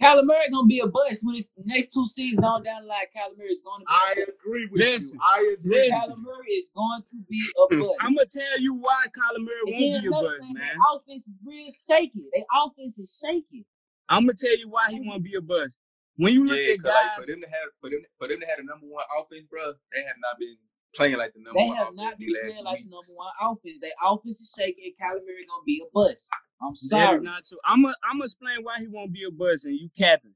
Kyler 0.00 0.24
Murray 0.24 0.48
gonna 0.52 0.66
be 0.66 0.78
a 0.78 0.86
bust 0.86 1.26
when 1.26 1.34
it's 1.34 1.50
next 1.64 1.92
two 1.92 2.06
seasons 2.06 2.44
on 2.44 2.62
down 2.62 2.82
the 2.82 2.88
line. 2.88 3.06
Kyler 3.16 3.36
Murray 3.36 3.48
is 3.48 3.60
going 3.62 3.80
to 3.80 3.84
be. 3.84 3.90
I 3.90 4.14
a 4.20 4.22
agree 4.30 4.66
with 4.70 4.80
Listen, 4.80 5.18
you. 5.18 5.24
I 5.24 5.54
agree. 5.58 5.70
listen. 5.90 6.12
Kyler 6.12 6.18
Murray 6.18 6.52
is 6.52 6.70
going 6.74 7.02
to 7.10 7.16
be 7.28 7.40
a 7.56 7.74
hmm. 7.74 7.80
bust. 7.80 7.92
I'm 8.00 8.14
gonna 8.14 8.26
tell 8.26 8.60
you 8.60 8.74
why 8.74 9.06
Kyler 9.08 9.40
Murray 9.40 9.74
And 9.74 9.92
won't 9.92 10.02
be 10.02 10.06
a 10.06 10.10
bust, 10.10 10.22
buzz, 10.22 10.46
thing, 10.46 10.54
man. 10.54 10.62
their 10.66 10.76
offense 10.96 11.26
is 11.28 11.34
real 11.44 11.68
shaky. 11.70 12.24
Their 12.32 12.44
offense 12.54 12.98
is 13.00 13.20
shaky. 13.24 13.66
I'm 14.08 14.22
gonna 14.22 14.34
tell 14.34 14.56
you 14.56 14.68
why 14.68 14.86
he 14.90 15.00
won't 15.00 15.24
be 15.24 15.34
a 15.34 15.40
buzz. 15.42 15.76
When 16.18 16.34
you 16.34 16.46
look 16.46 16.58
Yeah, 16.60 16.74
at 16.74 16.82
'cause, 16.82 16.92
like, 16.92 17.14
for 17.16 17.26
them 17.32 17.42
to 17.42 17.48
have 17.48 17.68
for 17.80 17.90
them 17.90 18.02
for 18.18 18.28
them 18.28 18.40
to 18.40 18.46
have 18.46 18.58
the 18.58 18.64
number 18.64 18.86
one 18.86 19.04
offense, 19.18 19.44
bro, 19.50 19.74
they 19.92 20.02
have 20.04 20.18
not 20.20 20.38
been 20.38 20.58
playing 20.94 21.18
like 21.18 21.32
the 21.34 21.40
number 21.40 21.54
They 21.58 21.66
one 21.68 21.76
They 21.78 21.84
have 21.84 21.94
not 21.94 22.18
been 22.18 22.28
playing 22.34 22.56
two 22.58 22.64
like 22.64 22.78
the 22.84 22.90
number 22.90 23.14
one 23.14 23.32
offense. 23.40 23.78
Their 23.80 23.92
offense 24.04 24.40
is 24.40 24.52
shaky, 24.56 24.82
and 24.86 24.94
Kyler 24.98 25.22
Murray 25.24 25.46
gonna 25.48 25.64
be 25.66 25.82
a 25.82 25.88
bust. 25.94 26.30
I'm 26.62 26.76
sorry. 26.76 27.18
is 27.18 27.24
not 27.24 27.44
true. 27.46 27.58
I'm 27.64 27.82
gonna 27.82 27.94
I'm 28.04 28.18
gonna 28.18 28.24
explain 28.24 28.58
why 28.64 28.80
he 28.80 28.88
won't 28.88 29.12
be 29.12 29.24
a 29.24 29.30
buzz, 29.30 29.64
and 29.64 29.78
you 29.78 29.90
capping. 29.96 30.34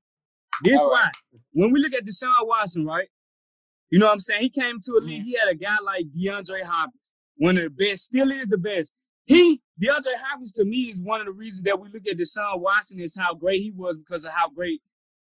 This 0.64 0.80
All 0.80 0.90
why 0.90 1.02
right. 1.02 1.12
when 1.52 1.72
we 1.72 1.80
look 1.80 1.94
at 1.94 2.04
Deshaun 2.06 2.46
Watson, 2.46 2.86
right? 2.86 3.08
You 3.90 3.98
know 3.98 4.06
what 4.06 4.12
I'm 4.14 4.20
saying? 4.20 4.42
He 4.42 4.50
came 4.50 4.78
to 4.80 4.92
a 4.92 5.00
Mm-hmm. 5.00 5.06
league. 5.06 5.24
He 5.24 5.32
had 5.38 5.48
a 5.48 5.54
guy 5.54 5.76
like 5.84 6.06
DeAndre 6.16 6.62
Hopkins, 6.62 7.12
one 7.36 7.56
of 7.58 7.64
the 7.64 7.70
best, 7.70 8.04
still 8.04 8.30
is 8.30 8.48
the 8.48 8.58
best. 8.58 8.92
He 9.26 9.60
DeAndre 9.82 10.14
Hopkins 10.18 10.52
to 10.54 10.64
me 10.64 10.90
is 10.90 11.00
one 11.00 11.20
of 11.20 11.26
the 11.26 11.32
reasons 11.32 11.62
that 11.62 11.80
we 11.80 11.88
look 11.90 12.06
at 12.08 12.16
Deshaun 12.18 12.60
Watson 12.60 13.00
is 13.00 13.16
how 13.16 13.34
great 13.34 13.62
he 13.62 13.72
was 13.72 13.96
because 13.96 14.24
of 14.24 14.32
how 14.32 14.48
great 14.50 14.80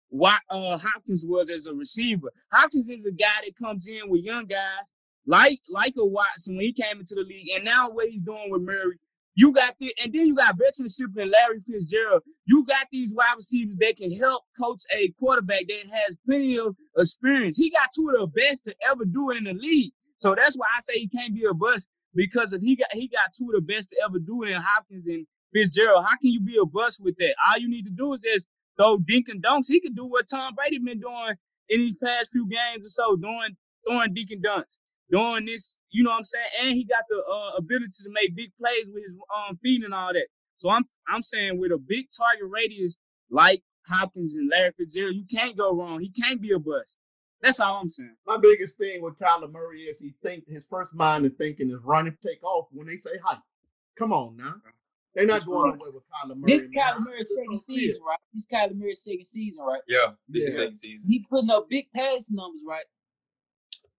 Wa- 0.10 0.39
uh, 0.49 0.78
Hopkins 0.78 1.26
was 1.28 1.49
as 1.49 1.66
a 1.68 1.74
receiver. 1.74 2.32
Hopkins 2.51 2.89
is 2.89 3.05
a 3.05 3.12
guy 3.12 3.26
that 3.45 3.55
comes 3.58 3.88
in 3.88 4.10
with 4.10 4.24
young 4.24 4.45
guys 4.45 4.86
like 5.28 5.60
like 5.70 5.93
a 5.97 6.05
Watson 6.05 6.55
when 6.55 6.66
he 6.66 6.74
came 6.74 6.99
into 6.99 7.16
the 7.16 7.22
league, 7.22 7.49
and 7.55 7.66
now 7.66 7.89
what 7.89 8.08
he's 8.08 8.22
doing 8.22 8.49
with 8.49 8.62
Murray. 8.62 8.97
You 9.36 9.53
got 9.53 9.76
the, 9.80 9.93
and 10.03 10.12
then 10.12 10.26
you 10.26 10.36
got 10.36 10.58
veteranship 10.58 11.16
and 11.16 11.32
Larry 11.32 11.60
Fitzgerald. 11.60 12.24
You 12.45 12.66
got 12.66 12.88
these 12.91 13.14
wide 13.16 13.36
receivers 13.36 13.78
that 13.80 13.95
can 13.97 14.12
help 14.12 14.43
coach 14.60 14.82
a 14.95 15.14
quarterback 15.20 15.68
that 15.68 15.84
has 15.91 16.18
plenty 16.26 16.58
of 16.58 16.76
experience. 16.97 17.55
He 17.55 17.70
got 17.70 17.89
two 17.95 18.10
of 18.10 18.20
the 18.20 18.28
best 18.41 18.64
to 18.64 18.76
ever 18.89 19.05
do 19.05 19.30
it 19.30 19.38
in 19.38 19.43
the 19.43 19.53
league. 19.53 19.91
So 20.18 20.34
that's 20.36 20.58
why 20.58 20.66
I 20.76 20.80
say 20.82 20.93
he 20.99 21.08
can't 21.08 21.36
be 21.36 21.45
a 21.49 21.53
bust 21.53 21.88
because 22.16 22.53
if 22.53 22.62
he 22.62 22.76
got 22.76 22.89
he 22.93 23.08
got 23.08 23.32
two 23.38 23.51
of 23.53 23.55
the 23.55 23.74
best 23.74 23.89
to 23.89 23.95
ever 24.03 24.18
do 24.20 24.43
it 24.43 24.49
in 24.49 24.62
Hopkins 24.62 25.08
and 25.08 25.28
Fitzgerald, 25.53 26.05
how 26.05 26.16
can 26.18 26.32
you 26.32 26.41
be 26.41 26.58
a 26.62 26.66
bust 26.66 26.99
with 27.03 27.16
that? 27.20 27.36
All 27.47 27.60
you 27.60 27.70
need 27.70 27.86
to 27.86 27.91
do 27.91 28.14
is 28.14 28.22
just 28.22 28.47
throw 28.78 28.97
dink 28.97 29.28
and 29.30 29.43
dunks. 29.43 29.67
He 29.67 29.80
can 29.80 29.93
do 29.93 30.05
what 30.05 30.28
Tom 30.30 30.55
Brady 30.55 30.80
been 30.80 30.99
doing 30.99 31.36
in 31.69 31.80
these 31.80 31.97
past 31.97 32.32
few 32.32 32.47
games 32.47 32.86
or 32.86 32.89
so, 32.89 33.15
doing 33.15 33.57
throwing 33.86 34.13
dink 34.13 34.32
and 34.32 34.43
dunks, 34.43 34.78
doing 35.11 35.45
this. 35.45 35.78
You 35.89 36.03
know 36.03 36.11
what 36.11 36.17
I'm 36.17 36.23
saying? 36.23 36.45
And 36.61 36.69
he 36.69 36.86
got 36.86 37.03
the 37.09 37.17
uh, 37.17 37.57
ability 37.57 38.03
to 38.03 38.09
make 38.11 38.36
big 38.36 38.51
plays 38.59 38.89
with 38.93 39.03
his 39.03 39.17
um, 39.36 39.57
feet 39.57 39.84
and 39.84 39.93
all 39.93 40.13
that. 40.13 40.28
So 40.57 40.69
I'm 40.69 40.86
I'm 41.07 41.21
saying 41.21 41.59
with 41.59 41.71
a 41.71 41.78
big 41.78 42.07
target 42.15 42.47
radius 42.49 42.97
like 43.30 43.61
Hopkins 43.88 44.36
and 44.36 44.49
Larry 44.49 44.71
Fitzgerald, 44.78 45.15
you 45.15 45.25
can't 45.32 45.57
go 45.57 45.73
wrong. 45.73 45.99
He 46.01 46.09
can't 46.09 46.41
be 46.41 46.51
a 46.51 46.59
bust. 46.59 46.97
That's 47.41 47.59
all 47.59 47.80
I'm 47.82 47.89
saying. 47.89 48.15
My 48.25 48.38
biggest 48.38 48.78
thing 48.78 49.01
with 49.01 49.19
Kyler 49.19 49.51
Murray 49.51 49.82
is 49.82 49.99
he 49.99 50.13
think 50.23 50.47
his 50.47 50.63
first 50.69 50.93
mind 50.93 51.25
of 51.25 51.38
thinking 51.38 51.69
is 51.69 51.84
running, 51.84 52.13
and 52.13 52.21
take 52.21 52.43
off 52.43 52.67
when 52.71 52.88
they 52.88 52.97
say 52.97 53.11
hype. 53.23 53.39
Come 53.97 54.11
on 54.11 54.38
now. 54.38 54.55
They're 55.18 55.26
not 55.26 55.34
This 55.34 55.45
going 55.45 55.72
was- 55.72 55.95
away 55.95 55.95
with 55.95 56.03
Kyler 56.13 56.38
Murray. 56.38 56.53
This 56.53 56.70
man. 56.70 56.84
Kyler 56.84 56.95
I'm 56.97 57.03
Murray's 57.05 57.30
second 57.34 57.47
gonna 57.47 57.57
season, 57.57 58.01
right? 58.07 58.20
This 58.36 58.45
Kyler 58.45 58.76
Murray's 58.76 59.03
second 59.03 59.26
season, 59.26 59.63
right? 59.63 59.82
Yeah, 59.88 60.11
this 60.30 60.45
is 60.45 60.55
second 60.57 60.76
season. 60.76 61.01
He 61.07 61.26
putting 61.28 61.49
up 61.49 61.68
big 61.68 61.91
pass 61.91 62.30
numbers, 62.30 62.61
right? 62.68 62.86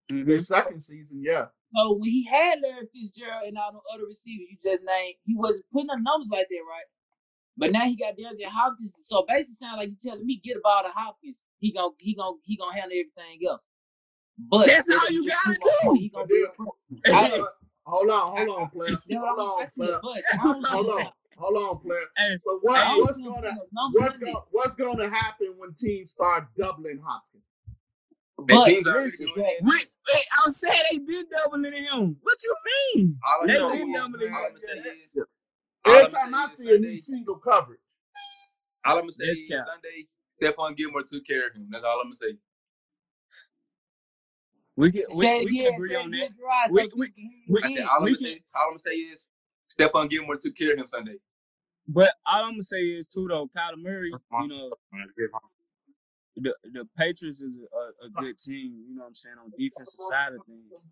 The 0.09 0.15
mm-hmm. 0.15 0.43
second 0.45 0.85
season, 0.85 1.21
yeah. 1.21 1.47
So 1.75 1.95
when 1.95 2.09
he 2.09 2.25
had 2.25 2.61
Larry 2.63 2.87
Fitzgerald 2.95 3.49
and 3.49 3.59
all 3.59 3.73
the 3.73 3.81
other 3.93 4.07
receivers 4.07 4.47
you 4.49 4.57
just 4.63 4.85
named, 4.85 5.17
he 5.25 5.35
wasn't 5.35 5.65
putting 5.73 5.91
up 5.91 5.99
numbers 6.01 6.31
like 6.33 6.47
that, 6.49 6.63
right? 6.71 6.87
But 7.57 7.73
now 7.73 7.85
he 7.87 7.97
got 7.97 8.17
DeAndre 8.17 8.45
Hopkins. 8.45 8.97
So 9.03 9.25
basically, 9.27 9.67
sound 9.67 9.79
like 9.79 9.89
you 9.89 9.97
telling 10.01 10.25
me 10.25 10.37
get 10.37 10.55
the 10.55 10.61
ball 10.63 10.85
to 10.85 10.91
Hopkins. 10.91 11.45
He 11.59 11.73
gon' 11.73 11.95
he 11.99 12.15
gon' 12.15 12.39
he 12.45 12.57
gonna 12.57 12.79
handle 12.79 12.97
everything 12.97 13.41
else. 13.49 13.65
But 14.39 14.69
That's 14.69 14.89
how 14.89 15.09
you 15.09 15.29
gotta 15.29 15.59
do. 15.83 15.95
He 15.95 16.11
gonna 16.11 16.27
be 16.29 16.47
a 16.49 16.53
pro. 16.55 16.77
I- 17.07 17.43
Hold 17.89 18.11
on, 18.11 18.37
hold 18.37 18.49
on, 18.51 18.71
player. 18.71 18.97
Hold 19.13 19.39
on, 19.41 19.67
see 19.67 19.83
player. 19.83 20.01
bust. 20.03 20.23
I 20.41 20.45
don't 20.45 20.67
Hold 20.67 20.89
on, 20.89 21.13
hold 21.39 21.57
on, 21.57 21.79
player. 21.81 22.01
Hey, 22.19 22.37
So 22.45 22.59
what, 22.63 22.85
Hey. 22.85 23.01
what's 23.01 23.19
gonna 23.19 23.35
putting 23.35 23.51
up 23.59 23.69
numbers 23.73 24.03
what's 24.03 24.19
gonna 24.19 24.41
what's 24.51 24.75
gonna 24.75 25.11
happen 25.11 25.55
when 25.57 25.75
teams 25.75 26.13
start 26.13 26.47
doubling 26.59 27.01
Hopkins? 27.05 27.43
And 28.39 28.49
But 28.49 28.67
teams 28.67 28.87
already 28.89 29.05
listen, 29.05 29.27
doing 29.35 29.47
it. 29.47 29.65
we, 29.65 29.71
wait, 29.73 30.27
I'm 30.45 30.53
saying 30.53 30.83
they 30.93 30.99
been 30.99 31.25
doubling 31.35 31.73
him. 31.73 32.17
What 32.23 32.39
you 32.45 32.57
mean? 32.95 33.19
All 33.25 33.47
They 33.47 33.55
I'm 33.55 33.61
gonna 33.61 33.73
been 33.75 33.81
say 33.81 33.91
is- 33.91 33.97
doubling 33.97 34.29
him. 34.29 34.35
I'm 34.35 34.43
gonna 34.49 34.59
say 34.61 34.73
is, 35.17 35.19
all 35.87 35.95
Every 35.97 36.13
time 36.13 36.35
I 36.35 36.49
see 36.55 36.65
a 36.69 36.79
new 36.79 36.83
Sunday, 36.83 37.01
single 37.01 37.37
coverage, 37.37 37.81
all 38.85 38.95
I'm 38.97 39.01
gonna 39.03 39.13
say 39.13 39.25
is. 39.25 39.49
Sunday, 39.49 40.07
Stephon 40.41 40.77
Gilmore 40.77 41.03
took 41.05 41.27
care 41.27 41.49
of 41.49 41.55
him. 41.55 41.69
That's 41.71 41.85
all 41.85 41.99
I'm 42.01 42.07
gonna 42.07 42.15
say. 42.17 42.37
We 44.79 44.93
can 44.93 45.03
we, 45.17 45.25
Say 45.25 45.39
it 45.41 45.45
we 45.47 45.51
can 45.59 45.67
again, 45.67 45.75
agree 45.75 45.95
it 45.95 45.97
on 46.05 46.11
that. 46.13 46.17
again, 46.19 46.37
Gerard, 46.39 46.71
We- 46.71 46.83
we- 46.97 47.11
can 47.11 47.23
hear 47.25 47.33
you 47.47 47.53
we- 47.55 47.61
I 47.63 47.67
said 47.67 47.73
again. 47.73 47.89
all 47.89 47.97
I'm 47.97 48.05
gonna 48.05 48.17
say, 48.17 48.41
all 48.55 48.63
I'm 48.63 48.69
gonna 48.71 48.79
say 48.79 48.91
is 48.95 49.27
Stephon 49.69 50.09
Gilmore 50.09 50.37
took 50.37 50.55
care 50.57 50.73
of 50.75 50.79
him 50.81 50.87
Sunday. 50.87 51.19
But 51.89 52.15
all 52.25 52.45
I'm 52.45 52.53
gonna 52.53 52.63
say 52.63 52.83
is 52.83 53.09
too 53.09 53.27
though, 53.29 53.49
Kyler 53.49 53.77
Murray, 53.83 54.13
you 54.43 54.49
know, 54.49 54.71
the 56.37 56.55
the 56.73 56.89
Patriots 56.97 57.43
is 57.43 57.57
a, 57.59 58.07
a 58.07 58.11
good 58.11 58.39
team. 58.39 58.85
You 58.89 58.95
know 58.95 59.03
what 59.03 59.09
I'm 59.09 59.15
saying 59.17 59.37
on 59.43 59.51
defensive 59.59 60.01
side 60.01 60.33
of 60.35 60.45
things. 60.47 60.85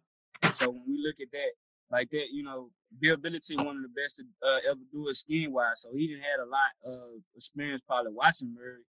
So 0.57 0.71
when 0.71 0.83
we 0.89 0.99
look 1.01 1.21
at 1.21 1.31
that 1.33 1.53
like 1.91 2.11
that, 2.11 2.31
you 2.33 2.43
know, 2.43 2.71
Bill 2.99 3.17
Belichick 3.17 3.65
one 3.65 3.77
of 3.77 3.83
the 3.83 3.89
best 3.89 4.17
to 4.17 4.25
uh, 4.45 4.59
ever 4.71 4.81
do 4.93 5.07
it 5.09 5.15
scheme 5.17 5.53
wise. 5.53 5.83
So 5.83 5.91
he 5.95 6.09
didn't 6.09 6.23
had 6.25 6.41
a 6.41 6.47
lot 6.47 6.73
of 6.85 7.23
experience 7.37 7.83
probably 7.87 8.13
watching 8.13 8.53
Murray 8.53 8.83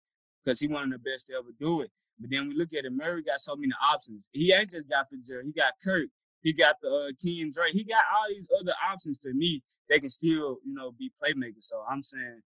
because 0.44 0.60
he 0.62 0.68
one 0.68 0.84
of 0.84 0.92
the 0.92 1.00
best 1.00 1.28
to 1.28 1.34
ever 1.34 1.50
do 1.60 1.82
it. 1.82 1.92
But 2.20 2.30
then 2.32 2.48
we 2.48 2.56
look 2.56 2.74
at 2.74 2.86
it, 2.86 2.94
Murray 2.94 3.24
got 3.24 3.40
so 3.40 3.56
many 3.56 3.74
options. 3.92 4.22
He 4.32 4.54
ain't 4.54 4.70
just 4.70 4.90
got 4.90 5.10
Fitzgerald. 5.10 5.46
He 5.46 5.52
got 5.52 5.74
Kirk. 5.84 6.08
He 6.42 6.54
got 6.54 6.76
the 6.82 6.90
uh, 6.90 7.12
Ken 7.22 7.50
Drake. 7.52 7.74
He 7.74 7.84
got 7.84 8.02
all 8.16 8.26
these 8.30 8.48
other 8.60 8.74
options 8.88 9.18
to 9.20 9.34
me. 9.34 9.64
They 9.90 10.00
can 10.00 10.10
still, 10.10 10.58
you 10.64 10.74
know, 10.74 10.92
be 10.92 11.12
playmakers. 11.22 11.64
So 11.64 11.84
I'm 11.90 12.04
saying 12.04 12.42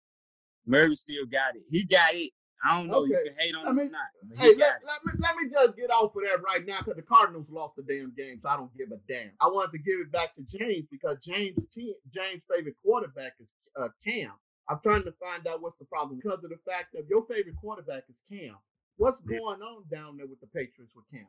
Murray 0.66 0.96
still 0.96 1.26
got 1.26 1.56
it. 1.56 1.64
He 1.70 1.84
got 1.86 2.14
it. 2.14 2.32
I 2.64 2.78
don't 2.78 2.88
know. 2.88 3.06
You 3.06 3.14
can 3.24 3.36
hate 3.38 3.56
on 3.56 3.68
I 3.68 3.70
him 3.70 3.80
or 3.80 3.90
not. 3.90 4.10
Hey, 4.38 4.56
let, 4.56 4.82
let 4.86 5.06
me 5.06 5.14
let 5.20 5.36
me 5.36 5.50
just 5.52 5.78
get 5.78 5.92
off 5.92 6.16
of 6.16 6.24
that 6.24 6.42
right 6.42 6.66
now 6.66 6.80
because 6.80 6.96
the 6.96 7.04
Cardinals 7.04 7.46
lost 7.50 7.76
the 7.76 7.84
damn 7.84 8.14
game, 8.16 8.40
so 8.42 8.50
I 8.50 8.58
don't 8.58 8.76
give 8.76 8.92
a 8.92 8.98
damn. 9.08 9.32
I 9.40 9.48
wanted 9.48 9.72
to 9.74 9.78
give 9.80 10.00
it 10.00 10.12
back 10.12 10.36
to 10.36 10.42
James 10.58 10.86
because 10.90 11.18
James 11.24 11.58
James' 11.76 12.42
favorite 12.50 12.76
quarterback 12.84 13.34
is 13.40 13.50
uh, 13.80 13.90
Cam. 14.04 14.32
I'm 14.70 14.80
trying 14.84 15.04
to 15.04 15.14
find 15.24 15.48
out 15.48 15.62
what's 15.62 15.78
the 15.78 15.86
problem 15.86 16.20
because 16.22 16.44
of 16.44 16.50
the 16.50 16.60
fact 16.68 16.94
that 16.94 17.08
your 17.08 17.26
favorite 17.28 17.56
quarterback 17.62 18.04
is 18.10 18.22
Cam. 18.30 18.58
What's 18.98 19.20
Yeah. 19.30 19.38
going 19.40 19.62
on 19.62 19.86
down 19.90 20.18
there 20.18 20.28
with 20.28 20.40
the 20.42 20.48
Patriots 20.48 20.94
with 20.96 21.06
Cam? 21.12 21.28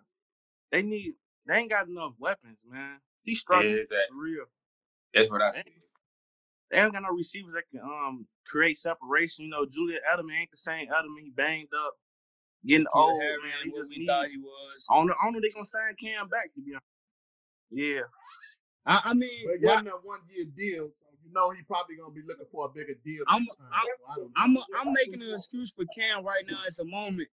They 0.70 0.82
need. 0.82 1.14
They 1.46 1.54
ain't 1.54 1.70
got 1.70 1.88
enough 1.88 2.14
weapons, 2.18 2.58
man. 2.64 3.00
He's 3.22 3.40
struggling 3.40 3.76
Yeah, 3.76 3.82
that- 3.90 4.08
for 4.10 4.16
real. 4.16 4.46
That's 5.14 5.30
what 5.30 5.40
I 5.42 5.50
said. 5.50 5.64
They 6.70 6.78
ain't 6.82 6.92
got 6.92 7.02
no 7.02 7.10
receivers 7.10 7.54
that 7.54 7.68
can 7.70 7.80
um 7.80 8.28
create 8.46 8.76
separation. 8.76 9.44
You 9.46 9.50
know, 9.50 9.64
Julian 9.64 10.00
Edelman 10.10 10.34
ain't 10.40 10.50
the 10.50 10.56
same 10.58 10.88
Edelman. 10.88 11.20
He 11.20 11.30
banged 11.30 11.72
up, 11.74 11.98
getting 12.64 12.86
Killer 12.92 13.04
old, 13.12 13.22
Harry 13.22 13.36
man. 13.42 13.52
ain't 13.52 13.64
They 13.64 13.70
what 13.70 13.78
just 13.80 13.90
we 13.90 13.98
need. 13.98 14.06
thought 14.06 14.28
he 14.28 14.36
was. 14.38 14.86
I 14.90 14.94
don't 14.96 15.06
know. 15.06 15.14
I 15.20 15.24
don't 15.24 15.32
know 15.34 15.40
they 15.40 15.48
gonna 15.50 15.64
sign 15.66 15.96
Cam 15.96 16.28
back 16.28 16.52
to 16.54 16.60
be 16.60 16.72
honest. 16.74 16.84
Yeah, 17.70 18.02
I, 18.86 19.00
I 19.04 19.14
mean, 19.14 19.46
But 19.46 19.60
why- 19.60 19.74
getting 19.76 19.88
a 19.92 19.96
one 19.96 20.20
year 20.28 20.44
deal, 20.44 20.90
so 21.00 21.06
you 21.22 21.32
know 21.32 21.50
he's 21.50 21.64
probably 21.64 21.96
gonna 21.96 22.12
be 22.12 22.22
looking 22.22 22.46
for 22.52 22.66
a 22.66 22.68
bigger 22.68 22.94
deal. 22.94 23.24
I'm- 23.28 23.44
next 23.44 23.56
time, 23.58 23.72
I'm- 23.72 23.86
so 23.86 24.04
I 24.10 24.14
don't 24.16 24.32
I'm 24.36 24.52
know. 24.54 24.64
I'm 24.76 24.92
making 24.92 25.22
an 25.22 25.32
excuse 25.34 25.70
for 25.72 25.84
Cam 25.94 26.22
right 26.24 26.44
now 26.46 26.62
at 26.66 26.76
the 26.76 26.84
moment 26.84 27.28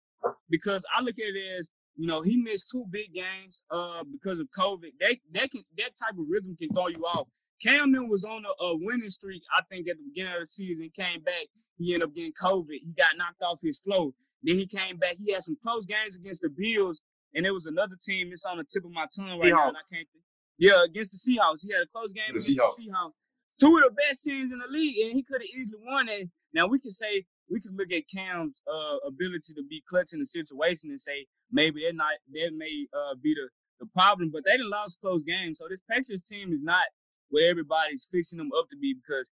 because 0.49 0.85
I 0.95 1.01
look 1.01 1.17
at 1.19 1.25
it 1.25 1.59
as 1.59 1.71
you 1.95 2.07
know 2.07 2.21
he 2.21 2.37
missed 2.37 2.69
two 2.71 2.85
big 2.89 3.13
games 3.13 3.61
uh 3.71 4.03
because 4.11 4.39
of 4.39 4.47
COVID. 4.57 4.91
They 4.99 5.19
they 5.31 5.47
can 5.47 5.63
that 5.77 5.91
type 5.95 6.17
of 6.17 6.25
rhythm 6.29 6.55
can 6.57 6.69
throw 6.69 6.87
you 6.87 7.03
off. 7.03 7.27
Cam 7.63 7.91
Newton 7.91 8.09
was 8.09 8.23
on 8.23 8.43
a, 8.45 8.63
a 8.63 8.77
winning 8.77 9.09
streak. 9.09 9.41
I 9.57 9.61
think 9.69 9.87
at 9.87 9.97
the 9.97 10.03
beginning 10.03 10.33
of 10.33 10.39
the 10.41 10.45
season, 10.45 10.89
came 10.95 11.21
back. 11.21 11.47
He 11.77 11.93
ended 11.93 12.09
up 12.09 12.15
getting 12.15 12.33
COVID. 12.33 12.69
He 12.69 12.93
got 12.97 13.17
knocked 13.17 13.41
off 13.41 13.59
his 13.61 13.79
flow. 13.79 14.13
Then 14.43 14.57
he 14.57 14.67
came 14.67 14.97
back. 14.97 15.15
He 15.23 15.33
had 15.33 15.43
some 15.43 15.57
close 15.63 15.85
games 15.85 16.15
against 16.15 16.41
the 16.41 16.49
Bills, 16.49 17.01
and 17.33 17.45
it 17.45 17.51
was 17.51 17.65
another 17.65 17.95
team. 18.01 18.29
It's 18.31 18.45
on 18.45 18.57
the 18.57 18.63
tip 18.63 18.85
of 18.85 18.91
my 18.91 19.07
tongue 19.15 19.39
right 19.39 19.51
now. 19.51 19.69
And 19.69 19.77
I 19.77 19.81
can't. 19.91 20.07
Think. 20.07 20.23
Yeah, 20.57 20.83
against 20.83 21.11
the 21.11 21.17
Seahawks. 21.17 21.65
He 21.65 21.73
had 21.73 21.81
a 21.83 21.87
close 21.87 22.13
game 22.13 22.23
The 22.27 22.35
against 22.35 22.77
the 22.77 22.83
Seahawks. 22.83 23.11
Two 23.59 23.77
of 23.77 23.83
the 23.83 23.91
best 23.91 24.23
teams 24.23 24.51
in 24.51 24.59
the 24.59 24.67
league, 24.69 24.97
and 25.05 25.13
he 25.15 25.23
could 25.23 25.41
have 25.41 25.49
easily 25.49 25.79
won 25.85 26.09
it. 26.09 26.29
Now 26.53 26.67
we 26.67 26.79
can 26.79 26.91
say 26.91 27.25
we 27.49 27.59
can 27.59 27.75
look 27.77 27.91
at 27.91 28.03
Cam's 28.13 28.61
uh, 28.71 28.97
ability 29.07 29.53
to 29.53 29.63
be 29.69 29.83
clutch 29.87 30.13
in 30.13 30.19
the 30.19 30.25
situation 30.25 30.89
and 30.89 30.99
say 30.99 31.27
maybe 31.51 31.83
that 31.85 31.95
not 31.95 32.13
that 32.33 32.51
may 32.55 32.87
uh, 32.93 33.15
be 33.21 33.33
the, 33.33 33.49
the 33.79 33.85
problem, 33.93 34.31
but 34.33 34.43
they 34.45 34.53
didn't 34.53 34.69
lost 34.69 34.99
close 35.01 35.23
games. 35.23 35.59
So 35.59 35.65
this 35.69 35.79
Patriots 35.89 36.23
team 36.23 36.51
is 36.53 36.61
not 36.61 36.85
where 37.29 37.49
everybody's 37.49 38.07
fixing 38.11 38.37
them 38.37 38.51
up 38.57 38.69
to 38.69 38.77
be 38.77 38.93
because 38.95 39.29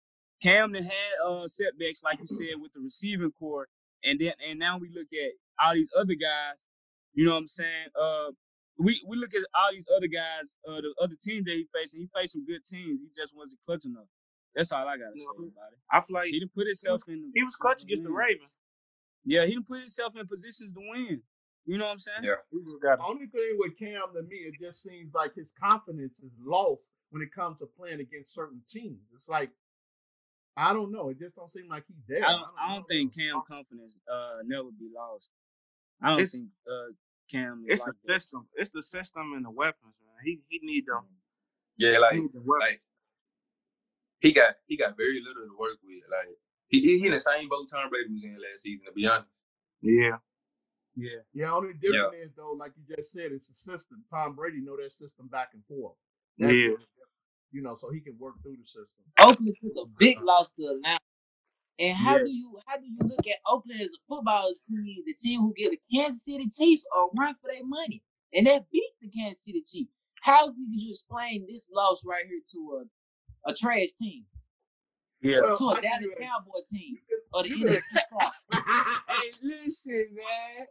Cam 0.43 0.73
done 0.73 0.85
had 0.85 1.13
uh, 1.27 1.49
setbacks, 1.49 2.03
like 2.03 2.19
you 2.21 2.27
said, 2.27 2.61
with 2.61 2.73
the 2.73 2.81
receiving 2.81 3.33
corps, 3.39 3.69
and 4.05 4.19
then 4.21 4.33
and 4.49 4.59
now 4.59 4.79
we 4.79 4.89
look 4.95 5.09
at 5.13 5.33
all 5.63 5.75
these 5.75 5.91
other 5.99 6.15
guys. 6.15 6.67
You 7.15 7.25
know 7.25 7.33
what 7.33 7.39
I'm 7.39 7.47
saying? 7.47 7.89
Uh, 8.01 8.31
we 8.79 9.03
we 9.07 9.17
look 9.17 9.35
at 9.35 9.43
all 9.55 9.73
these 9.73 9.87
other 9.97 10.07
guys, 10.07 10.57
uh, 10.69 10.81
the 10.81 10.95
other 11.03 11.17
teams 11.21 11.45
that 11.47 11.55
he 11.55 11.67
facing. 11.75 12.01
He 12.01 12.09
faced 12.15 12.35
some 12.35 12.47
good 12.47 12.63
teams. 12.65 13.01
He 13.03 13.09
just 13.15 13.35
wasn't 13.37 13.61
clutch 13.67 13.85
enough. 13.85 14.07
That's 14.59 14.73
all 14.73 14.87
I 14.89 14.99
gotta 14.99 15.13
You 15.15 15.21
say 15.21 15.27
know, 15.39 15.45
about 15.55 15.73
it. 15.73 15.79
I 15.91 16.01
feel 16.01 16.15
like 16.15 16.27
He 16.27 16.41
didn't 16.41 16.53
put 16.55 16.67
himself 16.67 17.03
in. 17.07 17.31
he 17.35 17.45
was 17.45 17.55
clutch 17.55 17.85
against 17.85 18.03
the 18.03 18.11
win. 18.11 18.19
Ravens. 18.19 18.51
Yeah, 19.25 19.45
he 19.47 19.53
didn't 19.53 19.69
put 19.69 19.79
himself 19.79 20.17
in 20.17 20.27
positions 20.27 20.75
to 20.75 20.81
win. 20.81 21.23
You 21.65 21.79
know 21.79 21.85
what 21.85 21.93
I'm 21.93 21.99
saying? 21.99 22.25
Yeah. 22.25 22.43
He 22.51 22.59
just 22.65 22.83
got 22.83 22.99
The 22.99 23.05
only 23.05 23.27
thing 23.27 23.55
with 23.59 23.79
Cam 23.79 24.03
to 24.15 24.23
me, 24.23 24.37
it 24.37 24.55
just 24.61 24.83
seems 24.83 25.15
like 25.15 25.35
his 25.35 25.53
confidence 25.63 26.19
is 26.21 26.33
lost 26.45 26.83
when 27.11 27.23
it 27.23 27.31
comes 27.33 27.59
to 27.59 27.67
playing 27.67 28.01
against 28.01 28.35
certain 28.35 28.61
teams. 28.69 28.99
It's 29.15 29.29
like 29.29 29.51
I 30.57 30.73
don't 30.73 30.91
know. 30.91 31.09
It 31.11 31.21
just 31.21 31.37
don't 31.37 31.49
seem 31.49 31.69
like 31.69 31.85
he's 31.87 32.03
there. 32.09 32.25
I 32.25 32.33
don't, 32.33 32.45
I 32.61 32.69
know. 32.69 32.75
don't 32.75 32.89
think 32.89 33.15
Cam 33.17 33.43
confidence 33.47 33.97
uh 34.13 34.39
never 34.45 34.71
be 34.73 34.89
lost. 34.93 35.31
I 36.03 36.09
don't 36.11 36.17
It's- 36.21 36.33
think 36.33 36.49
uh 36.69 36.93
Cam 37.31 37.65
is 37.69 37.75
it's 37.75 37.85
the 37.85 37.93
that. 38.07 38.13
system. 38.15 38.49
It's 38.57 38.71
the 38.71 38.83
system 38.83 39.35
and 39.37 39.45
the 39.45 39.51
weapons, 39.51 39.95
man. 40.05 40.17
He 40.25 40.41
he 40.49 40.59
need 40.65 40.87
them. 40.87 41.05
Yeah, 41.77 41.99
like 41.99 42.15
he 42.15 42.21
need 42.23 42.33
the 42.33 42.41
weapons. 42.45 42.73
like 42.73 42.83
he 44.21 44.33
got 44.33 44.55
he 44.67 44.77
got 44.77 44.97
very 44.97 45.21
little 45.21 45.43
to 45.45 45.57
work 45.59 45.79
with. 45.85 46.03
Like 46.11 46.37
he 46.69 46.81
he 46.81 46.99
he 46.99 47.07
in 47.07 47.13
the 47.13 47.21
same 47.21 47.49
boat 47.49 47.69
Tom 47.71 47.91
Brady 47.91 48.13
was 48.13 48.25
in 48.25 48.35
last 48.35 48.63
season. 48.63 48.87
To 48.87 48.93
be 48.93 49.07
honest, 49.07 49.27
yeah. 49.83 50.17
Yeah. 50.97 51.21
Yeah, 51.33 51.53
only 51.53 51.75
difference 51.75 52.15
is 52.21 52.31
though, 52.37 52.53
like 52.59 52.73
you 52.77 52.97
just 52.97 53.13
said, 53.13 53.31
it's 53.31 53.45
the 53.47 53.55
system. 53.55 54.03
Tom 54.11 54.35
Brady 54.35 54.61
know 54.61 54.77
that 54.77 54.91
system 54.93 55.29
back 55.29 55.51
and 55.55 55.63
forth. 55.67 55.95
That's 56.39 56.53
Yeah. 56.53 56.71
the 56.71 56.85
You 57.53 57.63
know, 57.63 57.77
so 57.77 57.91
he 57.91 58.01
can 58.01 58.19
work 58.19 58.35
through 58.43 58.57
the 58.57 58.67
system. 58.67 59.05
Oakland 59.21 59.55
took 59.63 59.73
a 59.81 59.87
big 59.99 60.21
loss 60.23 60.51
to 60.59 60.67
Atlanta. 60.67 60.99
And 61.79 61.97
how 61.97 62.19
do 62.19 62.29
you 62.29 62.59
how 62.67 62.77
do 62.77 62.87
you 62.87 62.99
look 63.05 63.25
at 63.29 63.37
Oakland 63.47 63.81
as 63.81 63.95
a 63.95 64.03
football 64.09 64.53
team, 64.67 65.05
the 65.07 65.15
team 65.15 65.41
who 65.41 65.55
give 65.57 65.71
the 65.71 65.79
Kansas 65.95 66.25
City 66.25 66.49
Chiefs 66.49 66.85
a 66.97 67.07
run 67.17 67.37
for 67.41 67.49
their 67.49 67.65
money, 67.65 68.03
and 68.35 68.49
that 68.49 68.69
beat 68.73 68.91
the 69.01 69.09
Kansas 69.09 69.45
City 69.45 69.63
Chiefs? 69.65 69.93
How 70.21 70.49
could 70.49 70.57
you 70.69 70.91
explain 70.91 71.47
this 71.49 71.71
loss 71.73 72.05
right 72.05 72.27
here 72.27 72.41
to 72.55 72.89
a 73.49 73.53
a 73.53 73.55
trash 73.55 73.91
team, 74.01 74.25
Yeah. 75.23 75.41
Well, 75.43 75.57
to 75.57 75.65
a 75.71 75.75
can 75.77 75.83
Dallas 75.83 76.11
do. 76.11 76.15
Cowboy 76.21 76.61
team, 76.71 76.99
You 77.09 77.21
or 77.35 77.43
the 77.45 77.51
you 77.51 77.65
NFC 77.67 77.81
South? 78.11 78.33
hey, 79.09 79.31
listen, 79.43 80.07
man. 80.15 80.67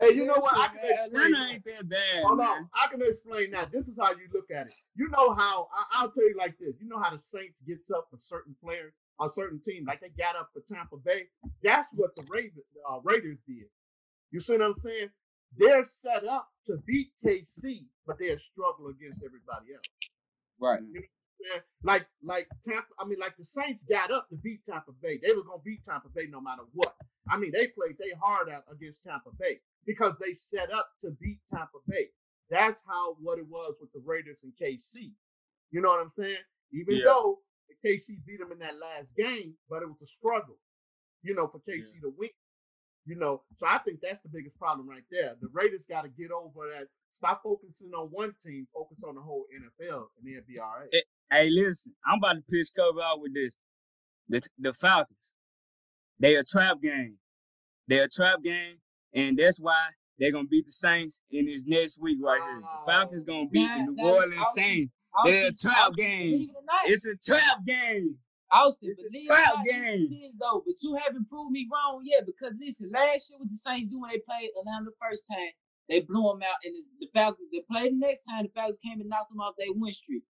Hey, 0.00 0.14
you 0.14 0.26
know 0.26 0.34
what? 0.38 0.58
I 0.58 0.68
can 0.68 0.76
man, 0.82 0.92
explain. 0.92 1.26
Atlanta 1.34 1.52
ain't 1.54 1.64
that 1.66 1.88
bad. 1.88 2.24
Hold 2.24 2.38
man. 2.38 2.48
on, 2.48 2.70
I 2.74 2.88
can 2.88 3.02
explain 3.02 3.50
that. 3.52 3.72
This 3.72 3.88
is 3.88 3.96
how 4.00 4.10
you 4.12 4.28
look 4.34 4.50
at 4.54 4.66
it. 4.68 4.74
You 4.96 5.08
know 5.10 5.34
how 5.34 5.68
I, 5.74 5.84
I'll 6.02 6.10
tell 6.10 6.28
you 6.28 6.36
like 6.38 6.56
this. 6.58 6.74
You 6.80 6.88
know 6.88 7.00
how 7.00 7.10
the 7.16 7.22
Saints 7.22 7.56
gets 7.66 7.90
up 7.90 8.08
for 8.10 8.18
certain 8.20 8.56
players 8.62 8.92
on 9.20 9.32
certain 9.32 9.60
teams, 9.64 9.86
like 9.86 10.00
they 10.00 10.10
got 10.10 10.36
up 10.36 10.50
for 10.52 10.62
Tampa 10.72 10.96
Bay. 10.98 11.24
That's 11.62 11.88
what 11.94 12.14
the 12.16 12.24
Ravens, 12.28 12.64
uh, 12.90 12.98
Raiders 13.04 13.38
did. 13.48 13.66
You 14.32 14.40
see 14.40 14.54
what 14.54 14.62
I'm 14.62 14.74
saying? 14.84 15.08
They're 15.58 15.86
set 15.86 16.26
up 16.28 16.48
to 16.66 16.78
beat 16.86 17.08
KC, 17.24 17.84
but 18.06 18.18
they're 18.18 18.38
struggling 18.38 18.94
against 19.00 19.22
everybody 19.24 19.74
else. 19.74 19.86
Right. 20.60 20.80
Yeah, 20.92 21.00
like 21.82 22.06
like 22.22 22.48
Tampa. 22.64 22.88
I 22.98 23.04
mean, 23.06 23.18
like 23.18 23.36
the 23.36 23.44
Saints 23.44 23.82
got 23.88 24.10
up 24.10 24.28
to 24.30 24.36
beat 24.36 24.60
Tampa 24.68 24.92
Bay. 25.02 25.18
They 25.22 25.32
were 25.32 25.42
gonna 25.44 25.62
beat 25.64 25.84
Tampa 25.88 26.08
Bay 26.14 26.26
no 26.30 26.40
matter 26.40 26.62
what. 26.72 26.94
I 27.30 27.36
mean, 27.36 27.52
they 27.52 27.68
played 27.68 27.96
they 27.98 28.12
hard 28.20 28.48
out 28.48 28.64
against 28.70 29.02
Tampa 29.04 29.30
Bay 29.38 29.60
because 29.86 30.14
they 30.20 30.34
set 30.34 30.72
up 30.72 30.90
to 31.04 31.10
beat 31.20 31.40
Tampa 31.52 31.78
Bay. 31.88 32.08
That's 32.50 32.80
how 32.86 33.16
what 33.20 33.38
it 33.38 33.46
was 33.48 33.74
with 33.80 33.92
the 33.92 34.00
Raiders 34.04 34.40
and 34.44 34.52
KC. 34.60 35.12
You 35.72 35.80
know 35.80 35.88
what 35.88 36.00
I'm 36.00 36.12
saying? 36.18 36.38
Even 36.72 36.96
Yeah. 36.96 37.04
though 37.06 37.40
KC 37.84 38.24
beat 38.26 38.38
them 38.38 38.52
in 38.52 38.58
that 38.60 38.78
last 38.78 39.08
game, 39.16 39.54
but 39.68 39.82
it 39.82 39.86
was 39.88 40.00
a 40.02 40.06
struggle. 40.06 40.58
You 41.22 41.34
know, 41.34 41.48
for 41.48 41.58
KC 41.60 42.00
to 42.02 42.10
win. 42.16 42.30
You 43.04 43.16
know, 43.16 43.42
so 43.56 43.66
I 43.68 43.78
think 43.78 44.00
that's 44.00 44.22
the 44.22 44.28
biggest 44.28 44.58
problem 44.58 44.88
right 44.88 45.04
there. 45.10 45.36
The 45.40 45.48
Raiders 45.52 45.82
got 45.88 46.02
to 46.02 46.08
get 46.08 46.30
over 46.32 46.68
that. 46.76 46.88
Stop 47.18 47.42
focusing 47.42 47.92
on 47.94 48.08
one 48.08 48.34
team, 48.44 48.66
focus 48.74 49.02
on 49.06 49.14
the 49.14 49.20
whole 49.22 49.46
NFL, 49.54 50.08
and 50.18 50.26
they'll 50.26 50.42
be 50.46 50.58
all 50.58 50.74
right. 50.80 50.88
Hey, 51.30 51.50
listen, 51.50 51.94
I'm 52.06 52.18
about 52.18 52.34
to 52.34 52.42
pitch 52.50 52.68
cover 52.76 53.02
out 53.02 53.20
with 53.20 53.34
this. 53.34 53.56
The 54.28 54.40
the 54.58 54.72
Falcons, 54.72 55.34
they 56.18 56.34
a 56.36 56.42
trap 56.44 56.80
game. 56.82 57.16
They 57.88 57.98
a 58.00 58.08
trap 58.08 58.42
game, 58.42 58.76
and 59.14 59.38
that's 59.38 59.58
why 59.60 59.78
they're 60.18 60.32
gonna 60.32 60.48
beat 60.48 60.66
the 60.66 60.72
Saints 60.72 61.20
in 61.30 61.46
this 61.46 61.64
next 61.66 62.00
week 62.00 62.18
right 62.22 62.40
here. 62.40 62.60
The 62.60 62.66
oh, 62.66 62.84
Falcons 62.86 63.22
gonna 63.24 63.48
beat 63.48 63.68
the 63.68 63.92
New 63.92 64.04
Orleans 64.04 64.34
Austin- 64.40 64.62
Saints. 64.64 64.92
They're 65.24 65.48
a 65.48 65.52
trap 65.52 65.76
Austin, 65.78 65.94
game. 65.96 66.30
Believe 66.32 66.50
it 66.50 66.54
or 66.56 66.62
not, 66.66 66.80
It's 66.90 67.06
a 67.06 67.16
trap 67.16 67.64
game. 67.64 68.16
Austin, 68.52 68.90
It's 68.90 68.98
a 68.98 69.02
believe 69.04 69.24
it 69.24 69.26
trap 69.28 69.54
not, 69.56 69.64
game. 69.66 70.32
though, 70.38 70.62
but 70.66 70.74
you 70.82 70.94
haven't 71.02 71.28
proved 71.28 71.52
me 71.52 71.66
wrong 71.72 72.02
yet. 72.04 72.26
Because 72.26 72.52
listen, 72.60 72.90
last 72.92 73.30
year 73.30 73.38
what 73.38 73.48
the 73.48 73.56
Saints 73.56 73.90
do 73.90 74.00
when 74.00 74.10
they 74.10 74.18
played 74.28 74.50
Atlanta 74.60 74.84
the 74.86 74.96
first 75.00 75.26
time, 75.26 75.54
they 75.88 76.00
blew 76.00 76.22
them 76.28 76.42
out, 76.42 76.58
and 76.64 76.74
the 77.00 77.08
Falcons 77.14 77.48
they 77.52 77.62
played 77.70 77.92
the 77.92 77.96
next 77.96 78.24
time. 78.24 78.44
The 78.44 78.50
Falcons 78.54 78.78
came 78.84 79.00
and 79.00 79.08
knocked 79.08 79.30
them 79.30 79.40
off 79.40 79.54
their 79.56 79.68
win 79.72 79.92
streak. 79.92 80.22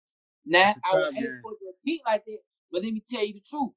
Now 0.46 0.60
I 0.60 0.72
a 0.72 0.74
I 0.93 0.96
would 1.00 1.16
hate 1.16 1.26
for 1.41 1.54
it 1.54 1.60
to 1.60 1.66
repeat 1.68 2.02
like 2.06 2.26
that, 2.26 2.39
but 2.72 2.84
let 2.84 2.93
me 2.93 3.04
tell 3.10 3.26
you 3.26 3.34
the 3.34 3.41
truth. 3.41 3.72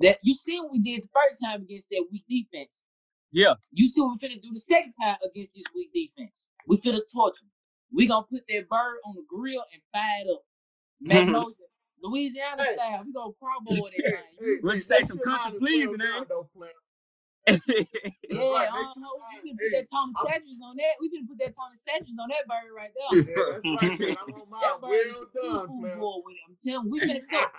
That 0.00 0.18
you 0.22 0.34
see 0.34 0.60
what 0.60 0.72
we 0.72 0.80
did 0.80 1.04
the 1.04 1.08
first 1.14 1.42
time 1.44 1.62
against 1.62 1.88
that 1.90 2.04
weak 2.12 2.24
defense. 2.28 2.84
Yeah. 3.32 3.54
You 3.72 3.88
see 3.88 4.02
what 4.02 4.18
we 4.20 4.28
finna 4.28 4.42
do 4.42 4.50
the 4.52 4.60
second 4.60 4.94
time 5.02 5.16
against 5.24 5.54
this 5.54 5.64
weak 5.74 5.90
defense. 5.94 6.48
We 6.66 6.78
finna 6.78 7.00
torture 7.12 7.42
them. 7.42 7.50
We 7.92 8.06
gonna 8.06 8.26
put 8.30 8.42
that 8.48 8.68
bird 8.68 8.98
on 9.06 9.16
the 9.16 9.24
grill 9.28 9.64
and 9.72 9.82
fire 9.92 10.22
it 10.24 10.32
up. 10.32 10.42
Magnolia, 11.02 11.54
Louisiana 12.02 12.64
Hey. 12.64 12.76
style. 12.76 13.04
We 13.06 13.12
gonna 13.12 13.32
crumble 13.42 13.74
that 13.84 13.92
thing. 13.92 14.04
Hey, 14.40 14.56
What 14.62 14.70
hey, 14.72 14.76
you 14.76 14.80
say, 14.80 15.02
some 15.04 15.18
country 15.18 15.52
please 15.58 15.84
as 15.84 15.90
pleasing, 15.90 15.98
Yeah, 17.46 18.42
right, 18.42 18.68
I 18.68 18.82
don't 18.82 19.00
know. 19.00 19.14
We 19.42 19.50
can 19.50 19.56
put 19.56 19.70
that 19.72 19.86
Tony 19.90 20.12
I'm- 20.18 20.62
on 20.62 20.76
that. 20.76 20.94
We 21.00 21.10
can 21.10 21.26
put 21.26 21.38
that 21.38 21.54
Tony 21.54 21.76
Chachere 21.78 22.18
on 22.20 22.28
that 22.28 22.46
bird 22.48 22.72
right 22.74 22.90
there. 22.90 23.20
Yeah, 23.20 23.60
that's 23.62 24.00
right. 24.00 24.18
I'm 24.18 24.34
on 24.34 24.60
That 24.60 24.80
bird 24.80 25.14
Well 25.42 25.66
done, 25.66 25.98
boy 25.98 26.14
with 26.24 26.34
it. 26.36 26.40
I'm 26.48 26.56
telling 26.58 26.86
you, 26.86 26.90
we 26.90 27.00
finna 27.00 27.22
cook. 27.30 27.50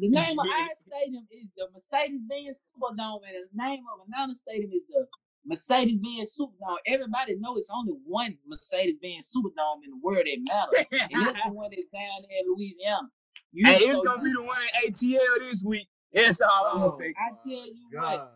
The 0.00 0.08
name 0.08 0.38
of 0.38 0.46
our 0.46 0.68
stadium 0.88 1.26
is 1.30 1.46
the 1.56 1.66
Mercedes-Benz 1.72 2.70
Superdome, 2.72 3.20
and 3.26 3.34
the 3.34 3.48
name 3.62 3.84
of 3.92 4.06
Atlanta 4.08 4.34
Stadium 4.34 4.70
is 4.72 4.84
the 4.86 5.06
Mercedes-Benz 5.44 6.36
Superdome. 6.38 6.78
Everybody 6.86 7.36
knows 7.36 7.58
it's 7.58 7.70
only 7.74 7.94
one 8.06 8.38
Mercedes-Benz 8.46 9.30
Superdome 9.34 9.84
in 9.84 9.90
the 9.90 10.00
world 10.02 10.24
that 10.24 10.38
matters, 10.38 10.86
and 11.12 11.26
that's 11.26 11.40
the 11.46 11.52
one 11.52 11.70
that's 11.70 11.88
down 11.92 12.22
there 12.28 12.40
in 12.40 12.46
Louisiana. 12.54 13.08
You 13.52 13.66
Hey, 13.66 13.76
it's 13.84 14.00
gonna 14.02 14.22
be 14.22 14.32
the 14.32 14.42
one 14.42 14.56
in 14.84 14.92
ATL 14.92 15.48
this 15.48 15.64
week. 15.64 15.88
That's 16.12 16.40
all 16.42 16.66
I'm 16.66 16.76
Oh, 16.76 16.78
gonna 16.86 16.90
say. 16.92 17.14
I 17.18 17.30
tell 17.42 17.66
you 17.66 17.88
what, 17.92 18.02
God. 18.18 18.28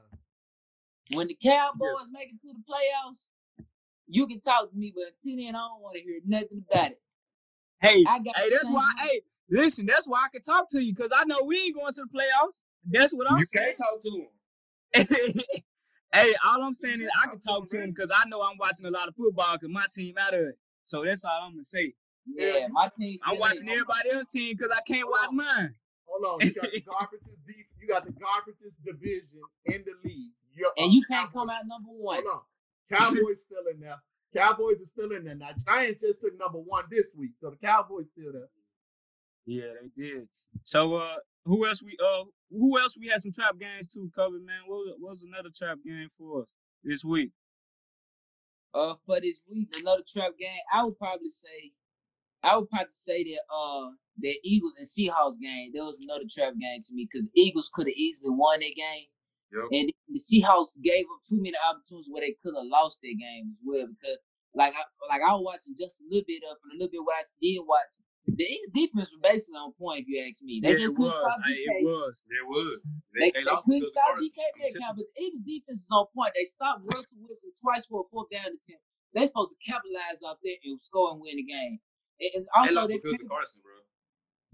When 1.15 1.29
the 1.29 1.39
Cowboys 1.43 2.11
make 2.13 2.29
it 2.31 2.41
to 2.43 2.53
the 2.53 2.63
playoffs, 2.69 3.27
you 4.09 4.27
can 4.27 4.41
talk 4.41 4.71
to 4.71 4.77
me, 4.77 4.93
but 4.95 5.05
until 5.15 5.45
then, 5.45 5.55
I 5.55 5.59
don't 5.59 5.83
want 5.83 5.97
to 5.97 6.03
hear 6.03 6.19
nothing 6.27 6.65
about 6.71 6.91
it. 6.93 7.01
Hey, 7.81 8.05
I 8.07 8.19
got 8.19 8.37
hey, 8.37 8.51
that's 8.51 8.65
same- 8.67 8.75
why. 8.75 8.93
Hey, 9.01 9.23
listen, 9.51 9.87
that's 9.87 10.07
why 10.07 10.19
I 10.25 10.29
can 10.33 10.43
talk 10.43 10.69
to 10.71 10.81
you 10.81 10.95
because 10.95 11.13
I 11.15 11.25
know 11.25 11.43
we 11.45 11.59
ain't 11.59 11.75
going 11.77 11.93
to 11.95 12.03
the 12.03 12.19
playoffs. 12.19 12.61
That's 12.91 13.13
what 13.15 13.31
I'm 13.31 13.39
you 13.39 13.45
saying. 13.45 13.75
can't 13.77 13.79
talk 13.79 14.03
to 14.03 14.11
him. 14.21 14.29
hey, 16.15 16.35
all 16.45 16.63
I'm 16.63 16.75
saying 16.75 17.01
is 17.01 17.09
I 17.25 17.29
can 17.29 17.39
talk 17.39 17.67
to 17.69 17.81
him 17.81 17.91
because 17.91 18.11
I 18.15 18.29
know 18.29 18.43
I'm 18.43 18.59
watching 18.59 18.87
a 18.87 18.91
lot 18.91 19.09
of 19.09 19.15
football 19.17 19.55
because 19.55 19.71
my 19.73 19.87
team 19.93 20.15
out 20.21 20.35
of 20.35 20.41
it. 20.41 20.59
So 20.85 21.05
that's 21.05 21.25
all 21.25 21.41
I'm 21.45 21.53
gonna 21.53 21.65
say. 21.65 21.95
Yeah, 22.27 22.67
my 22.71 22.89
team. 22.99 23.17
I'm 23.27 23.39
watching 23.39 23.69
ain't- 23.69 23.71
everybody 23.79 24.11
else's 24.13 24.29
team 24.29 24.57
because 24.57 24.77
I 24.77 24.81
can't 24.83 25.09
watch 25.09 25.31
mine. 25.33 25.75
Hold 26.07 26.43
on, 26.43 26.47
you 26.47 26.53
got 26.55 26.71
the 26.71 26.81
garbage's 26.87 27.39
deep. 27.47 27.67
You 27.81 27.89
got 27.89 28.05
the 28.05 28.13
garbage's 28.13 28.75
division 28.85 29.41
in 29.65 29.85
the 29.87 29.93
league. 30.09 30.33
You're, 30.55 30.73
and 30.77 30.93
you 30.93 31.03
can't 31.03 31.29
Cowboys- 31.29 31.33
come 31.33 31.51
out 31.51 31.63
number 31.67 31.91
one. 31.91 32.23
Hold 32.27 32.43
on, 32.91 32.99
Cowboys 32.99 33.37
still 33.47 33.65
in 33.73 33.81
there. 33.81 33.97
Cowboys 34.35 34.77
are 34.81 34.91
still 34.93 35.13
in 35.17 35.25
there. 35.25 35.35
Now 35.35 35.51
Giants 35.67 36.01
just 36.01 36.21
took 36.21 36.39
number 36.39 36.59
one 36.59 36.85
this 36.91 37.07
week, 37.17 37.33
so 37.41 37.51
the 37.51 37.57
Cowboys 37.57 38.07
still 38.13 38.33
there. 38.33 38.49
Yeah, 39.45 39.73
they 39.81 40.03
did. 40.03 40.29
So 40.65 40.95
uh, 40.95 41.17
who 41.45 41.67
else 41.67 41.83
we 41.83 41.97
uh, 42.03 42.25
who 42.51 42.79
else 42.79 42.97
we 42.99 43.09
had 43.09 43.21
some 43.23 43.33
trap 43.33 43.59
games 43.59 43.87
too 43.89 44.11
covered, 44.15 44.45
man? 44.45 44.61
What 44.67 44.77
was, 44.79 44.95
what 45.01 45.11
was 45.11 45.23
another 45.25 45.51
trap 45.55 45.79
game 45.85 46.09
for 46.17 46.43
us 46.43 46.55
this 46.85 47.05
week? 47.05 47.31
Uh, 48.75 48.95
for 49.05 49.21
this 49.21 49.43
week, 49.51 49.69
another 49.81 50.03
trap 50.07 50.33
game. 50.39 50.57
I 50.73 50.83
would 50.85 50.97
probably 50.99 51.29
say, 51.29 51.73
I 52.43 52.57
would 52.57 52.71
probably 52.71 52.87
say 52.91 53.23
that 53.25 53.41
uh, 53.55 53.91
the 54.19 54.35
Eagles 54.43 54.77
and 54.79 54.87
Seahawks 54.87 55.39
game. 55.41 55.73
there 55.75 55.85
was 55.85 56.01
another 56.01 56.25
trap 56.31 56.55
game 56.59 56.81
to 56.83 56.95
me 56.95 57.07
because 57.11 57.25
the 57.25 57.41
Eagles 57.41 57.71
could 57.73 57.87
have 57.87 57.95
easily 57.97 58.31
won 58.31 58.61
that 58.61 58.73
game, 58.75 59.07
Yep. 59.53 59.69
and 59.73 59.93
the 60.09 60.17
Seahawks 60.19 60.81
gave 60.81 61.05
up 61.13 61.21
too 61.29 61.37
many 61.37 61.57
opportunities 61.61 62.09
where 62.11 62.25
they 62.25 62.37
could 62.41 62.57
have 62.57 62.65
lost 62.65 63.01
that 63.05 63.17
game 63.21 63.53
as 63.53 63.61
well. 63.61 63.87
Because 63.87 64.19
like 64.55 64.73
I 64.73 64.85
like 65.09 65.21
I 65.21 65.33
was 65.37 65.45
watching 65.45 65.77
just 65.77 66.01
a 66.01 66.05
little 66.09 66.25
bit 66.27 66.43
of 66.49 66.57
and 66.65 66.73
a 66.73 66.77
little 66.81 66.93
bit 66.93 67.05
what 67.05 67.21
I 67.21 67.25
did 67.41 67.61
watch. 67.65 68.01
The 68.23 68.47
defense 68.71 69.11
was 69.11 69.19
basically 69.19 69.59
on 69.59 69.75
point, 69.75 70.07
if 70.07 70.09
you 70.09 70.23
ask 70.23 70.47
me. 70.47 70.63
They 70.63 70.79
yeah, 70.79 70.87
just 70.87 70.95
it 70.95 70.97
couldn't 70.97 71.11
was. 71.11 71.19
stop 71.19 71.43
DK. 71.43 71.59
it 71.59 71.83
was. 71.83 72.15
There 72.31 72.47
was. 72.47 72.71
They, 73.13 73.19
They, 73.19 73.31
they, 73.35 73.45
they 73.45 73.59
couldn't 73.67 73.91
stop 73.91 74.15
DK 74.15 74.39
Metcalf, 74.63 74.95
but 74.95 75.11
the 75.11 75.43
defense 75.43 75.83
is 75.83 75.91
on 75.91 76.07
point. 76.15 76.31
They 76.39 76.47
stopped 76.47 76.87
Russell 76.95 77.19
Wilson 77.19 77.51
twice 77.59 77.83
for 77.91 78.07
a 78.07 78.07
fourth 78.09 78.31
down 78.31 78.55
attempt. 78.55 78.87
They're 79.13 79.27
supposed 79.27 79.59
to 79.59 79.61
capitalize 79.61 80.23
out 80.23 80.39
there 80.39 80.55
and 80.65 80.81
score 80.81 81.11
and 81.13 81.21
win 81.21 81.37
the 81.37 81.45
game. 81.45 81.83
And, 82.23 82.47
and 82.47 82.71
you. 82.71 82.89
They 82.89 83.03
because 83.03 83.21
of 83.21 83.29
Carson, 83.29 83.61
bro. 83.61 83.75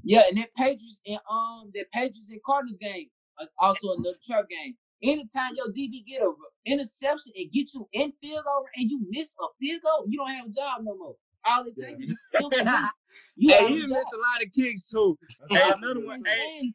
yeah, 0.03 0.25
and 0.33 0.39
that 0.39 0.55
Patriots 0.57 1.05
and 1.05 1.21
um 1.29 1.71
that 1.77 1.93
Patriots 1.93 2.33
and 2.33 2.41
Cardinals 2.43 2.81
game, 2.81 3.13
uh, 3.37 3.47
also 3.61 3.93
another 3.93 4.17
trap 4.25 4.49
game. 4.49 4.81
Anytime 5.03 5.53
your 5.55 5.69
DB 5.69 6.05
get 6.07 6.23
a 6.23 6.33
interception 6.67 7.33
and 7.37 7.53
get 7.53 7.73
you 7.75 7.89
in 7.93 8.13
field 8.23 8.45
goal 8.45 8.65
and 8.77 8.91
you 8.91 9.07
miss 9.11 9.35
a 9.41 9.47
field 9.61 9.81
goal, 9.85 10.05
you 10.09 10.19
don't 10.19 10.31
have 10.31 10.47
a 10.47 10.51
job 10.51 10.81
no 10.83 10.97
more. 10.97 11.15
All 11.47 11.65
it 11.67 11.75
Yeah. 11.77 11.87
takes 11.87 12.05
is 12.13 12.19
him 12.33 12.51
to. 12.51 12.91
You 13.37 13.51
hey, 13.51 13.67
he 13.69 13.83
of 13.85 13.91
missed 13.91 14.13
a 14.13 14.17
lot 14.17 14.43
of 14.45 14.53
kicks 14.53 14.91
too. 14.91 15.19
That's 15.49 15.55
Hey, 15.63 15.71
I'm 15.71 15.83
another 15.83 16.07
one. 16.07 16.21
Hey, 16.25 16.73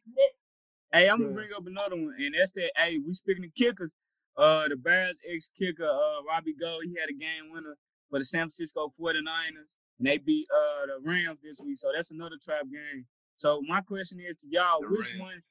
hey, 0.92 1.10
I'm 1.10 1.20
Yeah. 1.20 1.26
gonna 1.26 1.36
bring 1.36 1.50
up 1.56 1.68
another 1.68 1.96
one, 1.96 2.16
and 2.20 2.34
that's 2.38 2.52
that. 2.54 2.72
Hey, 2.78 2.98
we 3.00 3.14
speaking 3.14 3.46
of 3.46 3.54
kickers. 3.56 3.92
Uh, 4.36 4.68
the 4.68 4.76
Bears 4.76 5.22
ex 5.30 5.50
kicker, 5.58 5.86
uh, 5.86 6.24
Robbie 6.28 6.56
Gould, 6.56 6.84
he 6.86 6.96
had 7.00 7.10
a 7.10 7.14
game 7.14 7.52
winner 7.52 7.78
for 8.10 8.18
the 8.20 8.26
San 8.26 8.42
Francisco 8.44 8.92
49ers, 9.00 9.78
and 10.00 10.08
they 10.08 10.18
beat 10.18 10.48
uh 10.56 10.86
the 10.88 11.00
Rams 11.08 11.40
this 11.44 11.62
week. 11.64 11.78
So 11.78 11.90
that's 11.96 12.12
another 12.12 12.38
trap 12.44 12.64
game. 12.72 13.06
So 13.36 13.62
my 13.68 13.82
question 13.82 14.20
is 14.20 14.38
to 14.38 14.48
y'all, 14.50 14.82
The 14.82 14.88
which 14.88 15.12
Rams. 15.14 15.22
one, 15.22 15.44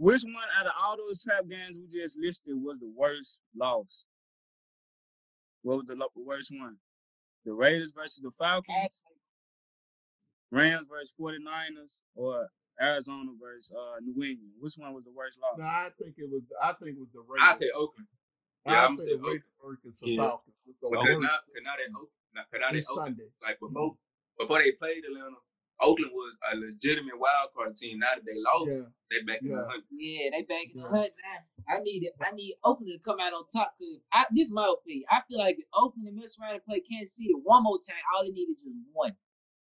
which 0.00 0.22
one 0.24 0.48
out 0.58 0.64
of 0.66 0.72
all 0.82 0.96
those 0.96 1.22
trap 1.22 1.44
games 1.46 1.76
we 1.78 1.86
just 1.86 2.16
listed 2.18 2.54
was 2.56 2.78
the 2.80 2.90
worst 2.96 3.40
loss? 3.54 4.06
What 5.62 5.76
was 5.76 5.86
the 5.86 5.94
lo- 5.94 6.08
worst 6.16 6.50
one? 6.56 6.76
The 7.44 7.52
Raiders 7.52 7.92
versus 7.92 8.20
the 8.22 8.30
Falcons, 8.38 9.02
Rams 10.50 10.86
versus 10.88 11.14
49ers, 11.20 12.00
or 12.14 12.48
Arizona 12.80 13.30
versus 13.40 13.76
uh 13.76 14.00
New 14.00 14.16
England? 14.24 14.52
Which 14.58 14.74
one 14.76 14.94
was 14.94 15.04
the 15.04 15.12
worst 15.14 15.38
loss? 15.40 15.58
No, 15.58 15.64
I 15.64 15.90
think 16.00 16.14
it 16.16 16.28
was. 16.30 16.42
I 16.62 16.72
think 16.80 16.96
it 16.96 17.00
was 17.00 17.12
the 17.12 17.20
Raiders. 17.20 17.44
I 17.44 17.44
Raiders. 17.52 17.58
say 17.60 17.70
Oakland. 17.76 18.08
Yeah, 18.66 18.86
I'm 18.86 18.96
say 18.98 19.04
say 19.04 19.16
the 19.16 19.22
Raiders 19.22 19.52
versus 19.62 20.00
the 20.00 20.10
Yeah. 20.10 20.16
Falcons. 20.16 20.56
was 20.66 20.76
the 20.80 20.88
Because 20.88 21.04
worst 21.04 21.20
now, 21.20 21.28
cause 21.28 21.62
now 21.62 21.74
they 21.76 21.88
Oakland. 21.92 22.08
Now, 22.34 22.42
cause 22.50 22.60
now 22.60 22.70
they 22.72 22.78
this 22.80 22.88
Oakland. 22.90 23.16
Sunday. 23.16 23.28
Like 23.44 23.60
before, 23.60 23.96
before 24.38 24.58
they 24.64 24.72
played 24.72 25.04
Atlanta, 25.04 25.36
Oakland 25.80 26.12
was 26.12 26.34
a 26.52 26.56
legitimate 26.56 27.18
wild 27.18 27.50
card 27.56 27.76
team. 27.76 27.98
Now 28.00 28.08
that 28.14 28.24
they 28.24 28.38
lost, 28.38 28.68
Yeah, 28.68 28.86
they 29.10 29.22
back 29.22 29.40
in 29.42 29.48
Yeah. 29.50 29.56
the 29.56 29.68
hunt. 29.68 29.84
yeah, 29.90 30.30
they 30.32 30.42
back 30.42 30.66
in 30.74 30.76
the 30.76 30.82
Yeah. 30.82 30.88
hunt 30.88 31.12
now. 31.24 31.40
I 31.74 31.78
need 31.80 32.02
it. 32.04 32.12
I 32.20 32.30
need 32.32 32.54
Oakland 32.64 32.92
to 32.92 32.98
come 32.98 33.20
out 33.20 33.32
on 33.32 33.46
top. 33.48 33.74
Cause 33.78 34.00
I, 34.12 34.26
this 34.32 34.48
is 34.48 34.52
my 34.52 34.68
opinion. 34.72 35.04
I 35.10 35.22
feel 35.28 35.38
like 35.38 35.58
if 35.58 35.66
Oakland 35.72 36.08
and 36.08 36.16
mess 36.16 36.38
around 36.38 36.54
and 36.54 36.64
play 36.64 36.80
Kansas 36.80 37.16
City 37.16 37.32
one 37.42 37.62
more 37.62 37.78
time, 37.78 38.00
all 38.14 38.24
they 38.24 38.30
need 38.30 38.48
is 38.50 38.62
just 38.62 38.74
one, 38.92 39.16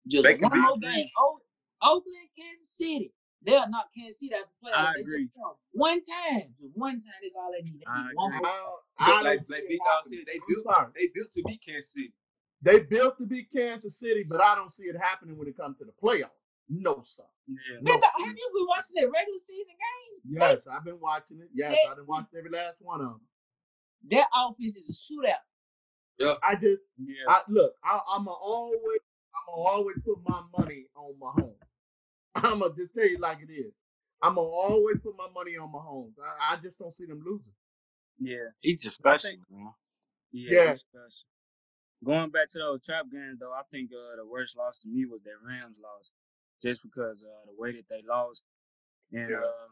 just 0.08 0.24
They 0.24 0.36
one 0.38 0.60
more 0.62 0.78
game. 0.78 1.08
O- 1.18 1.42
Oakland, 1.82 2.30
Kansas 2.38 2.70
City. 2.78 3.14
They'll 3.42 3.70
knock 3.70 3.88
Kansas 3.96 4.20
City 4.20 4.36
out 4.36 4.48
the 4.52 4.68
playoffs. 4.68 4.76
I 4.76 4.94
They 4.96 5.02
agree. 5.02 5.24
just 5.26 5.38
won. 5.38 5.54
One 5.72 6.02
time, 6.04 6.54
just 6.60 6.76
one 6.76 7.00
time. 7.00 7.20
That's 7.22 7.36
all 7.38 7.52
they 7.56 7.64
need. 7.64 7.80
They 7.80 7.86
I 7.88 8.08
need 8.08 8.16
one 8.16 8.34
agree. 8.36 8.42
more. 8.50 8.80
I, 9.00 9.06
Just 9.08 9.16
I 9.18 9.22
like 9.22 9.40
like 9.40 9.48
Big 9.48 9.72
it 9.72 9.80
Dog 9.80 9.88
happening. 9.96 10.24
they 10.28 10.40
built 10.48 10.64
sorry. 10.66 10.92
they 10.96 11.08
built 11.14 11.32
to 11.32 11.44
beat 11.48 11.62
Kansas 11.66 11.94
City. 11.94 12.14
They 12.62 12.80
built 12.80 13.18
to 13.20 13.26
beat 13.26 13.48
Kansas 13.56 13.98
City, 13.98 14.26
but 14.28 14.42
I 14.42 14.56
don't 14.56 14.74
see 14.74 14.84
it 14.84 14.96
happening 15.00 15.38
when 15.38 15.48
it 15.48 15.56
comes 15.58 15.78
to 15.78 15.86
the 15.86 15.94
playoffs. 16.04 16.30
No, 16.68 17.04
sir. 17.06 17.24
Yeah. 17.48 17.56
No. 17.82 17.94
Man, 17.94 18.02
have 18.02 18.28
you 18.38 18.50
been 18.54 18.68
watching 18.68 18.96
that 18.98 19.10
regular 19.12 19.38
season 19.38 19.66
games? 19.74 20.22
Yes, 20.42 20.68
I've 20.76 20.84
been 20.84 21.00
watching 21.00 21.40
it. 21.40 21.50
Yes, 21.54 21.72
They- 21.84 21.90
I've 21.90 21.96
been 21.98 22.06
watching 22.06 22.38
every 22.38 22.52
last 22.52 22.76
one 22.82 23.02
of 23.02 23.08
them. 23.08 23.22
Their 24.04 24.26
offense 24.36 24.76
is 24.76 24.90
a 24.90 24.94
shootout. 24.94 25.34
Yeah. 26.20 26.36
I 26.44 26.56
just, 26.56 26.82
Yeah. 26.98 27.16
I 27.28 27.42
look, 27.48 27.74
I, 27.84 28.00
I'm 28.14 28.26
going 28.26 28.38
always, 28.42 29.00
I'm 29.34 29.56
gonna 29.56 29.68
always 29.68 29.98
put 30.06 30.18
my 30.28 30.42
money 30.58 30.86
on 30.96 31.18
my 31.20 31.32
home. 31.32 31.56
I'm 32.36 32.60
gonna 32.60 32.76
just 32.76 32.94
tell 32.94 33.08
you 33.08 33.18
like 33.20 33.40
it 33.42 33.52
is. 33.52 33.74
I'm 34.22 34.36
gonna 34.36 34.48
always 34.48 34.98
put 35.02 35.16
my 35.18 35.28
money 35.34 35.56
on 35.58 35.72
my 35.72 35.80
home. 35.80 36.14
I, 36.22 36.54
I 36.54 36.58
just 36.58 36.78
don't 36.78 36.94
see 36.94 37.06
them 37.06 37.24
losing. 37.26 37.54
yeah. 38.20 38.50
He's 38.62 38.82
just 38.82 38.98
special, 38.98 39.30
think- 39.30 39.42
man. 39.50 39.72
Yeah, 40.32 40.52
Yeah. 40.54 40.66
that's 40.66 40.82
special. 40.82 41.28
Going 42.04 42.30
back 42.30 42.48
to 42.50 42.60
those 42.60 42.82
trap 42.82 43.06
games, 43.12 43.40
though, 43.40 43.52
I 43.52 43.62
think 43.72 43.92
uh, 43.92 44.16
the 44.16 44.26
worst 44.26 44.58
loss 44.58 44.78
to 44.80 44.88
me 44.88 45.06
was 45.06 45.22
that 45.24 45.34
Rams 45.46 45.80
loss, 45.84 46.12
just 46.62 46.82
because 46.84 47.24
uh, 47.26 47.46
the 47.46 47.54
way 47.62 47.74
that 47.74 47.90
they 47.90 48.02
lost, 48.08 48.44
and 49.12 49.30
Yeah. 49.32 49.38
uh, 49.38 49.68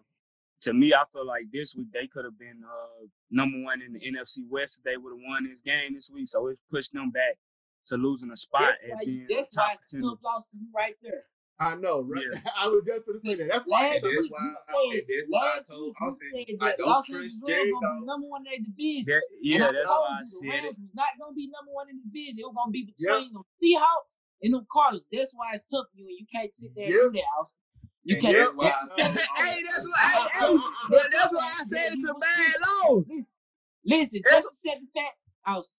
to 0.62 0.74
me, 0.74 0.94
I 0.94 1.04
feel 1.14 1.26
like 1.26 1.46
this 1.54 1.76
week 1.76 1.88
they 1.94 2.08
could 2.08 2.26
have 2.26 2.38
been 2.38 2.64
uh, 2.66 3.06
number 3.32 3.62
one 3.64 3.82
in 3.82 3.94
the 3.94 4.00
NFC 4.02 4.40
West 4.50 4.80
if 4.80 4.84
they 4.84 4.98
would 4.98 5.12
have 5.14 5.22
won 5.26 5.48
this 5.48 5.62
game 5.62 5.94
this 5.94 6.10
week. 6.12 6.28
So 6.28 6.48
it 6.48 6.58
pushed 6.72 6.94
them 6.94 7.12
back 7.12 7.38
to 7.86 7.96
losing 7.96 8.32
a 8.32 8.36
spot 8.38 8.74
That's 8.90 9.06
being 9.06 9.28
that's 9.30 9.50
top 9.56 9.68
why 9.68 9.74
it's 9.84 9.94
a 9.94 9.98
contender. 9.98 10.16
tough 10.16 10.24
loss 10.24 10.44
to 10.46 10.58
you 10.58 10.68
right 10.76 10.96
there. 11.02 11.24
I 11.60 11.74
know, 11.76 12.02
right? 12.06 12.22
Yeah. 12.22 12.40
I 12.62 12.68
was 12.70 12.84
just 12.86 13.02
gonna 13.06 13.20
say 13.26 13.34
that. 13.42 13.48
That's 13.50 13.66
why. 13.66 13.82
Last 13.90 14.02
that's 14.02 14.14
week 14.14 14.30
why 14.32 14.46
you 14.46 14.54
said, 14.54 15.04
that's 15.10 15.26
why 15.28 15.42
I 15.42 15.56
last 15.58 15.68
told 15.70 15.82
week 15.90 15.96
you 15.98 16.08
Austin, 16.08 16.30
said 16.30 16.46
I 16.62 16.66
that 16.70 16.78
don't 16.78 16.88
Los 16.88 17.06
trust 17.08 17.18
Angeles 17.18 17.42
Jerry 17.48 17.72
Rams 17.74 17.82
gonna 17.82 17.98
be 17.98 18.06
number 18.06 18.28
one 18.30 18.42
in 18.42 18.46
their 18.46 18.62
division. 18.62 19.06
That, 19.10 19.24
yeah, 19.42 19.58
I 19.58 19.72
that's 19.74 19.90
told 19.90 20.06
why 20.06 20.14
I 20.14 20.18
you 20.18 20.22
the 20.22 20.38
said 20.38 20.48
it. 20.48 20.64
Rams 20.70 20.78
was 20.86 20.94
not 20.94 21.12
gonna 21.18 21.34
be 21.38 21.46
number 21.50 21.72
one 21.74 21.88
in 21.90 21.96
the 21.98 22.06
division. 22.14 22.36
It 22.38 22.46
was 22.46 22.56
gonna 22.58 22.72
be 22.78 22.84
Yep. 22.86 22.96
between 22.98 23.32
the 23.34 23.42
Seahawks 23.58 24.14
and 24.46 24.52
the 24.54 24.62
Cardinals. 24.70 25.06
That's 25.10 25.34
why 25.34 25.48
it's 25.58 25.66
tough 25.66 25.88
for 25.90 25.98
you, 25.98 26.06
and 26.06 26.18
you 26.22 26.28
can't 26.30 26.54
sit 26.54 26.72
there 26.78 26.90
Yep. 26.94 27.02
and 27.02 27.14
do 27.14 27.18
that, 27.18 27.30
Austin. 27.42 27.60
You 28.06 28.14
And 28.16 28.22
can't. 28.22 28.38
that's 28.38 28.54
why 28.54 28.66
I 28.70 28.70
that's- 28.94 29.14
said- 29.18 29.30
hey, 29.42 29.58
that's 29.66 29.88
why. 29.90 29.98
Hey, 29.98 30.26
hey, 30.38 30.46
uh-uh. 30.46 30.88
but 30.94 31.06
that's 31.12 31.34
why 31.34 31.48
I 31.58 31.64
said 31.66 31.86
it's 31.92 32.06
a 32.06 32.14
bad 32.14 32.54
loss. 32.62 33.04
Listen, 33.10 33.34
listen 33.84 34.22
just 34.30 34.46
to 34.46 34.54
set 34.62 34.78
the 34.78 34.90
fact, 34.94 35.18
Austin, 35.50 35.74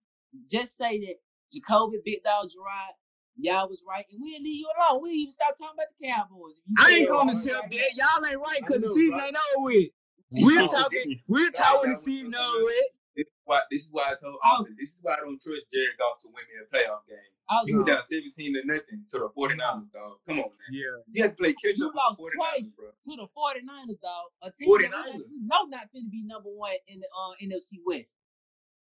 just 0.50 0.74
say 0.76 0.98
that 1.06 1.16
Jacoby, 1.54 2.02
Big 2.04 2.18
Dog, 2.26 2.50
Gerard, 2.50 2.98
y'all 3.38 3.68
was 3.68 3.80
right, 3.88 4.04
and 4.10 4.20
we'll 4.20 4.42
leave 4.42 4.60
you 4.60 4.68
alone. 4.78 5.02
We'll 5.02 5.12
even 5.12 5.30
stop 5.30 5.56
talking 5.58 5.76
about 5.78 5.86
the 5.98 6.06
Cowboys. 6.06 6.60
You 6.66 6.74
I 6.78 6.90
ain't 6.90 7.06
that 7.08 7.12
gonna 7.12 7.24
right 7.26 7.34
accept 7.34 7.56
right 7.62 7.70
that. 7.70 7.96
Y'all 7.96 8.26
ain't 8.26 8.40
right 8.40 8.60
because 8.60 8.82
the 8.82 8.88
season 8.88 9.16
right? 9.18 9.26
ain't 9.28 9.36
over 9.56 9.64
with. 9.64 9.88
We're 10.30 10.68
talking. 10.68 11.20
We're 11.26 11.50
talking 11.50 11.90
the 11.90 11.96
season 11.96 12.32
something 12.32 12.40
over 12.56 12.64
with. 12.64 12.88
This 13.16 13.26
is 13.26 13.40
why 13.44 13.60
this 13.70 13.82
is 13.84 13.88
why 13.90 14.12
I 14.12 14.14
told 14.20 14.36
Austin. 14.44 14.76
This 14.78 14.90
is 14.94 15.00
why 15.02 15.14
I 15.14 15.24
don't 15.24 15.40
trust 15.40 15.66
Jared 15.72 15.96
Goff 15.98 16.18
to 16.22 16.28
win 16.28 16.44
me 16.46 16.60
a 16.62 16.66
playoff 16.68 17.02
game. 17.08 17.18
Also, 17.48 17.72
You 17.72 17.84
down 17.84 18.04
17 18.04 18.28
to 18.54 18.60
nothing 18.66 19.02
to 19.08 19.18
the 19.24 19.28
49ers, 19.32 19.88
dog. 19.90 20.20
Come 20.28 20.38
on, 20.44 20.52
man. 20.52 20.70
Yeah. 20.70 21.00
You 21.10 21.22
have 21.24 21.32
to 21.32 21.36
play 21.42 21.54
catch 21.54 21.78
You 21.80 21.88
up 21.88 21.94
lost 21.96 22.18
the 22.20 22.24
49ers, 22.28 22.36
twice. 22.36 22.74
bro. 22.76 22.86
to 22.92 23.12
the 23.16 23.28
49ers, 23.32 24.00
dog. 24.04 24.24
A 24.42 24.50
team 24.52 24.68
49ers. 24.68 24.90
that 24.92 25.24
we 25.32 25.40
know 25.48 25.64
not 25.64 25.88
finna 25.88 26.10
be 26.12 26.24
number 26.28 26.50
one 26.52 26.76
in 26.86 27.00
the 27.00 27.08
uh, 27.08 27.32
NFC 27.42 27.80
West. 27.86 28.12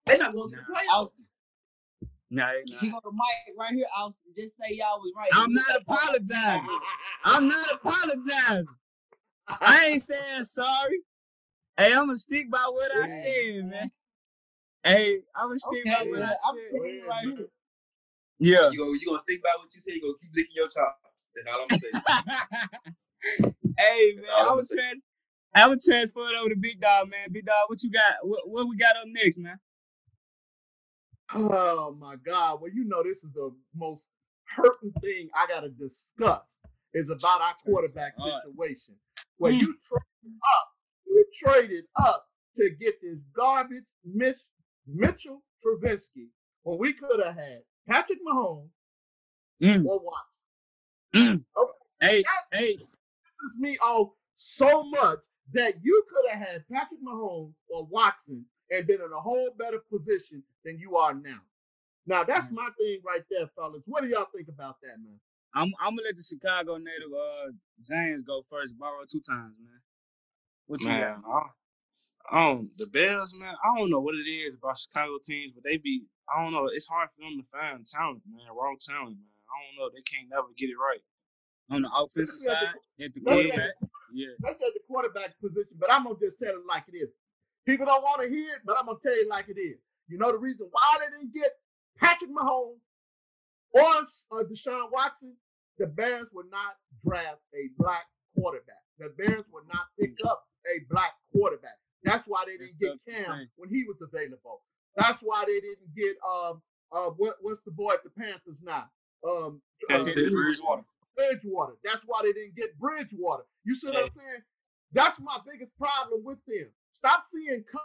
They're 0.07 0.19
not 0.19 0.33
going 0.35 0.51
to 0.53 0.57
the 0.57 0.63
playoffs. 0.63 1.19
Austin, 2.43 2.65
Nah, 2.67 2.79
he 2.81 2.91
not. 2.91 3.03
go 3.03 3.11
to 3.11 3.15
Mike 3.17 3.57
right 3.59 3.75
here, 3.75 3.87
I'll 3.97 4.15
Just 4.37 4.57
say 4.57 4.71
y'all 4.75 4.99
was 5.01 5.13
right. 5.17 5.29
I'm 5.35 5.53
not 5.53 5.77
apologizing. 5.81 6.69
I'm 7.25 7.49
not 7.49 7.73
apologizing. 7.73 8.67
I 9.49 9.87
ain't 9.87 10.03
saying 10.03 10.45
sorry. 10.45 10.99
Hey, 11.77 11.87
I'm 11.93 12.07
gonna 12.07 12.17
stick 12.17 12.51
by 12.51 12.65
what 12.71 12.91
I 12.95 13.09
said, 13.09 13.65
man. 13.67 13.91
Hey, 14.85 15.21
I'm 15.37 15.49
gonna 15.49 15.59
stick 15.59 15.85
by 15.85 16.05
what 16.09 16.21
man, 16.21 16.23
I 16.23 16.31
I'm 16.31 16.37
said. 16.57 16.77
telling 16.77 16.91
you 16.95 17.09
right 17.09 17.25
here. 17.37 17.47
Yeah. 18.39 18.71
You 18.71 18.79
go, 18.79 18.93
you 18.93 19.07
gonna 19.07 19.23
think 19.27 19.41
about 19.41 19.59
what 19.61 19.75
you 19.75 19.81
say. 19.81 19.93
You 19.95 20.01
gonna 20.03 20.15
keep 20.21 20.31
licking 20.35 20.53
your 20.55 20.69
chops. 20.69 21.29
That's 21.35 21.49
all 21.55 21.63
I'm 21.63 21.69
gonna 21.69 21.81
say. 21.81 23.51
hey 23.79 24.15
man, 24.17 24.25
I 24.37 24.53
was 24.53 24.69
say. 24.69 24.77
trans- 24.77 25.03
I 25.57 25.69
was 25.69 25.85
transferred 25.85 26.35
over 26.35 26.49
to 26.51 26.57
Big 26.57 26.81
Dog, 26.81 27.09
man. 27.11 27.29
Big 27.31 27.45
Dog, 27.47 27.69
what 27.69 27.83
you 27.83 27.91
got? 27.91 28.15
What, 28.23 28.49
what 28.49 28.69
we 28.69 28.77
got 28.77 28.97
up 28.97 29.05
next, 29.07 29.39
man? 29.39 29.59
Oh 31.33 31.97
my 31.99 32.17
God. 32.17 32.61
Well, 32.61 32.71
you 32.73 32.85
know, 32.85 33.03
this 33.03 33.19
is 33.19 33.33
the 33.35 33.55
most 33.75 34.09
hurting 34.49 34.93
thing 35.01 35.29
I 35.35 35.47
gotta 35.47 35.71
discuss 35.71 36.43
is 36.93 37.09
about 37.11 37.41
our 37.41 37.55
quarterback 37.65 38.15
situation. 38.17 38.95
Where 39.39 39.53
Mm. 39.53 39.61
you 39.63 39.75
traded 39.83 40.39
up, 40.55 40.69
you 41.07 41.25
traded 41.35 41.85
up 41.97 42.29
to 42.59 42.71
get 42.71 43.01
this 43.01 43.19
garbage 43.35 43.85
Mitch, 44.05 44.39
Mitchell 44.87 45.43
Trubisky 45.65 46.29
when 46.63 46.79
we 46.79 46.93
could 46.93 47.21
have 47.25 47.35
had 47.37 47.63
Patrick 47.89 48.21
Mahomes 48.25 48.71
Mm. 49.61 49.87
or 49.87 50.01
Watson. 50.01 50.45
Mm. 51.15 51.45
Okay. 51.57 51.73
Hey, 52.01 52.23
That 52.23 52.59
hey, 52.59 52.77
pisses 52.77 53.59
me 53.59 53.79
off 53.79 54.11
so 54.37 54.83
much 54.85 55.19
that 55.53 55.83
you 55.83 56.05
could 56.11 56.31
have 56.31 56.47
had 56.49 56.69
Patrick 56.69 57.01
Mahomes 57.03 57.55
or 57.69 57.87
Watson 57.87 58.45
and 58.71 58.87
been 58.87 59.01
in 59.01 59.13
a 59.13 59.21
whole 59.21 59.51
better 59.59 59.79
position 59.91 60.43
than 60.65 60.79
you 60.79 60.97
are 60.97 61.15
now. 61.15 61.41
Now 62.07 62.25
that's 62.25 62.51
my 62.51 62.69
thing 62.79 63.01
right 63.05 63.23
there, 63.31 63.49
fellas. 63.57 63.83
What 63.87 64.03
do 64.03 64.09
y'all 64.09 64.29
think 64.35 64.49
about 64.49 64.77
that, 64.83 64.99
man? 65.03 65.19
I'm 65.55 65.73
I'm 65.81 65.97
gonna 65.97 66.07
let 66.07 66.17
the 66.17 66.23
Chicago 66.23 66.77
native 66.77 67.13
uh 67.13 67.53
James 67.83 68.23
go 68.25 68.43
first. 68.49 68.79
Borrow 68.79 69.05
two 69.11 69.21
times, 69.21 69.55
man. 69.63 69.81
What 70.67 70.81
you 70.81 70.89
Man, 70.89 71.23
got? 71.23 71.31
I, 71.31 71.43
I 72.31 72.47
don't, 72.49 72.71
the 72.79 72.87
Bears, 72.87 73.35
man, 73.37 73.55
I 73.63 73.79
don't 73.79 73.91
know 73.91 74.01
what 74.01 74.15
it 74.15 74.27
is 74.27 74.57
about 74.57 74.79
Chicago 74.79 75.19
teams, 75.23 75.53
but 75.53 75.63
they 75.63 75.77
be, 75.77 76.05
I 76.35 76.43
don't 76.43 76.53
know, 76.53 76.67
it's 76.67 76.87
hard 76.87 77.11
for 77.15 77.21
them 77.21 77.37
to 77.39 77.47
find 77.47 77.85
talent, 77.85 78.23
man, 78.27 78.47
raw 78.49 78.73
talent, 78.81 79.19
man. 79.21 79.37
I 79.45 79.55
don't 79.61 79.77
know, 79.79 79.91
they 79.95 80.01
can't 80.03 80.29
never 80.31 80.49
get 80.57 80.71
it 80.71 80.81
right. 80.81 81.03
On 81.71 81.83
the 81.83 81.89
offensive 81.89 82.41
Let's 82.41 82.49
at 82.49 82.55
side, 82.55 83.05
at 83.05 83.15
the 83.15 83.21
let's 83.25 83.37
look 83.37 83.47
at 83.47 83.53
quarterback. 83.53 83.75
Yeah. 84.15 84.35
That's 84.41 84.63
at 84.63 84.73
the 84.75 84.81
quarterback 84.89 85.41
position, 85.41 85.77
but 85.79 85.93
I'm 85.93 86.05
gonna 86.05 86.17
just 86.21 86.39
tell 86.39 86.55
it 86.55 86.67
like 86.67 86.85
it 86.89 86.97
is. 86.97 87.11
People 87.67 87.87
don't 87.87 88.03
want 88.03 88.23
to 88.23 88.29
hear 88.29 88.51
it, 88.55 88.61
but 88.65 88.77
I'm 88.79 88.87
gonna 88.87 88.99
tell 89.03 89.17
you 89.17 89.29
like 89.29 89.49
it 89.49 89.59
is. 89.59 89.79
You 90.09 90.19
know 90.19 90.33
the 90.33 90.39
reason 90.39 90.67
why 90.71 90.99
they 90.99 91.17
didn't 91.17 91.33
get 91.35 91.53
Patrick 91.99 92.31
Mahomes 92.31 92.81
or 93.73 93.83
uh, 94.33 94.45
Deshaun 94.45 94.91
Watson? 94.93 95.35
The 95.79 95.87
Bears 95.87 96.29
would 96.33 96.51
not 96.51 96.77
draft 97.05 97.41
a 97.55 97.69
black 97.79 98.05
quarterback. 98.37 98.83
The 98.99 99.09
Bears 99.17 99.45
would 99.53 99.65
not 99.73 99.87
pick 99.99 100.15
up 100.25 100.45
a 100.67 100.85
black 100.91 101.13
quarterback. 101.33 101.79
That's 102.05 102.25
why 102.29 102.45
they 102.47 102.53
didn't 102.53 102.69
tough 102.69 102.99
to 103.07 103.11
get 103.11 103.17
Cam 103.17 103.25
say. 103.25 103.49
when 103.57 103.71
he 103.71 103.85
was 103.85 103.97
available. 104.03 104.61
That's 104.97 105.19
why 105.23 105.45
they 105.47 105.61
didn't 105.61 105.95
get 105.97 106.17
um 106.23 106.63
uh 106.93 107.11
what 107.17 107.37
what's 107.41 107.63
the 107.65 107.73
boy 107.73 107.95
at 107.95 108.05
the 108.05 108.11
Panthers 108.11 108.59
now? 108.63 108.85
Um 109.27 109.61
uh, 109.91 109.99
Teddy 109.99 110.15
Teddy 110.15 110.31
Bridgewater. 110.31 110.85
Bridgewater. 111.17 111.75
That's 111.83 112.03
why 112.07 112.21
they 112.23 112.33
didn't 112.33 112.57
get 112.57 112.79
Bridgewater. 112.79 113.45
You 113.65 113.75
see 113.75 113.87
what 113.89 113.97
I'm 113.97 114.11
saying? 114.17 114.43
That's 114.93 115.19
my 115.19 115.39
biggest 115.51 115.77
problem 115.79 116.23
with 116.23 116.39
them. 116.47 116.69
Stop 116.95 117.25
seeing 117.35 117.65
com- 117.71 117.81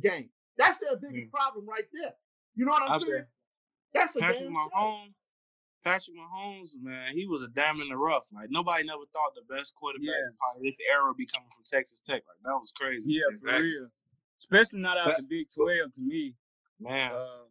game. 0.00 0.28
That's 0.56 0.78
their 0.78 0.96
biggest 0.96 1.30
problem 1.32 1.66
right 1.68 1.84
there. 1.92 2.12
You 2.54 2.64
know 2.66 2.72
what 2.72 2.82
I'm 2.82 2.92
I 2.92 2.98
saying? 2.98 3.12
bet. 3.12 3.28
That's 3.94 4.16
a 4.16 4.20
Patrick 4.20 4.40
damn 4.44 4.52
shame. 4.52 4.56
Mahomes, 4.72 5.28
Patrick 5.84 6.16
Mahomes, 6.16 6.70
man, 6.80 7.12
he 7.12 7.26
was 7.26 7.42
a 7.42 7.48
dam 7.48 7.80
in 7.80 7.88
the 7.88 7.96
rough. 7.96 8.26
Like 8.32 8.48
nobody 8.50 8.84
never 8.86 9.02
thought 9.12 9.34
the 9.34 9.42
best 9.54 9.74
quarterback 9.74 10.06
Yeah. 10.06 10.30
part 10.40 10.56
of 10.58 10.62
this 10.62 10.78
era 10.92 11.06
would 11.08 11.16
be 11.16 11.26
coming 11.26 11.48
from 11.54 11.64
Texas 11.64 12.00
Tech. 12.00 12.22
Like 12.28 12.38
that 12.44 12.52
was 12.54 12.72
crazy. 12.72 13.10
Yeah, 13.12 13.22
for 13.40 13.46
Exactly. 13.48 13.62
real. 13.62 13.88
Especially 14.38 14.80
not 14.80 14.98
out 14.98 15.06
But- 15.06 15.16
the 15.18 15.22
Big 15.24 15.48
Twelve 15.52 15.92
to 15.94 16.00
me. 16.00 16.36
Man, 16.78 17.12
Uh, 17.12 17.44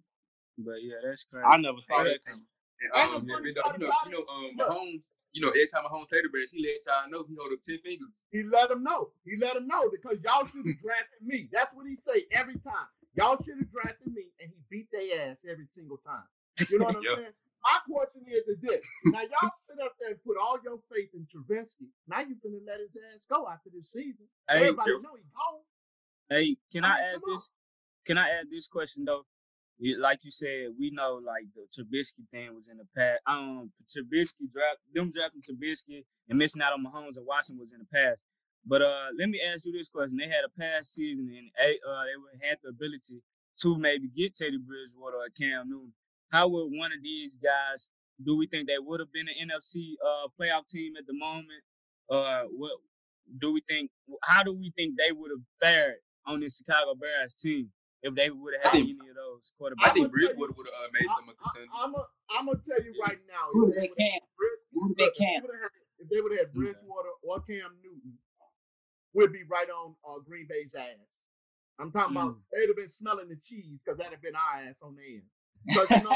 but 0.58 0.82
yeah, 0.84 0.98
that's 1.04 1.24
crazy. 1.24 1.46
I 1.46 1.58
never 1.58 1.80
saw 1.80 2.04
Hey, 2.04 2.14
that 2.14 2.26
coming. 2.26 2.48
And, 2.82 2.92
Ain't 2.96 3.14
um, 3.16 3.26
no 3.28 3.34
yeah, 3.38 3.38
funny 3.38 3.50
you 3.50 3.54
know, 3.54 3.74
you 3.74 3.80
know, 3.80 3.94
you 4.06 4.12
know, 4.12 4.26
um, 4.28 4.56
Look. 4.58 4.70
Mahomes. 4.70 5.10
You 5.34 5.42
know, 5.42 5.50
every 5.50 5.68
time 5.68 5.84
Mahomes 5.88 6.10
played 6.10 6.26
the 6.26 6.30
Bears, 6.30 6.52
he 6.52 6.60
let 6.62 6.84
y'all 6.86 7.10
know 7.10 7.24
he 7.28 7.36
hold 7.40 7.54
up 7.54 7.64
ten 7.64 7.80
fingers. 7.80 8.12
He 8.32 8.44
let 8.44 8.70
him 8.72 8.84
know. 8.84 9.10
He 9.24 9.38
let 9.38 9.56
him 9.56 9.68
know 9.68 9.90
because 9.90 10.18
y'all 10.24 10.46
should 10.46 10.68
have 10.68 10.82
drafted 10.84 11.22
me. 11.24 11.48
That's 11.52 11.72
what 11.74 11.88
he 11.88 11.96
say 11.96 12.26
every 12.32 12.60
time. 12.60 12.88
Y'all 13.16 13.38
should 13.44 13.58
have 13.58 13.72
drafted 13.72 14.12
me, 14.12 14.28
and 14.40 14.50
he 14.52 14.60
beat 14.70 14.88
their 14.92 15.32
ass 15.32 15.38
every 15.50 15.68
single 15.76 15.98
time. 16.06 16.24
You 16.70 16.80
know 16.80 16.86
what 16.86 16.96
I'm 16.98 17.04
Yep. 17.08 17.16
saying? 17.18 17.36
My 17.64 17.78
question 17.88 18.24
is 18.28 18.44
this. 18.62 18.84
Now 19.06 19.22
y'all 19.22 19.54
sit 19.70 19.80
up 19.84 19.94
there 20.00 20.10
and 20.12 20.24
put 20.26 20.36
all 20.38 20.58
your 20.64 20.80
faith 20.92 21.10
in 21.14 21.28
Travinsky. 21.30 21.88
Now 22.08 22.20
you're 22.20 22.40
going 22.42 22.58
to 22.60 22.66
let 22.66 22.80
his 22.80 22.90
ass 23.14 23.20
go 23.30 23.48
after 23.48 23.70
this 23.74 23.92
season. 23.92 24.26
Hey, 24.50 24.68
Everybody 24.74 24.92
Yep. 24.92 25.02
know 25.04 25.16
he 25.16 25.24
gone. 25.32 25.62
Hey, 26.30 26.58
can 26.72 26.84
I 26.86 26.88
I 26.88 26.96
mean, 26.96 27.04
ask 27.12 27.22
come 27.22 27.30
on. 27.30 27.36
this? 27.36 27.50
Can 28.06 28.18
I 28.18 28.30
add 28.30 28.46
this 28.50 28.68
question 28.68 29.06
though? 29.06 29.26
Like 29.80 30.20
you 30.24 30.32
said, 30.32 30.70
we 30.78 30.92
know 30.92 31.20
like 31.26 31.46
the 31.56 31.66
Trubisky 31.72 32.28
thing 32.32 32.56
was 32.56 32.70
in 32.70 32.78
the 32.78 32.86
past. 32.96 33.20
Um, 33.26 33.72
Trubisky 33.86 34.52
draft 34.52 34.80
them 34.94 35.12
drafting 35.12 35.42
Trubisky 35.42 36.04
and 36.30 36.38
missing 36.38 36.62
out 36.62 36.74
on 36.74 36.86
Mahomes 36.86 37.18
and 37.18 37.26
Watson 37.26 37.58
was 37.60 37.74
in 37.74 37.80
the 37.80 37.86
past. 37.86 38.24
But 38.66 38.84
uh, 38.84 39.08
let 39.18 39.30
me 39.30 39.42
ask 39.42 39.66
you 39.66 39.74
this 39.74 39.90
question: 39.90 40.18
They 40.18 40.28
had 40.28 40.46
a 40.46 40.60
past 40.60 40.94
season 40.94 41.34
and 41.36 41.50
uh, 41.58 42.04
they 42.04 42.16
would 42.16 42.48
had 42.48 42.58
the 42.64 42.70
ability 42.70 43.24
to 43.62 43.78
maybe 43.78 44.08
get 44.16 44.36
Teddy 44.36 44.58
Bridgewater 44.58 45.18
or 45.18 45.30
Cam 45.40 45.70
Newton. 45.70 45.94
How 46.32 46.48
would 46.48 46.68
one 46.68 46.92
of 46.92 47.02
these 47.04 47.36
guys? 47.36 47.90
Do 48.24 48.38
we 48.38 48.46
think 48.46 48.68
they 48.68 48.78
would 48.78 49.00
have 49.00 49.12
been 49.12 49.28
an 49.28 49.50
NFC 49.50 49.94
uh, 50.06 50.28
playoff 50.40 50.68
team 50.68 50.94
at 50.96 51.08
the 51.08 51.14
moment? 51.14 51.64
Uh, 52.10 52.44
what 52.56 52.74
do 53.40 53.52
we 53.52 53.62
think? 53.68 53.90
How 54.24 54.44
do 54.44 54.54
we 54.54 54.72
think 54.78 54.96
they 54.98 55.12
would 55.12 55.32
have 55.32 55.42
fared 55.60 55.96
on 56.28 56.40
this 56.40 56.58
Chicago 56.58 56.94
Bears 56.94 57.34
team 57.34 57.72
if 58.04 58.16
they 58.16 58.30
would 58.30 58.54
have 58.56 58.64
had 58.64 58.72
think- 58.74 58.90
any 59.00 59.10
of 59.10 59.16
those 59.16 59.52
I 59.52 59.62
quarterbacks? 59.62 59.74
think 59.74 59.82
I'ma 59.82 59.94
tell 59.94 60.02
you- 60.04 60.10
Bridgewater 60.10 60.54
would 60.58 60.68
have 60.68 60.76
uh, 60.76 60.90
made 60.94 61.10
them 61.10 61.30
a 61.30 61.34
contender. 61.38 61.72
I'm 61.74 61.96
a, 61.96 62.08
I'm 62.32 62.46
gonna 62.48 62.62
tell 62.68 62.82
you 62.84 62.94
right 63.02 63.20
now. 63.28 63.46
Who 63.54 63.70
if 63.70 63.76
they 63.76 63.82
would've 63.82 63.98
can? 63.98 64.12
had 64.12 64.22
Brid- 64.38 64.60
Who 64.74 64.96
they 64.98 65.10
can? 65.12 65.42
would've 65.42 65.72
If 66.00 66.10
they 66.10 66.22
would 66.22 66.32
have 66.32 66.40
had 66.40 66.48
Okay. 66.50 66.58
Bridgewater 66.58 67.12
or 67.24 67.42
Cam 67.42 67.72
Newton, 67.84 68.18
we'd 69.14 69.32
be 69.34 69.44
right 69.50 69.70
on 69.70 69.96
uh, 70.08 70.20
Green 70.20 70.48
Bay's 70.50 70.74
ass. 70.74 70.98
I'm 71.80 71.92
talking 71.92 72.16
about 72.18 72.36
Mm. 72.36 72.42
they'd 72.52 72.68
have 72.68 72.76
been 72.76 72.92
smelling 72.92 73.30
the 73.30 73.38
cheese 73.44 73.78
because 73.84 73.98
that'd 73.98 74.14
have 74.14 74.22
been 74.22 74.36
our 74.36 74.62
ass 74.66 74.76
on 74.82 74.96
the 74.96 75.16
end. 75.22 75.24
Because 75.66 75.90
you 75.90 76.04
know, 76.04 76.10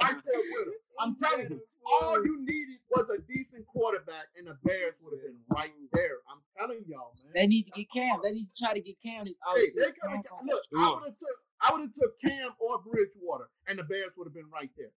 right 0.00 0.20
there 0.24 0.42
with. 0.52 0.68
I'm 1.00 1.16
telling 1.16 1.48
you, 1.48 1.60
all 1.86 2.22
you 2.24 2.44
needed 2.44 2.76
was 2.90 3.08
a 3.08 3.18
decent 3.24 3.66
quarterback, 3.66 4.28
and 4.36 4.46
the 4.46 4.56
Bears 4.62 5.02
would 5.04 5.16
have 5.16 5.24
been 5.24 5.40
right 5.48 5.72
there. 5.92 6.20
I'm 6.28 6.40
telling 6.58 6.84
y'all, 6.86 7.16
man. 7.24 7.32
They 7.34 7.46
need 7.46 7.64
to 7.64 7.70
get 7.72 7.90
Cam. 7.90 8.20
They 8.22 8.32
need 8.32 8.48
to 8.52 8.56
try 8.62 8.74
to 8.74 8.80
get 8.80 9.00
Cam 9.00 9.24
this 9.24 9.36
Hey, 9.40 9.80
they 9.80 9.92
could 9.96 10.10
have 10.10 10.24
look. 10.44 10.62
I 10.76 10.90
would 10.92 11.04
have 11.08 11.18
took. 11.18 11.36
I 11.62 11.72
would 11.72 11.80
have 11.80 11.94
took 11.94 12.20
Cam 12.20 12.50
or 12.60 12.80
Bridgewater, 12.80 13.48
and 13.68 13.78
the 13.78 13.84
Bears 13.84 14.12
would 14.16 14.26
have 14.26 14.34
been 14.34 14.50
right 14.52 14.70
there. 14.76 14.92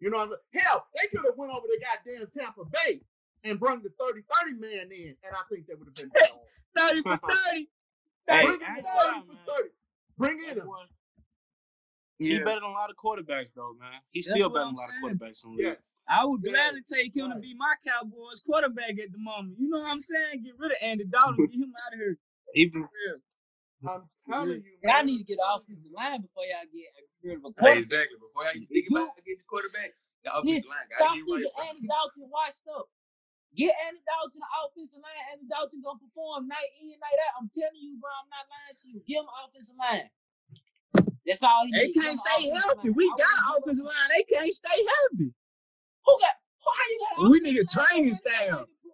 You 0.00 0.10
know, 0.10 0.16
what 0.18 0.24
I'm 0.24 0.34
saying? 0.52 0.64
hell, 0.66 0.86
they 0.98 1.06
could 1.08 1.24
have 1.24 1.36
went 1.36 1.52
over 1.52 1.66
to 1.66 1.78
goddamn 1.78 2.26
Tampa 2.36 2.64
Bay 2.64 3.00
and 3.44 3.58
brought 3.60 3.82
the 3.82 3.90
30-30 4.00 4.58
man 4.58 4.90
in, 4.90 5.14
and 5.22 5.32
I 5.32 5.42
think 5.48 5.66
they 5.66 5.74
would 5.74 5.86
have 5.86 5.94
been 5.94 6.08
better. 6.14 6.42
30 6.76 7.02
for 7.02 7.16
30. 7.18 7.68
Hey, 8.28 8.46
Bring 8.46 8.60
in 8.60 8.66
I 8.66 8.72
the 8.72 8.78
ain't 8.78 8.84
gonna 8.86 8.98
lie, 8.98 9.12
30 9.14 9.26
for 9.26 9.52
30. 9.62 9.68
Bring 10.18 10.38
in 10.48 10.58
That 10.58 10.66
them. 12.18 12.28
boy- 12.28 12.32
He 12.32 12.38
better 12.38 12.60
than 12.60 12.70
a 12.70 12.72
lot 12.72 12.90
of 12.90 12.96
quarterbacks 12.96 13.52
though, 13.54 13.74
man. 13.80 14.00
He's 14.10 14.26
That's 14.26 14.36
still 14.38 14.50
better 14.50 14.66
than 14.66 14.74
a 14.74 14.78
lot 14.78 14.90
saying. 14.90 15.04
of 15.04 15.10
quarterbacks 15.18 15.44
in 15.44 15.56
the 15.56 15.62
Yeah. 15.62 15.68
league. 15.70 15.78
I 16.08 16.24
would 16.24 16.40
Yeah, 16.44 16.50
gladly 16.52 16.82
take 16.82 17.14
him 17.16 17.30
to 17.30 17.38
be 17.38 17.54
my 17.54 17.74
Cowboys 17.86 18.40
quarterback 18.40 18.98
at 18.98 19.12
the 19.12 19.18
moment. 19.18 19.56
You 19.58 19.68
know 19.70 19.78
what 19.80 19.92
I'm 19.92 20.00
saying? 20.02 20.42
Get 20.42 20.58
rid 20.58 20.72
of 20.72 20.78
Andy 20.82 21.04
Dalton, 21.04 21.46
get 21.50 21.54
him 21.60 21.72
out 21.86 21.92
of 21.94 21.98
here. 21.98 22.18
Even 22.54 22.82
Yeah. 22.82 23.16
I'm 23.88 24.10
telling 24.28 24.62
you, 24.62 24.78
Y'all 24.82 24.92
man. 25.02 25.06
need 25.06 25.18
to 25.18 25.24
get 25.24 25.38
off 25.38 25.62
this 25.66 25.88
line 25.90 26.20
before 26.22 26.44
y'all 26.46 26.66
get 26.70 26.90
rid 27.22 27.36
of 27.38 27.44
a 27.44 27.48
Hey, 27.48 27.54
quarterback. 27.54 27.78
exactly. 27.78 28.18
Before 28.18 28.44
y'all 28.44 28.52
think 28.52 28.86
about 28.90 29.16
getting 29.24 29.38
the 29.38 29.44
quarterback, 29.50 29.90
the 30.22 30.30
offensive 30.30 30.54
Listen, 30.54 30.70
line 30.70 30.86
stop 30.86 30.98
got 30.98 31.14
to 31.14 31.18
get 31.18 31.26
thinking 31.26 31.52
right. 31.58 31.68
Andy 31.70 31.86
Dalton 31.88 32.24
washed 32.30 32.66
up. 32.70 32.86
Get 33.54 33.74
Andy 33.86 34.00
Dalton 34.06 34.40
the 34.40 34.50
offensive 34.64 35.00
line. 35.02 35.22
Andy 35.32 35.46
Dalton 35.50 35.82
gonna 35.82 35.98
perform 35.98 36.46
night 36.48 36.70
in, 36.80 36.88
night 36.98 37.18
out. 37.26 37.42
I'm 37.42 37.48
telling 37.50 37.78
you, 37.82 37.98
bro. 37.98 38.10
I'm 38.22 38.30
not 38.30 38.46
lying 38.48 38.76
to 38.78 38.86
you. 38.88 38.98
Give 39.06 39.20
him 39.22 39.30
offensive 39.44 39.76
line. 39.76 40.08
That's 41.26 41.42
all 41.42 41.64
he 41.66 41.72
They 41.72 41.92
can't 41.92 42.16
stay 42.16 42.48
healthy. 42.50 42.88
line. 42.88 42.94
We 42.96 43.06
I 43.06 43.16
got 43.18 43.28
an 43.38 43.62
offensive 43.62 43.86
line. 43.86 44.08
They 44.16 44.24
can't 44.34 44.52
stay 44.52 44.68
healthy. 44.76 45.32
Who 46.06 46.12
got? 46.20 46.34
Who, 46.64 46.70
how 46.74 46.86
you 46.90 46.98
got? 47.22 47.30
We 47.30 47.40
need 47.40 47.58
a 47.58 47.64
training 47.64 48.06
Your 48.06 48.14
staff. 48.14 48.34
back 48.34 48.58
ain't 48.58 48.68
put- 48.82 48.92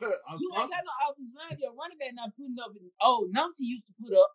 I'm 0.28 0.38
You 0.40 0.50
ain't 0.58 0.70
got 0.70 0.82
no 0.84 1.10
offensive 1.10 1.36
line. 1.38 1.58
Your 1.60 1.72
running 1.74 1.98
back 1.98 2.10
not 2.14 2.30
putting 2.36 2.56
up. 2.62 2.72
In, 2.80 2.90
oh, 3.02 3.28
numbers 3.30 3.58
he 3.58 3.66
used 3.66 3.84
to 3.86 3.92
put 4.02 4.16
up. 4.16 4.30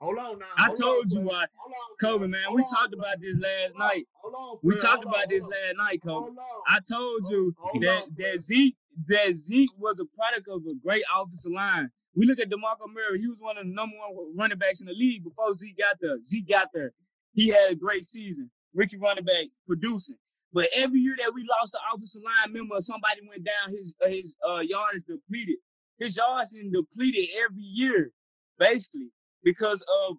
Hold 0.00 0.18
on 0.18 0.38
now. 0.40 0.46
I 0.58 0.66
hold 0.66 0.76
told 0.80 0.98
on, 0.98 1.10
you 1.10 1.16
player. 1.20 1.26
why. 1.26 1.46
Hold 1.56 1.72
on, 1.72 1.96
Kobe, 2.00 2.26
man, 2.26 2.42
Hold 2.44 2.56
we 2.56 2.62
on, 2.62 2.68
talked 2.68 2.92
player. 2.92 3.00
about 3.00 3.20
this 3.20 3.36
last 3.38 3.72
Hold 3.74 3.78
night. 3.78 4.06
Hold 4.22 4.34
on, 4.34 4.58
We 4.62 4.74
talked 4.76 5.04
Hold 5.04 5.06
on, 5.06 5.12
about 5.14 5.28
this 5.30 5.44
last 5.44 5.76
night, 5.78 6.02
Kobe. 6.04 6.30
I 6.68 6.78
told 6.86 7.28
you 7.30 7.54
Hold 7.58 7.82
that 7.82 8.02
on, 8.02 8.14
player. 8.14 8.32
that 8.32 8.40
Zeke 8.40 8.76
that 9.06 9.34
Zeke 9.34 9.70
was 9.78 10.00
a 10.00 10.04
product 10.04 10.48
of 10.48 10.62
a 10.66 10.74
great 10.84 11.04
offensive 11.16 11.52
line. 11.52 11.90
We 12.14 12.26
look 12.26 12.38
at 12.38 12.48
DeMarco 12.50 12.86
Murray; 12.92 13.20
he 13.20 13.28
was 13.28 13.40
one 13.40 13.58
of 13.58 13.66
the 13.66 13.72
number 13.72 13.96
one 13.98 14.36
running 14.36 14.58
backs 14.58 14.80
in 14.80 14.86
the 14.86 14.92
league 14.92 15.24
before 15.24 15.52
Zeke 15.54 15.78
got 15.78 15.96
there. 16.00 16.20
Zeke 16.22 16.48
got 16.48 16.68
there; 16.72 16.92
he 17.34 17.48
had 17.48 17.70
a 17.70 17.74
great 17.74 18.04
season. 18.04 18.50
Ricky 18.74 18.96
running 18.96 19.24
back 19.24 19.46
producing, 19.66 20.16
but 20.52 20.66
every 20.76 21.00
year 21.00 21.16
that 21.20 21.32
we 21.34 21.46
lost 21.58 21.72
the 21.72 21.78
offensive 21.92 22.22
line 22.24 22.52
member, 22.52 22.80
somebody 22.80 23.20
went 23.28 23.44
down. 23.44 23.74
His 23.76 23.94
uh, 24.04 24.08
his 24.08 24.36
uh, 24.48 24.58
yards 24.60 25.04
depleted. 25.06 25.56
His 25.98 26.16
yards 26.16 26.52
been 26.52 26.72
depleted 26.72 27.28
every 27.38 27.62
year, 27.62 28.10
basically 28.58 29.10
because 29.44 29.84
of 30.08 30.16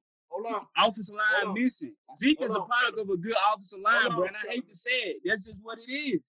offensive 0.77 1.15
line 1.15 1.25
Hold 1.43 1.57
on. 1.57 1.63
missing. 1.63 1.93
Zeke 2.17 2.39
Hold 2.39 2.49
is 2.49 2.55
a 2.55 2.59
on. 2.61 2.67
product 2.67 2.99
of 2.99 3.09
a 3.09 3.17
good 3.17 3.35
offensive 3.53 3.79
line, 3.83 4.01
Hold 4.03 4.15
bro. 4.15 4.21
on, 4.23 4.27
And 4.29 4.37
I 4.37 4.53
hate 4.53 4.67
to 4.67 4.75
say 4.75 4.91
it. 4.91 5.17
That's 5.25 5.45
just 5.45 5.59
what 5.63 5.77
it 5.79 5.91
is. 5.91 6.21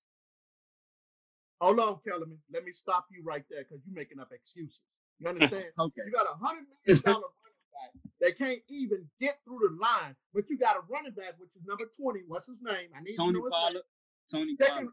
Hold 1.61 1.81
on, 1.81 1.99
Kellerman. 2.07 2.39
Let 2.53 2.65
me 2.65 2.73
stop 2.73 3.07
you 3.11 3.23
right 3.25 3.43
there 3.51 3.65
because 3.65 3.83
you're 3.87 3.95
making 3.95 4.21
up 4.21 4.31
excuses. 4.33 4.81
You 5.21 5.29
understand? 5.29 5.67
Okay. 5.79 6.03
You 6.07 6.13
got 6.13 6.27
a 6.27 6.37
hundred 6.37 6.67
million 6.87 7.03
dollar 7.05 7.29
running 7.33 7.67
back 7.73 7.93
that 8.21 8.39
can't 8.39 8.61
even 8.69 9.07
get 9.21 9.39
through 9.45 9.61
the 9.69 9.73
line, 9.81 10.17
but 10.35 10.49
you 10.51 10.59
got 10.59 10.77
a 10.77 10.83
running 10.89 11.13
back 11.13 11.35
which 11.39 11.51
is 11.57 11.65
number 11.67 11.85
twenty. 11.97 12.21
What's 12.29 12.47
his 12.47 12.61
name? 12.63 12.91
I 12.97 13.01
need 13.03 13.17
Tony 13.17 13.35
to 13.35 13.39
know 13.41 13.45
his 13.47 13.53
Pollard. 13.55 13.87
Tony 14.31 14.57
They 14.59 14.67
Pollard. 14.67 14.93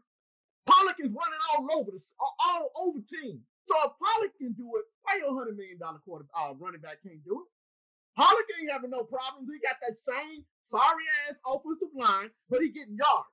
Pollock 0.66 0.96
is 1.00 1.10
running 1.12 1.42
all 1.52 1.68
over 1.80 1.90
the 1.92 2.00
all, 2.20 2.72
over 2.76 3.00
teams. 3.04 3.42
So 3.68 3.74
if 3.84 3.92
Pollock 4.00 4.32
can 4.38 4.52
do 4.52 4.68
it, 4.76 4.84
why 5.02 5.18
your 5.18 5.36
hundred 5.36 5.56
million 5.56 5.78
dollar 5.78 5.98
quarter 6.04 6.26
uh, 6.36 6.54
running 6.58 6.80
back 6.80 7.02
can't 7.02 7.22
do 7.24 7.44
it? 7.44 7.48
Pollock 8.16 8.46
ain't 8.60 8.70
having 8.72 8.90
no 8.90 9.04
problems. 9.04 9.48
He 9.52 9.58
got 9.60 9.76
that 9.82 9.96
same 10.06 10.44
sorry 10.68 11.04
ass 11.28 11.36
offensive 11.46 11.92
line, 11.96 12.30
but 12.50 12.60
he 12.62 12.70
getting 12.70 12.96
yards. 12.96 13.28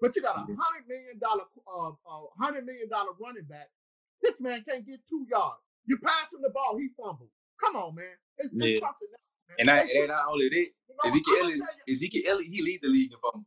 But 0.00 0.16
you 0.16 0.22
got 0.22 0.36
a 0.36 0.40
hundred 0.42 0.86
million 0.88 1.18
dollar 1.18 1.44
uh, 1.66 1.90
uh 1.90 2.26
hundred 2.38 2.66
million 2.66 2.88
dollar 2.88 3.12
running 3.20 3.44
back. 3.44 3.68
This 4.22 4.34
man 4.40 4.64
can't 4.68 4.86
get 4.86 5.00
two 5.08 5.26
yards. 5.30 5.65
You 5.86 5.98
pass 5.98 6.32
him 6.32 6.42
the 6.42 6.50
ball, 6.50 6.78
he 6.78 6.88
fumbles. 6.96 7.30
Come 7.62 7.76
on, 7.76 7.94
man. 7.94 8.06
It's, 8.38 8.52
it's 8.54 8.80
Yeah. 8.80 8.80
something 8.80 9.08
else, 9.10 9.30
man. 9.48 9.56
And 9.60 9.70
I, 9.70 9.80
and 9.80 10.08
not 10.08 10.24
only 10.28 10.48
that, 10.50 10.56
you 10.56 10.94
know, 10.96 11.04
Ezekiel 11.10 11.36
Elliott, 11.44 11.60
Ezekiel 11.88 12.22
Elliott, 12.28 12.52
he 12.52 12.62
lead 12.62 12.80
the 12.82 12.88
league 12.88 13.12
in 13.12 13.18
fumbles. 13.18 13.46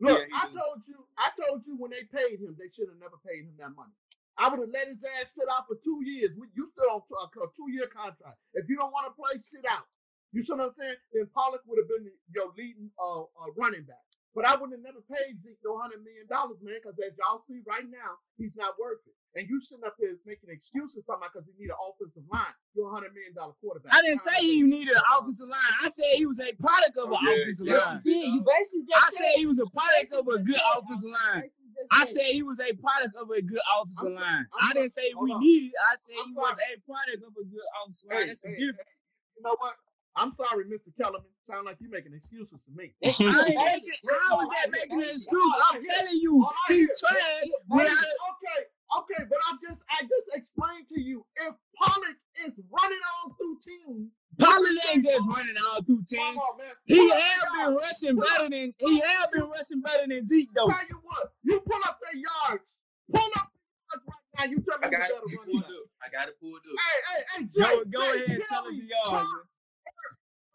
Look, 0.00 0.18
Yeah, 0.28 0.36
I 0.36 0.44
told 0.52 0.84
you, 0.86 0.98
I 1.16 1.28
told 1.40 1.64
you 1.66 1.76
when 1.80 1.90
they 1.90 2.04
paid 2.04 2.40
him, 2.40 2.54
they 2.60 2.68
should 2.70 2.88
have 2.92 3.00
never 3.00 3.16
paid 3.24 3.48
him 3.48 3.56
that 3.58 3.72
money. 3.74 3.94
I 4.36 4.52
would 4.52 4.60
have 4.60 4.70
let 4.70 4.92
his 4.92 5.00
ass 5.18 5.32
sit 5.32 5.48
out 5.48 5.64
for 5.66 5.80
two 5.80 6.04
years. 6.04 6.36
You 6.36 6.68
still 6.76 6.92
on 6.92 7.02
a, 7.08 7.24
a 7.42 7.48
two-year 7.56 7.88
contract. 7.88 8.36
If 8.54 8.68
you 8.68 8.76
don't 8.76 8.92
want 8.92 9.08
to 9.08 9.16
play, 9.16 9.40
sit 9.48 9.64
out. 9.66 9.88
You 10.36 10.44
see 10.44 10.52
what 10.52 10.68
I'm 10.70 10.76
saying? 10.76 11.00
Then 11.16 11.26
Pollock 11.32 11.64
would 11.66 11.80
have 11.80 11.88
been 11.88 12.12
your 12.36 12.52
leading 12.54 12.92
uh, 13.00 13.24
uh, 13.26 13.50
running 13.56 13.88
back. 13.88 14.04
But 14.36 14.44
I 14.46 14.54
would 14.60 14.70
have 14.76 14.84
never 14.84 15.00
paid 15.08 15.40
Zeke 15.42 15.58
no 15.64 15.80
hundred 15.80 16.04
million 16.04 16.28
dollars, 16.30 16.60
man, 16.62 16.78
because 16.78 17.00
as 17.00 17.16
y'all 17.18 17.42
see 17.48 17.64
right 17.66 17.88
now, 17.88 18.20
he's 18.38 18.54
not 18.60 18.76
worth 18.78 19.02
it. 19.08 19.17
And 19.36 19.44
you 19.48 19.60
sitting 19.62 19.84
up 19.84 19.94
here 20.00 20.16
making 20.26 20.48
excuses 20.50 21.04
talking 21.06 21.20
about 21.22 21.30
because 21.36 21.46
he 21.46 21.52
need 21.60 21.70
an 21.70 21.78
offensive 21.78 22.24
line. 22.32 22.50
You're 22.74 22.88
a 22.88 22.92
hundred 22.92 23.12
million 23.14 23.34
dollar 23.36 23.52
quarterback. 23.60 23.92
I 23.94 24.00
didn't 24.02 24.18
say 24.24 24.40
he 24.40 24.62
needed 24.64 24.96
an 24.96 25.04
offensive 25.14 25.46
line. 25.52 25.72
I 25.84 25.88
said 25.92 26.16
he 26.16 26.26
was 26.26 26.40
a 26.40 26.50
product 26.58 26.96
of 26.96 27.12
oh, 27.12 27.14
an 27.14 27.20
Oh, 27.20 27.28
yeah, 27.28 27.42
offensive 27.44 27.66
yeah. 27.68 27.76
line. 27.78 28.00
Yeah, 28.08 28.24
you 28.34 28.40
basically 28.42 28.84
just 28.88 28.98
I 29.04 29.10
said 29.12 29.32
he 29.36 29.46
was 29.46 29.58
a 29.60 29.68
product 29.68 30.10
of 30.16 30.24
a 30.26 30.38
basically 30.40 30.44
good 30.48 30.56
just 30.56 30.64
said- 30.64 30.80
offensive 30.80 31.12
line. 31.12 31.40
basically 31.44 31.70
just 31.76 31.90
I 31.92 32.02
said- 32.02 32.08
said 32.18 32.28
he 32.34 32.42
was 32.42 32.58
a 32.58 32.70
product 32.80 33.14
of 33.14 33.26
a 33.30 33.40
good 33.44 33.64
offensive 33.78 34.10
I'm- 34.10 34.16
line. 34.18 34.44
I'm 34.48 34.64
I 34.64 34.70
didn't 34.74 34.92
say 34.96 35.06
we 35.14 35.30
on. 35.30 35.40
needed. 35.44 35.72
I 35.76 35.92
said 35.94 36.14
I'm 36.18 36.28
he 36.28 36.34
was 36.34 36.56
a 36.58 36.70
product 36.88 37.20
of 37.22 37.32
a 37.36 37.44
good 37.44 37.68
offensive 37.84 38.08
Hey, 38.10 38.16
line. 38.18 38.26
That's 38.32 38.42
a 38.44 38.48
hey, 38.48 38.56
difference. 38.58 38.88
hey, 38.88 39.36
you 39.36 39.42
know 39.44 39.56
what? 39.60 39.74
I'm 40.16 40.32
sorry, 40.34 40.64
Mr. 40.66 40.90
Kellerman. 40.98 41.30
Sound 41.46 41.66
like 41.68 41.76
you're 41.78 41.92
making 41.94 42.10
excuses 42.16 42.58
to 42.64 42.70
me. 42.74 42.90
I 43.04 43.06
ain't 43.06 43.14
basic. 43.14 43.54
making, 43.54 44.02
That's 44.02 44.24
how 44.26 44.40
is 44.42 44.48
that 44.50 44.66
making 44.72 44.98
an 44.98 45.08
excuse? 45.14 45.52
I 45.54 45.62
I'm 45.70 45.78
telling 45.78 46.18
you, 46.18 46.34
he 46.66 46.88
tried 46.98 47.46
without. 47.70 47.92
Okay, 47.92 48.60
okay, 48.98 49.24
but 49.28 49.38
I 49.44 49.52
just 49.62 49.80
I 49.90 50.02
just 50.02 50.28
explained 50.36 50.86
to 50.94 51.00
you 51.00 51.24
if 51.36 51.54
Pollock 51.76 52.16
is 52.46 52.52
running 52.70 53.04
all 53.20 53.36
through 53.36 53.58
teams, 53.64 54.08
Pollard 54.38 54.78
ain't 54.92 55.02
just 55.04 55.26
running 55.28 55.56
all 55.72 55.82
through 55.82 56.04
team. 56.08 56.20
Come 56.20 56.38
on. 56.38 56.60
He 56.86 56.96
Pull 56.96 57.12
up 57.12 57.18
have 57.20 57.42
been 57.52 57.60
yards. 57.60 57.84
rushing 57.84 58.16
Pull 58.16 58.24
better 58.24 58.44
up. 58.44 58.50
than 58.50 58.74
he 58.78 59.00
have 59.00 59.30
been 59.32 59.42
rushing 59.50 59.80
better 59.82 60.04
than 60.08 60.22
Zeke 60.26 60.48
though. 60.54 60.68
Tell 60.68 60.88
you 60.88 60.98
what, 61.02 61.32
you 61.42 61.60
pull 61.60 61.82
up 61.84 61.98
their 62.02 62.16
yards. 62.16 62.64
Pull 63.12 63.30
up 63.36 63.50
the 63.52 63.60
yards 63.60 64.04
right 64.06 64.38
now. 64.38 64.44
You 64.52 64.58
tell 64.62 64.78
me 64.78 64.84
I 64.84 64.86
who 64.86 64.92
got 64.92 65.00
better 65.00 65.12
it 65.14 65.36
run 65.36 65.46
pulled 65.48 65.62
back. 65.62 65.70
up. 65.70 65.86
I 66.02 66.08
got 66.10 66.28
it 66.28 66.36
pulled 66.40 66.56
up. 66.56 66.76
Hey, 66.78 66.98
hey, 67.08 67.22
hey, 67.34 67.44
Jay, 67.44 67.60
Go, 67.60 67.84
go 67.84 68.02
Jay, 68.14 68.24
ahead, 68.24 68.40
tell 68.48 68.62
tell 68.62 68.66
us 68.66 68.72
me, 68.72 68.80
the 68.80 68.86
yards. 68.88 69.28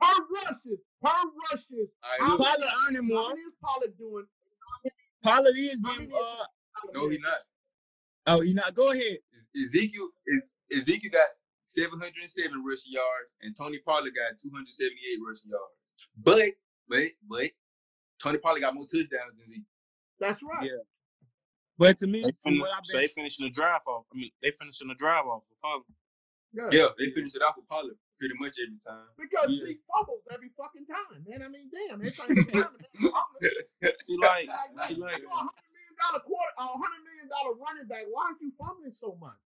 Per, 0.02 0.08
per 0.08 0.16
rushes, 0.34 0.80
per 1.04 1.10
rushes. 1.52 1.90
All 2.04 2.10
right, 2.12 2.20
How 2.22 2.38
look. 2.38 2.48
Pollard 2.48 2.72
earning 2.88 3.04
How 3.04 3.16
more. 3.16 3.30
many 3.30 3.42
is 3.42 3.54
Pollard 3.64 3.94
doing? 3.98 4.26
Pollard 5.24 5.56
is 5.58 5.82
How 5.84 5.92
getting 5.98 6.12
uh 6.14 6.46
No, 6.94 7.10
he 7.10 7.18
not. 7.20 7.40
Oh 8.28 8.42
you 8.42 8.54
not 8.54 8.74
go 8.76 8.92
ahead. 8.92 9.18
Ezekiel 9.56 10.08
Ezekiel 10.72 11.12
got 11.12 11.28
707 11.66 12.64
rushing 12.66 12.94
yards, 12.94 13.36
and 13.42 13.56
Tony 13.56 13.80
Pollard 13.86 14.14
got 14.16 14.38
278 14.42 15.20
rushing 15.26 15.50
yards. 15.50 15.74
But, 16.18 16.54
but, 16.88 17.10
but, 17.28 17.50
Tony 18.22 18.38
Pollard 18.38 18.62
got 18.62 18.76
more 18.76 18.86
touchdowns 18.86 19.38
than 19.38 19.48
Zeke. 19.54 19.64
That's 20.20 20.42
right. 20.44 20.66
Yeah. 20.66 20.84
But 21.78 21.98
to 22.00 22.08
me, 22.08 22.22
They 22.22 22.32
from 22.44 22.54
fin- 22.54 22.60
what 22.60 22.72
I've 22.78 22.86
so 22.86 22.98
they 22.98 23.08
finishing 23.08 23.46
the 23.48 23.52
drive 23.52 23.82
off. 23.88 24.06
I 24.14 24.18
mean, 24.18 24.32
they 24.42 24.52
finishing 24.52 24.88
the 24.88 24.96
drive 24.96 25.26
off 25.26 25.44
for 25.48 25.56
Pollard. 25.62 25.90
Yeah. 26.54 26.70
Yeah, 26.72 26.88
they 27.00 27.10
finished 27.12 27.36
it 27.36 27.42
off 27.42 27.58
with 27.58 27.68
Pollard 27.68 27.98
pretty 28.20 28.36
much 28.40 28.54
every 28.62 28.78
time. 28.78 29.10
Because 29.18 29.50
Yeah. 29.50 29.66
Zeke 29.74 29.82
fumbles 29.90 30.22
every 30.32 30.50
fucking 30.56 30.86
time, 30.86 31.26
man. 31.26 31.42
I 31.42 31.50
mean, 31.50 31.70
damn, 31.74 31.98
every 31.98 32.12
time 32.12 32.30
you 32.30 32.44
run, 32.62 32.74
man, 32.78 32.90
fumbling. 32.94 33.94
See, 34.04 34.18
like, 34.22 34.48
Like, 34.48 34.86
see, 34.86 34.96
like, 34.96 35.24
you're 36.12 36.20
a 36.20 36.20
hundred 36.20 36.20
million 36.20 36.20
dollar 36.20 36.20
quarter, 36.20 36.54
a 36.58 36.68
hundred 36.68 37.02
million 37.06 37.28
dollar 37.30 37.56
running 37.56 37.88
back. 37.88 38.04
Why 38.12 38.26
aren't 38.28 38.42
you 38.42 38.52
fumbling 38.60 38.92
so 38.94 39.18
much? 39.20 39.38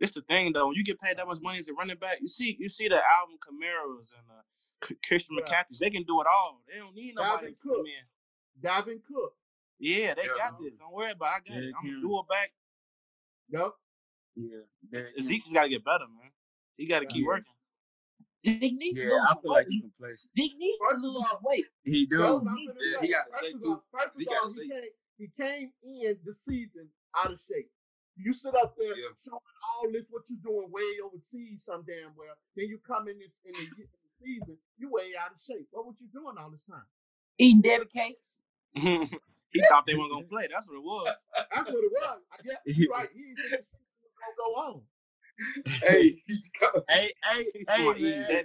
It's 0.00 0.12
the 0.12 0.22
thing 0.22 0.52
though. 0.52 0.68
When 0.68 0.76
you 0.76 0.84
get 0.84 1.00
paid 1.00 1.16
that 1.18 1.26
much 1.26 1.40
money 1.40 1.58
as 1.58 1.68
a 1.68 1.74
running 1.74 1.96
back, 1.96 2.18
you 2.20 2.28
see, 2.28 2.56
you 2.58 2.68
see 2.68 2.88
the 2.88 2.96
Alvin 2.96 3.38
Kamaras 3.38 4.12
and 4.14 4.26
uh, 4.30 4.42
K- 4.84 4.96
Christian 5.06 5.36
Yeah. 5.38 5.44
McCaffrey. 5.44 5.78
They 5.78 5.90
can 5.90 6.02
do 6.02 6.20
it 6.20 6.26
all. 6.26 6.60
They 6.68 6.78
don't 6.78 6.94
need 6.94 7.14
nobody 7.14 7.48
Dalvin 7.48 7.50
to 7.54 7.62
come 7.62 7.72
Cook. 7.72 7.86
in. 7.86 8.04
Dalvin 8.60 9.00
Cook. 9.06 9.32
Yeah, 9.78 10.14
they 10.14 10.22
Yeah. 10.22 10.36
got 10.36 10.60
this. 10.60 10.78
Don't 10.78 10.92
worry 10.92 11.12
about. 11.12 11.26
it. 11.26 11.30
I 11.34 11.54
got 11.54 11.62
Yeah, 11.62 11.68
it. 11.68 11.74
I'm 11.78 11.82
Cameron. 11.82 12.02
gonna 12.02 12.14
do 12.14 12.20
it 12.20 12.28
back. 12.28 12.52
Yep. 13.50 13.72
yeah, 14.36 14.58
Derrick 14.90 15.18
Zeke's 15.20 15.52
got 15.52 15.62
to 15.64 15.68
get 15.68 15.84
better, 15.84 16.06
man. 16.08 16.30
He 16.76 16.86
got 16.86 17.00
to 17.00 17.06
keep 17.06 17.22
Yeah. 17.22 17.28
working. 17.28 17.52
Zeke 18.44 18.60
needs 18.76 18.98
Yeah, 18.98 19.04
to 19.04 19.10
lose 19.14 19.20
I 19.24 19.32
some 19.32 19.42
feel 19.42 19.50
like 19.52 19.66
weight. 19.66 19.72
he's 19.72 19.84
complacent. 19.86 20.34
Zeke 20.34 20.56
needs 20.58 20.78
to 20.78 20.96
lose 20.96 21.16
all- 21.16 21.22
some 21.22 21.40
weight. 21.44 21.64
He 21.84 22.06
do. 22.06 22.18
what 22.20 22.28
I'm 22.46 22.58
Yeah, 22.58 23.00
he 23.00 23.08
got 23.08 23.24
to 23.26 23.30
First 23.32 23.44
shake 23.44 23.60
too. 23.62 23.82
first 23.92 24.18
He 24.20 24.26
of 24.26 24.32
got 24.32 24.42
all, 24.44 24.52
to 24.54 24.60
he 24.62 24.68
shake. 24.68 24.92
Came, 25.18 25.28
he 25.36 25.42
came 25.42 25.70
in 25.82 26.16
the 26.24 26.34
season 26.34 26.88
out 27.16 27.32
of 27.32 27.38
shape. 27.48 27.70
You 28.16 28.32
sit 28.32 28.54
up 28.54 28.74
there 28.78 28.94
Yeah. 28.96 29.10
showing 29.24 29.40
all 29.74 29.90
this 29.92 30.04
what 30.10 30.22
you're 30.28 30.38
doing 30.42 30.70
way 30.70 30.82
overseas 31.04 31.60
some 31.64 31.82
damn 31.86 32.14
well. 32.16 32.34
Then 32.56 32.66
you 32.68 32.78
come 32.86 33.08
in 33.08 33.18
this 33.18 33.40
in 33.44 33.52
the, 33.52 33.60
in 33.82 33.88
the 33.90 34.10
season, 34.24 34.56
you 34.78 34.90
way 34.90 35.12
out 35.20 35.32
of 35.32 35.42
shape. 35.42 35.66
What 35.72 35.86
was 35.86 35.96
you 36.00 36.06
doing 36.12 36.36
all 36.38 36.50
this 36.50 36.62
time? 36.70 36.86
Eating 37.38 37.60
Debbie 37.62 37.86
cakes. 37.86 38.38
he 38.74 39.62
thought 39.68 39.86
they 39.86 39.96
weren't 39.96 40.12
gonna 40.12 40.24
play. 40.30 40.46
That's 40.52 40.66
what 40.68 40.76
it 40.76 40.82
was. 40.84 41.14
That's 41.54 41.70
what 41.72 41.82
it 41.84 41.92
was. 41.92 42.20
I 42.32 42.42
guess 42.44 42.58
you're 42.78 42.90
right. 42.92 43.08
He 43.12 43.22
didn't 43.22 43.36
think 43.38 43.50
this 43.50 43.66
season 43.66 43.98
was 44.02 44.14
gonna 44.20 44.36
go 44.38 44.54
on. 44.62 44.82
hey, 45.82 46.22
he 46.26 46.36
got 46.60 46.84
Hey, 46.88 47.12
hey, 47.32 47.46
He's 47.52 47.64
hey, 47.68 47.82
doing 47.82 47.96
easy, 47.98 48.18
man. 48.20 48.28
that- 48.28 48.44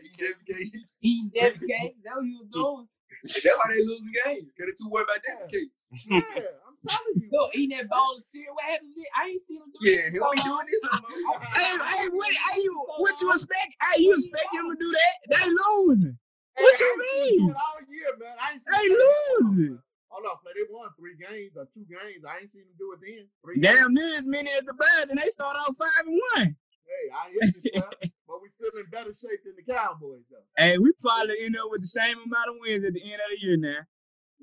Eating 1.01 1.31
Debbie 1.35 1.67
cakes. 1.67 1.95
That's 2.03 2.15
what 2.17 2.25
you 2.25 2.39
was 2.39 2.49
doing. 2.51 2.87
That's 3.23 3.45
why 3.45 3.67
they 3.73 3.83
losing 3.85 4.13
games. 4.25 4.47
Cause 4.57 4.65
they 4.67 4.75
too 4.79 4.89
worried 4.89 5.07
about 5.11 5.23
that 5.27 5.49
case. 5.51 5.69
Yeah, 6.09 6.21
I'm 6.63 6.75
telling 6.87 7.19
you. 7.19 7.27
Yo, 7.33 7.49
eating 7.53 7.75
that 7.77 7.89
bowl 7.89 8.15
of 8.15 8.21
cereal. 8.23 8.55
What 8.55 8.63
happened? 8.65 8.95
to 8.95 9.01
it? 9.03 9.11
I 9.11 9.27
ain't 9.27 9.41
seen 9.45 9.59
him 9.59 9.67
do 9.73 9.79
Yeah, 9.83 10.09
this 10.09 10.15
he'll 10.15 10.31
be 10.31 10.39
so 10.39 10.47
long. 10.47 10.63
doing 10.63 10.67
this 10.71 10.81
no 10.87 10.93
more. 11.03 11.39
Hey, 11.59 11.73
hey, 11.75 12.07
what, 12.15 12.31
hey, 12.31 12.59
you, 12.63 12.71
what 13.03 13.15
you 13.19 13.27
expect? 13.31 13.71
Hey, 13.83 14.01
you 14.03 14.13
expect 14.15 14.47
him 14.55 14.65
to 14.71 14.75
do 14.79 14.89
that? 14.89 15.15
They 15.27 15.45
losing. 15.51 16.15
Hey, 16.55 16.63
What 16.63 16.79
you 16.79 16.85
I 16.87 16.89
ain't 16.89 17.03
seen 17.09 17.19
him 17.19 17.35
do 17.35 17.43
mean? 17.43 17.55
all 17.59 17.79
year, 17.91 18.11
man. 18.19 18.35
I 18.39 18.47
ain't 18.55 18.63
They 18.63 18.83
him 18.87 18.95
do 18.95 19.03
it. 19.03 19.43
losing. 19.43 19.79
Hold 20.09 20.25
on, 20.25 20.37
play. 20.41 20.53
They 20.55 20.65
won 20.71 20.89
three 20.97 21.17
games 21.19 21.53
or 21.59 21.67
two 21.73 21.85
games. 21.85 22.23
I 22.25 22.39
ain't 22.41 22.51
seen 22.51 22.63
them 22.65 22.77
do 22.79 22.95
it 22.95 22.99
then. 23.03 23.27
Three 23.43 23.59
Damn 23.59 23.93
near 23.93 24.15
as 24.17 24.25
many 24.25 24.49
as 24.51 24.63
the 24.65 24.73
Bears, 24.73 25.09
and 25.11 25.19
they 25.19 25.27
start 25.29 25.57
off 25.59 25.75
five 25.77 26.07
and 26.07 26.17
one. 26.35 26.55
Hey, 26.87 27.05
I 27.13 27.29
hear 27.29 27.43
you, 27.43 27.61
sir. 27.75 27.83
but 27.91 28.09
we 28.41 28.49
still 28.49 28.79
in 28.79 28.85
better 28.89 29.11
shape 29.19 29.39
than 29.45 29.53
the 29.55 29.73
Cowboys, 29.73 30.23
though. 30.29 30.37
Hey, 30.57 30.77
we 30.77 30.91
probably 30.99 31.35
end 31.41 31.55
up 31.57 31.69
with 31.71 31.81
the 31.81 31.87
same 31.87 32.17
amount 32.17 32.49
of 32.49 32.55
wins 32.59 32.83
at 32.83 32.93
the 32.93 33.03
end 33.03 33.21
of 33.21 33.29
the 33.39 33.45
year 33.45 33.57
now. 33.57 33.79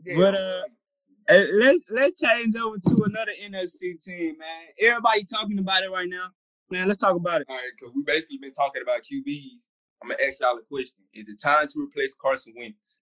Yeah, 0.04 0.16
But, 0.16 0.34
uh, 0.34 0.62
Uh, 1.28 1.44
let's 1.54 1.82
let's 1.90 2.20
change 2.20 2.54
over 2.54 2.76
to 2.78 3.02
another 3.02 3.32
NFC 3.42 3.98
team, 4.00 4.38
man. 4.38 4.62
Everybody 4.80 5.24
talking 5.24 5.58
about 5.58 5.82
it 5.82 5.90
right 5.90 6.08
now. 6.08 6.28
Man, 6.70 6.86
let's 6.86 7.00
talk 7.00 7.16
about 7.16 7.40
it. 7.40 7.48
All 7.48 7.56
right, 7.56 7.66
because 7.76 7.92
we 7.96 8.04
basically 8.04 8.38
been 8.38 8.52
talking 8.52 8.80
about 8.82 9.00
QBs. 9.02 9.66
I'm 10.02 10.08
gonna 10.10 10.22
ask 10.22 10.38
y'all 10.40 10.56
a 10.56 10.62
question: 10.62 10.98
Is 11.14 11.28
it 11.28 11.40
time 11.40 11.66
to 11.66 11.80
replace 11.80 12.14
Carson 12.14 12.54
Wentz 12.56 13.00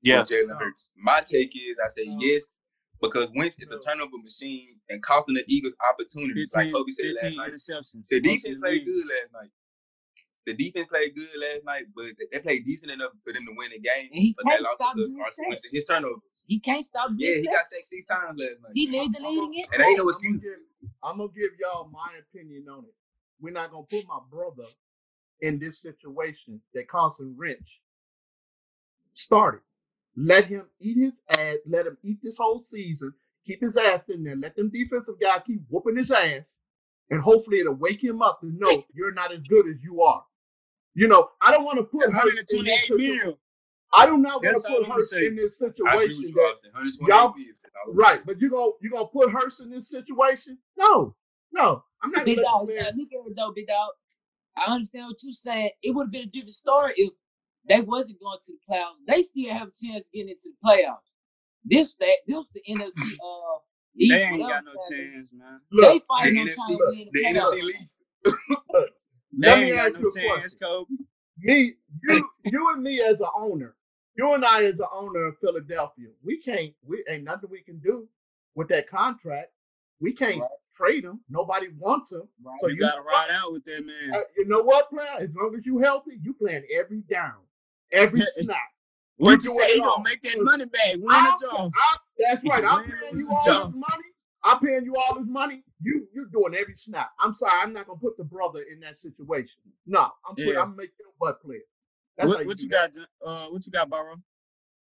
Yeah. 0.00 0.22
Jalen 0.22 0.58
Hurts? 0.58 0.88
My 0.96 1.20
take 1.20 1.54
is, 1.54 1.76
I 1.84 1.88
say 1.88 2.06
No. 2.06 2.16
yes, 2.18 2.44
because 3.02 3.28
Wentz 3.34 3.56
is 3.58 3.70
a 3.70 3.78
turnover 3.78 4.16
machine 4.22 4.80
and 4.88 5.02
costing 5.02 5.34
the 5.34 5.44
Eagles 5.46 5.74
opportunities. 5.90 6.54
Like 6.56 6.72
15, 6.72 6.72
Kobe 6.72 6.90
said 6.92 7.06
last 7.06 7.22
night, 7.24 7.34
the 7.34 7.74
Most 7.76 8.08
defense 8.08 8.58
played 8.58 8.84
good 8.86 9.04
last 9.06 9.32
night. 9.34 9.50
The 10.46 10.54
defense 10.54 10.86
played 10.86 11.14
good 11.16 11.28
last 11.40 11.64
night, 11.64 11.84
but 11.94 12.06
they 12.30 12.38
played 12.38 12.64
decent 12.64 12.92
enough 12.92 13.10
for 13.24 13.32
them 13.32 13.44
to 13.46 13.52
win 13.56 13.70
the 13.72 13.80
game. 13.80 14.08
And 14.12 14.22
he 14.22 14.32
But 14.36 14.44
they 14.46 14.50
can't 14.52 14.62
lost 14.62 14.74
stop 14.76 14.94
because 14.94 15.10
being 15.10 15.22
sacked. 15.50 15.66
His 15.72 15.84
turnovers. 15.84 16.22
He 16.46 16.60
can't 16.60 16.84
stop 16.84 17.10
Yeah, 17.16 17.34
he 17.34 17.46
got 17.46 17.66
sacked 17.66 17.86
six 17.86 18.06
times 18.06 18.40
last 18.40 18.62
night. 18.62 18.72
He 18.74 18.86
led 18.90 19.12
the 19.12 19.18
I'm 19.18 19.24
league 19.24 19.40
gonna- 19.40 19.66
And 19.74 19.82
ain't 19.82 19.98
no 19.98 20.04
I'm 20.04 20.08
excuse. 20.10 20.36
gonna, 20.36 20.38
give, 20.38 20.90
I'm 21.02 21.18
gonna 21.18 21.32
give 21.34 21.50
y'all 21.58 21.88
my 21.92 22.10
opinion 22.20 22.68
on 22.70 22.84
it. 22.84 22.94
We're 23.40 23.52
not 23.52 23.72
gonna 23.72 23.86
put 23.90 24.06
my 24.06 24.20
brother 24.30 24.64
in 25.40 25.58
this 25.58 25.80
situation 25.82 26.60
that 26.74 26.88
Carson 26.88 27.34
Wentz 27.36 27.80
started. 29.14 29.60
Let 30.16 30.46
him 30.46 30.64
eat 30.80 30.96
his 30.98 31.20
ass. 31.30 31.56
Let 31.66 31.86
him 31.86 31.98
eat 32.04 32.18
this 32.22 32.36
whole 32.38 32.62
season. 32.62 33.12
Keep 33.44 33.62
his 33.62 33.76
ass 33.76 34.02
in 34.08 34.22
there. 34.24 34.36
Let 34.36 34.56
them 34.56 34.70
defensive 34.70 35.20
guys 35.20 35.42
keep 35.46 35.60
whooping 35.68 35.96
his 35.96 36.10
ass, 36.10 36.42
and 37.10 37.20
hopefully 37.20 37.58
it'll 37.60 37.74
wake 37.74 38.02
him 38.02 38.22
up 38.22 38.40
to 38.40 38.46
know 38.46 38.84
you're 38.94 39.12
not 39.12 39.32
as 39.32 39.40
good 39.42 39.66
as 39.68 39.76
you 39.82 40.02
are. 40.02 40.24
You 40.96 41.06
know, 41.08 41.28
I 41.42 41.50
don't 41.52 41.64
want 41.64 41.78
to 41.78 41.84
put 41.84 42.10
her 42.12 42.28
in 42.30 42.34
this 42.36 42.52
128 42.52 42.78
situ- 42.80 42.96
mil. 42.96 43.38
I 43.92 44.06
do 44.06 44.16
not 44.18 44.42
want 44.42 44.44
That's 44.44 44.64
to 44.64 44.70
all 44.70 44.76
put 44.78 44.84
I'm 44.86 44.90
Hurts 44.92 45.10
saying. 45.10 45.26
in 45.26 45.36
this 45.36 45.62
I 45.62 45.66
agree 45.66 45.84
with 45.84 46.16
situation 46.16 46.22
you, 46.22 46.28
that 46.34 47.08
y'all- 47.08 47.34
Right, 47.88 48.26
but 48.26 48.40
you 48.40 48.50
gonna 48.50 48.72
you 48.80 48.90
gonna 48.90 49.06
put 49.06 49.30
her 49.30 49.48
in 49.62 49.70
this 49.70 49.88
situation? 49.90 50.58
No, 50.76 51.14
no, 51.52 51.84
I'm 52.02 52.10
not 52.10 52.24
Big 52.24 52.36
gonna 52.36 52.48
dog, 52.48 52.68
let 52.68 52.74
this 52.74 52.84
now, 52.84 52.90
man. 52.90 52.98
look 52.98 53.08
at 53.12 53.30
it 53.30 53.36
though, 53.36 53.52
big 53.52 53.66
dog. 53.68 53.90
I 54.56 54.72
understand 54.72 55.06
what 55.06 55.22
you're 55.22 55.32
saying. 55.32 55.70
It 55.82 55.94
would 55.94 56.06
have 56.06 56.10
been 56.12 56.22
a 56.22 56.26
different 56.26 56.50
story 56.50 56.94
if 56.96 57.12
they 57.68 57.82
wasn't 57.82 58.20
going 58.20 58.38
to 58.44 58.52
the 58.52 58.74
playoffs. 58.74 59.04
They 59.06 59.22
still 59.22 59.52
have 59.52 59.68
a 59.68 59.86
chance 59.86 60.06
of 60.06 60.12
getting 60.12 60.30
into 60.30 60.48
the 60.50 60.68
playoffs. 60.68 61.04
This 61.64 61.94
that 62.00 62.16
this 62.26 62.36
was 62.36 62.50
the 62.54 62.62
NFC 62.68 62.96
uh 63.22 63.58
East, 63.98 64.12
They 64.14 64.22
ain't 64.24 64.40
got 64.48 64.64
no 64.64 64.72
chance, 64.90 65.32
man. 65.34 65.60
They 65.70 65.76
Look, 65.94 66.06
fighting 66.08 66.34
The 66.34 66.40
on 66.40 66.46
NFC 66.48 66.54
trying 66.54 66.76
to 66.78 66.90
be 66.90 67.04
The 67.04 67.22
the 67.22 67.38
NFC 67.38 67.42
playoffs. 67.42 67.62
league. 67.62 67.88
They 68.72 68.80
Let 69.38 69.58
me 69.60 69.72
ask 69.72 69.92
you 69.98 70.06
a 70.08 70.10
question. 70.38 70.58
Kobe. 70.62 70.90
me, 71.40 71.74
you, 72.02 72.30
you 72.44 72.72
and 72.74 72.82
me 72.82 73.00
as 73.02 73.20
an 73.20 73.26
owner, 73.36 73.74
you 74.16 74.32
and 74.32 74.44
I 74.44 74.64
as 74.64 74.74
an 74.78 74.86
owner 74.92 75.26
of 75.26 75.38
Philadelphia, 75.40 76.08
we 76.24 76.38
can't. 76.38 76.72
We 76.86 77.04
ain't 77.08 77.24
nothing 77.24 77.50
we 77.50 77.60
can 77.62 77.78
do 77.78 78.08
with 78.54 78.68
that 78.68 78.88
contract. 78.88 79.50
We 80.00 80.12
can't 80.12 80.40
Right. 80.40 80.50
trade 80.74 81.04
him. 81.04 81.20
Nobody 81.28 81.68
wants 81.78 82.12
him. 82.12 82.22
Right. 82.42 82.58
So 82.60 82.68
you 82.68 82.74
you, 82.74 82.80
gotta 82.80 83.00
ride 83.02 83.28
out 83.30 83.52
with 83.52 83.64
that 83.64 83.84
man. 83.84 84.14
uh, 84.14 84.20
you 84.36 84.46
know 84.46 84.62
what, 84.62 84.90
player? 84.90 85.08
As 85.20 85.30
long 85.34 85.54
as 85.56 85.64
you 85.66 85.78
healthy, 85.78 86.18
you 86.22 86.34
playing 86.34 86.64
every 86.74 87.00
down, 87.02 87.34
every 87.92 88.22
snap. 88.38 88.58
What 89.18 89.42
you 89.44 89.50
say? 89.50 89.74
You 89.76 89.80
gonna 89.82 90.02
make 90.04 90.20
that 90.22 90.42
money 90.42 90.66
back. 90.66 90.94
Win 90.94 91.06
I'm, 91.10 91.32
a 91.32 91.36
job. 91.40 91.52
I'm- 91.58 91.72
that's 92.18 92.44
right. 92.44 92.64
I'm 92.64 92.84
paying 92.84 93.18
you 93.18 93.28
all 93.30 93.66
this 93.68 93.74
money. 93.74 94.04
I'm 94.46 94.60
paying 94.60 94.84
you 94.84 94.96
all 94.96 95.16
this 95.16 95.28
money. 95.28 95.62
You 95.82 96.06
you're 96.14 96.26
doing 96.32 96.54
every 96.54 96.76
snap. 96.76 97.10
I'm 97.20 97.34
sorry. 97.34 97.52
I'm 97.62 97.72
not 97.72 97.86
gonna 97.88 97.98
put 97.98 98.16
the 98.16 98.24
brother 98.24 98.60
in 98.72 98.80
that 98.80 98.98
situation. 98.98 99.60
No, 99.86 100.10
I'm 100.28 100.36
put, 100.36 100.46
Yeah. 100.46 100.62
I'm 100.62 100.76
making 100.76 100.94
your 101.00 101.12
butt 101.20 101.42
play. 101.42 101.58
That's 102.16 102.28
What, 102.30 102.40
you 102.42 102.46
what 102.48 102.60
you 102.62 102.68
that. 102.70 102.92
got? 102.94 103.08
Uh, 103.26 103.46
what 103.48 103.66
you 103.66 103.72
got, 103.72 103.90
Barrow? 103.90 104.16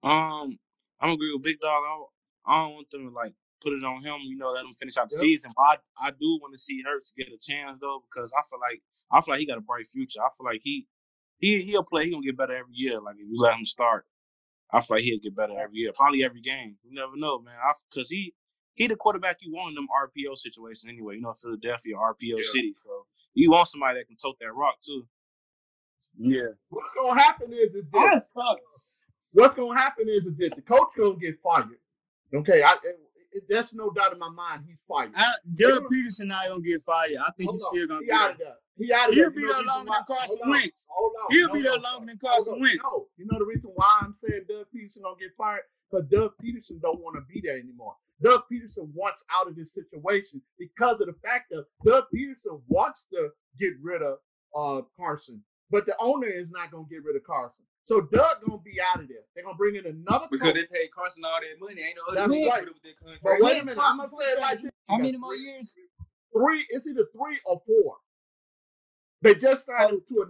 Um, 0.02 0.58
I'm 1.00 1.10
agree 1.10 1.32
with 1.34 1.42
Big 1.42 1.60
Dog. 1.60 1.82
I, 1.86 2.52
I 2.52 2.62
don't 2.64 2.74
want 2.74 2.90
them 2.90 3.08
to 3.08 3.14
like 3.14 3.34
put 3.62 3.72
it 3.74 3.84
on 3.84 4.02
him. 4.02 4.20
You 4.22 4.36
know, 4.38 4.52
let 4.52 4.64
him 4.64 4.72
finish 4.72 4.96
out 4.96 5.10
the 5.10 5.16
Yep. 5.16 5.22
season. 5.22 5.52
But 5.56 5.80
I, 6.00 6.08
I 6.08 6.10
do 6.10 6.38
want 6.40 6.54
to 6.54 6.58
see 6.58 6.82
Hurts 6.86 7.12
get 7.16 7.28
a 7.28 7.38
chance 7.38 7.78
though, 7.80 8.02
because 8.10 8.32
I 8.38 8.42
feel 8.48 8.60
like 8.60 8.80
I 9.12 9.20
feel 9.20 9.32
like 9.34 9.40
he 9.40 9.46
got 9.46 9.58
a 9.58 9.62
bright 9.62 9.88
future. 9.88 10.20
I 10.20 10.28
feel 10.38 10.46
like 10.46 10.60
he 10.64 10.86
he 11.38 11.60
he'll 11.62 11.84
play. 11.84 12.04
He 12.04 12.10
gonna 12.12 12.24
get 12.24 12.36
better 12.38 12.54
every 12.54 12.72
year. 12.74 13.00
Like 13.00 13.16
if 13.18 13.28
you 13.28 13.36
let 13.38 13.54
him 13.56 13.64
start, 13.64 14.06
I 14.72 14.80
feel 14.80 14.96
like 14.96 15.04
he'll 15.04 15.20
get 15.20 15.36
better 15.36 15.54
every 15.58 15.76
year. 15.76 15.92
Probably 15.96 16.24
every 16.24 16.40
game. 16.40 16.76
You 16.84 16.94
never 16.94 17.16
know, 17.16 17.40
man. 17.40 17.54
Because 17.90 18.08
he 18.10 18.34
he 18.80 18.86
the 18.86 18.96
quarterback 18.96 19.36
you 19.42 19.52
want 19.52 19.70
in 19.70 19.74
them 19.74 19.88
RPO 19.94 20.36
situations 20.38 20.86
anyway. 20.88 21.16
You 21.16 21.20
know, 21.22 21.34
Philadelphia 21.34 21.94
RPO 21.96 22.36
Yeah. 22.38 22.42
city. 22.42 22.74
So 22.76 23.06
you 23.34 23.50
want 23.50 23.68
somebody 23.68 23.98
that 23.98 24.06
can 24.06 24.16
tote 24.16 24.38
that 24.40 24.52
rock 24.54 24.78
too. 24.80 25.06
Yeah. 26.18 26.48
What's 26.70 26.90
gonna 26.94 27.20
happen 27.20 27.52
is, 27.52 27.74
is 27.74 27.84
this. 27.92 28.30
What's 29.32 29.54
gonna 29.54 29.78
happen 29.78 30.08
is, 30.08 30.24
is 30.24 30.36
this. 30.36 30.50
The 30.56 30.62
coach 30.62 30.88
gonna 30.96 31.16
get 31.16 31.38
fired. 31.42 31.68
Okay, 32.34 32.62
I, 32.62 32.72
it, 32.84 32.98
it, 33.32 33.42
there's 33.48 33.72
no 33.74 33.90
doubt 33.90 34.12
in 34.12 34.18
my 34.18 34.30
mind 34.30 34.62
he's 34.66 34.78
fired. 34.88 35.12
I, 35.14 35.26
Doug 35.56 35.84
Pederson 35.92 36.26
not 36.26 36.48
gonna 36.48 36.62
get 36.62 36.82
fired. 36.82 37.16
I 37.18 37.30
think 37.36 37.50
Hold 37.50 37.56
he's 37.56 37.64
on. 37.64 37.74
still 37.74 37.86
gonna 37.86 38.00
he 38.00 38.06
get 38.06 38.14
out 38.20 38.30
of 38.32 38.38
there. 38.38 38.54
he 38.78 38.92
out 38.92 39.08
of 39.10 39.14
He'll 39.14 39.24
there. 39.24 39.30
be 39.30 39.40
there 39.42 39.62
longer 39.62 39.90
than 39.92 40.04
Carson 40.06 40.40
hold 40.42 40.50
Wentz. 40.56 40.88
He'll 41.30 41.46
no, 41.48 41.52
be 41.52 41.62
there 41.62 41.78
longer 41.78 42.06
than 42.06 42.18
Carson 42.18 42.54
on. 42.54 42.60
Wentz. 42.60 42.78
No, 42.82 43.06
you 43.18 43.26
know 43.30 43.38
the 43.38 43.44
reason 43.44 43.70
why 43.74 43.98
I'm 44.02 44.14
saying 44.24 44.42
Doug 44.48 44.66
Pederson 44.74 45.02
gonna 45.02 45.16
get 45.20 45.30
fired? 45.36 45.62
Because 45.90 46.06
Doug 46.08 46.32
Pederson 46.42 46.80
don't 46.80 47.00
want 47.00 47.16
to 47.16 47.22
be 47.32 47.40
there 47.44 47.58
anymore. 47.58 47.94
Doug 48.22 48.42
Pederson 48.52 48.88
wants 48.94 49.22
out 49.30 49.48
of 49.48 49.56
this 49.56 49.72
situation 49.74 50.42
because 50.58 51.00
of 51.00 51.06
the 51.06 51.14
fact 51.24 51.50
that 51.50 51.64
Doug 51.84 52.04
Pederson 52.14 52.60
wants 52.68 53.06
to 53.12 53.30
get 53.58 53.72
rid 53.82 54.02
of 54.02 54.18
uh 54.56 54.82
Carson, 54.96 55.42
but 55.70 55.86
the 55.86 55.94
owner 56.00 56.26
is 56.28 56.48
not 56.50 56.70
gonna 56.70 56.84
get 56.90 57.04
rid 57.04 57.16
of 57.16 57.24
Carson. 57.24 57.64
So 57.84 58.00
Doug 58.02 58.36
gonna 58.46 58.58
be 58.64 58.78
out 58.80 59.00
of 59.02 59.08
there. 59.08 59.24
They're 59.34 59.44
gonna 59.44 59.56
bring 59.56 59.76
in 59.76 59.86
another 59.86 60.26
Because 60.30 60.48
coach. 60.52 60.54
they 60.56 60.66
paid 60.78 60.90
Carson 60.92 61.24
all 61.24 61.40
that 61.40 61.58
money. 61.64 61.82
Ain't 61.82 61.96
no 61.96 62.14
That's 62.14 62.24
other 62.26 62.34
team 62.34 62.48
right. 62.48 62.60
put 62.60 62.68
up 62.68 62.74
with 62.74 62.82
that 62.82 62.98
contract. 62.98 63.22
But 63.22 63.32
wait 63.44 63.52
a 63.52 63.56
Yeah, 63.56 63.62
minute, 63.62 63.70
I'm 63.72 63.96
Carson 63.98 64.10
gonna 64.10 64.22
say 64.24 64.30
it 64.32 64.40
like 64.40 64.62
this. 64.62 64.70
How 64.88 64.96
many 64.98 65.16
more 65.16 65.34
three- 65.34 65.42
years? 65.44 65.74
Three, 66.32 66.66
it's 66.70 66.86
either 66.86 67.06
three 67.12 67.40
or 67.46 67.60
four. 67.66 67.96
They 69.22 69.34
just 69.34 69.66
signed 69.66 69.90
him 69.90 70.02
to 70.08 70.22
a 70.22 70.26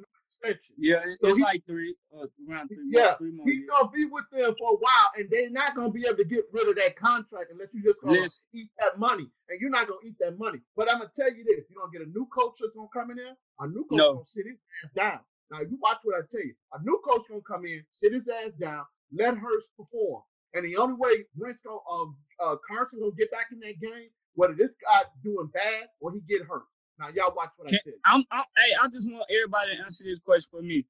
Yeah, 0.77 1.03
So 1.21 1.29
it's 1.29 1.39
he- 1.39 1.45
like 1.45 1.65
three, 1.67 1.95
uh, 2.17 2.27
around 2.49 2.69
three, 2.69 2.79
Yeah, 2.89 3.15
three 3.17 3.31
more 3.33 3.47
he's 3.47 3.59
years. 3.61 3.71
gonna 3.71 3.91
be 3.91 4.05
with 4.07 4.25
them 4.31 4.55
for 4.59 4.73
a 4.73 4.77
while, 4.77 5.11
and 5.17 5.29
they're 5.31 5.51
not 5.51 5.75
gonna 5.75 5.91
be 5.91 6.07
able 6.07 6.17
to 6.19 6.25
get 6.25 6.45
rid 6.53 6.69
of 6.69 6.77
that 6.77 6.97
contract 6.97 7.51
unless 7.51 7.69
you 7.75 7.83
just 7.83 8.01
gonna 8.01 8.21
Listen. 8.21 8.45
eat 8.53 8.71
that 8.79 8.99
money, 8.99 9.31
and 9.49 9.61
you're 9.61 9.71
not 9.71 9.87
gonna 9.89 10.01
eat 10.05 10.17
that 10.21 10.39
money. 10.39 10.61
But 10.77 10.91
I'm 10.91 10.99
gonna 10.99 11.11
tell 11.15 11.33
you 11.33 11.45
this: 11.45 11.69
you're 11.69 11.81
gonna 11.83 11.93
get 11.93 12.07
a 12.07 12.11
new 12.11 12.27
coach 12.27 12.59
that's 12.61 12.73
gonna 12.75 12.89
come 12.93 13.11
in 13.11 13.17
there. 13.19 13.37
A 13.61 13.69
new 13.69 13.85
coach 13.85 13.99
No. 13.99 14.13
gonna 14.15 14.25
sit 14.25 14.47
his 14.47 14.59
ass 14.85 14.91
down. 14.95 15.21
Now 15.51 15.61
you 15.61 15.77
watch 15.83 15.99
what 16.05 16.17
I 16.17 16.27
tell 16.31 16.41
you. 16.45 16.55
A 16.73 16.83
new 16.83 16.99
coach 17.05 17.27
gonna 17.29 17.43
come 17.43 17.67
in, 17.67 17.85
sit 17.91 18.13
his 18.13 18.29
ass 18.29 18.53
down, 18.59 18.85
let 19.13 19.37
Hurts 19.37 19.69
perform, 19.77 20.23
and 20.55 20.65
the 20.65 20.77
only 20.77 20.95
way 20.95 21.27
Wentz 21.37 21.61
gonna 21.61 21.79
uh, 21.91 22.07
uh 22.41 22.57
Carson 22.67 23.01
gonna 23.01 23.13
get 23.13 23.31
back 23.31 23.49
in 23.53 23.61
that 23.61 23.79
game, 23.81 24.09
whether 24.35 24.55
this 24.55 24.75
guy 24.83 25.03
doing 25.23 25.49
bad 25.53 25.89
or 26.01 26.13
he 26.13 26.21
get 26.21 26.43
hurt. 26.47 26.65
Now 27.01 27.09
y'all 27.15 27.35
watch 27.35 27.51
what 27.57 27.69
I 27.69 27.71
Can- 27.71 27.81
tell 27.83 27.93
you. 27.93 27.99
I'm, 28.05 28.25
I, 28.31 28.45
hey, 28.59 28.73
I 28.81 28.87
just 28.89 29.11
want 29.11 29.25
everybody 29.35 29.77
to 29.77 29.83
answer 29.83 30.05
this 30.05 30.19
question 30.21 30.49
for 30.51 30.63
me. 30.63 30.85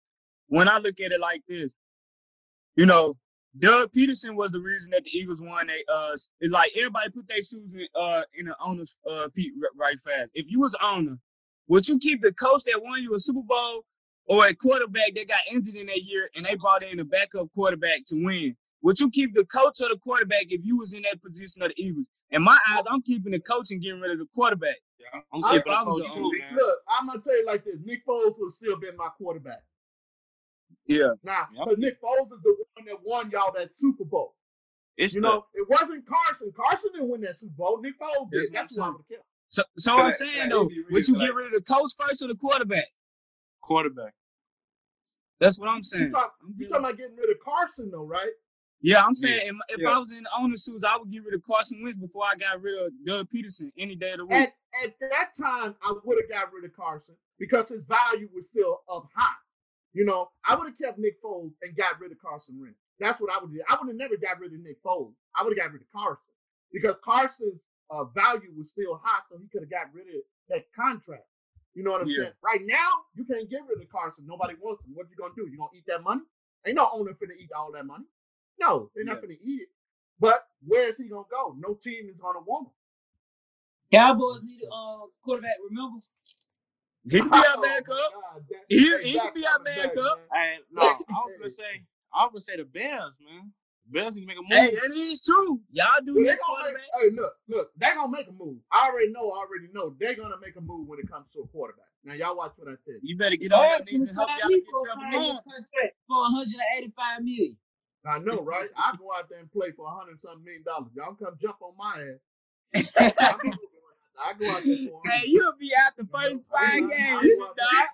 When 0.49 0.69
I 0.69 0.79
look 0.79 1.01
at 1.01 1.13
it 1.13 1.21
like 1.21 1.43
this, 1.49 1.73
you 2.75 2.85
know, 2.85 3.17
Doug 3.57 3.93
Pederson 3.93 4.35
was 4.35 4.51
the 4.51 4.61
reason 4.61 4.91
that 4.91 5.05
the 5.05 5.17
Eagles 5.17 5.41
won. 5.41 5.69
They 5.69 5.85
uh, 5.93 6.13
it's 6.13 6.29
like 6.53 6.73
everybody 6.77 7.11
put 7.11 7.29
their 7.29 7.37
shoes 7.37 7.73
in 7.73 7.87
uh 7.95 8.23
in 8.35 8.47
the 8.47 8.57
owner's 8.61 8.97
uh, 9.09 9.29
feet 9.29 9.53
right 9.77 9.99
fast. 9.99 10.31
If 10.35 10.51
you 10.51 10.61
was 10.61 10.77
owner, 10.83 11.19
would 11.69 11.89
you 11.89 11.99
keep 11.99 12.23
the 12.23 12.33
coach 12.33 12.65
that 12.65 12.83
won 12.83 13.01
you 13.03 13.15
a 13.15 13.19
Super 13.21 13.43
Bowl 13.43 13.85
or 14.27 14.47
a 14.47 14.55
quarterback 14.55 15.15
that 15.15 15.29
got 15.29 15.41
injured 15.51 15.77
in 15.77 15.87
that 15.87 16.03
year 16.03 16.29
and 16.35 16.45
they 16.45 16.57
brought 16.57 16.83
in 16.83 16.99
a 17.01 17.05
backup 17.05 17.49
quarterback 17.55 17.99
to 18.07 18.25
win? 18.25 18.57
Would 18.83 18.99
you 18.99 19.11
keep 19.11 19.35
the 19.35 19.45
coach 19.45 19.81
or 19.83 19.89
the 19.89 19.99
quarterback 19.99 20.47
if 20.49 20.61
you 20.65 20.79
was 20.79 20.93
in 20.93 21.03
that 21.03 21.23
position 21.23 21.63
of 21.63 21.71
the 21.77 21.83
Eagles? 21.83 22.07
In 22.31 22.43
my 22.43 22.59
eyes, 22.73 22.85
I'm 22.89 23.03
keeping 23.03 23.33
the 23.33 23.41
coach 23.41 23.71
and 23.71 23.83
getting 23.83 24.01
rid 24.01 24.13
of 24.13 24.19
the 24.19 24.27
quarterback. 24.35 24.77
Yeah. 25.01 25.21
I'm 25.33 25.45
I- 25.45 25.57
keeping 25.57 25.73
I 25.73 25.81
a 25.81 25.85
was 25.87 26.07
coach 26.09 26.17
a- 26.17 26.19
too, 26.19 26.33
man. 26.39 26.55
Look, 26.57 26.79
I'm 26.89 27.07
gonna 27.07 27.21
tell 27.23 27.37
you 27.37 27.47
like 27.47 27.65
this: 27.65 27.77
Nick 27.85 28.05
Foles 28.07 28.39
would 28.39 28.53
still 28.53 28.77
been 28.79 28.97
my 28.97 29.09
quarterback. 29.17 29.63
Yeah. 30.87 31.11
Now, 31.23 31.49
Yep. 31.53 31.65
because 31.65 31.79
Nick 31.79 32.01
Foles 32.03 32.33
is 32.33 32.43
the 32.43 32.65
one 32.75 32.87
that 32.87 33.03
won 33.03 33.31
y'all 33.31 33.53
that 33.53 33.71
Super 33.79 34.05
Bowl. 34.05 34.35
It's 34.97 35.15
You 35.15 35.23
the, 35.23 35.29
know, 35.29 35.47
it 35.55 35.67
wasn't 35.69 36.05
Carson. 36.07 36.53
Carson 36.53 36.91
didn't 36.93 37.09
win 37.09 37.21
that 37.23 37.39
Super 37.39 37.53
Bowl. 37.57 37.81
Nick 37.81 37.99
Foles 37.99 38.29
That's 38.31 38.51
did. 38.51 38.55
what 38.55 38.61
I'm 38.61 38.65
That's 38.65 38.77
who 38.77 38.83
I 38.83 38.85
saying. 38.85 38.93
would 38.93 38.99
have 38.99 39.09
kept. 39.09 39.27
So, 39.49 39.63
so 39.79 39.91
Can 39.97 40.01
I- 40.01 40.07
I'm 40.09 40.13
saying 40.15 40.41
I 40.43 40.49
though, 40.49 40.65
be 40.67 40.79
real? 40.81 40.87
would 40.91 41.09
you 41.09 41.15
Like- 41.17 41.27
get 41.27 41.35
rid 41.35 41.47
of 41.47 41.65
the 41.65 41.75
coach 41.75 41.91
first 41.99 42.23
or 42.23 42.29
the 42.29 42.37
quarterback? 42.37 42.87
quarterback. 43.63 44.15
That's 45.39 45.59
what 45.59 45.69
I'm 45.71 45.79
You 45.79 45.83
saying. 45.85 46.11
talk, 46.13 46.35
I'm 46.43 46.49
you 46.51 46.55
getting- 46.55 46.71
talking 46.73 46.85
about 46.85 46.97
getting 46.99 47.17
rid 47.17 47.31
of 47.31 47.41
Carson 47.41 47.91
though, 47.91 48.05
right? 48.05 48.33
Yeah, 48.83 49.03
I'm 49.05 49.15
saying 49.15 49.41
if, 49.47 49.77
if 49.77 49.81
Yeah. 49.83 49.91
I 49.91 49.99
was 49.99 50.11
in 50.11 50.23
the 50.23 50.31
owner's 50.37 50.65
shoes, 50.65 50.83
I 50.85 50.97
would 50.97 51.11
get 51.11 51.25
rid 51.25 51.35
of 51.35 51.43
Carson 51.45 51.83
Wentz 51.83 51.99
before 51.99 52.25
I 52.25 52.35
got 52.37 52.63
rid 52.63 52.81
of 52.81 52.93
Doug 53.05 53.29
Pederson 53.31 53.71
any 53.79 53.95
day 53.95 54.13
of 54.13 54.19
the 54.19 54.27
week. 54.27 54.37
At 54.39 54.55
at 54.85 54.95
that 55.01 55.31
time, 55.37 55.75
I 55.83 55.93
would 56.05 56.19
have 56.23 56.31
got 56.31 56.53
rid 56.53 56.65
of 56.65 56.73
Carson 56.75 57.17
because 57.39 57.69
his 57.69 57.83
value 57.85 58.29
was 58.33 58.49
still 58.49 58.81
up 58.91 59.09
high. 59.15 59.35
You 59.93 60.05
know, 60.05 60.31
I 60.45 60.55
would 60.55 60.69
have 60.69 60.79
kept 60.79 60.99
Nick 60.99 61.21
Foles 61.23 61.53
and 61.63 61.77
got 61.77 61.99
rid 62.01 62.13
of 62.13 62.19
Carson 62.21 62.59
Wentz. 62.61 62.79
That's 63.01 63.21
what 63.21 63.31
I 63.37 63.41
would 63.43 63.53
do. 63.53 63.61
I 63.69 63.77
would 63.81 63.89
have 63.89 63.97
never 63.97 64.17
got 64.17 64.39
rid 64.39 64.53
of 64.55 64.61
Nick 64.61 64.83
Foles. 64.83 65.13
I 65.35 65.43
would 65.43 65.57
have 65.57 65.65
got 65.67 65.73
rid 65.73 65.83
of 65.83 65.91
Carson 65.93 66.33
because 66.73 66.95
Carson's 67.05 67.61
uh, 67.91 68.05
value 68.05 68.53
was 68.57 68.69
still 68.71 69.01
high, 69.03 69.21
so 69.29 69.37
he 69.39 69.49
could 69.49 69.63
have 69.63 69.71
got 69.71 69.93
rid 69.93 70.07
of 70.07 70.23
that 70.49 70.65
contract. 70.73 71.27
You 71.75 71.83
know 71.83 71.91
what 71.91 72.03
I'm 72.03 72.09
Yeah. 72.09 72.17
saying? 72.31 72.33
Right 72.43 72.63
now, 72.65 72.91
you 73.15 73.25
can't 73.25 73.51
get 73.51 73.63
rid 73.69 73.83
of 73.83 73.89
Carson. 73.91 74.25
Nobody 74.27 74.55
wants 74.61 74.85
him. 74.85 74.95
What 74.95 75.07
are 75.07 75.11
you 75.11 75.17
gonna 75.17 75.35
do? 75.37 75.49
You 75.51 75.59
gonna 75.59 75.71
eat 75.75 75.85
that 75.89 76.03
money? 76.03 76.23
Ain't 76.67 76.77
no 76.77 76.89
owner 76.93 77.13
finna 77.15 77.37
eat 77.37 77.51
all 77.57 77.73
that 77.73 77.85
money. 77.87 78.05
No, 78.61 78.91
they're 78.95 79.05
not 79.05 79.21
Yeah. 79.23 79.29
finna 79.29 79.39
eat 79.43 79.63
it. 79.63 79.69
But 80.21 80.47
where 80.67 80.89
is 80.91 80.99
he 80.99 81.09
gonna 81.09 81.25
go? 81.31 81.55
No 81.59 81.75
team 81.75 82.09
is 82.09 82.17
gonna 82.19 82.41
want 82.41 82.69
him. 82.69 82.73
Cowboys 83.93 84.43
need 84.45 84.63
a 84.71 84.75
uh, 84.75 85.07
quarterback. 85.23 85.57
Remember? 85.69 85.99
He 87.09 87.21
could 87.21 87.31
be 87.31 87.37
our 87.39 87.45
Oh, 87.59 87.63
backup. 87.63 87.87
God, 87.89 88.45
He- 88.69 88.91
that 88.91 89.03
he 89.03 89.13
Dak 89.15 89.25
could 89.25 89.35
be 89.35 89.47
our 89.47 89.53
coming 89.59 89.65
back, 89.75 89.95
backup. 89.95 90.21
Hey, 90.33 90.57
no, 90.73 90.83
I 90.83 90.95
was 91.25 91.33
gonna 91.39 91.51
say, 91.51 91.83
I 92.15 92.23
was 92.25 92.31
gonna 92.33 92.41
say 92.43 92.57
the 92.57 92.65
Bears, 92.65 93.19
man. 93.25 93.53
Bears 93.87 94.15
need 94.15 94.21
to 94.23 94.27
make 94.27 94.37
a 94.39 94.43
move. 94.43 94.51
Hey, 94.53 94.71
that 94.75 94.93
is 94.95 95.25
true. 95.25 95.61
Y'all 95.73 95.87
do 96.05 96.15
Well, 96.15 96.23
they 96.25 96.31
need 96.31 96.75
make, 96.75 97.01
hey, 97.01 97.11
look, 97.17 97.33
look, 97.49 97.71
they're 97.77 97.95
gonna 97.95 98.13
make 98.13 98.29
a 98.29 98.33
move. 98.33 98.59
I 98.71 98.89
already 98.89 99.11
know, 99.11 99.31
I 99.33 99.39
already 99.39 99.73
know 99.73 99.95
they're 99.99 100.15
gonna 100.15 100.39
make 100.41 100.55
a 100.57 100.61
move 100.61 100.87
when 100.87 101.01
it 101.01 101.11
comes 101.11 101.27
to 101.33 101.41
a 101.41 101.47
quarterback. 101.49 101.87
Now, 102.05 102.15
y'all 102.15 102.37
watch 102.37 102.53
what 102.57 102.69
I 102.69 102.77
said. 102.85 103.01
you. 103.03 103.15
You 103.15 103.17
better 103.19 103.37
get 103.37 103.53
on 103.53 103.61
your 103.61 103.79
Bears 103.81 103.91
knees 103.93 104.07
and 104.07 104.17
help 104.17 104.29
y'all 104.39 104.49
get 104.49 104.65
for 104.71 104.81
a 104.81 104.85
Trevor 104.85 105.01
five-year 105.11 105.21
Lawrence. 105.21 105.63
for 106.07 106.23
185 106.23 107.23
million. 107.25 107.57
I 108.07 108.19
know, 108.19 108.41
right? 108.43 108.69
I 108.77 108.97
go 108.99 109.11
out 109.17 109.29
there 109.29 109.41
and 109.41 109.53
play 109.53 109.73
for 109.77 109.87
a 109.87 109.91
hundred 109.91 110.21
something 110.23 110.45
million 110.45 110.63
dollars. 110.65 110.91
Y'all 110.97 111.15
come 111.15 111.37
jump 111.41 111.57
on 111.61 111.75
my 111.77 112.01
ass. 112.01 113.13
I 114.23 114.33
go 114.39 114.51
out 114.51 114.63
there 114.65 114.77
for 114.89 115.03
Hey, 115.11 115.23
you'll 115.27 115.53
be 115.59 115.71
out 115.85 115.93
the 115.97 116.07
first 116.13 116.41
five 116.55 116.91
games, 116.91 117.33
dog. 117.57 117.87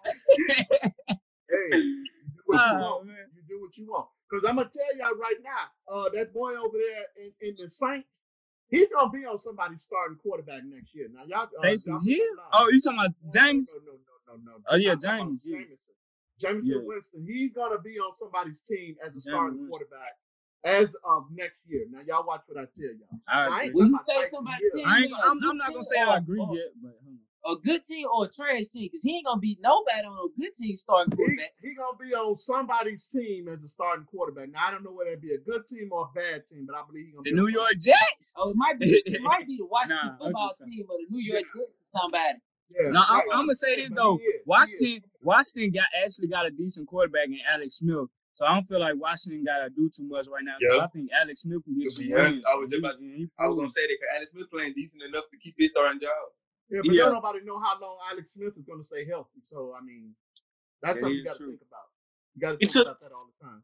Hey, 1.49 1.77
you 1.77 2.07
do 2.35 2.43
what 2.47 2.57
you 2.57 2.59
Oh, 2.59 2.79
want. 2.79 3.07
man. 3.07 3.17
You 3.35 3.43
do 3.49 3.61
what 3.63 3.77
you 3.77 3.87
want. 3.87 4.09
Because 4.31 4.45
I'm 4.49 4.57
gonna 4.57 4.69
tell 4.73 4.97
y'all 4.99 5.17
right 5.19 5.37
now, 5.45 5.95
uh, 5.95 6.09
that 6.15 6.33
boy 6.33 6.55
over 6.57 6.77
there 6.79 7.07
in, 7.25 7.33
in 7.49 7.55
the 7.57 7.71
Saints, 7.71 8.09
he's 8.69 8.89
gonna 8.95 9.11
be 9.11 9.25
on 9.25 9.39
somebody's 9.41 9.83
starting 9.83 10.17
quarterback 10.23 10.63
next 10.67 10.95
year. 10.95 11.09
Now 11.13 11.23
y'all, 11.27 11.49
uh, 11.59 11.63
Taysom 11.65 11.87
y'all 11.89 12.01
Hill? 12.01 12.19
Oh, 12.53 12.69
you 12.71 12.81
talking 12.81 12.99
about 12.99 13.15
No, 13.25 13.31
James? 13.33 13.71
No, 13.73 13.93
no, 13.93 13.99
no, 14.27 14.35
no, 14.37 14.53
no. 14.53 14.59
Oh, 14.69 14.77
yeah, 14.77 14.93
I'm 14.93 14.99
talking 14.99 15.21
about 15.21 15.31
James. 15.31 15.45
Jameson. 15.45 15.79
Jameson 16.41 16.66
Yeah. 16.66 16.76
Winston. 16.84 17.26
He's 17.26 17.53
gonna 17.53 17.80
be 17.80 17.99
on 17.99 18.14
somebody's 18.16 18.61
team 18.62 18.97
as 19.05 19.14
a 19.16 19.20
starting 19.20 19.59
Winston. 19.59 19.68
quarterback 19.70 20.12
as 20.64 20.89
of 21.05 21.26
next 21.32 21.59
year. 21.66 21.87
Now 21.91 22.01
y'all 22.07 22.26
watch 22.26 22.43
what 22.47 22.59
I 22.59 22.66
tell 22.74 22.93
y'all. 22.93 23.20
I, 23.28 23.64
I 23.66 23.70
when 23.72 23.89
you 23.89 23.99
say 24.07 24.22
somebody 24.28 24.64
team, 24.74 24.84
I 24.87 24.99
ain't, 25.05 25.12
I'm, 25.24 25.39
I'm 25.43 25.57
not 25.57 25.70
gonna 25.72 25.82
say 25.82 25.99
I 26.01 26.16
agree 26.18 26.41
or 26.41 26.49
yet, 26.55 26.72
but 26.82 26.91
hold 27.05 27.14
on. 27.14 27.20
A 27.47 27.55
good 27.62 27.84
team 27.84 28.09
or 28.12 28.24
a 28.24 28.28
trash 28.28 28.66
team, 28.72 28.89
because 28.91 29.05
he 29.05 29.14
ain't 29.14 29.24
gonna 29.24 29.39
beat 29.39 29.61
nobody 29.62 30.05
on 30.05 30.18
a 30.18 30.41
good 30.41 30.53
team 30.57 30.74
starting 30.74 31.14
quarterback. 31.16 31.53
he 31.62 31.74
gonna 31.76 31.97
be 31.97 32.12
on 32.12 32.37
somebody's 32.39 33.07
team 33.07 33.47
as 33.47 33.62
a 33.62 33.68
starting 33.68 34.05
quarterback. 34.05 34.51
Now 34.51 34.66
I 34.66 34.70
don't 34.72 34.82
know 34.82 34.91
whether 34.91 35.11
it 35.11 35.22
be 35.22 35.32
a 35.32 35.39
good 35.39 35.62
team 35.68 35.91
or 35.93 36.11
a 36.11 36.12
bad 36.12 36.43
team, 36.51 36.66
but 36.66 36.74
I 36.74 36.82
believe 36.89 37.07
he 37.07 37.12
gonna 37.12 37.22
the 37.22 37.30
be 37.30 37.37
New 37.37 37.47
York 37.47 37.68
somebody's- 37.68 37.84
Jets. 37.84 38.32
Oh, 38.37 38.51
it 38.51 38.57
might 38.57 38.80
be 38.80 38.87
it 39.07 39.22
might 39.22 39.47
be 39.47 39.59
the 39.59 39.66
Washington 39.70 40.09
Nah, 40.18 40.24
football 40.24 40.55
team 40.59 40.87
or 40.91 40.97
the 40.99 41.07
New 41.09 41.22
York 41.22 41.45
Jets 41.57 41.93
or 41.95 42.01
somebody. 42.01 42.39
Yeah, 42.75 42.91
No, 42.91 43.03
I'm, 43.09 43.19
right. 43.19 43.27
I'm 43.33 43.41
gonna 43.47 43.55
say 43.55 43.77
this 43.77 43.93
though. 43.95 44.17
is, 44.17 44.21
he 44.21 44.27
is. 44.27 44.43
Washington, 44.47 45.11
Washington 45.23 45.71
got 45.73 45.87
actually 46.05 46.29
got 46.29 46.47
a 46.47 46.51
decent 46.51 46.89
quarterback 46.89 47.27
in 47.27 47.39
Alex 47.49 47.77
Smith. 47.77 48.09
So 48.35 48.45
I 48.45 48.53
don't 48.55 48.64
feel 48.69 48.81
like 48.81 48.95
Washington 48.97 49.45
gotta 49.45 49.71
do 49.71 49.89
too 49.95 50.05
much 50.09 50.27
right 50.29 50.43
now. 50.45 50.57
So 50.61 50.81
I 50.83 50.87
think 50.89 51.11
Alex 51.12 51.43
Smith 51.43 51.62
can 51.64 51.79
get 51.79 51.91
some 51.93 52.05
Yeah, 52.05 52.17
wins. 52.31 52.45
I 52.45 52.55
was 52.57 52.69
just 52.71 52.75
He- 52.75 52.79
about- 52.87 53.01
he 53.01 53.29
I 53.39 53.47
was 53.47 53.55
gonna 53.57 53.71
say 53.71 53.83
that 53.87 53.97
because 53.99 54.14
Alex 54.17 54.31
Smith 54.33 54.51
playing 54.51 54.73
decent 54.75 55.03
enough 55.03 55.25
to 55.31 55.39
keep 55.39 55.55
his 55.59 55.71
starting 55.71 56.01
job. 56.01 56.11
Yeah, 56.69 56.81
but 56.85 56.93
Yeah. 56.93 57.05
don't 57.05 57.14
nobody 57.14 57.41
know 57.45 57.59
how 57.61 57.79
long 57.81 57.99
Alex 58.11 58.27
Smith 58.35 58.53
is 58.59 58.64
going 58.64 58.81
to 58.81 58.85
stay 58.85 59.07
healthy. 59.07 59.41
So 59.45 59.73
I 59.73 59.81
mean, 59.85 60.17
that's 60.83 60.95
That 60.97 61.01
something 61.03 61.17
you 61.19 61.25
got 61.25 61.33
to 61.37 61.39
true. 61.39 61.49
think 61.51 61.62
about. 61.62 61.87
You 62.35 62.41
got 62.41 62.51
to 62.51 62.57
He 62.59 62.67
think 62.67 62.73
took- 62.73 62.87
about 62.89 63.01
that 63.03 63.12
all 63.12 63.27
the 63.31 63.47
time. 63.47 63.62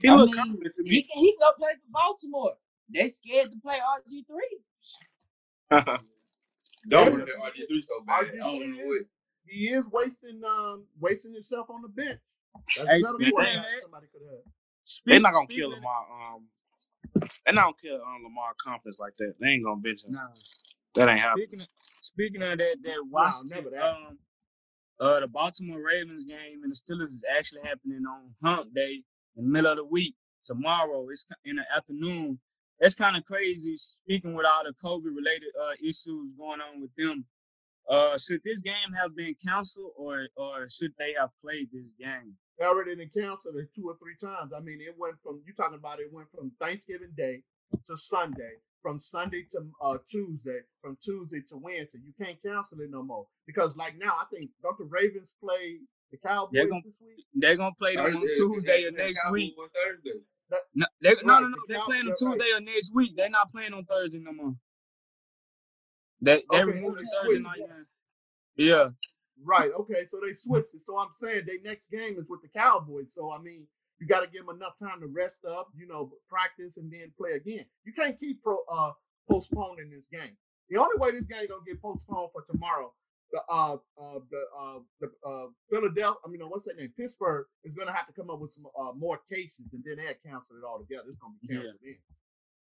He 0.00 0.08
I 0.08 0.14
look 0.16 0.26
mean, 0.30 0.34
confident 0.36 0.74
to 0.74 0.82
He 0.84 0.90
me. 0.90 1.02
can 1.02 1.18
he 1.22 1.32
can 1.32 1.38
go 1.40 1.52
play 1.58 1.72
for 1.74 1.90
Baltimore. 1.90 2.56
They 2.88 3.08
scared 3.08 3.52
to 3.52 3.58
play 3.60 3.78
RG 3.78 4.24
three. 4.26 4.58
Don't 6.88 7.12
want 7.12 7.26
to 7.26 7.32
RG 7.32 7.68
three 7.68 7.82
so 7.82 8.00
bad. 8.06 8.26
RG3 8.26 8.38
don't 8.38 8.70
know 8.76 8.82
is, 8.82 8.86
what. 8.86 9.02
he 9.46 9.68
is 9.68 9.84
wasting 9.92 10.42
um 10.44 10.84
wasting 11.00 11.32
himself 11.34 11.70
on 11.70 11.82
the 11.82 11.88
bench. 11.88 12.20
That's 12.76 12.90
Hey, 12.90 12.98
another 12.98 13.14
speaking 13.16 13.32
quarterback 13.32 13.56
of 13.58 13.64
that- 13.64 13.82
somebody 13.82 14.06
could 14.12 14.22
have. 14.30 14.52
They're 15.06 15.20
not 15.20 15.32
gonna 15.32 15.46
kill 15.46 15.70
Lamar. 15.70 16.06
Um, 16.34 16.48
they're 17.46 17.54
not 17.54 17.64
gonna 17.64 17.76
kill 17.82 18.02
um, 18.02 18.24
Lamar 18.24 18.52
confidence 18.62 18.98
like 18.98 19.16
that. 19.18 19.34
They 19.40 19.48
ain't 19.48 19.64
gonna 19.64 19.80
bench 19.80 20.04
him. 20.04 20.12
Nah. 20.12 20.28
That 20.94 21.08
ain't 21.08 21.20
happening. 21.20 21.46
Speaking 21.46 21.60
of, 21.62 21.68
speaking 22.02 22.42
of 22.42 22.58
that, 22.58 22.76
that 22.82 23.06
Washington, 23.08 23.64
never 23.64 23.70
that. 23.70 23.84
um, 23.84 24.18
uh, 25.00 25.20
the 25.20 25.28
Baltimore 25.28 25.80
Ravens 25.82 26.24
game 26.24 26.62
and 26.62 26.72
the 26.72 26.76
Steelers 26.76 27.08
is 27.08 27.24
actually 27.36 27.60
happening 27.62 28.02
on 28.06 28.34
Hump 28.42 28.74
Day 28.74 29.02
in 29.36 29.44
the 29.44 29.50
middle 29.50 29.70
of 29.70 29.76
the 29.78 29.84
week 29.84 30.14
tomorrow. 30.44 31.06
It's 31.10 31.26
in 31.44 31.56
the 31.56 31.64
afternoon. 31.74 32.38
That's 32.82 32.96
kind 32.96 33.16
of 33.16 33.24
crazy. 33.24 33.76
Speaking 33.76 34.34
with 34.34 34.44
all 34.44 34.64
the 34.64 34.74
COVID 34.84 35.14
related 35.16 35.50
uh, 35.58 35.72
issues 35.80 36.32
going 36.36 36.60
on 36.60 36.80
with 36.82 36.90
them, 36.98 37.24
uh, 37.88 38.18
should 38.18 38.40
this 38.44 38.60
game 38.60 38.92
have 39.00 39.14
been 39.16 39.34
canceled 39.44 39.92
or 39.96 40.26
or 40.36 40.68
should 40.68 40.92
they 40.98 41.14
have 41.18 41.30
played 41.42 41.68
this 41.72 41.90
game? 41.98 42.34
They 42.58 42.66
already 42.66 42.96
done 42.96 43.08
canceled 43.14 43.54
it 43.56 43.68
two 43.74 43.88
or 43.88 43.96
three 44.02 44.16
times. 44.20 44.52
I 44.54 44.60
mean, 44.60 44.80
it 44.80 44.94
went 44.98 45.14
from 45.22 45.40
you 45.46 45.54
talking 45.54 45.78
about 45.78 46.00
it 46.00 46.12
went 46.12 46.28
from 46.34 46.50
Thanksgiving 46.60 47.12
Day 47.16 47.42
to 47.86 47.96
Sunday. 47.96 48.54
from 48.82 48.98
Sunday 48.98 49.46
to 49.52 49.58
uh, 49.80 49.98
Tuesday, 50.10 50.58
from 50.82 50.98
Tuesday 51.04 51.40
to 51.50 51.56
Wednesday. 51.56 51.98
You 52.04 52.12
can't 52.20 52.36
cancel 52.42 52.80
it 52.80 52.90
no 52.90 53.04
more 53.04 53.26
because 53.46 53.76
like 53.76 53.96
now 53.96 54.14
I 54.20 54.24
think 54.32 54.50
don't 54.60 54.76
the 54.76 54.84
Ravens 54.90 55.32
play 55.40 55.78
the 56.10 56.18
Cowboys 56.18 56.50
They're 56.52 56.66
gonna- 56.68 56.82
this 56.84 56.94
week? 57.00 57.24
They're 57.32 57.56
gonna 57.56 57.74
play 57.78 57.94
them 57.94 58.06
on 58.06 58.22
Tuesday 58.36 58.82
they- 58.82 58.88
or 58.88 58.90
next 58.90 59.22
Cowboys 59.22 59.32
week. 59.34 59.54
Thursday. 59.72 60.20
No, 60.74 60.86
they, 61.02 61.10
no, 61.24 61.38
Right, 61.38 61.40
no, 61.40 61.48
no. 61.48 61.56
the 61.56 61.62
They're 61.68 61.80
playing 61.80 62.06
on 62.08 62.08
yeah, 62.08 62.16
right. 62.22 62.40
Tuesday 62.40 62.46
or 62.56 62.60
next 62.60 62.94
week. 62.94 63.16
They're 63.16 63.30
not 63.30 63.52
playing 63.52 63.74
on 63.74 63.84
Thursday 63.84 64.20
no 64.20 64.32
more. 64.32 64.54
They 66.22 66.44
they 66.50 66.64
Okay, 66.64 66.64
removed 66.64 66.98
so 66.98 67.00
the 67.00 67.06
Thursday 67.06 67.40
night 67.40 67.58
game. 67.66 67.86
Yeah, 68.56 68.90
Right. 69.42 69.70
Okay. 69.78 70.06
So 70.10 70.20
they 70.20 70.34
switched 70.36 70.74
it. 70.74 70.82
So 70.86 70.98
I'm 70.98 71.08
saying 71.22 71.44
their 71.46 71.60
next 71.64 71.90
game 71.90 72.18
is 72.18 72.26
with 72.28 72.42
the 72.42 72.48
Cowboys. 72.48 73.12
So 73.14 73.32
I 73.32 73.38
mean, 73.40 73.66
you 74.00 74.06
got 74.06 74.20
to 74.20 74.28
give 74.28 74.46
them 74.46 74.56
enough 74.56 74.74
time 74.82 75.00
to 75.00 75.06
rest 75.08 75.44
up, 75.48 75.68
you 75.76 75.86
know, 75.88 76.12
practice 76.28 76.76
and 76.76 76.92
then 76.92 77.12
play 77.18 77.32
again. 77.32 77.66
You 77.84 77.92
can't 77.94 78.18
keep 78.20 78.42
pro 78.42 78.58
uh 78.70 78.92
postponing 79.30 79.90
this 79.90 80.06
game. 80.12 80.36
The 80.70 80.78
only 80.78 80.98
way 80.98 81.12
this 81.12 81.26
game 81.26 81.48
gonna 81.48 81.62
get 81.66 81.82
postponed 81.82 82.30
for 82.32 82.44
tomorrow, 82.50 82.92
the 83.32 83.40
uh 83.48 83.76
uh 84.00 84.18
the 84.30 84.42
uh 84.58 84.78
the 85.00 85.10
uh 85.28 85.46
Philadelphia, 85.70 86.18
I 86.24 86.28
mean, 86.28 86.40
what's 86.42 86.64
that 86.66 86.76
name? 86.76 86.92
Pittsburgh 86.96 87.46
is 87.64 87.74
gonna 87.74 87.92
have 87.92 88.06
to 88.06 88.12
come 88.12 88.30
up 88.30 88.40
with 88.40 88.52
some 88.52 88.66
uh 88.78 88.92
more 88.92 89.18
cases, 89.30 89.66
and 89.72 89.82
then 89.84 89.96
they'll 89.96 90.14
cancel 90.24 90.56
it 90.56 90.64
all 90.66 90.78
together. 90.78 91.04
It's 91.08 91.16
gonna 91.16 91.34
be 91.40 91.48
Yeah. 91.54 91.60
canceled 91.62 91.80
in. 91.84 91.96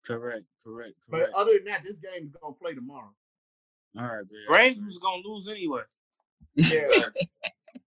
correct, 0.06 0.46
correct, 0.64 0.96
But 1.10 1.32
other 1.34 1.54
than 1.54 1.66
that, 1.66 1.84
this 1.84 1.98
game 1.98 2.28
is 2.28 2.32
gonna 2.42 2.54
play 2.56 2.74
tomorrow. 2.74 3.14
All 3.98 4.04
right, 4.04 4.12
man. 4.32 4.46
Ravens 4.50 4.84
was 4.86 4.98
gonna 5.00 5.22
lose 5.26 5.50
anyway. 5.50 5.82
Yeah. 6.56 7.10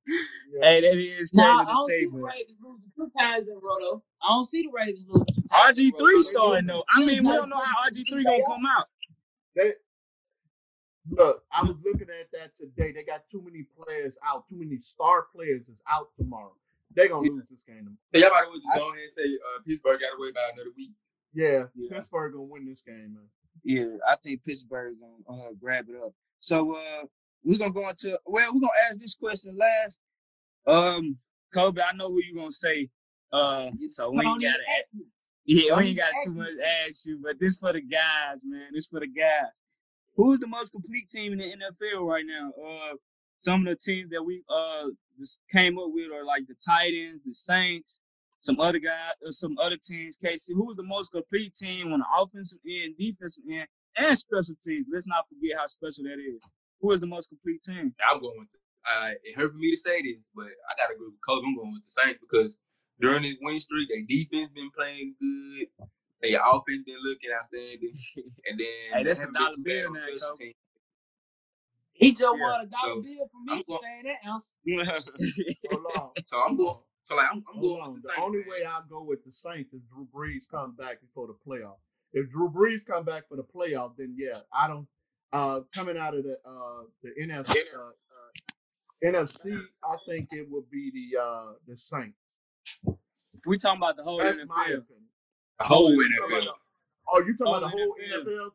yeah. 0.06 0.60
Hey, 0.60 0.80
that 0.80 0.98
is 0.98 1.30
crazy 1.30 1.30
Nah, 1.34 1.60
I 1.60 1.64
to 1.64 1.64
don't 1.66 1.88
say, 1.88 2.00
see 2.00 2.04
the 2.06 2.10
but 2.12 2.22
Ravens 2.22 2.56
losing 2.62 2.92
two 2.96 3.10
times 3.18 3.48
in 3.48 3.54
a 3.54 3.58
row 3.58 3.76
though. 3.80 4.02
I 4.22 4.28
don't 4.28 4.44
see 4.44 4.62
the 4.62 4.70
Ravens 4.72 5.04
losing 5.08 5.26
two 5.26 5.42
times. 5.48 5.78
in 5.78 5.86
a 5.86 5.90
RG 5.92 5.98
three 5.98 6.22
starting 6.22 6.66
though. 6.66 6.84
I 6.88 6.98
mean, 7.04 7.24
we 7.24 7.32
don't 7.32 7.48
know 7.48 7.56
how 7.56 7.84
good. 7.84 7.94
RG 7.94 8.08
three 8.10 8.24
gonna 8.24 8.42
come 8.46 8.66
out. 8.66 8.86
They 9.54 9.74
look. 11.10 11.44
I 11.52 11.62
was 11.62 11.76
looking 11.84 12.08
at 12.08 12.30
that 12.32 12.56
today. 12.56 12.92
They 12.92 13.04
got 13.04 13.22
too 13.30 13.42
many 13.44 13.64
players 13.76 14.14
out. 14.24 14.48
Too 14.48 14.56
many 14.56 14.78
star 14.80 15.26
players 15.34 15.62
is 15.68 15.80
out 15.90 16.08
tomorrow. 16.18 16.54
They 16.94 17.08
gonna 17.08 17.28
lose 17.28 17.44
this 17.50 17.62
game. 17.66 17.96
So 18.14 18.20
y'all 18.20 18.30
might 18.30 18.42
as 18.42 18.48
well 18.48 18.56
just 18.58 18.78
go 18.78 18.90
ahead 18.92 19.02
and 19.04 19.12
say 19.16 19.34
uh, 19.34 19.60
Pittsburgh 19.66 20.00
got 20.00 20.10
to 20.10 20.16
wait 20.18 20.30
about 20.32 20.52
another 20.54 20.70
week. 20.76 20.90
Yeah, 21.34 21.64
Yeah. 21.74 21.88
Pittsburgh 21.90 22.32
gonna 22.32 22.44
win 22.44 22.66
this 22.66 22.82
game, 22.82 23.14
man. 23.14 23.28
Yeah, 23.64 23.96
I 24.08 24.16
think 24.16 24.44
Pittsburgh 24.44 24.94
gonna 25.00 25.42
uh, 25.42 25.52
grab 25.60 25.86
it 25.88 25.96
up. 25.96 26.12
So 26.40 26.76
uh, 26.76 27.04
we're 27.44 27.58
gonna 27.58 27.72
go 27.72 27.88
into 27.88 28.18
well, 28.26 28.52
we're 28.52 28.60
gonna 28.60 28.72
ask 28.90 29.00
this 29.00 29.14
question 29.14 29.56
last. 29.56 29.98
Um, 30.66 31.16
Kobe, 31.54 31.80
I 31.80 31.92
know 31.94 32.08
who 32.08 32.22
you 32.22 32.34
gonna 32.36 32.52
say. 32.52 32.90
Uh, 33.32 33.70
so 33.88 34.10
we 34.10 34.26
ain't 34.26 34.42
gotta 34.42 34.58
ask 34.78 34.86
me. 34.94 35.04
Yeah, 35.44 35.76
we 35.76 35.86
ain't 35.88 35.96
got 35.96 36.12
too 36.24 36.32
much 36.32 36.48
to 36.48 36.88
ask 36.88 37.06
you, 37.06 37.18
but 37.22 37.40
this 37.40 37.56
for 37.56 37.72
the 37.72 37.80
guys, 37.80 38.44
man. 38.44 38.68
This 38.72 38.86
for 38.86 39.00
the 39.00 39.06
guys. 39.06 39.48
Who's 40.14 40.40
the 40.40 40.46
most 40.46 40.72
complete 40.72 41.08
team 41.08 41.32
in 41.32 41.38
the 41.38 41.54
NFL 41.54 42.06
right 42.06 42.24
now? 42.26 42.52
Uh, 42.62 42.94
some 43.40 43.66
of 43.66 43.66
the 43.66 43.76
teams 43.76 44.10
that 44.10 44.22
we 44.22 44.42
uh 44.48 44.86
just 45.18 45.38
came 45.52 45.78
up 45.78 45.88
with 45.88 46.10
are 46.12 46.24
like 46.24 46.46
the 46.46 46.54
Titans, 46.54 47.20
the 47.24 47.34
Saints, 47.34 48.00
some 48.40 48.58
other 48.60 48.78
guys, 48.78 49.12
uh, 49.26 49.30
some 49.30 49.56
other 49.58 49.76
teams. 49.76 50.16
Casey, 50.16 50.54
who's 50.54 50.76
the 50.76 50.82
most 50.82 51.12
complete 51.12 51.54
team 51.54 51.92
on 51.92 52.00
the 52.00 52.06
offensive 52.18 52.58
end, 52.68 52.94
defensive 52.98 53.44
end, 53.50 53.68
and 53.96 54.16
special 54.16 54.54
teams? 54.62 54.86
Let's 54.92 55.06
not 55.06 55.28
forget 55.28 55.58
how 55.58 55.66
special 55.66 56.04
that 56.04 56.18
is. 56.18 56.42
Who 56.80 56.90
is 56.92 57.00
the 57.00 57.06
most 57.06 57.28
complete 57.28 57.62
team? 57.62 57.94
I'm 58.10 58.20
going 58.20 58.38
with. 58.38 58.48
Uh, 58.84 59.10
it 59.22 59.36
hurt 59.36 59.52
for 59.52 59.58
me 59.58 59.70
to 59.70 59.76
say 59.76 60.02
this, 60.02 60.18
but 60.34 60.46
I 60.46 60.74
got 60.76 60.88
to 60.88 60.94
agree 60.94 61.06
with 61.06 61.20
Kobe. 61.26 61.46
I'm 61.46 61.54
going 61.54 61.72
with 61.72 61.84
the 61.84 62.02
Saints 62.02 62.18
because 62.20 62.56
during 63.00 63.22
this 63.22 63.36
win 63.40 63.60
streak, 63.60 63.88
their 63.88 64.02
defense 64.02 64.50
been 64.52 64.70
playing 64.76 65.14
good. 65.20 65.68
Their 66.22 66.40
offense 66.44 66.84
been 66.86 66.96
looking 67.02 67.30
outstanding, 67.36 67.94
and 68.48 68.58
then 68.58 68.66
Hey, 68.94 69.04
that's 69.04 69.24
a 69.24 69.32
dollar 69.32 69.56
bill 69.62 69.92
now, 69.92 69.98
special 70.00 70.36
Kobe. 70.36 70.52
He 71.94 72.12
just 72.12 72.22
Yeah, 72.22 72.28
won 72.40 72.60
a 72.60 72.66
dollar 72.66 72.94
so 72.96 73.02
bill 73.02 73.30
for 73.30 73.40
me 73.44 73.64
go- 73.68 73.76
for 73.76 73.80
saying 73.82 74.04
that 74.04 74.28
ounce. 74.28 74.52
Hold 75.70 75.86
on. 75.96 76.10
So 76.26 76.42
I'm 76.46 76.56
going. 76.56 76.76
So 77.04 77.16
like 77.16 77.26
I'm, 77.32 77.42
I'm 77.52 77.60
going 77.60 77.80
on. 77.82 77.94
with 77.94 78.02
the 78.02 78.08
The 78.08 78.14
Saints. 78.14 78.22
only 78.26 78.38
man. 78.40 78.48
way 78.48 78.64
I 78.66 78.80
go 78.88 79.02
with 79.02 79.24
the 79.24 79.32
Saints 79.32 79.72
is 79.74 79.80
Drew 79.92 80.06
Brees 80.14 80.42
come 80.50 80.74
back 80.76 81.00
before 81.00 81.26
the 81.26 81.34
playoff. 81.46 81.76
If 82.12 82.30
Drew 82.30 82.48
Brees 82.50 82.86
come 82.86 83.04
back 83.04 83.28
for 83.28 83.36
the 83.36 83.42
playoff, 83.44 83.96
then 83.98 84.14
yeah, 84.16 84.38
I 84.52 84.68
don't. 84.68 84.86
Uh, 85.32 85.60
coming 85.74 85.96
out 85.96 86.14
of 86.14 86.24
the 86.24 86.36
uh 86.46 86.82
the 87.02 87.10
NFC 87.20 87.56
uh, 87.76 87.80
uh, 87.80 89.14
NFC, 89.22 89.58
I 89.82 89.96
think 90.06 90.28
it 90.32 90.46
would 90.50 90.70
be 90.70 90.90
the 90.92 91.20
uh 91.20 91.52
the 91.66 91.76
Saints. 91.76 92.18
we 93.46 93.58
talking 93.58 93.78
about 93.78 93.96
the 93.96 94.02
whole 94.04 94.18
That's 94.18 94.38
my 94.46 94.64
NFL. 94.64 94.78
opinion. 94.78 94.84
The 95.62 95.68
whole 95.68 95.92
You 95.92 96.08
NFL. 96.22 96.46
Oh, 97.12 97.18
you 97.20 97.36
talking 97.36 97.54
about 97.54 97.60
the 97.60 97.68
Whole 97.68 97.80
whole 97.80 97.96
NFL. 97.96 98.24
NFL 98.26 98.50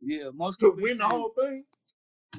Yeah, 0.00 0.30
most 0.34 0.60
to 0.60 0.66
complete 0.70 0.82
win 0.82 0.98
the 0.98 1.08
whole 1.08 1.32
thing? 1.38 1.64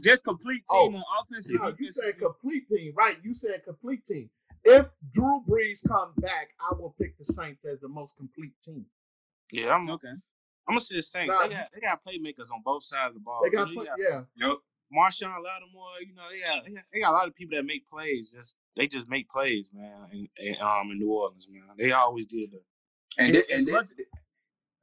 Just 0.02 0.24
complete 0.26 0.64
Oh, 0.70 0.88
team 0.88 0.96
on 0.98 1.04
offense 1.22 1.50
No, 1.50 1.68
you 1.68 1.72
defense. 1.74 1.96
said 2.02 2.20
complete 2.20 2.68
team, 2.70 2.94
right? 2.96 3.18
You 3.24 3.34
said 3.34 3.64
complete 3.64 4.06
team. 4.06 4.30
If 4.64 4.88
Drew 5.14 5.44
Brees 5.48 5.80
come 5.88 6.12
back, 6.18 6.50
I 6.60 6.74
will 6.74 6.96
pick 7.00 7.18
the 7.18 7.26
Saints 7.26 7.64
as 7.66 7.80
the 7.80 7.88
most 7.88 8.16
complete 8.18 8.54
team. 8.64 8.86
Yeah, 9.52 9.74
I'm. 9.74 9.90
Okay. 9.90 10.08
I'm 10.68 10.74
gonna 10.74 10.82
say 10.82 10.96
the 10.98 11.04
same. 11.04 11.28
Nah, 11.28 11.44
They 11.48 11.54
got 11.54 11.70
they 11.74 11.80
got 11.80 12.04
playmakers 12.04 12.52
on 12.52 12.62
both 12.66 12.84
sides 12.84 13.10
of 13.10 13.14
the 13.16 13.20
ball. 13.20 13.42
They 13.44 13.52
got 13.52 13.70
You 13.70 13.76
know, 13.76 13.82
put, 13.84 13.90
you 13.98 14.08
yeah. 14.10 14.48
Yep. 14.48 14.58
Marshon 14.96 15.44
Lattimore, 15.44 15.90
you 16.02 16.14
know, 16.16 16.24
they 16.32 16.40
got, 16.40 16.64
they 16.66 16.72
got 16.72 16.84
they 16.92 17.00
got 17.00 17.12
a 17.12 17.14
lot 17.14 17.28
of 17.28 17.36
people 17.36 17.56
that 17.58 17.66
make 17.66 17.88
plays. 17.88 18.32
Just 18.32 18.56
they 18.76 18.88
just 18.88 19.08
make 19.08 19.30
plays, 19.30 19.68
man. 19.74 20.08
In, 20.12 20.28
in, 20.44 20.56
um, 20.62 20.90
in 20.92 21.00
New 21.00 21.12
Orleans, 21.12 21.48
man, 21.50 21.62
they 21.78 21.92
always 21.92 22.26
did 22.26 22.52
that. 22.52 22.64
And 23.18 23.36
It- 23.36 23.48
they, 23.48 23.54
and 23.56 23.68
they, 23.68 23.74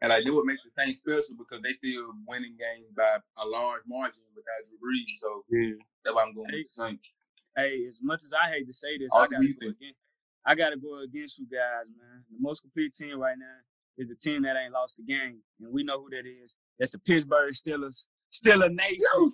and 0.00 0.08
like 0.10 0.24
they 0.24 0.30
would 0.30 0.44
make 0.46 0.58
the 0.64 0.82
Saints 0.82 0.98
special 0.98 1.36
because 1.36 1.60
they 1.62 1.72
still 1.72 2.12
winning 2.26 2.56
games 2.58 2.86
by 2.96 3.18
a 3.38 3.46
large 3.46 3.82
margin 3.86 4.24
without 4.34 4.66
Drew 4.68 4.78
Brees. 4.78 5.18
So 5.18 5.44
Yeah. 5.50 5.74
that's 6.04 6.14
why 6.14 6.22
I'm 6.24 6.34
going 6.34 6.48
Hey, 6.50 6.58
with 6.58 6.64
the 6.66 6.70
Saints. 6.70 7.08
Hey, 7.56 7.84
as 7.86 8.00
much 8.02 8.22
as 8.24 8.32
I 8.32 8.50
hate 8.50 8.66
to 8.66 8.72
say 8.72 8.98
this, 8.98 9.12
All 9.12 9.20
I 9.22 9.26
gotta 9.28 9.52
go 9.60 9.68
against. 9.68 9.98
I 10.44 10.54
gotta 10.56 10.76
go 10.76 10.98
against 11.00 11.38
you 11.38 11.46
guys, 11.46 11.86
man. 11.96 12.24
The 12.30 12.38
most 12.40 12.62
complete 12.62 12.94
team 12.94 13.18
right 13.20 13.38
now 13.38 13.58
is 13.96 14.08
the 14.08 14.16
team 14.16 14.42
that 14.42 14.56
ain't 14.56 14.72
lost 14.72 14.96
the 14.96 15.04
game, 15.04 15.42
and 15.60 15.72
we 15.72 15.84
know 15.84 16.00
who 16.02 16.10
that 16.10 16.26
is. 16.26 16.56
That's 16.78 16.90
the 16.92 16.98
Pittsburgh 16.98 17.52
Steelers. 17.52 18.08
Steeler 18.32 18.72
Nation. 18.74 19.32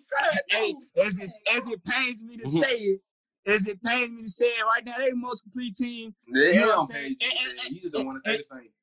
hey, 0.48 0.74
as 0.96 1.20
it 1.20 1.30
as 1.54 1.68
it 1.68 1.82
pains 1.84 2.20
me 2.22 2.36
to 2.36 2.42
Mhm. 2.44 2.60
say 2.60 2.74
it, 2.78 3.00
as 3.46 3.68
it 3.68 3.80
pains 3.82 4.10
me 4.10 4.22
to 4.24 4.28
say 4.28 4.48
it 4.48 4.62
right 4.64 4.84
now, 4.84 4.98
they 4.98 5.10
the 5.10 5.16
most 5.16 5.42
complete 5.44 5.76
team. 5.76 6.14
They 6.34 6.54
You 6.56 6.60
know 6.62 6.68
what 6.68 6.78
I'm 6.80 6.86
saying? 6.86 7.16
page. 7.20 7.32
And- 7.40 7.58
and- 7.60 7.70
You 7.70 7.80
just 7.80 7.92
don't 7.92 8.04
want 8.06 8.16
to 8.18 8.28
say 8.28 8.36
the 8.36 8.42
Saints. 8.42 8.74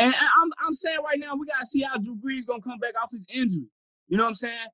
And 0.00 0.14
I- 0.14 0.30
I'm 0.42 0.50
I'm 0.66 0.74
saying 0.74 0.98
right 1.04 1.18
now, 1.18 1.34
we 1.36 1.46
gotta 1.46 1.66
see 1.66 1.82
how 1.82 1.96
Drew 1.98 2.16
Brees 2.16 2.46
gonna 2.46 2.62
come 2.62 2.78
back 2.78 2.94
off 3.02 3.10
his 3.12 3.26
injury. 3.32 3.68
You 4.08 4.16
know 4.16 4.24
what 4.24 4.28
I'm 4.30 4.34
saying? 4.34 4.68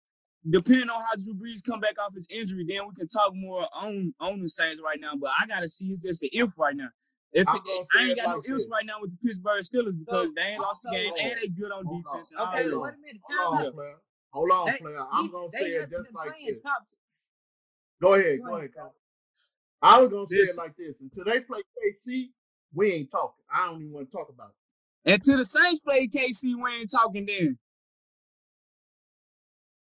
Depending 0.49 0.89
on 0.91 1.03
how 1.03 1.15
Drew 1.17 1.35
Brees 1.35 1.65
come 1.65 1.81
back 1.81 1.97
off 1.99 2.15
his 2.15 2.27
injury, 2.31 2.65
then 2.69 2.87
we 2.87 2.95
can 2.95 3.09
talk 3.09 3.33
more 3.35 3.67
on 3.75 4.15
on 4.21 4.41
the 4.41 4.49
Saints 4.49 4.81
right 4.85 5.01
now. 5.01 5.13
But 5.17 5.31
I 5.41 5.47
gotta 5.47 5.69
see 5.69 5.87
it's 5.93 6.03
just 6.03 6.21
the 6.21 6.29
if 6.33 6.51
right 6.59 6.77
now. 6.77 6.89
If 7.33 7.49
I'm 7.49 7.57
it, 7.67 7.87
I 7.95 8.05
ain't 8.09 8.17
got 8.19 8.27
like 8.37 8.49
no 8.49 8.55
ifs 8.55 8.69
right 8.71 8.87
now 8.87 8.95
with 9.01 9.11
the 9.11 9.19
Pittsburgh 9.27 9.63
Steelers 9.63 9.99
because 9.99 10.33
they 10.35 10.43
ain't 10.43 10.61
lost 10.61 10.83
the 10.85 10.91
game 10.93 11.11
also- 11.13 11.23
and 11.25 11.41
they 11.43 11.49
good 11.49 11.73
on 11.73 11.85
Hold 11.85 12.05
defense. 12.05 12.33
on. 12.33 12.49
Okay, 12.49 12.63
that. 12.65 12.71
Hold 12.73 12.83
wait 12.83 12.89
a 12.89 12.95
on. 12.95 13.01
minute. 13.03 13.23
Hold 13.25 13.39
Time 13.39 13.61
on, 13.61 13.67
out. 13.67 13.75
player. 13.75 13.97
Hold 14.33 14.51
on, 14.53 14.67
They- 14.67 14.79
player. 14.79 15.07
I'm 15.13 15.31
gonna 15.31 15.49
say 15.53 15.59
it 15.67 15.91
just 15.91 16.15
like 16.15 16.33
this. 16.47 16.63
top. 16.63 16.87
Go 18.01 18.15
ahead, 18.15 18.39
Go 18.41 18.47
go 18.47 18.57
ahead, 18.57 18.71
ahead. 18.77 18.91
I 19.83 20.01
was 20.01 20.11
gonna 20.11 20.29
say 20.29 20.37
Listen. 20.37 20.55
it 20.55 20.63
like 20.63 20.77
this. 20.77 20.95
Until 21.01 21.25
they 21.25 21.41
play 21.41 21.63
KC, 22.07 22.33
we 22.73 22.93
ain't 22.93 23.11
talking. 23.11 23.45
I 23.53 23.67
don't 23.67 23.81
even 23.83 23.93
want 23.93 24.11
to 24.11 24.17
talk 24.17 24.29
about 24.31 24.51
it. 24.51 24.57
Until 25.07 25.39
the 25.39 25.45
Saints 25.45 25.81
play 25.81 26.09
KC, 26.09 26.55
we 26.57 26.71
ain't 26.81 26.91
talking 26.91 27.27
then. 27.27 27.59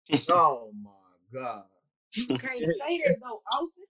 Oh 0.31 0.71
my 0.81 0.89
god. 1.31 1.65
You 2.15 2.25
can't 2.27 2.41
say 2.41 3.01
that 3.05 3.17
though, 3.21 3.41
Austin. 3.53 3.83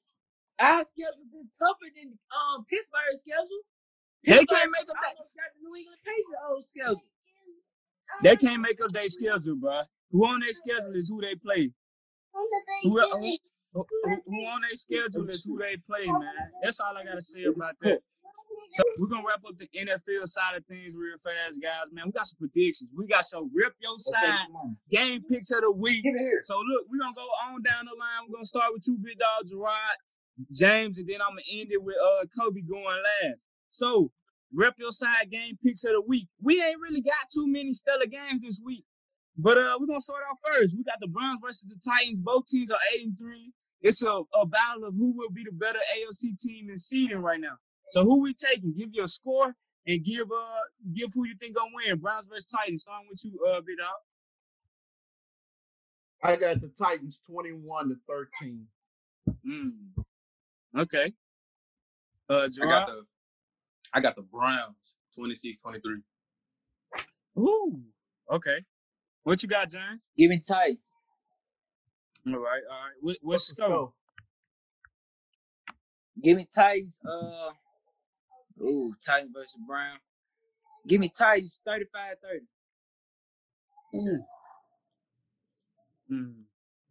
Our 0.59 0.83
schedule 0.83 1.25
been 1.31 1.49
tougher 1.57 1.89
than 1.95 2.19
um 2.35 2.65
Pittsburgh's 2.65 3.21
schedule. 3.21 3.63
They 4.25 4.45
can't 4.45 4.71
make 4.71 4.81
up 4.89 4.97
that. 5.01 5.15
almost 5.15 5.35
got 5.35 5.49
the 5.55 5.61
New 5.63 5.75
England 5.77 6.01
Patriots 6.03 6.43
old 6.49 6.63
schedule. 6.65 7.11
They 8.23 8.35
can't 8.35 8.61
make 8.61 8.81
up 8.83 8.91
their 8.91 9.07
schedule, 9.07 9.55
bro. 9.55 9.81
Who 10.11 10.25
on 10.27 10.41
their 10.41 10.51
schedule 10.51 10.93
is 10.95 11.09
who 11.09 11.21
they 11.21 11.35
play. 11.35 11.71
Who, 12.83 12.99
who, 12.99 13.37
who, 13.73 13.85
who 14.25 14.45
on 14.47 14.61
their 14.61 14.75
schedule 14.75 15.29
is 15.29 15.45
who 15.45 15.57
they 15.59 15.77
play, 15.87 16.05
man. 16.07 16.33
That's 16.63 16.79
all 16.81 16.97
I 16.97 17.05
gotta 17.05 17.21
say 17.21 17.43
about 17.45 17.75
that. 17.81 17.99
So 18.69 18.83
we're 18.97 19.07
gonna 19.07 19.25
wrap 19.27 19.41
up 19.47 19.57
the 19.57 19.69
NFL 19.77 20.27
side 20.27 20.55
of 20.57 20.65
things 20.65 20.95
real 20.95 21.17
fast, 21.17 21.61
guys. 21.61 21.91
Man, 21.91 22.05
we 22.07 22.11
got 22.11 22.27
some 22.27 22.37
predictions. 22.37 22.89
We 22.95 23.07
got 23.07 23.25
your 23.31 23.47
rip 23.53 23.73
your 23.79 23.97
side 23.97 24.47
game 24.91 25.23
picks 25.29 25.51
of 25.51 25.61
the 25.61 25.71
week. 25.71 26.03
Give 26.03 26.13
it 26.13 26.19
here. 26.19 26.39
So 26.43 26.55
look, 26.57 26.85
we're 26.89 26.99
gonna 26.99 27.13
go 27.15 27.27
on 27.47 27.61
down 27.63 27.85
the 27.85 27.97
line. 27.97 28.27
We're 28.27 28.35
gonna 28.35 28.45
start 28.45 28.71
with 28.73 28.83
two 28.83 28.97
big 29.01 29.17
dogs, 29.17 29.51
Gerard, 29.51 29.97
James, 30.51 30.97
and 30.99 31.07
then 31.07 31.21
I'm 31.21 31.31
gonna 31.31 31.49
end 31.51 31.71
it 31.71 31.81
with 31.83 31.95
uh 31.97 32.25
Kobe 32.39 32.61
going 32.61 32.83
last. 32.85 33.39
So 33.69 34.11
rep 34.53 34.75
your 34.77 34.91
side 34.91 35.31
game 35.31 35.57
picks 35.63 35.83
of 35.83 35.91
the 35.93 36.01
week. 36.01 36.27
We 36.41 36.61
ain't 36.61 36.79
really 36.79 37.01
got 37.01 37.29
too 37.33 37.47
many 37.47 37.73
stellar 37.73 38.07
games 38.07 38.41
this 38.43 38.61
week. 38.63 38.85
But 39.37 39.57
uh 39.57 39.77
we're 39.79 39.87
gonna 39.87 40.01
start 40.01 40.23
off 40.29 40.37
first. 40.53 40.77
We 40.77 40.83
got 40.83 40.99
the 40.99 41.07
Browns 41.07 41.39
versus 41.43 41.67
the 41.67 41.79
Titans. 41.79 42.21
Both 42.21 42.45
teams 42.45 42.71
are 42.71 42.79
eight 42.93 43.05
and 43.05 43.17
three. 43.17 43.51
It's 43.81 44.03
a, 44.03 44.11
a 44.11 44.45
battle 44.45 44.85
of 44.85 44.93
who 44.95 45.13
will 45.15 45.29
be 45.31 45.43
the 45.43 45.53
better 45.53 45.79
AFC 45.79 46.39
team 46.39 46.69
in 46.69 46.77
seeding 46.77 47.19
right 47.19 47.39
now. 47.39 47.55
So 47.89 48.03
who 48.03 48.21
we 48.21 48.33
taking? 48.33 48.73
Give 48.77 48.93
your 48.93 49.07
score 49.07 49.55
and 49.87 50.03
give 50.03 50.31
uh 50.31 50.61
give 50.93 51.09
who 51.13 51.27
you 51.27 51.35
think 51.39 51.55
gonna 51.55 51.71
win. 51.73 51.99
Browns 51.99 52.27
versus 52.27 52.45
Titans. 52.45 52.83
Starting 52.83 53.07
with 53.09 53.23
you, 53.25 53.39
uh, 53.47 53.61
big 53.61 53.77
dog. 53.77 53.87
I 56.23 56.35
got 56.35 56.61
the 56.61 56.69
Titans 56.69 57.21
21 57.29 57.89
to 57.89 57.95
13. 58.07 58.65
Mm. 59.47 59.71
Okay. 60.77 61.13
Uh, 62.29 62.47
I 62.61 62.65
got 62.67 62.87
the 62.87 63.05
I 63.93 64.01
got 64.01 64.15
the 64.15 64.21
Browns 64.23 64.97
26-23. 65.17 66.01
Ooh. 67.39 67.81
Okay. 68.31 68.59
What 69.23 69.43
you 69.43 69.49
got, 69.49 69.69
John? 69.71 70.01
Give 70.17 70.29
me 70.29 70.39
Titans. 70.39 70.95
All 72.27 72.33
right. 72.33 72.61
All 72.69 72.77
right. 72.77 72.93
What, 73.01 73.17
what's 73.21 73.47
What's 73.47 73.47
the 73.49 73.55
score? 73.55 73.67
score? 73.67 73.93
Give 76.21 76.37
me 76.37 76.47
Titans. 76.53 76.99
Uh, 77.05 77.51
ooh, 78.61 78.95
Titans 79.05 79.31
versus 79.33 79.57
Brown. 79.67 79.97
Give 80.87 80.99
me 81.01 81.09
Titans 81.09 81.59
35-30. 81.67 82.47
Ooh. 83.95 84.23
Mm. 86.11 86.33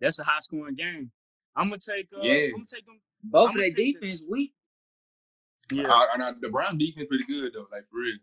That's 0.01 0.19
a 0.19 0.25
high 0.25 0.39
scoring 0.41 0.75
game. 0.77 1.11
I'm 1.57 1.69
gonna 1.69 1.79
take. 1.79 2.09
Uh, 2.17 2.21
Yeah. 2.23 2.47
I'm 2.47 2.53
gonna 2.53 2.65
take 2.73 2.87
them. 2.87 3.01
Both 3.23 3.51
I'ma 3.51 3.51
of 3.51 3.55
their 3.57 3.65
take 3.71 3.77
the- 3.77 3.93
defense 4.01 4.23
weak. 4.29 4.55
Yeah. 5.73 5.89
I, 5.89 6.07
I, 6.19 6.33
the 6.41 6.51
Brown 6.51 6.79
defense 6.79 7.07
pretty 7.09 7.25
good 7.25 7.53
though, 7.53 7.67
like 7.73 7.89
for 7.91 7.99
real. 7.99 8.17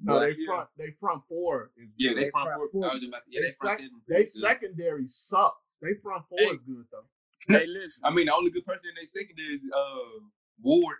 No, 0.00 0.14
But 0.14 0.20
they 0.20 0.30
yeah. 0.38 0.46
front 0.46 0.68
they 0.76 0.90
front 1.00 1.22
four. 1.28 1.70
Is 1.76 1.88
Yeah, 1.96 2.14
they, 2.14 2.24
They 2.24 2.30
front 2.30 2.46
front 2.48 2.58
four. 2.58 2.68
four. 2.72 2.84
I 2.84 2.92
was 2.94 3.00
just 3.00 3.08
about 3.08 3.20
to 3.22 3.24
say, 3.24 3.30
yeah, 3.32 3.40
They 3.40 3.46
they 3.48 3.56
front 3.60 3.78
sec- 3.78 3.86
seven. 3.86 4.02
they 4.08 4.22
good. 4.24 4.30
secondary 4.32 5.08
sucks. 5.08 5.56
They 5.82 5.94
front 6.02 6.24
four 6.28 6.38
Hey. 6.38 6.46
is 6.50 6.60
good 6.66 6.84
though. 6.90 7.04
hey, 7.58 7.66
listen. 7.66 8.04
I 8.04 8.10
mean, 8.10 8.26
the 8.26 8.34
only 8.34 8.50
good 8.50 8.66
person 8.66 8.88
in 8.88 8.94
their 8.96 9.06
secondary 9.06 9.54
is 9.54 9.70
uh 9.74 10.20
Ward. 10.62 10.98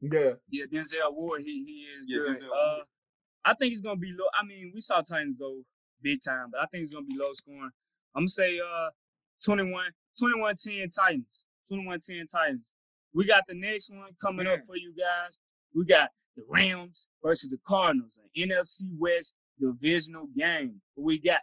Yeah. 0.00 0.32
yeah, 0.50 0.64
Denzel 0.72 1.12
Ward. 1.12 1.42
He 1.44 1.64
he 1.64 1.72
is 1.72 2.04
Yeah, 2.06 2.34
good. 2.34 2.50
Uh, 2.50 2.78
I 3.44 3.54
think 3.54 3.72
it's 3.72 3.80
gonna 3.80 3.96
be 3.96 4.12
low. 4.12 4.26
I 4.40 4.44
mean, 4.44 4.72
we 4.74 4.80
saw 4.80 5.00
Titans 5.00 5.36
go 5.38 5.62
big 6.02 6.20
time, 6.22 6.48
but 6.52 6.60
I 6.60 6.66
think 6.66 6.84
it's 6.84 6.92
gonna 6.92 7.06
be 7.06 7.16
low 7.18 7.32
scoring. 7.32 7.70
I'm 8.14 8.22
gonna 8.22 8.28
say 8.28 8.58
uh 8.60 8.90
21, 9.44 9.90
21-10 10.20 10.94
Titans. 10.94 11.44
21-10 11.70 12.30
Titans. 12.30 12.72
We 13.14 13.24
got 13.26 13.44
the 13.46 13.54
next 13.54 13.90
one 13.90 14.10
coming 14.20 14.46
up 14.46 14.60
for 14.66 14.76
you 14.76 14.92
guys. 14.96 15.38
We 15.74 15.84
got 15.84 16.10
the 16.36 16.42
Rams 16.48 17.08
versus 17.22 17.50
the 17.50 17.58
Cardinals, 17.66 18.18
an 18.22 18.48
NFC 18.50 18.82
West 18.98 19.34
divisional 19.60 20.28
game. 20.36 20.80
Who 20.96 21.04
we 21.04 21.18
got? 21.18 21.40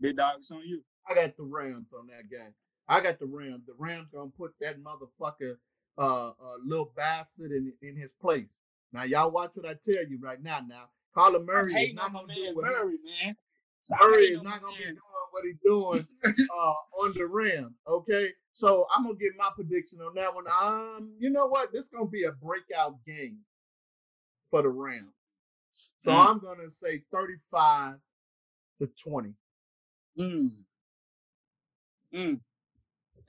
Big 0.00 0.16
dog, 0.16 0.36
it's 0.38 0.50
on 0.50 0.62
you. 0.66 0.82
I 1.08 1.14
got 1.14 1.36
the 1.36 1.44
Rams 1.44 1.88
on 1.98 2.06
that 2.08 2.28
game. 2.30 2.54
I 2.88 3.00
got 3.00 3.18
the 3.18 3.26
Rams. 3.26 3.62
The 3.66 3.74
Rams 3.78 4.08
gonna 4.12 4.30
put 4.36 4.52
that 4.60 4.76
motherfucker 4.82 5.56
uh, 5.98 6.28
uh 6.30 6.32
little 6.64 6.92
bastard 6.96 7.52
in 7.52 7.72
in 7.82 7.96
his 7.96 8.10
place. 8.20 8.48
Now 8.92 9.04
y'all 9.04 9.30
watch 9.30 9.50
what 9.54 9.66
I 9.66 9.74
tell 9.84 10.04
you 10.08 10.18
right 10.20 10.42
now. 10.42 10.60
Now, 10.66 10.84
Kyler 11.16 11.44
Murray 11.44 11.72
is 11.74 11.94
not 11.94 12.12
gonna 12.12 12.34
do 12.34 12.54
what 12.54 12.64
Murray, 12.64 12.96
man. 13.22 13.36
Murray 14.00 14.26
is 14.26 14.42
not 14.42 14.62
gonna 14.62 14.76
be 14.76 14.84
doing 14.84 14.96
what 15.30 15.44
he's 15.44 15.56
doing 15.64 16.06
uh, 16.54 17.02
on 17.02 17.14
the 17.14 17.26
Rams. 17.26 17.74
Okay, 17.88 18.30
so 18.52 18.86
I'm 18.94 19.04
gonna 19.04 19.16
give 19.16 19.32
my 19.36 19.50
prediction 19.54 20.00
on 20.00 20.14
that 20.14 20.34
one. 20.34 20.44
Um, 20.48 21.14
you 21.18 21.30
know 21.30 21.46
what? 21.46 21.72
This 21.72 21.88
gonna 21.88 22.06
be 22.06 22.24
a 22.24 22.32
breakout 22.32 22.96
game 23.06 23.38
for 24.50 24.62
the 24.62 24.68
Rams. 24.68 25.14
So 26.04 26.10
Mm. 26.10 26.26
I'm 26.26 26.38
gonna 26.38 26.70
say 26.70 27.02
35 27.10 27.96
to 28.80 28.86
20. 29.02 29.34
Mm. 30.18 30.50
Mm. 32.12 32.40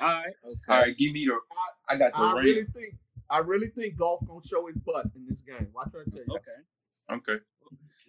All 0.03 0.09
right. 0.09 0.33
Okay. 0.45 0.59
All 0.67 0.81
right, 0.81 0.97
give 0.97 1.13
me 1.13 1.23
the. 1.25 1.39
I 1.87 1.95
got 1.95 2.11
the 2.11 2.17
I 2.17 2.33
Rams. 2.33 2.45
really 2.45 2.65
think 2.73 2.95
I 3.29 3.37
really 3.37 3.67
think 3.67 3.95
Goff 3.95 4.19
gonna 4.27 4.41
show 4.45 4.67
his 4.67 4.75
butt 4.77 5.05
in 5.15 5.25
this 5.29 5.39
game. 5.47 5.69
Watch 5.73 5.89
what 5.91 6.05
I 6.07 6.09
tell 6.11 6.25
you. 6.27 6.35
Okay. 6.35 7.31
Okay. 7.33 7.43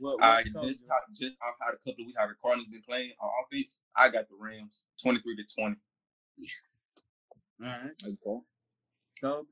What, 0.00 0.10
All 0.10 0.16
what's 0.16 0.44
right, 0.44 0.54
the 0.54 0.66
just 0.66 0.80
score, 0.80 0.88
how, 0.90 1.14
just 1.14 1.36
off 1.40 1.54
how 1.60 1.70
the 1.70 1.78
couple 1.78 2.02
of 2.02 2.06
weeks 2.06 2.18
how 2.18 2.26
the 2.26 2.34
Cardinals 2.42 2.66
been 2.68 2.82
playing 2.88 3.12
on 3.20 3.30
offense, 3.46 3.80
I 3.96 4.08
got 4.08 4.28
the 4.28 4.34
Rams 4.36 4.82
23 5.00 5.36
to 5.36 5.42
20. 5.54 5.76
All 7.62 7.68
right. 7.68 7.90
Okay. 8.04 8.40
So, 9.20 9.46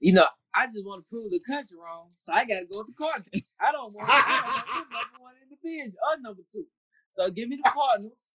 You 0.00 0.14
know, 0.14 0.26
I 0.54 0.64
just 0.66 0.86
want 0.86 1.04
to 1.04 1.10
prove 1.10 1.30
the 1.30 1.40
country 1.40 1.76
wrong, 1.76 2.08
so 2.14 2.32
I 2.32 2.46
got 2.46 2.60
to 2.60 2.66
go 2.72 2.78
with 2.78 2.86
the 2.88 2.94
Cardinals. 2.98 3.44
I 3.60 3.72
don't 3.72 3.92
want, 3.92 4.08
I 4.10 4.40
don't 4.40 4.46
want 4.48 4.66
them 4.66 4.88
number 4.90 5.20
one 5.20 5.34
in 5.42 5.48
the 5.50 5.56
division 5.56 5.98
or 6.00 6.20
number 6.22 6.42
two. 6.50 6.64
So 7.10 7.30
give 7.30 7.48
me 7.50 7.56
the 7.62 7.70
Cardinals, 7.70 8.32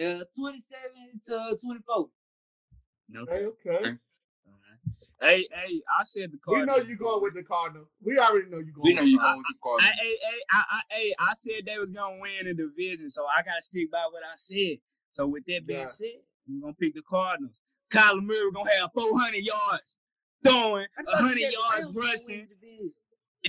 uh, 0.00 0.24
twenty-seven 0.34 1.20
to 1.26 1.56
twenty-four. 1.60 2.08
okay. 3.16 3.32
Hey, 3.32 3.44
okay. 3.46 3.88
All 4.46 4.54
right. 4.54 5.30
Hey, 5.30 5.46
hey, 5.52 5.82
I 5.98 6.02
said 6.04 6.32
the 6.32 6.38
We 6.46 6.54
Cardinals. 6.56 6.78
know 6.82 6.88
you 6.88 6.96
going 6.96 7.22
with 7.22 7.34
the 7.34 7.42
Cardinals. 7.42 7.88
We 8.02 8.18
already 8.18 8.48
know 8.50 8.58
you 8.58 8.72
going. 8.72 8.82
We 8.84 8.94
know 8.94 9.02
you 9.02 9.18
the 9.18 9.22
going 9.22 9.36
with 9.38 9.46
the 9.48 9.54
Cardinals. 9.62 9.92
hey, 10.00 10.16
hey, 10.22 10.38
I, 10.50 10.62
I, 10.70 10.80
hey, 10.90 11.14
I 11.18 11.32
said 11.34 11.54
they 11.66 11.78
was 11.78 11.92
gonna 11.92 12.18
win 12.20 12.46
the 12.46 12.54
division, 12.54 13.10
so 13.10 13.24
I 13.26 13.42
gotta 13.42 13.62
stick 13.62 13.90
by 13.90 14.04
what 14.10 14.22
I 14.24 14.34
said. 14.36 14.78
So 15.12 15.26
with 15.26 15.44
that 15.46 15.66
being 15.66 15.80
Yeah. 15.80 15.86
said, 15.86 16.22
we're 16.48 16.60
gonna 16.60 16.74
pick 16.74 16.94
the 16.94 17.02
Cardinals. 17.02 17.60
Kyler 17.90 18.22
Murray 18.24 18.50
gonna 18.52 18.70
have 18.80 18.90
400 18.94 19.36
yards 19.44 19.98
throwing, 20.42 20.86
I 20.98 21.02
thought 21.04 21.18
you 21.18 21.24
100 21.24 21.38
yards 21.40 21.54
Rams 21.54 21.86
was 21.86 21.94
gonna 21.94 22.00
win 22.00 22.10
rushing. 22.10 22.48
the. 22.60 22.92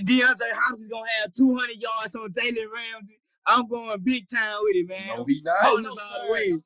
DeAndre 0.04 0.52
Hopkins 0.54 0.88
gonna 0.88 1.08
have 1.22 1.32
200 1.32 1.76
yards 1.76 2.14
on 2.16 2.30
Jalen 2.32 2.66
Ramsey. 2.72 3.18
I'm 3.46 3.68
going 3.68 4.00
big 4.02 4.26
time 4.28 4.56
with 4.62 4.76
it, 4.76 4.88
man. 4.88 5.16
No, 5.16 5.24
he 5.24 5.40
not. 5.44 5.56
Oh, 5.64 5.76
no, 5.76 5.80
no, 5.82 5.88
all 5.90 5.94
the 5.94 6.26
sir. 6.26 6.32
way. 6.32 6.58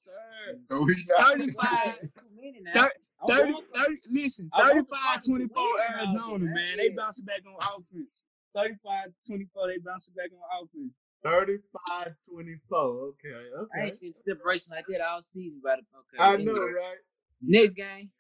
No, 0.71 0.87
he 0.87 0.95
not. 1.09 1.29
35, 1.39 2.01
Too 2.01 2.09
many 2.37 2.61
now. 2.63 2.73
Thir- 2.83 2.93
I'm 3.21 3.29
30, 3.37 3.53
30, 3.75 3.97
listen, 4.11 4.49
I 4.53 4.73
35 4.73 5.25
24 5.27 5.63
Arizona, 5.91 6.39
man. 6.45 6.55
man. 6.55 6.77
They 6.77 6.85
Yeah. 6.85 6.95
bouncing 6.97 7.25
back 7.25 7.41
on 7.47 7.57
offense. 7.57 8.23
35 8.55 9.13
24, 9.27 9.67
they 9.69 9.79
bouncing 9.79 10.15
back 10.15 10.31
on 10.33 10.63
offense. 10.63 10.93
35 11.25 12.15
24. 12.31 12.79
Okay. 12.79 13.29
I 13.35 13.59
Okay. 13.59 13.87
ain't 13.87 13.97
seen 13.97 14.15
separation 14.15 14.71
like 14.71 14.85
that 14.89 15.01
all 15.01 15.21
season, 15.21 15.61
but 15.63 15.81
okay. 15.81 16.19
I 16.23 16.35
anyway. 16.35 16.53
know, 16.55 16.63
right? 16.63 16.97
Next 17.43 17.75
game. 17.75 18.11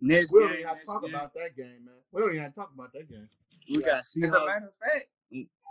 Next 0.00 0.32
We 0.32 0.40
don't 0.40 0.48
game, 0.48 0.58
even 0.60 0.68
have 0.68 0.80
to 0.80 0.86
talk 0.86 1.02
game, 1.02 1.14
about 1.14 1.34
that 1.34 1.54
game, 1.54 1.84
man. 1.84 1.94
We 2.10 2.22
don't 2.22 2.30
even 2.30 2.42
have 2.42 2.54
to 2.54 2.60
talk 2.60 2.70
about 2.74 2.92
that 2.94 3.08
game. 3.08 3.28
we 3.68 3.82
got 3.82 3.98
As 3.98 4.16
a 4.16 4.20
matter 4.20 4.66
of 4.66 4.74
fact, 4.80 5.06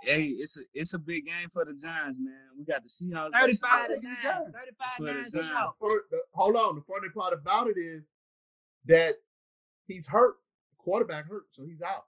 Hey, 0.03 0.23
it's 0.25 0.57
a 0.57 0.61
it's 0.73 0.93
a 0.93 0.99
big 0.99 1.25
game 1.25 1.49
for 1.51 1.63
the 1.65 1.73
Giants, 1.73 2.17
man. 2.19 2.33
We 2.57 2.65
got 2.65 2.81
the 2.83 2.89
Seahawks. 2.89 3.31
35 3.33 3.87
to 3.87 3.87
versus- 3.87 4.03
9. 4.03 4.13
35 4.23 4.87
For 4.97 5.03
9. 5.03 5.25
Seahawks. 5.29 6.01
Hold 6.33 6.55
on. 6.55 6.75
The 6.75 6.81
funny 6.81 7.09
part 7.15 7.33
about 7.33 7.67
it 7.67 7.77
is 7.79 8.03
that 8.85 9.15
he's 9.87 10.07
hurt. 10.07 10.35
The 10.71 10.75
quarterback 10.83 11.27
hurt, 11.27 11.43
so 11.51 11.63
he's 11.65 11.81
out. 11.81 12.05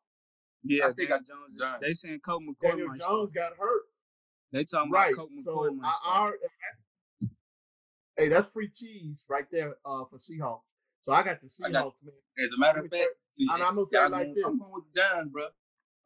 Yeah, 0.64 0.88
I 0.88 0.92
think 0.94 1.10
Daniel 1.10 1.16
I- 1.16 1.28
Jones. 1.28 1.56
Giants. 1.60 1.80
They 1.82 1.94
saying 1.94 2.20
Colt 2.22 2.42
McCoy 2.44 2.70
Daniel 2.70 2.88
Jones 2.88 3.02
start. 3.04 3.34
got 3.34 3.58
hurt. 3.58 3.82
They 4.52 4.64
talking 4.64 4.92
Right. 4.92 5.14
about 5.14 5.18
Colt 5.28 5.32
McCoy 5.32 5.44
So 5.68 5.74
might 5.74 5.88
I, 5.88 5.96
start. 5.96 6.40
I, 7.22 7.28
hey, 8.18 8.30
that's 8.30 8.48
free 8.54 8.70
cheese 8.70 9.24
right 9.28 9.46
there 9.52 9.76
uh, 9.86 10.06
for 10.06 10.18
Seahawks. 10.18 10.62
So 11.02 11.12
I 11.12 11.22
got 11.24 11.42
the 11.42 11.50
I 11.66 11.70
got- 11.70 11.86
Seahawks, 11.88 12.04
man. 12.04 12.14
as 12.44 12.52
a 12.54 12.58
matter 12.60 12.80
of 12.80 12.90
fact, 12.90 13.10
see, 13.32 13.48
And 13.52 13.62
I'm 13.62 13.76
gonna 13.76 13.88
say 13.92 14.00
like 14.00 14.12
going- 14.12 14.34
this. 14.34 14.44
I'm 14.46 14.58
going 14.58 14.74
with 14.74 14.94
the 14.94 15.00
Giants, 15.00 15.32
bro. 15.32 15.48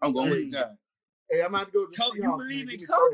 I'm 0.02 0.14
going 0.14 0.30
with 0.32 0.40
the 0.40 0.50
Giants. 0.50 0.82
Hey, 1.30 1.42
I'm 1.42 1.54
about 1.54 1.66
to 1.68 1.72
go 1.72 1.86
to 1.86 1.92
the 1.92 1.98
Colt, 1.98 2.16
you 2.16 2.22
believe 2.38 2.62
in 2.64 2.70
Give 2.70 2.80
me 2.82 2.86
Colt? 2.86 3.12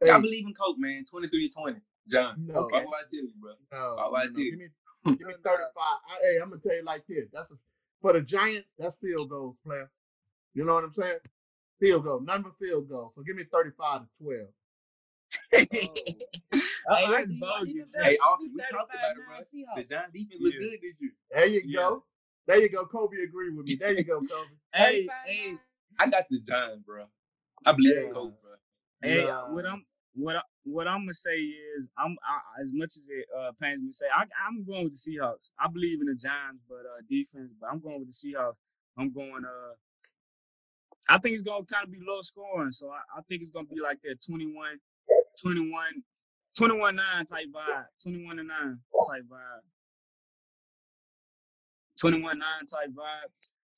35. 0.00 0.08
Y'all 0.08 0.14
Hey, 0.16 0.20
believe 0.20 0.46
in 0.46 0.54
Coke, 0.54 0.76
man. 0.78 1.04
23 1.04 1.48
to 1.48 1.54
20. 1.54 1.80
John. 2.08 2.34
no, 2.38 2.68
That's 2.72 2.84
what 2.86 2.94
I 2.98 3.02
tell 3.10 3.22
you, 3.22 3.32
bro. 3.40 3.52
no, 3.72 3.78
All 3.98 4.10
no, 4.10 4.16
right, 4.16 4.28
no. 4.30 4.36
too. 4.38 4.50
Give 4.50 4.58
me, 4.58 4.66
give 5.06 5.26
me 5.28 5.34
35. 5.44 5.70
I, 5.76 5.96
hey, 6.22 6.38
I'm 6.42 6.50
gonna 6.50 6.60
tell 6.60 6.74
you 6.76 6.82
like 6.84 7.06
this. 7.08 7.28
That's 7.32 7.50
a, 7.52 7.54
for 8.00 8.12
the 8.12 8.20
Giants. 8.20 8.68
That's 8.78 8.96
field 9.00 9.30
goals, 9.30 9.56
player. 9.64 9.88
You 10.54 10.64
know 10.64 10.74
what 10.74 10.84
I'm 10.84 10.92
saying? 10.94 11.18
Field 11.80 12.04
goal, 12.04 12.20
number 12.20 12.50
field 12.60 12.88
goal. 12.88 13.12
So 13.14 13.22
give 13.22 13.36
me 13.36 13.44
35 13.52 14.00
to 14.02 14.06
12. 14.20 14.48
hey, 15.70 16.16
Uh, 16.90 16.94
I 16.94 17.10
that's 17.10 17.28
see 17.28 17.34
you- 17.34 17.40
bogus. 17.40 17.68
Hey, 17.72 17.86
better 17.94 18.16
Austin, 18.26 18.48
be 18.48 18.54
we 18.56 18.62
talked 18.70 18.94
about 18.94 19.10
it, 19.12 19.16
bro. 19.16 19.36
Seahawks. 19.38 19.76
The 19.76 19.84
Giants 19.94 20.14
defense 20.14 20.40
look 20.40 20.54
Yeah. 20.54 20.60
good 20.60 20.78
this 20.82 20.94
year. 21.00 21.12
There 21.30 21.46
you 21.46 21.62
Yeah. 21.64 21.80
go. 21.80 22.04
There 22.48 22.60
you 22.60 22.68
go. 22.68 22.86
Kobe 22.86 23.22
agree 23.22 23.50
with 23.50 23.66
me. 23.66 23.76
There 23.76 23.92
you 23.92 24.02
go, 24.04 24.20
Kobe. 24.20 24.50
Hey, 24.74 25.08
hey, 25.24 25.46
9. 25.52 25.58
I 25.98 26.08
got 26.08 26.24
the 26.30 26.40
Giants, 26.40 26.82
bro. 26.86 27.04
I 27.64 27.72
believe 27.72 27.96
in 27.96 28.04
Yeah. 28.06 28.10
Coke, 28.10 28.40
bro. 28.42 28.52
hey. 29.02 29.24
Nah. 29.24 29.52
What 29.52 29.66
I'm 29.66 29.84
what 30.14 30.36
I, 30.36 30.42
what 30.64 30.86
I'm 30.88 31.00
gonna 31.00 31.14
say 31.14 31.36
is 31.36 31.88
I'm 31.96 32.16
I, 32.22 32.62
as 32.62 32.72
much 32.72 32.96
as 32.96 33.08
it 33.10 33.26
uh, 33.36 33.52
pains 33.60 33.80
me 33.80 33.88
to 33.88 33.92
say 33.94 34.06
I, 34.14 34.24
I'm 34.46 34.64
going 34.64 34.84
with 34.84 34.92
the 34.92 34.98
Seahawks. 35.12 35.52
I 35.58 35.68
believe 35.68 36.00
in 36.00 36.06
the 36.06 36.14
Giants, 36.14 36.62
but 36.68 36.80
uh, 36.80 37.00
defense. 37.08 37.52
But 37.60 37.68
I'm 37.72 37.80
going 37.80 38.00
with 38.00 38.08
the 38.10 38.14
Seahawks. 38.14 38.56
I'm 38.98 39.12
going. 39.12 39.44
Uh, 39.44 39.74
I 41.08 41.18
think 41.18 41.34
it's 41.34 41.42
gonna 41.42 41.64
kind 41.64 41.84
of 41.84 41.92
be 41.92 41.98
low 42.06 42.20
scoring, 42.20 42.72
so 42.72 42.88
I, 42.90 43.00
I 43.18 43.22
think 43.28 43.42
it's 43.42 43.50
gonna 43.50 43.66
be 43.66 43.80
like 43.80 43.98
that 44.04 44.20
21, 44.24 44.78
21, 45.40 45.84
21 46.56 46.96
9 46.96 47.04
type 47.26 47.46
vibe, 47.52 47.84
21 48.02 48.36
to 48.36 48.42
9 48.44 48.56
type 49.10 49.22
vibe, 49.24 49.62
21 51.98 52.38
9 52.38 52.48
type 52.66 52.90
vibe. 52.94 53.30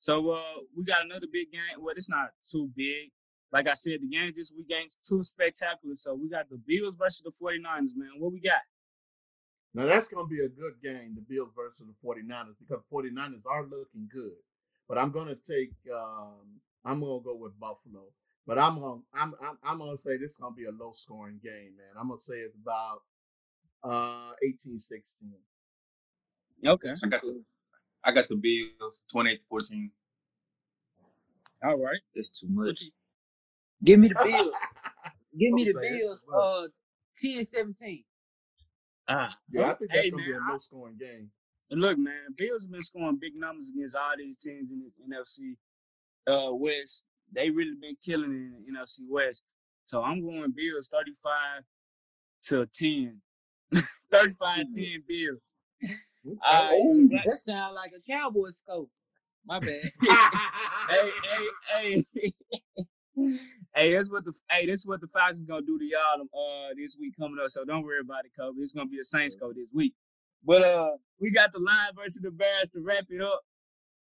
So 0.05 0.29
uh, 0.29 0.61
we 0.77 0.83
got 0.83 1.03
another 1.03 1.25
big 1.33 1.51
game. 1.51 1.81
Well, 1.81 1.95
it's 1.97 2.11
not 2.11 2.29
too 2.47 2.69
big. 2.75 3.09
Like 3.51 3.67
I 3.67 3.73
said, 3.73 4.01
the 4.03 4.07
games 4.07 4.35
this 4.35 4.53
week 4.55 4.67
ain't 4.71 4.93
too 5.03 5.23
spectacular. 5.23 5.95
So 5.95 6.13
we 6.13 6.29
got 6.29 6.47
the 6.47 6.61
Bills 6.63 6.95
versus 6.95 7.23
the 7.23 7.31
49ers, 7.31 7.95
man. 7.95 8.11
What 8.19 8.31
we 8.31 8.39
got? 8.39 8.61
Now 9.73 9.87
that's 9.87 10.05
going 10.05 10.27
to 10.27 10.29
be 10.29 10.45
a 10.45 10.47
good 10.47 10.73
game, 10.83 11.15
the 11.15 11.25
Bills 11.27 11.49
versus 11.55 11.87
the 11.87 12.07
49ers, 12.07 12.53
because 12.59 12.83
49ers 12.93 13.49
are 13.49 13.63
looking 13.63 14.07
good. 14.13 14.37
But 14.87 14.99
I'm 14.99 15.09
going 15.09 15.25
to 15.25 15.37
take, 15.41 15.73
um, 15.91 16.61
I'm 16.85 16.99
going 16.99 17.21
to 17.21 17.25
go 17.25 17.35
with 17.35 17.59
Buffalo. 17.59 18.03
But 18.45 18.59
I'm 18.59 18.79
gonna 18.79 19.01
I'm 19.11 19.33
I'm, 19.41 19.57
I'm 19.63 19.79
gonna 19.79 19.97
say 19.97 20.17
this 20.17 20.29
is 20.29 20.37
gonna 20.37 20.53
be 20.53 20.65
a 20.65 20.71
low 20.71 20.91
scoring 20.93 21.39
game, 21.43 21.73
man. 21.77 21.99
I'm 21.99 22.09
gonna 22.09 22.21
say 22.21 22.35
it's 22.35 22.55
about 22.55 23.01
uh 23.83 24.33
18 24.43 24.79
16. 24.79 25.01
Okay. 26.63 26.89
I 26.89 27.07
got 27.07 27.23
the 27.23 27.43
I 28.05 28.11
got 28.11 28.29
the 28.29 28.35
Bills 28.35 29.01
28 29.11 29.41
to 29.41 29.47
14. 29.47 29.91
All 31.63 31.77
right. 31.77 31.99
That's 32.15 32.29
too 32.29 32.47
much. 32.49 32.83
Give 33.83 33.99
me 33.99 34.09
the 34.09 34.15
Bills. 34.23 34.51
Give 35.39 35.51
me 35.53 35.65
the 35.65 35.73
Bills. 35.79 36.23
well. 36.27 36.65
Uh, 36.65 36.67
10 37.19 37.43
17. 37.43 38.03
Ah. 39.07 39.35
Yeah, 39.51 39.71
I 39.71 39.73
think 39.75 39.91
that's 39.91 40.03
Hey, 40.03 40.09
gonna 40.11 40.21
man, 40.23 40.31
be 40.31 40.37
a 40.37 40.39
I- 40.47 40.51
low 40.51 40.59
scoring 40.59 40.97
game. 40.99 41.31
And 41.71 41.81
look, 41.81 41.97
man, 41.97 42.13
Bills 42.37 42.63
have 42.65 42.71
been 42.71 42.81
scoring 42.81 43.17
big 43.19 43.39
numbers 43.39 43.71
against 43.75 43.95
all 43.95 44.11
these 44.17 44.37
teams 44.37 44.69
in 44.71 44.79
the 44.81 45.15
NFC 45.15 45.55
uh, 46.31 46.53
West. 46.53 47.03
They 47.33 47.49
really 47.49 47.73
been 47.81 47.95
killing 48.03 48.31
in 48.31 48.51
the 48.73 48.79
NFC 48.79 48.99
West. 49.09 49.41
So 49.87 50.03
I'm 50.03 50.21
going 50.21 50.51
Bills 50.55 50.87
35 50.89 51.63
to 52.43 52.65
10. 52.67 53.19
35 54.11 54.57
10 54.75 54.95
Bills. 55.07 55.55
Uh, 56.45 56.71
Ooh, 56.73 57.09
that 57.09 57.37
sound 57.37 57.75
like 57.75 57.91
a 57.95 58.01
cowboy 58.01 58.49
scope. 58.49 58.89
My 59.45 59.59
bad. 59.59 59.79
hey, 60.89 61.11
hey, 61.23 62.05
hey. 62.15 62.33
hey, 63.75 63.95
that's 63.95 64.09
what 64.09 64.25
the 64.25 64.33
hey, 64.49 64.65
that's 64.65 64.87
what 64.87 65.01
the 65.01 65.07
Falcons 65.07 65.45
gonna 65.47 65.61
do 65.61 65.77
to 65.77 65.85
y'all 65.85 66.21
uh 66.21 66.73
this 66.75 66.97
week 66.99 67.13
coming 67.19 67.37
up. 67.41 67.49
So 67.49 67.63
don't 67.63 67.83
worry 67.83 67.99
about 68.01 68.25
it, 68.25 68.31
Kobe. 68.37 68.59
It's 68.59 68.73
gonna 68.73 68.89
be 68.89 68.99
a 68.99 69.03
Saints 69.03 69.35
go 69.35 69.53
this 69.53 69.69
week. 69.73 69.93
But 70.43 70.63
uh 70.63 70.91
we 71.19 71.31
got 71.31 71.51
the 71.51 71.59
Lions 71.59 71.93
versus 71.95 72.21
the 72.21 72.31
Bears 72.31 72.69
to 72.71 72.81
wrap 72.81 73.05
it 73.09 73.21
up. 73.21 73.41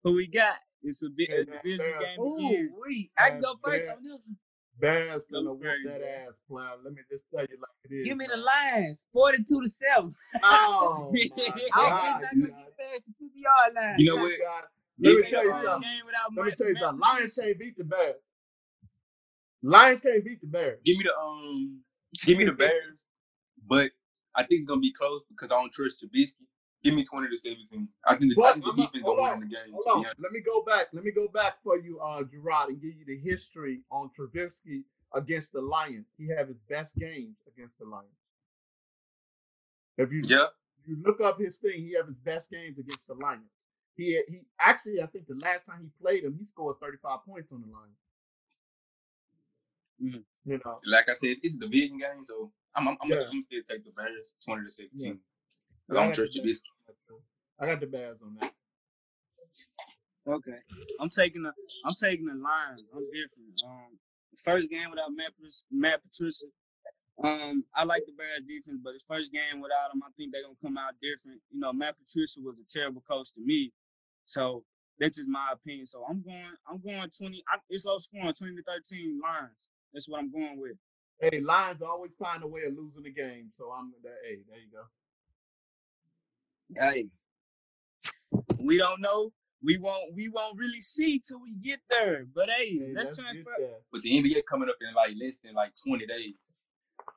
Who 0.04 0.14
we 0.14 0.28
got? 0.28 0.56
It's 0.82 1.02
a 1.02 1.08
big 1.08 1.30
Hey, 1.30 1.38
a 1.38 1.44
division 1.44 1.92
game 1.98 2.20
Ooh, 2.20 2.36
again. 2.36 2.72
wee. 2.86 3.10
I 3.18 3.30
can 3.30 3.40
go 3.40 3.54
first 3.64 3.88
on 3.88 4.04
this 4.04 4.28
one. 4.28 4.36
Bears 4.80 5.22
gonna 5.32 5.52
whoop 5.54 5.62
that 5.84 6.02
ass, 6.02 6.32
plan. 6.50 6.68
Let 6.84 6.94
me 6.94 7.00
just 7.10 7.24
tell 7.32 7.42
you 7.42 7.56
like 7.58 7.90
it 7.90 7.94
is. 7.94 8.06
Give 8.06 8.16
me 8.16 8.26
the 8.26 8.36
man. 8.36 8.44
Lions. 8.82 9.04
42 9.12 9.62
to 9.62 9.68
7. 9.68 10.14
Oh 10.42 11.10
my 11.12 11.36
I 11.36 11.56
was 11.56 11.70
God, 11.72 12.20
not 12.22 12.32
you 12.34 12.40
gonna 12.42 12.52
got 12.52 12.58
get 12.58 12.78
past 12.78 13.02
the 13.06 13.12
50 13.28 13.40
yard 13.40 13.74
line. 13.76 13.94
You 13.98 14.06
know 14.06 14.16
what? 14.16 14.32
got 14.38 14.64
it. 14.64 14.70
Let 15.06 15.16
me 15.16 15.22
me 15.22 15.30
tell 15.30 15.44
you 15.44 15.52
something. 15.52 15.90
Let 16.36 16.46
me 16.46 16.52
tell 16.52 16.68
you 16.68 16.76
something. 16.76 17.00
Lions 17.00 17.34
can't 17.36 17.58
beat 17.58 17.78
the 17.78 17.84
Bears. 17.84 18.16
Lions 19.62 20.00
can't 20.02 20.24
beat 20.24 20.40
the 20.40 20.46
Bears. 20.46 20.80
Give 20.84 20.96
me 20.98 21.04
the 21.04 21.14
um 21.20 21.80
give 22.26 22.38
me 22.38 22.44
the 22.44 22.52
Bears, 22.52 23.06
but 23.66 23.90
I 24.34 24.42
think 24.42 24.60
it's 24.60 24.66
gonna 24.66 24.80
be 24.80 24.92
close 24.92 25.22
because 25.30 25.52
I 25.52 25.56
don't 25.56 25.72
trust 25.72 26.04
Trubisky. 26.04 26.46
Give 26.84 26.94
me 26.94 27.02
20 27.02 27.28
to 27.30 27.36
17. 27.38 27.88
I 28.06 28.14
think 28.16 28.34
the, 28.34 28.42
I 28.42 28.52
think 28.52 28.64
the 28.66 28.72
defense 28.72 29.02
gonna 29.02 29.22
on, 29.22 29.40
win 29.40 29.48
the 29.48 29.54
game. 29.56 29.72
Hold 29.72 30.04
on. 30.06 30.12
Let 30.18 30.32
me 30.32 30.40
go 30.40 30.62
back. 30.62 30.88
Let 30.92 31.02
me 31.02 31.10
go 31.12 31.28
back 31.28 31.54
for 31.64 31.78
you, 31.78 31.98
uh, 31.98 32.22
Gerard, 32.24 32.68
and 32.68 32.80
give 32.82 32.92
you 32.98 33.06
the 33.06 33.16
history 33.18 33.80
on 33.90 34.10
Trubisky 34.10 34.84
against 35.14 35.52
the 35.54 35.62
Lions. 35.62 36.04
He 36.18 36.28
had 36.28 36.48
his 36.48 36.58
best 36.68 36.94
games 36.98 37.36
against 37.48 37.78
the 37.78 37.86
Lions. 37.86 38.08
If 39.96 40.12
you 40.12 40.22
Yeah. 40.26 40.46
if 40.82 40.88
you 40.88 40.96
look 41.02 41.22
up 41.22 41.40
his 41.40 41.56
thing, 41.56 41.80
he 41.86 41.92
had 41.94 42.04
his 42.06 42.16
best 42.16 42.50
games 42.50 42.78
against 42.78 43.06
the 43.06 43.14
Lions. 43.14 43.48
He 43.96 44.20
he 44.28 44.40
actually, 44.58 45.00
I 45.00 45.06
think 45.06 45.26
the 45.26 45.36
last 45.36 45.64
time 45.64 45.80
he 45.82 45.88
played 46.02 46.24
him, 46.24 46.36
he 46.38 46.44
scored 46.44 46.76
35 46.80 47.24
points 47.24 47.50
on 47.52 47.62
the 47.62 47.68
Lions. 47.68 47.96
Mhm. 50.02 50.24
You 50.44 50.60
know, 50.62 50.80
Like 50.86 51.08
I 51.08 51.14
said, 51.14 51.36
it's 51.42 51.56
a 51.56 51.60
division 51.60 51.96
game, 51.98 52.24
so 52.24 52.52
I'm 52.74 52.88
I'm, 52.88 52.98
I'm, 53.00 53.08
gonna, 53.08 53.22
I'm 53.22 53.30
gonna 53.30 53.42
still 53.42 53.62
take 53.62 53.84
the 53.84 53.92
Bears 53.92 54.34
20 54.44 54.64
to 54.64 54.70
17. 54.70 55.06
Yeah. 55.06 55.14
I 55.90 55.94
don't 56.04 56.14
trust 56.14 56.36
Trubisky. 56.38 56.62
On 56.88 56.94
that, 56.94 56.96
too. 57.08 57.20
I 57.60 57.66
got 57.66 57.80
the 57.80 57.86
Bears 57.86 58.18
on 58.22 58.36
that. 58.40 58.52
Okay. 60.26 60.58
I'm 61.00 61.10
taking 61.10 61.42
the 61.42 61.52
I'm 61.84 61.94
taking 61.94 62.26
the 62.26 62.34
Lions. 62.34 62.82
I'm 62.94 63.04
different. 63.12 63.60
Um 63.66 63.98
first 64.42 64.70
game 64.70 64.90
without 64.90 65.10
Matt, 65.14 65.32
Matt 65.70 66.00
Patricia. 66.02 66.46
Um, 67.22 67.64
I 67.74 67.84
like 67.84 68.02
the 68.06 68.12
Bears 68.12 68.42
defense, 68.42 68.80
but 68.82 68.92
his 68.92 69.04
first 69.04 69.32
game 69.32 69.60
without 69.60 69.94
him, 69.94 70.02
I 70.02 70.10
think 70.16 70.32
they're 70.32 70.42
gonna 70.42 70.58
come 70.62 70.76
out 70.76 70.94
different. 71.00 71.40
You 71.52 71.60
know, 71.60 71.72
Matt 71.72 71.96
Patricia 71.98 72.40
was 72.42 72.56
a 72.58 72.66
terrible 72.66 73.02
coach 73.06 73.32
to 73.34 73.40
me. 73.40 73.72
So 74.24 74.64
that's 74.98 75.16
just 75.18 75.28
my 75.28 75.52
opinion. 75.52 75.86
So 75.86 76.04
I'm 76.08 76.22
going 76.22 76.56
I'm 76.68 76.80
going 76.80 77.08
20 77.10 77.44
I, 77.48 77.58
it's 77.68 77.84
low 77.84 77.98
scoring 77.98 78.34
20 78.34 78.56
to 78.56 78.62
13 78.62 79.20
Lions. 79.22 79.68
That's 79.92 80.08
what 80.08 80.18
I'm 80.18 80.32
going 80.32 80.58
with. 80.58 80.76
Hey, 81.20 81.40
Lions 81.40 81.82
always 81.82 82.10
find 82.18 82.42
a 82.42 82.46
way 82.46 82.62
of 82.66 82.74
losing 82.74 83.04
the 83.04 83.12
game, 83.12 83.52
so 83.56 83.70
I'm 83.70 83.92
that. 84.02 84.18
Hey, 84.26 84.38
there 84.48 84.58
you 84.58 84.72
go. 84.72 84.82
Hey. 86.78 87.06
We 88.58 88.78
don't 88.78 89.00
know. 89.00 89.30
We 89.62 89.78
won't 89.78 90.14
we 90.14 90.28
won't 90.28 90.58
really 90.58 90.80
see 90.80 91.20
till 91.26 91.40
we 91.40 91.54
get 91.62 91.80
there. 91.88 92.26
But 92.34 92.50
hey, 92.50 92.78
Hey, 92.78 92.92
let's 92.94 93.16
transfer. 93.16 93.50
But 93.92 94.02
the 94.02 94.10
NBA 94.22 94.42
coming 94.48 94.68
up 94.68 94.76
in 94.80 94.94
like 94.94 95.14
less 95.20 95.38
than 95.42 95.54
like 95.54 95.72
20 95.86 96.06
days. 96.06 96.34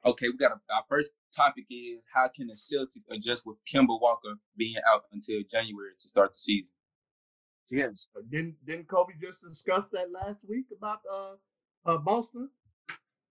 Okay, 0.06 0.28
we 0.30 0.38
got 0.38 0.52
a, 0.52 0.74
our 0.76 0.84
first 0.90 1.12
topic 1.36 1.66
is 1.70 2.04
how 2.14 2.28
can 2.34 2.48
the 2.48 2.54
Celtics 2.54 3.04
adjust 3.12 3.46
with 3.46 3.58
Kemba 3.72 4.00
Walker 4.00 4.34
being 4.56 4.76
out 4.92 5.04
until 5.12 5.42
January 5.50 5.92
to 6.00 6.10
start 6.10 6.34
the 6.34 6.40
season? 6.40 6.70
Yes. 7.70 8.08
Uh, 8.16 8.22
Didn't 8.30 8.56
didn't 8.66 8.88
Kobe 8.88 9.14
just 9.22 9.42
discuss 9.42 9.84
that 9.92 10.12
last 10.12 10.40
week 10.48 10.66
about 10.78 11.00
uh 11.12 11.34
uh 11.86 11.98
Boston? 11.98 12.50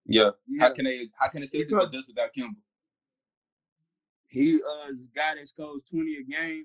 Yeah. 0.05 0.31
Yeah. 0.47 0.63
How 0.69 0.73
can 0.75 0.85
they 0.85 1.09
how 1.19 1.29
can 1.29 1.41
the 1.41 1.47
Celtics 1.47 1.69
Because- 1.69 1.89
adjust 1.89 2.09
without 2.09 2.31
Kemba? 2.37 2.57
He 4.29 4.55
uh 4.57 4.91
is 4.91 4.97
a 5.01 5.17
guy 5.17 5.35
that 5.37 5.49
scores 5.49 5.83
20 5.91 6.17
a 6.17 6.23
game. 6.25 6.65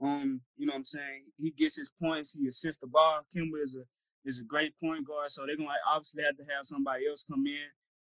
Um, 0.00 0.40
you 0.56 0.66
know 0.66 0.72
what 0.72 0.78
I'm 0.78 0.84
saying? 0.84 1.24
He 1.40 1.50
gets 1.50 1.76
his 1.76 1.90
points, 2.00 2.34
he 2.34 2.46
assists 2.48 2.80
the 2.80 2.86
ball. 2.86 3.20
Kemba 3.34 3.62
is 3.62 3.76
a 3.76 3.84
is 4.28 4.38
a 4.38 4.44
great 4.44 4.72
point 4.82 5.06
guard, 5.06 5.30
so 5.30 5.44
they're 5.46 5.56
gonna 5.56 5.68
obviously 5.90 6.22
have 6.24 6.36
to 6.36 6.44
have 6.44 6.64
somebody 6.64 7.06
else 7.06 7.24
come 7.24 7.46
in. 7.46 7.68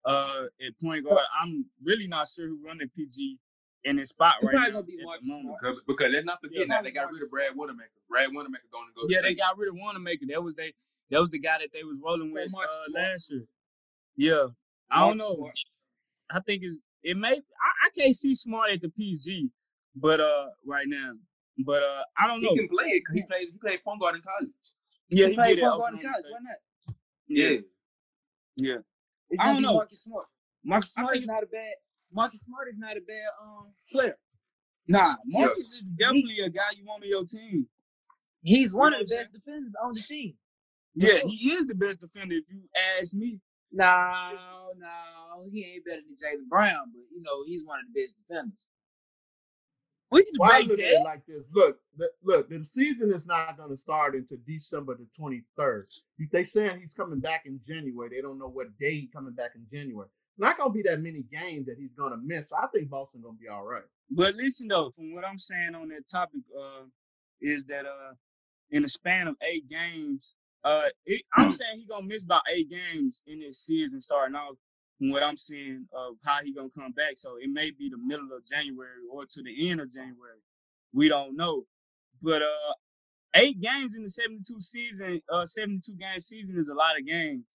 Uh 0.06 0.46
at 0.66 0.80
point 0.82 1.06
guard. 1.08 1.26
I'm 1.42 1.66
really 1.84 2.08
not 2.08 2.28
sure 2.28 2.48
who 2.48 2.60
run 2.66 2.78
the 2.78 2.88
PG 2.88 3.38
in 3.84 3.98
his 3.98 4.10
spot 4.10 4.36
It's 4.42 4.46
right 4.48 4.56
now 4.56 4.70
gonna 4.72 4.84
be 4.84 4.94
at 4.94 5.22
the 5.22 5.30
moment. 5.30 5.56
Because, 5.62 5.82
because 5.88 6.12
let's 6.12 6.26
not 6.26 6.40
forget 6.42 6.60
Yeah, 6.60 6.66
now 6.66 6.82
they 6.82 6.92
got 6.92 7.12
rid 7.12 7.22
of 7.22 7.30
Brad 7.32 7.56
Wanamaker. 7.56 7.90
Brad 8.10 8.30
Wanamaker 8.34 8.64
going 8.72 8.88
to 8.88 8.94
go. 8.94 9.08
to 9.08 9.14
Yeah, 9.14 9.22
they 9.22 9.36
got 9.36 9.58
rid 9.58 9.70
of 9.70 9.76
Wanamaker. 9.76 10.26
That 10.28 10.44
was 10.44 10.56
they 10.56 10.74
that 11.10 11.20
was 11.20 11.30
the 11.30 11.40
guy 11.40 11.58
that 11.60 11.70
they 11.74 11.84
was 11.84 11.98
rolling 12.04 12.32
with 12.34 12.50
uh, 12.54 12.92
last 12.94 13.32
year. 13.32 13.46
Yeah. 14.16 14.48
I 14.92 15.08
don't 15.08 15.18
know. 15.18 15.36
Smart. 15.36 15.60
I 16.32 16.40
think 16.42 16.64
it's 16.64 16.80
it 17.04 17.18
may 17.18 17.30
I, 17.34 17.34
I 17.36 17.90
can't 17.98 18.16
see 18.16 18.36
smart 18.36 18.72
at 18.72 18.82
the 18.82 18.90
PG, 18.90 19.50
but 19.96 20.20
uh 20.20 20.48
right 20.66 20.86
now. 20.88 21.14
But 21.66 21.84
uh 21.84 22.04
I 22.18 22.28
don't 22.28 22.42
know. 22.42 22.50
He 22.52 22.58
can 22.58 22.70
play 22.70 22.86
it 22.86 23.04
because 23.06 23.16
he 23.22 23.26
played 23.28 23.48
he 23.52 23.58
played 23.58 23.84
point 23.84 24.02
guard 24.02 24.16
in 24.16 24.22
college. 24.22 24.52
yeah, 25.10 25.26
He 25.26 25.32
he 25.32 25.38
played 25.38 25.56
did 25.56 25.60
it. 25.60 25.66
at 25.66 25.70
point 25.72 25.82
guard 25.82 25.94
in 25.96 26.00
college. 26.02 26.16
State. 26.16 26.32
Why 26.32 26.40
not? 26.44 26.96
Yeah, 27.28 27.48
Yeah. 27.50 27.60
yeah. 28.58 28.78
It's 29.30 29.42
I 29.42 29.46
don't 29.48 29.58
be 29.58 29.64
know. 29.64 29.74
Marcus 29.76 30.02
Smart. 30.02 30.26
Marcus 30.64 30.94
Smart 30.94 31.16
is 31.16 31.26
not 31.28 31.44
a 31.44 31.48
bad. 31.48 31.74
Marcus 32.12 32.42
Smart 32.42 32.68
is 32.70 32.78
not 32.78 32.98
a 32.98 33.02
bad 33.02 33.28
um 33.44 33.68
player. 33.92 34.18
Nah, 34.88 35.16
Marcus 35.26 35.72
is 35.74 35.90
definitely 35.92 36.40
a 36.40 36.50
guy 36.50 36.64
you 36.76 36.86
want 36.86 37.04
on 37.04 37.10
your 37.10 37.24
team. 37.24 37.68
He's 38.42 38.74
one 38.74 38.92
know 38.92 39.00
of 39.02 39.08
the 39.08 39.16
best 39.16 39.32
defenders 39.34 39.74
on 39.84 39.94
the 39.94 40.02
team. 40.02 40.34
Yeah, 40.96 41.20
he 41.28 41.52
is 41.52 41.68
the 41.68 41.76
best 41.76 42.00
defender 42.00 42.36
if 42.36 42.46
you 42.50 42.62
ask 43.00 43.14
me. 43.14 43.40
No, 43.72 44.34
no, 44.80 45.44
he 45.52 45.66
ain't 45.66 45.86
better 45.86 46.02
than 46.02 46.16
Jaylen 46.16 46.50
Brown, 46.50 46.92
but 46.94 47.02
you 47.16 47.22
know 47.22 47.44
he's 47.46 47.64
one 47.66 47.80
of 47.80 47.86
the 47.94 48.02
best 48.02 48.18
defenders. 48.18 48.68
We 50.12 50.24
can 50.24 50.34
Well, 50.40 50.52
I 50.52 50.62
debate 50.64 50.70
look 50.70 50.80
at 50.80 50.92
that. 50.92 51.02
it 51.02 51.04
like 51.04 51.26
this. 51.28 51.44
Look, 51.54 51.78
the, 51.98 52.10
look, 52.24 52.50
the 52.50 52.66
season 52.66 53.14
is 53.14 53.28
not 53.28 53.58
going 53.58 53.70
to 53.70 53.78
start 53.78 54.16
until 54.16 54.38
December 54.48 54.98
the 54.98 55.06
23rd. 55.20 55.84
They 56.32 56.46
saying 56.46 56.80
he's 56.82 56.94
coming 56.94 57.20
back 57.20 57.44
in 57.46 57.60
January. 57.68 58.10
They 58.10 58.22
don't 58.22 58.40
know 58.40 58.48
what 58.50 58.76
day 58.80 59.02
he's 59.02 59.12
coming 59.14 59.34
back 59.34 59.52
in 59.56 59.68
January. 59.72 60.08
It's 60.08 60.40
not 60.40 60.58
going 60.58 60.72
to 60.72 60.74
be 60.74 60.82
that 60.90 61.02
many 61.02 61.24
games 61.32 61.68
that 61.68 61.78
he's 61.78 61.94
going 61.94 62.12
to 62.12 62.18
miss. 62.18 62.50
So 62.50 62.56
I 62.56 62.66
think 62.74 62.90
Boston's 62.90 63.24
going 63.24 63.36
to 63.36 63.40
be 63.42 63.50
all 63.50 63.64
right. 63.66 63.84
But 64.10 64.34
listen 64.34 64.68
though, 64.68 64.90
from 64.90 65.14
what 65.14 65.26
I'm 65.28 65.38
saying 65.38 65.76
on 65.76 65.90
that 65.90 66.10
topic, 66.12 66.42
uh, 66.60 66.86
is 67.40 67.66
that 67.66 67.86
uh, 67.86 68.14
in 68.72 68.82
the 68.82 68.90
span 68.90 69.28
of 69.28 69.36
eight 69.48 69.70
games, 69.70 70.34
uh, 70.64 70.84
it, 71.06 71.24
I'm 71.36 71.50
saying 71.50 71.80
he 71.80 71.86
gonna 71.86 72.06
miss 72.06 72.24
about 72.24 72.42
eight 72.54 72.70
games 72.70 73.22
in 73.28 73.40
this 73.40 73.60
season 73.60 74.02
starting 74.02 74.36
off. 74.36 74.56
From 74.98 75.12
what 75.12 75.24
I'm 75.24 75.38
seeing 75.38 75.88
of 75.94 76.16
how 76.26 76.44
he 76.44 76.54
gonna 76.54 76.68
come 76.78 76.92
back, 76.92 77.14
so 77.16 77.38
it 77.40 77.50
may 77.50 77.72
be 77.72 77.90
the 77.90 77.98
middle 77.98 78.34
of 78.36 78.46
January 78.46 79.00
or 79.10 79.26
to 79.26 79.42
the 79.42 79.70
end 79.70 79.80
of 79.80 79.90
January. 79.90 80.42
We 80.94 81.08
don't 81.08 81.38
know, 81.38 81.64
but 82.22 82.42
uh, 82.42 82.74
eight 83.34 83.62
games 83.62 83.96
in 83.96 84.04
the 84.04 84.10
72 84.10 84.60
season, 84.60 85.22
uh, 85.32 85.46
72 85.46 85.94
game 85.94 86.20
season 86.20 86.58
is 86.58 86.68
a 86.68 86.74
lot 86.74 87.00
of 87.00 87.06
games. 87.08 87.46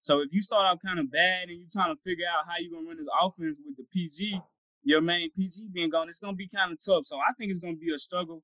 So 0.00 0.20
if 0.20 0.34
you 0.34 0.42
start 0.42 0.66
out 0.66 0.80
kind 0.84 0.98
of 0.98 1.10
bad 1.10 1.48
and 1.48 1.58
you're 1.58 1.68
trying 1.72 1.94
to 1.94 2.00
figure 2.02 2.26
out 2.26 2.44
how 2.46 2.54
you're 2.58 2.72
gonna 2.72 2.86
run 2.86 2.98
this 2.98 3.08
offense 3.20 3.58
with 3.64 3.76
the 3.76 3.84
PG, 3.92 4.40
your 4.82 5.00
main 5.00 5.30
PG 5.30 5.68
being 5.72 5.90
gone, 5.90 6.08
it's 6.08 6.18
gonna 6.18 6.36
be 6.36 6.48
kind 6.48 6.72
of 6.72 6.78
tough. 6.84 7.06
So 7.06 7.16
I 7.16 7.32
think 7.38 7.50
it's 7.50 7.58
gonna 7.58 7.76
be 7.76 7.92
a 7.92 7.98
struggle. 7.98 8.42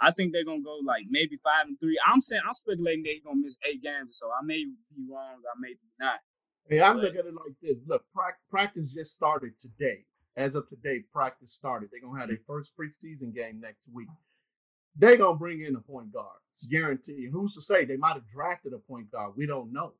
I 0.00 0.10
think 0.10 0.32
they're 0.32 0.44
gonna 0.44 0.62
go 0.62 0.78
like 0.84 1.06
maybe 1.10 1.36
five 1.36 1.66
and 1.66 1.78
three. 1.78 1.98
I'm 2.06 2.20
saying 2.20 2.42
I'm 2.46 2.54
speculating 2.54 3.02
they're 3.04 3.14
gonna 3.24 3.40
miss 3.42 3.58
eight 3.68 3.82
games 3.82 4.10
or 4.10 4.12
so. 4.12 4.30
I 4.30 4.42
may 4.44 4.64
be 4.64 5.06
wrong, 5.10 5.36
I 5.44 5.58
may 5.60 5.70
be 5.74 5.88
not. 5.98 6.20
Hey, 6.68 6.80
I'm 6.80 6.96
But- 6.96 7.04
looking 7.04 7.18
at 7.20 7.26
it 7.26 7.34
like 7.34 7.54
this. 7.60 7.78
Look, 7.86 8.04
prac- 8.12 8.40
practice 8.48 8.92
just 8.92 9.12
started 9.12 9.58
today. 9.60 10.06
As 10.36 10.54
of 10.54 10.68
today, 10.68 11.00
practice 11.12 11.52
started. 11.52 11.90
They're 11.90 12.00
gonna 12.00 12.18
have 12.18 12.28
their 12.28 12.38
first 12.46 12.72
preseason 12.76 13.34
game 13.34 13.60
next 13.60 13.88
week. 13.92 14.08
They're 14.96 15.16
gonna 15.16 15.38
bring 15.38 15.60
in 15.62 15.76
a 15.76 15.80
point 15.80 16.12
guard, 16.12 16.40
guarantee. 16.70 17.24
And 17.24 17.32
who's 17.32 17.54
to 17.54 17.60
say 17.60 17.84
they 17.84 17.96
might 17.96 18.14
have 18.14 18.28
drafted 18.28 18.72
a 18.72 18.78
point 18.78 19.10
guard? 19.10 19.34
We 19.36 19.46
don't 19.46 19.72
know. 19.72 19.94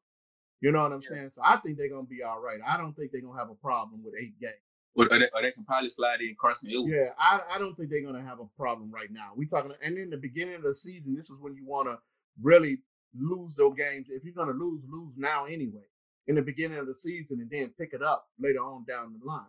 You 0.60 0.70
know 0.72 0.82
what 0.82 0.92
I'm 0.92 1.02
saying? 1.02 1.30
So 1.30 1.42
I 1.44 1.56
think 1.58 1.76
they're 1.78 1.88
gonna 1.88 2.06
be 2.06 2.22
all 2.22 2.40
right. 2.40 2.60
I 2.64 2.76
don't 2.76 2.94
think 2.94 3.12
they're 3.12 3.20
gonna 3.22 3.38
have 3.38 3.50
a 3.50 3.54
problem 3.54 4.02
with 4.04 4.14
eight 4.20 4.38
games. 4.38 4.54
Or, 4.96 5.06
they, 5.08 5.16
or 5.16 5.42
they 5.42 5.52
can 5.52 5.64
probably 5.64 5.88
slide 5.88 6.20
in 6.20 6.34
Carson 6.40 6.68
Edwards. 6.70 6.90
Yeah, 6.92 7.10
I, 7.18 7.40
I 7.54 7.58
don't 7.58 7.74
think 7.76 7.90
they're 7.90 8.04
gonna 8.04 8.24
have 8.24 8.40
a 8.40 8.46
problem 8.56 8.90
right 8.90 9.10
now. 9.10 9.30
We 9.36 9.46
talking, 9.46 9.72
and 9.82 9.96
in 9.96 10.10
the 10.10 10.16
beginning 10.16 10.56
of 10.56 10.62
the 10.62 10.74
season, 10.74 11.14
this 11.14 11.30
is 11.30 11.36
when 11.40 11.54
you 11.54 11.64
want 11.64 11.88
to 11.88 11.98
really 12.42 12.78
lose 13.16 13.54
those 13.54 13.74
games. 13.76 14.08
If 14.10 14.24
you're 14.24 14.34
gonna 14.34 14.52
lose, 14.52 14.82
lose 14.88 15.14
now 15.16 15.44
anyway. 15.46 15.86
In 16.26 16.34
the 16.34 16.42
beginning 16.42 16.78
of 16.78 16.86
the 16.86 16.94
season, 16.94 17.40
and 17.40 17.50
then 17.50 17.72
pick 17.78 17.92
it 17.92 18.02
up 18.02 18.28
later 18.38 18.58
on 18.58 18.84
down 18.84 19.14
the 19.18 19.24
line. 19.24 19.46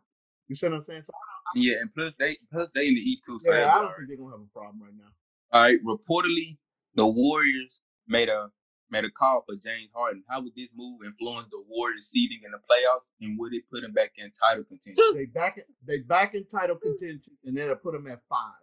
You 0.47 0.55
see 0.55 0.67
what 0.67 0.75
I'm 0.75 0.81
saying? 0.81 1.03
So 1.05 1.13
Yeah, 1.55 1.75
and 1.81 1.93
plus 1.93 2.15
they 2.15 2.37
plus 2.51 2.71
they 2.71 2.87
in 2.87 2.95
the 2.95 3.01
East 3.01 3.23
too. 3.25 3.39
So 3.43 3.53
yeah, 3.53 3.73
I 3.75 3.81
don't 3.81 3.93
think 3.95 4.07
they're 4.07 4.17
gonna 4.17 4.31
have 4.31 4.41
a 4.41 4.57
problem 4.57 4.81
right 4.81 4.93
now. 4.97 5.09
All 5.51 5.63
right. 5.63 5.79
Reportedly, 5.83 6.57
the 6.95 7.07
Warriors 7.07 7.81
made 8.07 8.29
a 8.29 8.49
made 8.91 9.05
a 9.05 9.09
call 9.09 9.43
for 9.47 9.55
James 9.55 9.89
Harden. 9.95 10.23
How 10.29 10.41
would 10.41 10.55
this 10.55 10.69
move 10.75 10.99
influence 11.05 11.47
the 11.49 11.63
Warriors 11.69 12.07
seeding 12.07 12.41
in 12.45 12.51
the 12.51 12.57
playoffs, 12.57 13.09
and 13.21 13.39
would 13.39 13.53
it 13.53 13.63
put 13.71 13.81
them 13.81 13.93
back 13.93 14.11
in 14.17 14.31
title 14.31 14.63
contention? 14.63 15.03
They 15.13 15.25
back. 15.25 15.59
They 15.85 15.99
back 15.99 16.35
in 16.35 16.45
title 16.45 16.77
hmm. 16.81 16.89
contention, 16.89 17.33
and 17.45 17.55
then 17.57 17.69
I 17.69 17.73
put 17.73 17.93
them 17.93 18.07
at 18.07 18.21
five. 18.29 18.61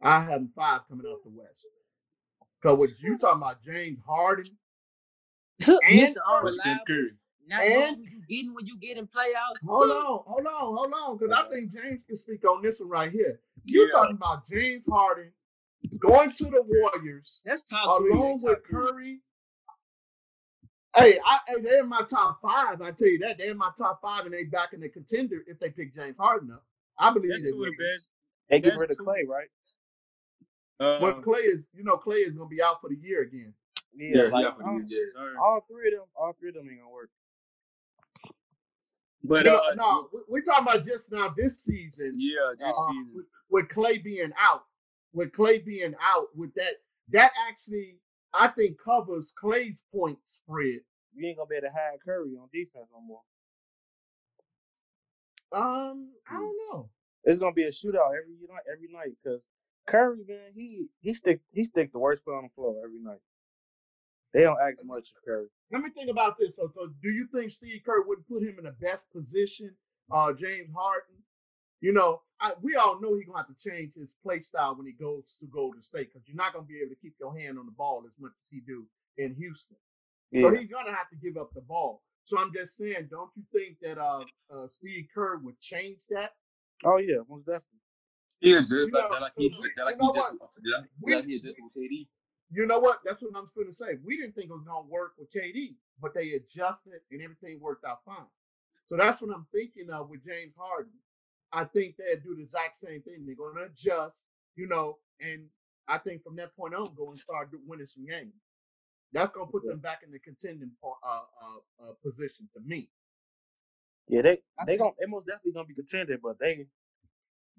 I 0.00 0.20
have 0.20 0.40
them 0.40 0.50
five 0.54 0.82
coming 0.88 1.06
out 1.10 1.22
the 1.24 1.30
West. 1.30 1.66
Cause 2.62 2.76
what 2.76 2.90
you 3.00 3.18
talking 3.18 3.40
about, 3.40 3.62
James 3.62 3.98
Harden 4.06 4.46
Mr. 5.62 5.76
and 5.88 6.16
Or 6.30 6.38
Unreliable. 6.38 6.84
Curry? 6.86 7.10
Not 7.46 7.64
And- 7.64 7.96
who 7.96 8.02
you 8.02 8.22
getting 8.28 8.54
when 8.54 8.66
you 8.66 8.78
get 8.78 8.98
in 8.98 9.06
playoffs. 9.06 9.66
Hold 9.66 9.90
on, 9.90 10.22
hold 10.26 10.46
on, 10.46 10.76
hold 10.76 10.92
on, 10.92 11.16
because 11.16 11.32
I 11.32 11.40
uh-huh. 11.40 11.50
think 11.50 11.72
James 11.72 12.00
can 12.06 12.16
speak 12.16 12.44
on 12.44 12.62
this 12.62 12.78
one 12.80 12.88
right 12.88 13.10
here. 13.10 13.40
You're 13.64 13.86
Yeah. 13.86 13.92
talking 13.92 14.16
about 14.16 14.48
James 14.50 14.84
Harden 14.88 15.32
going 15.98 16.32
to 16.32 16.44
the 16.44 16.62
Warriors 16.62 17.40
That's 17.44 17.62
top 17.62 18.00
three. 18.00 18.10
along 18.10 18.32
That's 18.32 18.44
with 18.44 18.54
top 18.54 18.66
three. 18.66 18.92
Curry. 18.92 19.20
Hey, 20.98 21.20
I, 21.24 21.38
hey, 21.48 21.60
they're 21.62 21.80
in 21.80 21.88
my 21.88 22.02
top 22.08 22.40
five. 22.40 22.80
I 22.82 22.90
tell 22.92 23.08
you 23.08 23.18
that 23.20 23.38
they're 23.38 23.50
in 23.50 23.56
my 23.58 23.70
top 23.78 24.00
five, 24.00 24.24
and 24.24 24.32
they 24.34 24.44
back 24.44 24.72
in 24.72 24.80
the 24.80 24.88
contender 24.88 25.42
if 25.46 25.58
they 25.58 25.70
pick 25.70 25.94
James 25.94 26.16
Harden 26.18 26.50
up. 26.50 26.64
I 26.98 27.12
believe 27.12 27.30
That's 27.30 27.44
they 27.44 27.50
two 27.50 27.64
of 27.64 27.70
the 27.76 27.94
best. 27.94 28.10
They 28.50 28.60
get 28.60 28.76
rid 28.76 28.90
of 28.90 28.98
Clay, 28.98 29.24
right? 29.28 29.48
Uh, 30.80 31.00
But 31.00 31.22
Clay 31.22 31.40
is, 31.40 31.60
you 31.74 31.84
know, 31.84 31.96
Clay 31.96 32.18
is 32.18 32.34
gonna 32.34 32.48
be 32.48 32.62
out 32.62 32.80
for 32.80 32.88
the 32.88 32.96
year 32.96 33.22
again. 33.22 33.52
Yeah, 33.94 34.24
Yeah, 34.24 34.28
like, 34.30 34.44
yeah, 34.44 34.52
for 34.54 34.62
the 34.62 34.68
all, 34.68 34.80
Jazz. 34.80 35.36
all 35.40 35.66
three 35.70 35.88
of 35.88 35.92
them, 35.94 36.08
all 36.16 36.32
three 36.38 36.48
of 36.50 36.54
them 36.54 36.68
ain't 36.70 36.80
gonna 36.80 36.90
work. 36.92 37.10
but 39.24 39.44
You 39.44 39.50
know, 39.52 39.58
uh, 39.58 39.74
no, 39.74 40.08
we- 40.12 40.22
we're 40.28 40.42
talking 40.42 40.66
about 40.66 40.86
just 40.86 41.10
now 41.10 41.28
this 41.36 41.58
season. 41.60 42.14
yeah, 42.16 42.52
this 42.58 42.68
uh, 42.78 42.92
season. 42.92 43.12
with, 43.14 43.26
with 43.50 43.68
Clay 43.68 43.98
being 43.98 44.32
out, 44.38 44.64
with 45.12 45.32
Clay 45.32 45.58
being 45.58 45.94
out, 46.00 46.34
with 46.36 46.54
that, 46.54 46.74
that 47.10 47.32
actually, 47.48 47.98
I 48.38 48.48
think 48.48 48.76
covers 48.82 49.32
Clay's 49.36 49.80
point 49.92 50.18
spread. 50.24 50.80
You 51.12 51.26
ain't 51.26 51.38
gonna 51.38 51.48
be 51.48 51.56
able 51.56 51.66
to 51.68 51.72
hide 51.72 51.98
Curry 52.04 52.36
on 52.40 52.48
defense 52.52 52.86
no 52.92 53.00
more. 53.00 53.22
Um, 55.52 56.12
I 56.30 56.34
don't 56.34 56.56
know. 56.70 56.88
It's 57.24 57.40
gonna 57.40 57.52
be 57.52 57.64
a 57.64 57.68
shootout 57.70 58.14
every 58.16 58.36
night, 58.48 58.62
every 58.72 58.88
night. 58.92 59.16
Cause 59.24 59.48
Curry, 59.86 60.24
man, 60.28 60.52
he 60.54 60.86
he 61.00 61.14
stick 61.14 61.40
he 61.50 61.64
stick 61.64 61.92
the 61.92 61.98
worst 61.98 62.24
player 62.24 62.36
on 62.36 62.44
the 62.44 62.50
floor 62.50 62.76
every 62.84 63.00
night. 63.00 63.20
They 64.32 64.42
don't 64.42 64.58
ask 64.60 64.84
much 64.84 65.08
of 65.16 65.24
Curry. 65.24 65.48
Let 65.72 65.82
me 65.82 65.90
think 65.90 66.10
about 66.10 66.38
this. 66.38 66.50
So, 66.56 66.70
so 66.74 66.90
do 67.02 67.08
you 67.08 67.26
think 67.34 67.50
Steve 67.50 67.80
Kerr 67.84 68.04
would 68.06 68.26
put 68.28 68.42
him 68.42 68.56
in 68.58 68.64
the 68.64 68.76
best 68.80 69.10
position? 69.10 69.74
Uh, 70.12 70.32
James 70.32 70.70
Harden. 70.76 71.16
You 71.80 71.92
know, 71.92 72.22
I, 72.40 72.52
we 72.60 72.74
all 72.74 73.00
know 73.00 73.14
he's 73.14 73.26
gonna 73.26 73.38
have 73.38 73.46
to 73.56 73.70
change 73.70 73.92
his 73.94 74.10
play 74.22 74.40
style 74.40 74.74
when 74.76 74.86
he 74.86 74.92
goes 74.92 75.36
to 75.40 75.46
Golden 75.46 75.82
State 75.82 76.08
because 76.12 76.26
you're 76.26 76.36
not 76.36 76.52
gonna 76.52 76.66
be 76.66 76.78
able 76.78 76.90
to 76.94 77.00
keep 77.00 77.14
your 77.20 77.36
hand 77.38 77.58
on 77.58 77.66
the 77.66 77.72
ball 77.72 78.02
as 78.06 78.12
much 78.18 78.32
as 78.42 78.48
he 78.50 78.60
do 78.60 78.84
in 79.16 79.34
Houston. 79.34 79.76
So 80.34 80.52
Yeah, 80.52 80.58
he's 80.60 80.70
gonna 80.70 80.94
have 80.94 81.08
to 81.10 81.16
give 81.16 81.36
up 81.36 81.54
the 81.54 81.60
ball. 81.62 82.02
So 82.24 82.38
I'm 82.38 82.52
just 82.52 82.76
saying, 82.76 83.08
don't 83.10 83.30
you 83.36 83.42
think 83.52 83.78
that 83.80 83.98
uh, 83.98 84.24
uh 84.52 84.66
Steve 84.70 85.06
Kerr 85.14 85.38
would 85.38 85.58
change 85.60 85.98
that? 86.10 86.32
oh 86.84 86.98
yeah, 86.98 87.18
most 87.28 87.46
definitely. 87.46 87.64
Yeah, 88.40 88.60
just 88.60 88.72
You 88.72 88.86
like, 88.86 88.92
know, 88.92 89.08
just 89.10 89.20
like 89.22 89.32
he, 89.38 89.48
we- 89.60 89.68
just 89.68 89.78
like 89.86 89.94
you 89.94 90.00
know 90.00 90.12
he 90.12 90.18
just, 90.18 90.32
what? 90.38 90.50
just 90.64 90.76
like, 90.78 90.90
We- 91.00 91.12
just 91.12 91.22
like 91.22 91.28
he 91.30 91.36
adjusted 91.36 91.62
with 91.62 91.90
KD. 91.90 92.08
You 92.50 92.66
know 92.66 92.78
what? 92.78 93.00
That's 93.04 93.20
what 93.22 93.32
I'm 93.36 93.46
going 93.54 93.68
to 93.68 93.74
say. 93.74 93.98
We 94.04 94.16
didn't 94.16 94.34
think 94.34 94.48
it 94.48 94.52
was 94.54 94.64
going 94.64 94.84
to 94.84 94.88
work 94.90 95.12
with 95.18 95.28
KD, 95.32 95.74
but 96.00 96.14
they 96.14 96.32
adjusted 96.32 97.00
and 97.12 97.20
everything 97.20 97.60
worked 97.60 97.84
out 97.84 97.98
fine. 98.06 98.24
So 98.86 98.96
that's 98.96 99.20
what 99.20 99.34
I'm 99.34 99.46
thinking 99.52 99.90
of 99.90 100.08
with 100.08 100.24
James 100.24 100.54
Harden. 100.56 100.92
I 101.52 101.64
think 101.64 101.96
they'll 101.96 102.20
do 102.20 102.34
the 102.36 102.42
exact 102.42 102.80
same 102.80 103.02
thing. 103.02 103.24
They're 103.26 103.34
going 103.34 103.56
to 103.56 103.62
adjust, 103.64 104.14
you 104.56 104.66
know, 104.66 104.98
and 105.20 105.46
I 105.88 105.98
think 105.98 106.22
from 106.22 106.36
that 106.36 106.54
point 106.56 106.74
on, 106.74 106.94
go 106.96 107.10
and 107.10 107.18
start 107.18 107.50
do- 107.50 107.60
winning 107.66 107.86
some 107.86 108.06
games. 108.06 108.34
That's 109.12 109.32
going 109.32 109.46
to 109.46 109.52
put 109.52 109.64
them 109.66 109.78
back 109.78 110.00
in 110.04 110.10
the 110.10 110.18
contending 110.18 110.70
po- 110.82 110.98
uh, 111.02 111.22
uh, 111.42 111.84
uh, 111.88 111.92
position 112.04 112.48
to 112.54 112.60
me. 112.64 112.90
Yeah, 114.08 114.22
they 114.22 114.38
I 114.58 114.64
they 114.66 114.72
think- 114.72 114.80
gon' 114.80 114.92
they 114.98 115.06
most 115.06 115.26
definitely 115.26 115.52
gonna 115.52 115.66
be 115.66 115.74
contended, 115.74 116.20
but 116.22 116.38
they 116.38 116.66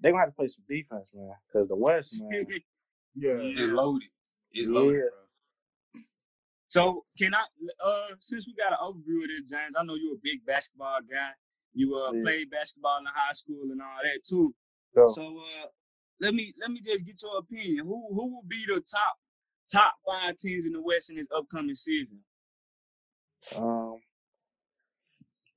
they 0.00 0.10
gonna 0.10 0.20
have 0.20 0.30
to 0.30 0.34
play 0.34 0.48
some 0.48 0.64
defense, 0.68 1.08
man. 1.14 1.32
Cause 1.52 1.68
the 1.68 1.76
West, 1.76 2.20
man. 2.20 2.44
Yeah. 2.48 2.58
Yeah. 3.16 3.32
It's 3.40 3.72
loaded. 3.72 4.08
It's 4.52 4.68
Yeah. 4.68 4.74
loaded, 4.74 5.02
bro. 5.92 6.02
So 6.68 7.04
can 7.18 7.34
I? 7.34 7.44
Uh, 7.84 8.08
since 8.20 8.46
we 8.46 8.54
got 8.54 8.72
an 8.72 8.78
overview 8.80 9.22
of 9.24 9.28
this, 9.28 9.50
James, 9.50 9.74
I 9.76 9.82
know 9.82 9.94
you're 9.96 10.14
a 10.14 10.20
big 10.22 10.44
basketball 10.46 11.00
guy. 11.08 11.30
You 11.74 11.96
uh 11.96 12.12
Yeah. 12.12 12.22
played 12.22 12.50
basketball 12.50 12.98
in 13.00 13.06
high 13.06 13.32
school 13.32 13.64
and 13.70 13.80
all 13.80 13.98
that 14.02 14.24
too. 14.24 14.54
So, 14.94 15.08
So 15.08 15.38
uh, 15.38 15.66
let 16.20 16.34
me 16.34 16.52
let 16.60 16.70
me 16.70 16.80
just 16.84 17.04
get 17.06 17.22
your 17.22 17.38
opinion. 17.38 17.86
Who 17.86 18.08
who 18.14 18.34
will 18.34 18.44
be 18.48 18.64
the 18.66 18.80
top 18.80 19.16
top 19.72 19.94
five 20.06 20.36
teams 20.36 20.66
in 20.66 20.72
the 20.72 20.82
West 20.82 21.10
in 21.10 21.16
this 21.16 21.28
upcoming 21.36 21.74
season? 21.76 22.20
um, 23.56 23.98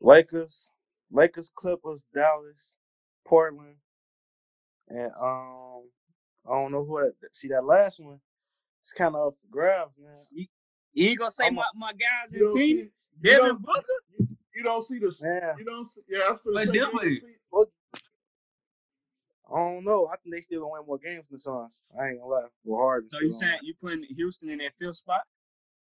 Lakers, 0.02 0.70
Lakers, 1.12 1.52
Clippers, 1.56 2.06
Dallas, 2.14 2.76
Portland, 3.26 3.76
and 4.90 5.12
um, 5.22 5.84
I 6.48 6.52
don't 6.54 6.72
know 6.72 6.86
who 6.86 7.00
that. 7.02 7.36
See 7.36 7.50
that 7.50 7.66
last 7.66 8.00
one? 8.00 8.20
It's 8.82 8.94
kind 8.94 9.16
of 9.16 9.28
up 9.30 9.36
for 9.42 9.48
grabs, 9.52 9.94
man. 10.00 10.26
You 10.94 11.10
ain't 11.10 11.20
gonna 11.20 11.32
say 11.32 11.46
I'm 11.46 11.58
a- 11.58 11.62
my, 11.62 11.66
my 11.76 11.94
guys 11.94 12.34
in 12.34 12.46
Phoenix, 12.48 13.10
Devin 13.22 13.58
Booker. 13.58 13.82
You 14.20 14.33
don't 14.64 14.82
see 14.82 15.00
the, 15.00 15.14
Man, 15.22 15.56
you 15.60 15.66
don't 15.66 15.86
see, 15.86 16.02
yeah, 16.10 16.30
I'm 16.30 16.40
But 16.46 16.56
saying, 16.56 16.68
you 16.74 16.82
Denver- 16.82 17.02
see- 17.02 17.22
I 19.54 19.58
don't 19.58 19.84
know. 19.84 20.08
I 20.08 20.16
think 20.18 20.34
they 20.34 20.42
still 20.42 20.62
gonna 20.62 20.72
win 20.74 20.88
more 20.88 20.98
games 20.98 21.26
than 21.30 21.36
the 21.36 21.40
Suns. 21.40 21.80
I 22.00 22.08
ain't 22.10 22.20
gonna 22.20 22.32
lie. 22.32 22.48
With 22.64 22.80
hard. 22.80 23.06
So 23.12 23.20
you 23.20 23.30
still 23.30 23.48
on 23.50 23.52
saying 23.52 23.60
you 23.64 23.74
putting 23.80 24.04
Houston 24.16 24.50
in 24.50 24.58
that 24.60 24.74
fifth 24.74 24.96
spot? 24.96 25.22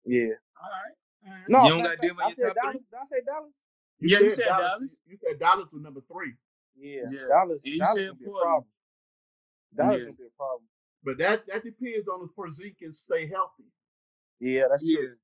Yeah. 0.04 0.34
All 0.60 0.70
right. 0.70 0.96
All 1.28 1.32
right. 1.34 1.44
No, 1.48 1.64
You 1.64 1.70
don't 1.70 1.84
got 1.84 1.94
of 1.94 2.02
Denver 2.02 2.22
in 2.24 2.36
your 2.38 2.48
top 2.48 2.56
Dallas. 2.56 2.74
Did 2.90 2.98
I 3.00 3.06
say 3.06 3.22
Dallas? 3.26 3.64
Yeah, 4.00 4.20
you 4.20 4.30
said 4.32 4.46
Dallas. 4.46 5.00
You 5.06 5.18
said 5.24 5.40
Dallas 5.40 5.68
was 5.72 5.82
number 5.84 6.02
three. 6.12 6.34
Yeah. 6.76 7.04
Yeah. 7.12 7.20
Dallas. 7.30 7.62
And 7.64 7.74
you 7.74 7.80
Dallas 7.80 7.94
said 7.94 8.08
gonna 8.08 8.16
be 8.18 8.26
a 8.26 8.28
Portland. 8.28 8.44
problem. 8.44 8.68
Dallas 9.76 10.00
Yeah. 10.00 10.06
gonna 10.06 10.18
be 10.18 10.26
a 10.26 10.30
problem. 10.38 10.68
But 11.04 11.18
that 11.20 11.46
that 11.48 11.64
depends 11.64 12.08
on 12.10 12.24
if 12.28 12.36
Porzingis 12.36 12.78
can 12.78 12.94
stay 12.94 13.28
healthy. 13.28 13.66
Yeah, 14.40 14.68
that's 14.70 14.84
Yeah. 14.84 14.98
true. 14.98 15.16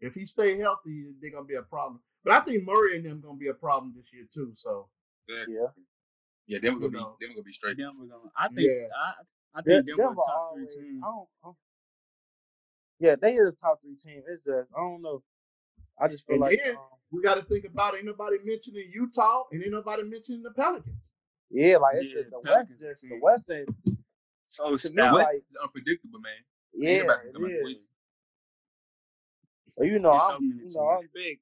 If 0.00 0.14
he 0.14 0.24
stay 0.24 0.56
healthy, 0.56 1.12
they're 1.20 1.30
gonna 1.30 1.44
be 1.44 1.56
a 1.56 1.62
problem. 1.62 2.00
But 2.24 2.34
I 2.34 2.40
think 2.40 2.64
Murray 2.64 2.96
and 2.96 3.04
them 3.06 3.20
gonna 3.20 3.36
be 3.38 3.48
a 3.48 3.54
problem 3.54 3.92
this 3.96 4.06
year 4.12 4.26
too. 4.32 4.52
So 4.54 4.88
Exactly. 5.28 5.54
Yeah. 5.54 5.66
Yeah, 6.46 6.58
them 6.58 6.74
gonna 6.80 6.90
be 6.90 6.98
them 6.98 7.30
gonna 7.34 7.42
be 7.42 7.52
straight. 7.52 7.76
Denver 7.78 8.04
gonna. 8.04 8.30
I 8.36 8.48
think. 8.48 8.60
Yeah. 8.68 8.86
I, 8.96 9.12
I 9.54 9.62
think 9.62 9.86
Denver, 9.86 10.02
a 10.02 10.14
top 10.14 10.28
always. 10.28 10.74
three 10.74 10.84
team. 10.92 11.00
I 11.04 11.06
don't, 11.08 11.28
I 11.42 11.46
don't- 11.46 11.56
Yeah, 13.00 13.16
they 13.20 13.34
is 13.34 13.54
top 13.54 13.80
three 13.82 13.96
team. 13.96 14.22
It's 14.28 14.44
just 14.44 14.72
I 14.76 14.80
don't 14.80 15.02
know. 15.02 15.22
I 16.00 16.08
just 16.08 16.26
feel 16.26 16.34
And 16.34 16.40
like 16.42 16.60
then- 16.64 16.76
um, 16.76 16.82
we 17.10 17.20
got 17.22 17.34
to 17.34 17.42
think 17.42 17.64
about 17.66 17.94
ain't 17.94 18.06
nobody 18.06 18.38
mentioning 18.44 18.90
Utah 18.92 19.44
and 19.52 19.62
ain't 19.62 19.70
nobody 19.72 20.02
mentioning 20.02 20.42
the 20.42 20.50
Pelicans. 20.50 20.96
yeah, 21.50 21.76
like 21.76 21.96
it's 21.96 22.04
Yeah, 22.04 22.14
just, 22.22 22.30
the 22.30 22.40
West 22.40 22.78
just 22.78 23.02
the. 23.02 23.18
West 23.20 23.50
ain't 23.50 23.68
So 24.46 24.64
to 24.64 24.70
me, 24.72 24.78
stout. 24.78 25.14
like- 25.14 25.26
West 25.26 25.34
is 25.50 25.56
unpredictable, 25.62 26.20
man. 26.20 26.32
yeah, 26.74 26.90
Everybody 26.90 27.28
it 27.28 27.34
come 27.34 27.44
out 27.44 27.48
the 27.50 27.56
is. 27.58 27.64
West. 27.64 27.88
So 29.68 29.84
you 29.84 29.98
know, 29.98 30.14
It's 30.14 30.24
I'm 30.24 30.30
so 30.30 30.42
you 30.42 30.66
know 30.80 30.88
I'm 30.88 31.08
big 31.14 31.38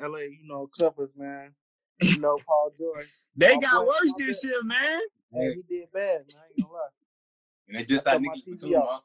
LA, 0.00 0.18
you 0.18 0.46
know 0.46 0.66
Clippers, 0.68 1.10
man. 1.16 1.54
You 2.00 2.18
know 2.20 2.38
Paul 2.46 2.72
George. 2.78 3.06
They 3.36 3.54
My 3.56 3.60
got 3.62 3.80
boy- 3.84 3.86
worse 3.86 4.12
my 4.18 4.26
this 4.26 4.44
year, 4.44 4.62
man. 4.62 5.00
Hey, 5.32 5.54
he 5.54 5.62
did 5.78 5.92
bad, 5.92 6.20
man. 6.28 6.36
I 6.38 6.46
ain't 6.56 6.62
gonna 6.62 6.72
lie. 6.72 6.88
And 7.68 7.78
they 7.78 7.84
just 7.84 8.06
I 8.06 8.12
signed 8.12 8.24
took 8.24 8.30
my 8.30 8.34
Nicky 8.36 8.52
TV 8.52 8.60
Batum. 8.72 8.82
off. 8.82 8.94
huh? 8.94 9.00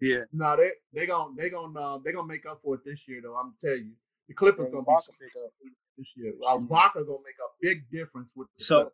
Yeah. 0.00 0.18
No, 0.32 0.56
they 0.56 0.70
they 0.92 1.06
gonna 1.06 1.32
they 1.36 1.48
gonna 1.50 1.80
uh, 1.80 1.98
they 2.04 2.12
gonna 2.12 2.26
make 2.26 2.44
up 2.46 2.60
for 2.62 2.74
it 2.74 2.80
this 2.84 3.00
year 3.08 3.20
though. 3.22 3.36
I'm 3.36 3.54
telling 3.64 3.84
you, 3.86 3.92
the 4.28 4.34
Clippers 4.34 4.66
Yeah, 4.68 4.72
gonna 4.72 4.84
be 4.84 4.90
Ibaka 4.92 5.00
something 5.02 5.28
pick 5.28 5.42
up. 5.44 5.50
this 5.98 6.06
year. 6.16 6.32
Uh, 6.46 6.56
Ibaka 6.58 6.94
gonna 7.06 7.24
make 7.24 7.38
a 7.40 7.50
big 7.62 7.84
difference 7.90 8.28
with 8.34 8.48
the 8.58 8.64
So- 8.64 8.74
Clippers. 8.76 8.92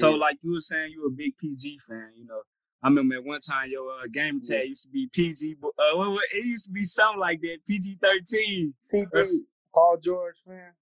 So 0.00 0.10
Yeah. 0.10 0.16
like 0.16 0.38
you 0.42 0.52
were 0.52 0.60
saying, 0.60 0.90
you 0.92 1.06
a 1.06 1.10
big 1.10 1.36
PG 1.38 1.78
fan. 1.88 2.10
You 2.16 2.26
know, 2.26 2.42
I 2.82 2.88
remember 2.88 3.14
at 3.16 3.24
one 3.24 3.40
time 3.40 3.70
your 3.70 3.90
uh, 3.92 4.06
game 4.12 4.40
tag 4.40 4.68
used 4.68 4.82
to 4.84 4.90
be 4.90 5.08
PG. 5.12 5.56
Uh, 5.62 5.68
what, 5.96 6.10
what, 6.10 6.24
it 6.34 6.44
used 6.44 6.66
to 6.66 6.72
be 6.72 6.84
something 6.84 7.20
like 7.20 7.40
that. 7.42 7.58
PG 7.66 7.98
thirteen. 8.02 8.74
PG, 8.90 9.06
That's- 9.12 9.42
Paul 9.76 9.98
George, 10.02 10.36
man. 10.46 10.72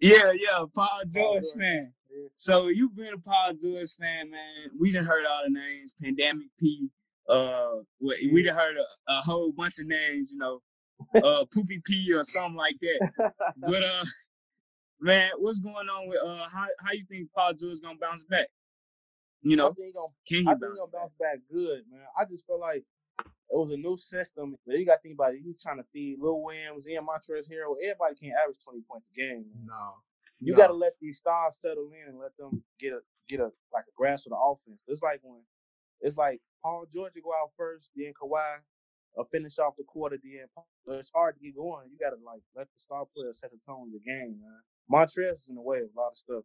Yeah, 0.00 0.32
yeah. 0.34 0.64
Paul 0.74 1.02
George 1.12 1.44
George. 1.44 1.44
fan. 1.58 1.92
Yeah. 2.10 2.28
So 2.36 2.68
you've 2.68 2.94
been 2.96 3.14
a 3.14 3.18
Paul 3.18 3.54
George 3.60 3.94
fan, 3.98 4.30
man. 4.30 4.70
We 4.78 4.92
didn't 4.92 5.06
heard 5.08 5.24
all 5.26 5.42
the 5.44 5.50
names. 5.52 5.94
Pandemic 6.00 6.48
P. 6.60 6.88
Uh, 7.28 7.78
what, 7.98 8.16
we 8.32 8.42
done 8.44 8.56
heard 8.56 8.76
a, 8.76 9.12
a 9.12 9.20
whole 9.22 9.52
bunch 9.52 9.78
of 9.80 9.86
names. 9.88 10.30
You 10.32 10.38
know, 10.38 10.62
uh, 11.22 11.44
Poopy 11.52 11.82
P 11.84 12.12
or 12.14 12.22
something 12.24 12.54
like 12.54 12.76
that. 12.82 13.32
But 13.56 13.82
uh, 13.82 14.04
man, 15.00 15.30
what's 15.38 15.58
going 15.58 15.88
on 15.88 16.08
with 16.08 16.18
uh 16.24 16.48
how 16.48 16.66
how 16.84 16.92
you 16.92 17.04
think 17.10 17.28
Paul 17.34 17.52
George 17.54 17.80
gonna 17.82 17.98
bounce 18.00 18.24
back? 18.24 18.46
You 19.42 19.54
I 19.54 19.56
know, 19.56 19.72
think 19.72 19.86
he 19.86 19.92
gonna 19.92 20.06
can 20.26 20.38
he 20.38 20.48
I 20.48 20.50
think 20.52 20.60
bounce 20.60 20.78
gonna 20.78 20.90
bounce 20.92 21.14
back 21.14 21.38
good, 21.52 21.82
man. 21.90 22.06
I 22.18 22.24
just 22.24 22.46
feel 22.46 22.60
like 22.60 22.84
it 23.18 23.56
was 23.56 23.72
a 23.72 23.76
new 23.76 23.96
system, 23.96 24.56
but 24.66 24.78
you 24.78 24.84
got 24.86 24.96
to 24.96 25.02
think 25.02 25.14
about 25.14 25.34
it. 25.34 25.40
You 25.44 25.54
trying 25.60 25.78
to 25.78 25.84
feed 25.92 26.18
Lil 26.20 26.42
Williams, 26.42 26.88
Ian 26.88 27.06
Montrezl 27.06 27.50
Harrell. 27.50 27.76
Everybody 27.82 28.14
can't 28.20 28.34
average 28.42 28.58
twenty 28.64 28.82
points 28.90 29.10
a 29.14 29.20
game. 29.20 29.46
No. 29.64 29.94
You 30.40 30.52
no. 30.52 30.58
got 30.58 30.66
to 30.68 30.74
let 30.74 30.92
these 31.00 31.18
stars 31.18 31.56
settle 31.60 31.90
in 31.92 32.08
and 32.08 32.18
let 32.18 32.36
them 32.36 32.62
get 32.78 32.92
a 32.92 33.00
get 33.28 33.40
a 33.40 33.50
like 33.72 33.84
a 33.84 33.94
grasp 33.96 34.26
of 34.26 34.30
the 34.30 34.36
offense. 34.36 34.80
It's 34.88 35.02
like 35.02 35.20
when 35.22 35.40
it's 36.00 36.16
like 36.16 36.40
Paul 36.62 36.86
George 36.92 37.12
will 37.14 37.22
go 37.22 37.32
out 37.32 37.50
first, 37.56 37.92
then 37.96 38.12
Kawhi, 38.20 38.58
or 39.14 39.26
finish 39.32 39.58
off 39.58 39.76
the 39.76 39.84
quarter. 39.84 40.18
Then 40.22 40.46
Paul. 40.54 40.66
It's 40.88 41.10
hard 41.14 41.36
to 41.36 41.40
get 41.40 41.56
going. 41.56 41.88
You 41.90 41.98
got 41.98 42.10
to 42.10 42.22
like 42.24 42.42
let 42.54 42.66
the 42.66 42.78
star 42.78 43.04
players 43.16 43.40
set 43.40 43.50
the 43.50 43.58
tone 43.64 43.88
of 43.88 43.92
the 43.92 44.10
game, 44.10 44.38
man. 44.40 44.60
Montrezl 44.92 45.34
is 45.34 45.48
in 45.48 45.54
the 45.54 45.62
way 45.62 45.78
of 45.78 45.88
a 45.96 45.98
lot 46.00 46.10
of 46.10 46.16
stuff. 46.16 46.44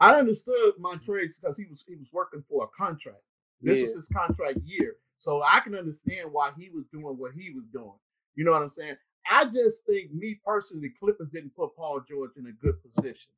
I 0.00 0.14
understood 0.18 0.74
mm-hmm. 0.78 0.84
Montrez 0.86 1.30
because 1.40 1.56
he 1.56 1.66
was 1.70 1.84
he 1.86 1.96
was 1.96 2.08
working 2.12 2.42
for 2.48 2.64
a 2.64 2.68
contract. 2.76 3.22
This 3.60 3.78
Yeah. 3.78 3.84
was 3.84 3.94
his 3.94 4.08
contract 4.08 4.58
year. 4.64 4.96
So 5.22 5.40
I 5.40 5.60
can 5.60 5.76
understand 5.76 6.32
why 6.32 6.50
he 6.58 6.68
was 6.70 6.84
doing 6.92 7.16
what 7.16 7.30
he 7.32 7.50
was 7.50 7.62
doing. 7.72 7.94
You 8.34 8.44
know 8.44 8.50
what 8.50 8.62
I'm 8.62 8.70
saying? 8.70 8.96
I 9.30 9.44
just 9.44 9.86
think 9.86 10.12
me 10.12 10.40
personally, 10.44 10.88
the 10.88 10.94
Clippers 10.98 11.28
didn't 11.32 11.54
put 11.54 11.76
Paul 11.76 12.00
George 12.08 12.32
in 12.36 12.48
a 12.48 12.52
good 12.60 12.74
position. 12.82 13.30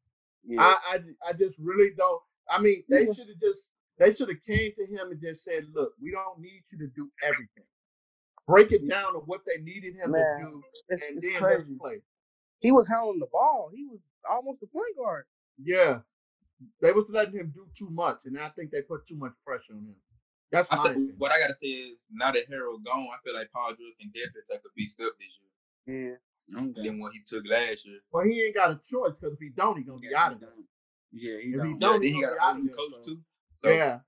Yeah, 0.47 0.63
I, 0.63 0.77
I 0.95 1.29
I 1.29 1.33
just 1.35 1.59
really 1.59 1.91
don't. 1.95 2.23
I 2.49 2.59
mean, 2.59 2.85
they 2.89 3.01
should 3.05 3.29
have 3.29 3.39
just 3.39 3.67
they 3.99 4.15
should 4.15 4.31
have 4.31 4.43
came 4.47 4.73
to 4.79 4.87
him 4.87 5.11
and 5.11 5.21
just 5.21 5.45
said, 5.45 5.67
"Look, 5.75 5.93
we 6.01 6.11
don't 6.11 6.41
need 6.41 6.63
you 6.73 6.79
to 6.79 6.87
do 6.97 7.11
everything. 7.23 7.65
Break 8.49 8.73
it 8.73 8.89
down 8.89 9.13
to 9.13 9.19
what 9.19 9.43
they 9.47 9.63
needed 9.63 9.95
him 9.95 10.13
Man, 10.13 10.39
to 10.39 10.45
do, 10.45 10.63
it's, 10.89 11.07
and 11.07 11.19
it's 11.19 11.29
then 11.29 11.39
crazy. 11.39 11.65
let's 11.69 11.79
play." 11.79 12.01
He 12.61 12.73
was 12.73 12.89
handling 12.89 13.19
the 13.19 13.29
ball. 13.31 13.71
He 13.75 13.85
was 13.85 14.01
almost 14.31 14.63
a 14.63 14.67
point 14.69 14.97
guard. 14.97 15.27
Yeah, 15.63 15.99
they 16.81 16.93
was 16.93 17.05
letting 17.11 17.35
him 17.35 17.53
do 17.55 17.67
too 17.77 17.91
much, 17.91 18.21
and 18.25 18.41
I 18.41 18.49
think 18.49 18.71
they 18.71 18.81
put 18.81 19.07
too 19.07 19.17
much 19.17 19.33
pressure 19.45 19.75
on 19.75 19.81
him. 19.81 19.97
That's 20.53 20.69
I 20.71 20.77
my 20.77 20.83
said, 20.83 21.09
what 21.19 21.33
I 21.33 21.39
gotta 21.41 21.55
say 21.55 21.67
is 21.67 21.97
now 22.11 22.31
that 22.33 22.49
Harrell 22.49 22.83
gone, 22.85 23.09
I 23.13 23.17
feel 23.25 23.35
like 23.35 23.51
Paul 23.51 23.71
George 23.71 23.95
can 24.01 24.11
definitely 24.11 24.43
take 24.51 24.61
a 24.61 24.71
big 24.77 24.89
step 24.91 25.09
this 25.19 25.39
year 25.87 26.19
Yeah. 26.55 26.61
Okay. 26.61 26.89
than 26.89 27.01
what 27.01 27.13
he 27.13 27.21
took 27.27 27.45
last 27.49 27.87
year. 27.87 27.99
Well, 28.13 28.25
he 28.25 28.43
ain't 28.43 28.55
got 28.55 28.71
a 28.71 28.81
choice 28.89 29.15
because 29.19 29.35
if 29.35 29.41
he 29.41 29.49
don't, 29.51 29.77
he 29.79 29.83
gonna 29.85 29.99
be 29.99 30.09
Yeah, 30.11 30.25
out 30.25 30.33
of 30.35 30.41
there. 30.41 30.51
Yeah, 31.13 31.39
he 31.41 31.49
If 31.49 31.53
he 31.53 31.57
don't. 31.57 31.69
Yeah, 31.71 31.77
don't, 31.79 31.93
then 31.93 32.03
he's 32.03 32.15
he 32.17 32.21
got 32.23 32.33
a 32.37 32.43
out 32.43 32.57
of 32.57 32.63
new 32.63 32.67
there. 32.69 32.77
coach 32.77 32.93
so- 32.93 33.03
too. 33.05 33.19
So 33.57 33.71
Yeah, 33.71 33.99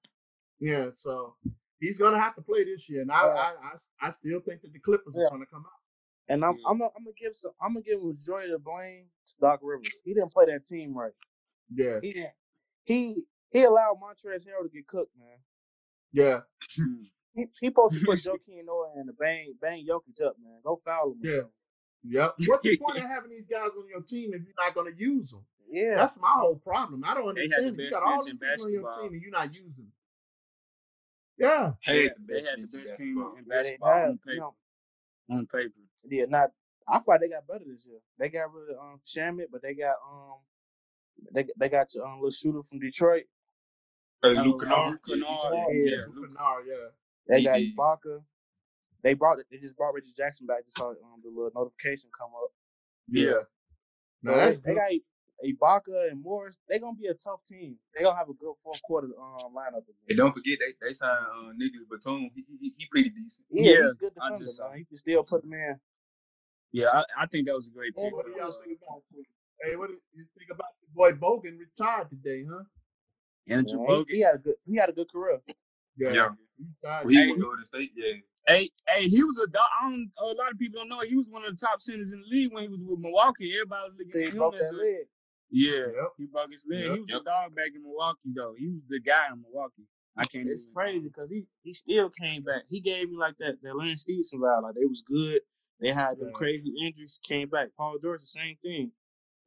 yeah. 0.61 0.87
So 0.97 1.37
he's 1.81 1.97
gonna 1.99 2.21
have 2.21 2.35
to 2.37 2.43
play 2.43 2.65
this 2.65 2.89
year, 2.89 3.03
and 3.03 3.11
I, 3.11 3.21
Uh, 3.23 3.29
I, 3.29 3.55
I, 4.03 4.07
I 4.09 4.11
still 4.11 4.41
think 4.41 4.63
that 4.63 4.73
the 4.73 4.79
Clippers 4.79 5.15
Yeah. 5.17 5.27
are 5.27 5.31
gonna 5.31 5.47
come 5.47 5.65
out. 5.65 5.73
And 6.29 6.45
I'm 6.45 6.57
Yeah. 6.59 6.65
I'm 6.69 6.79
gonna 6.79 6.91
I'm 6.97 7.05
gonna 7.05 7.15
give 7.19 7.35
some 7.37 7.53
I'm 7.61 7.75
gonna 7.75 7.83
give 7.85 8.03
majority 8.03 8.53
of 8.53 8.61
the 8.61 8.65
blame 8.71 9.09
to 9.29 9.35
Doc 9.41 9.61
Rivers. 9.63 9.89
He 10.05 10.13
didn't 10.15 10.33
play 10.33 10.47
that 10.47 10.67
team 10.67 10.97
right. 10.97 11.13
Yeah, 11.73 12.01
He 12.01 12.13
didn't. 12.13 12.33
He 12.85 13.25
he 13.51 13.63
allowed 13.65 13.99
Montrezl 14.01 14.47
Harrell 14.47 14.63
to 14.65 14.69
get 14.73 14.87
cooked, 14.87 15.17
man. 15.19 15.39
Yeah, 16.17 16.41
He 17.35 17.47
he 17.61 17.69
supposed 17.69 17.95
to 17.97 18.01
put 18.01 18.23
Joakim 18.23 18.65
Noah 18.67 18.93
and 18.97 19.09
the 19.09 19.15
bang 19.15 19.55
bang 19.61 19.87
Jokic 19.87 20.25
up, 20.27 20.37
man. 20.43 20.61
Go 20.65 20.81
foul 20.85 21.13
him. 21.13 21.19
Yeah. 21.23 21.31
something. 21.33 21.51
yep. 22.05 22.35
What's 22.47 22.63
the 22.63 22.77
point 22.79 22.99
of 23.05 23.05
having 23.11 23.31
these 23.31 23.47
guys 23.51 23.71
on 23.79 23.89
your 23.89 24.03
team 24.03 24.33
if 24.35 24.43
you're 24.43 24.55
not 24.59 24.75
gonna 24.75 24.91
use 24.97 25.31
them? 25.31 25.45
Yeah. 25.71 25.97
That's 25.97 26.17
my 26.19 26.33
whole 26.39 26.57
problem. 26.57 27.05
I 27.07 27.15
don't 27.15 27.37
They 27.37 27.43
had 27.43 27.65
the 27.65 27.71
understand. 27.71 27.81
it. 27.81 27.85
You 27.85 27.91
got 27.91 28.03
all 28.05 28.25
these 28.25 28.33
in 28.33 28.39
people 28.39 28.65
on 28.65 28.73
your 28.73 28.83
team 29.03 29.13
and 29.15 29.23
you're 29.23 29.33
not 29.33 29.49
using 29.55 29.75
them. 29.77 29.93
Yeah, 31.39 31.73
hey, 31.83 32.11
they 32.29 32.41
had 32.43 32.63
the 32.63 32.79
best 32.79 32.97
team 32.99 33.19
in 33.39 33.45
basketball 33.45 33.91
have, 33.91 34.09
on 34.11 34.19
you 34.27 34.33
paper. 34.33 34.41
know. 34.41 34.55
On 35.31 35.47
paper. 35.47 35.75
Yeah, 36.09 36.25
not. 36.29 36.51
I 36.89 36.99
thought 37.01 37.21
they 37.21 37.29
got 37.29 37.47
better 37.47 37.65
this 37.67 37.87
year. 37.87 37.99
They 38.19 38.29
got 38.31 38.53
rid 38.55 38.71
of 38.71 38.79
um 38.81 39.01
Shamet, 39.05 39.47
but 39.53 39.63
they 39.63 39.75
got 39.75 39.97
um 40.11 40.37
they 41.33 41.47
they 41.59 41.69
got 41.69 41.95
your 41.95 42.07
um 42.07 42.17
little 42.17 42.31
shooter 42.31 42.63
from 42.69 42.81
Detroit. 42.81 43.25
Hey, 44.23 44.37
Oh, 44.37 44.43
Luke 44.43 44.63
Kennard. 44.63 44.99
Yeah, 45.07 45.15
Kennard, 45.17 45.55
Yeah, 45.55 45.67
yeah, 45.71 45.91
yeah. 45.91 45.97
Luke- 46.15 46.29
Kennard, 46.37 46.65
yeah. 46.69 46.89
They 47.29 47.39
He 47.41 47.45
got 47.45 47.57
is. 47.61 47.73
Ibaka. 47.77 48.23
They 49.03 49.15
brought 49.15 49.39
it. 49.39 49.47
they 49.51 49.59
just 49.59 49.77
brought 49.77 49.95
Reggie 49.95 50.13
Jackson 50.17 50.47
back. 50.47 50.65
Just 50.65 50.79
saw 50.79 50.91
um, 50.91 51.21
the 51.23 51.31
little 51.31 51.51
notification 51.55 52.11
come 52.19 52.31
up. 52.35 52.51
Yeah. 53.09 53.43
No, 54.23 54.33
So 54.33 54.37
they, 54.37 54.57
they 54.65 54.75
got 54.75 54.91
Ibaka 55.45 56.11
and 56.11 56.23
Morris. 56.23 56.59
They're 56.69 56.81
gonna 56.81 56.97
be 56.97 57.07
a 57.07 57.15
tough 57.15 57.41
team. 57.47 57.77
They 57.95 58.03
gonna 58.03 58.17
have 58.17 58.29
a 58.31 58.35
good 58.35 58.55
fourth 58.63 58.83
quarter 58.83 59.09
um 59.21 59.55
lineup. 59.55 59.83
And 60.09 60.19
don't 60.19 60.35
forget 60.37 60.59
they 60.61 60.75
they 60.87 60.93
signed 60.93 61.27
uh, 61.33 61.53
Nicholas 61.57 61.87
Batum. 61.91 62.31
He, 62.35 62.45
he 62.61 62.75
he 62.79 62.87
pretty 62.91 63.11
decent. 63.11 63.47
Yeah, 63.51 63.63
Yeah, 63.63 63.77
he's 63.77 63.87
a 63.87 63.95
good 63.95 64.13
I 64.21 64.29
defender, 64.29 64.41
just 64.45 64.57
saw 64.57 64.71
man. 64.71 64.79
You 64.81 64.87
can 64.87 64.97
still 64.99 65.23
put 65.23 65.45
him 65.45 65.53
in. 65.53 65.81
Yeah, 66.73 66.89
I, 66.93 67.05
I 67.23 67.27
think 67.27 67.47
that 67.47 67.55
was 67.55 67.69
a 67.69 67.71
great 67.71 67.95
pick. 67.95 68.13
What 68.13 68.27
do 68.27 68.33
y'all 68.33 68.51
think 68.51 68.79
about 68.83 69.03
Hey, 69.63 69.77
what 69.77 69.89
do 69.89 69.97
you 70.15 70.25
think 70.37 70.51
about 70.51 70.69
the 70.83 70.89
boy 70.95 71.13
Bogut 71.13 71.59
retired 71.59 72.11
today, 72.11 72.45
huh? 72.51 72.65
Andrew 73.49 73.79
Man, 73.81 73.89
Bogut. 73.89 74.05
he, 74.09 74.17
he 74.17 74.23
had 74.23 74.35
a 74.35 74.39
good 74.39 74.55
he 74.65 74.77
had 74.77 74.89
a 74.89 74.93
good 74.93 75.11
career. 75.11 75.41
Yeah. 75.97 76.13
Yeah. 76.13 76.29
He 76.59 76.65
retired 76.83 77.05
Well, 77.05 77.09
he 77.13 77.17
Hey, 77.17 77.27
went 77.29 77.39
to 77.39 77.43
Golden 77.43 77.65
State. 77.65 77.91
Yeah. 77.97 78.13
Hey, 78.49 78.71
hey, 78.89 79.09
he 79.09 79.25
was 79.25 79.39
a 79.41 79.47
dog. 79.51 79.67
I 79.83 79.91
don't, 79.91 80.09
a 80.19 80.25
lot 80.27 80.53
of 80.53 80.59
people 80.59 80.79
don't 80.81 80.89
know 80.89 81.01
he 81.01 81.17
was 81.17 81.29
one 81.29 81.45
of 81.45 81.51
the 81.51 81.57
top 81.57 81.81
centers 81.81 82.13
in 82.13 82.21
the 82.21 82.27
league 82.29 82.53
when 82.53 82.63
he 82.63 82.69
was 82.69 82.81
with 82.81 83.01
Milwaukee. 83.01 83.53
Everybody 83.55 83.91
was 83.91 83.99
looking 83.99 84.23
at 84.23 84.29
him 84.31 84.37
broke 84.39 84.55
as 84.55 84.71
that 84.71 84.77
a 84.77 84.79
leg. 84.79 85.07
yeah. 85.51 85.71
Yep. 85.73 86.13
He 86.19 86.27
broke 86.27 86.53
his 86.53 86.65
leg. 86.69 86.85
Yep. 86.85 86.95
He 86.95 87.01
was 87.01 87.11
Yep. 87.11 87.21
a 87.23 87.25
dog 87.25 87.55
back 87.57 87.71
in 87.75 87.83
Milwaukee 87.83 88.33
though. 88.35 88.55
He 88.57 88.69
was 88.69 88.83
the 88.89 89.01
guy 89.01 89.27
in 89.33 89.43
Milwaukee. 89.43 89.87
I 90.17 90.25
can't. 90.25 90.49
It's 90.49 90.65
even- 90.65 90.75
crazy 90.75 91.09
because 91.09 91.29
he 91.31 91.47
he 91.63 91.73
still 91.75 92.09
came 92.11 92.43
back. 92.43 92.63
He 92.69 92.81
gave 92.81 93.11
me 93.11 93.17
like 93.19 93.37
that 93.39 93.57
that 93.63 93.77
Lance 93.77 94.03
Stephenson 94.03 94.41
vibe. 94.41 94.63
Like 94.63 94.75
they 94.75 94.87
was 94.87 95.03
good. 95.03 95.41
They 95.81 95.91
had 95.91 96.19
them 96.19 96.29
Yeah. 96.29 96.33
crazy 96.33 96.73
injuries, 96.83 97.19
came 97.23 97.49
back. 97.49 97.69
Paul 97.77 97.99
George, 98.01 98.21
the 98.21 98.27
same 98.27 98.57
thing. 98.63 98.93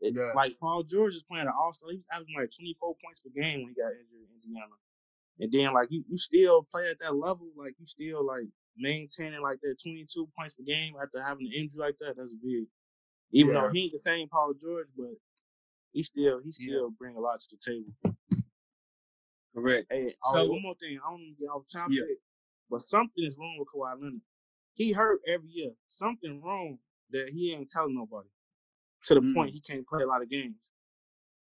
It, 0.02 0.14
Yeah. 0.16 0.32
Like 0.36 0.58
Paul 0.60 0.84
George 0.84 1.16
is 1.16 1.24
playing 1.24 1.48
an 1.48 1.54
all 1.58 1.72
star. 1.74 1.90
He 1.92 1.98
was 1.98 2.06
averaging 2.12 2.36
like 2.38 2.52
twenty 2.56 2.76
four 2.80 2.96
points 3.04 3.20
per 3.20 3.30
game 3.36 3.60
when 3.62 3.70
he 3.70 3.76
got 3.76 3.92
injured 3.92 4.30
in 4.30 4.36
Indiana. 4.36 4.76
And 5.42 5.52
then 5.52 5.74
like 5.74 5.92
you, 5.92 6.04
you 6.10 6.18
still 6.18 6.68
play 6.72 6.90
at 6.90 7.00
that 7.00 7.16
level, 7.16 7.48
like 7.56 7.74
you 7.80 7.86
still 7.86 8.26
like 8.26 8.46
maintaining 8.78 9.42
like 9.42 9.60
that 9.62 9.76
twenty 9.82 10.06
two 10.12 10.28
points 10.38 10.54
per 10.54 10.64
game 10.64 10.94
after 11.02 11.22
having 11.22 11.48
an 11.48 11.54
injury 11.54 11.80
like 11.82 11.98
that. 12.00 12.16
That's 12.18 12.36
big. 12.36 12.66
Even 13.32 13.54
though 13.54 13.70
he 13.70 13.84
ain't 13.84 13.92
the 13.94 14.00
same 14.00 14.28
Paul 14.30 14.54
George, 14.62 14.88
but 14.98 15.12
he 15.92 16.04
still 16.04 16.40
he 16.42 16.48
Yeah. 16.60 16.70
still 16.70 16.90
bring 16.92 17.16
a 17.16 17.20
lot 17.20 17.40
to 17.40 17.48
the 17.56 17.58
table. 17.60 17.94
Correct. 19.56 19.88
Hey, 19.92 20.10
So- 20.26 20.46
so 20.46 20.52
one 20.52 20.62
more 20.62 20.76
thing. 20.76 21.00
I 21.06 21.10
don't 21.10 21.36
get 21.40 21.48
off 21.48 21.66
topic, 21.72 21.98
Yeah. 21.98 22.16
but 22.70 22.82
something 22.84 23.24
is 23.24 23.36
wrong 23.38 23.58
with 23.60 23.68
Kawhi 23.68 24.00
Leonard. 24.02 24.22
He 24.76 24.92
hurt 24.94 25.22
every 25.28 25.50
year. 25.50 25.72
Something 25.90 26.42
wrong 26.42 26.80
that 27.10 27.30
he 27.30 27.54
ain't 27.54 27.70
telling 27.70 27.96
nobody. 27.96 28.30
To 29.10 29.16
the 29.16 29.22
Mm. 29.22 29.34
point 29.34 29.50
he 29.52 29.60
can't 29.60 29.88
play 29.88 30.04
a 30.04 30.08
lot 30.08 30.22
of 30.22 30.30
games. 30.30 30.56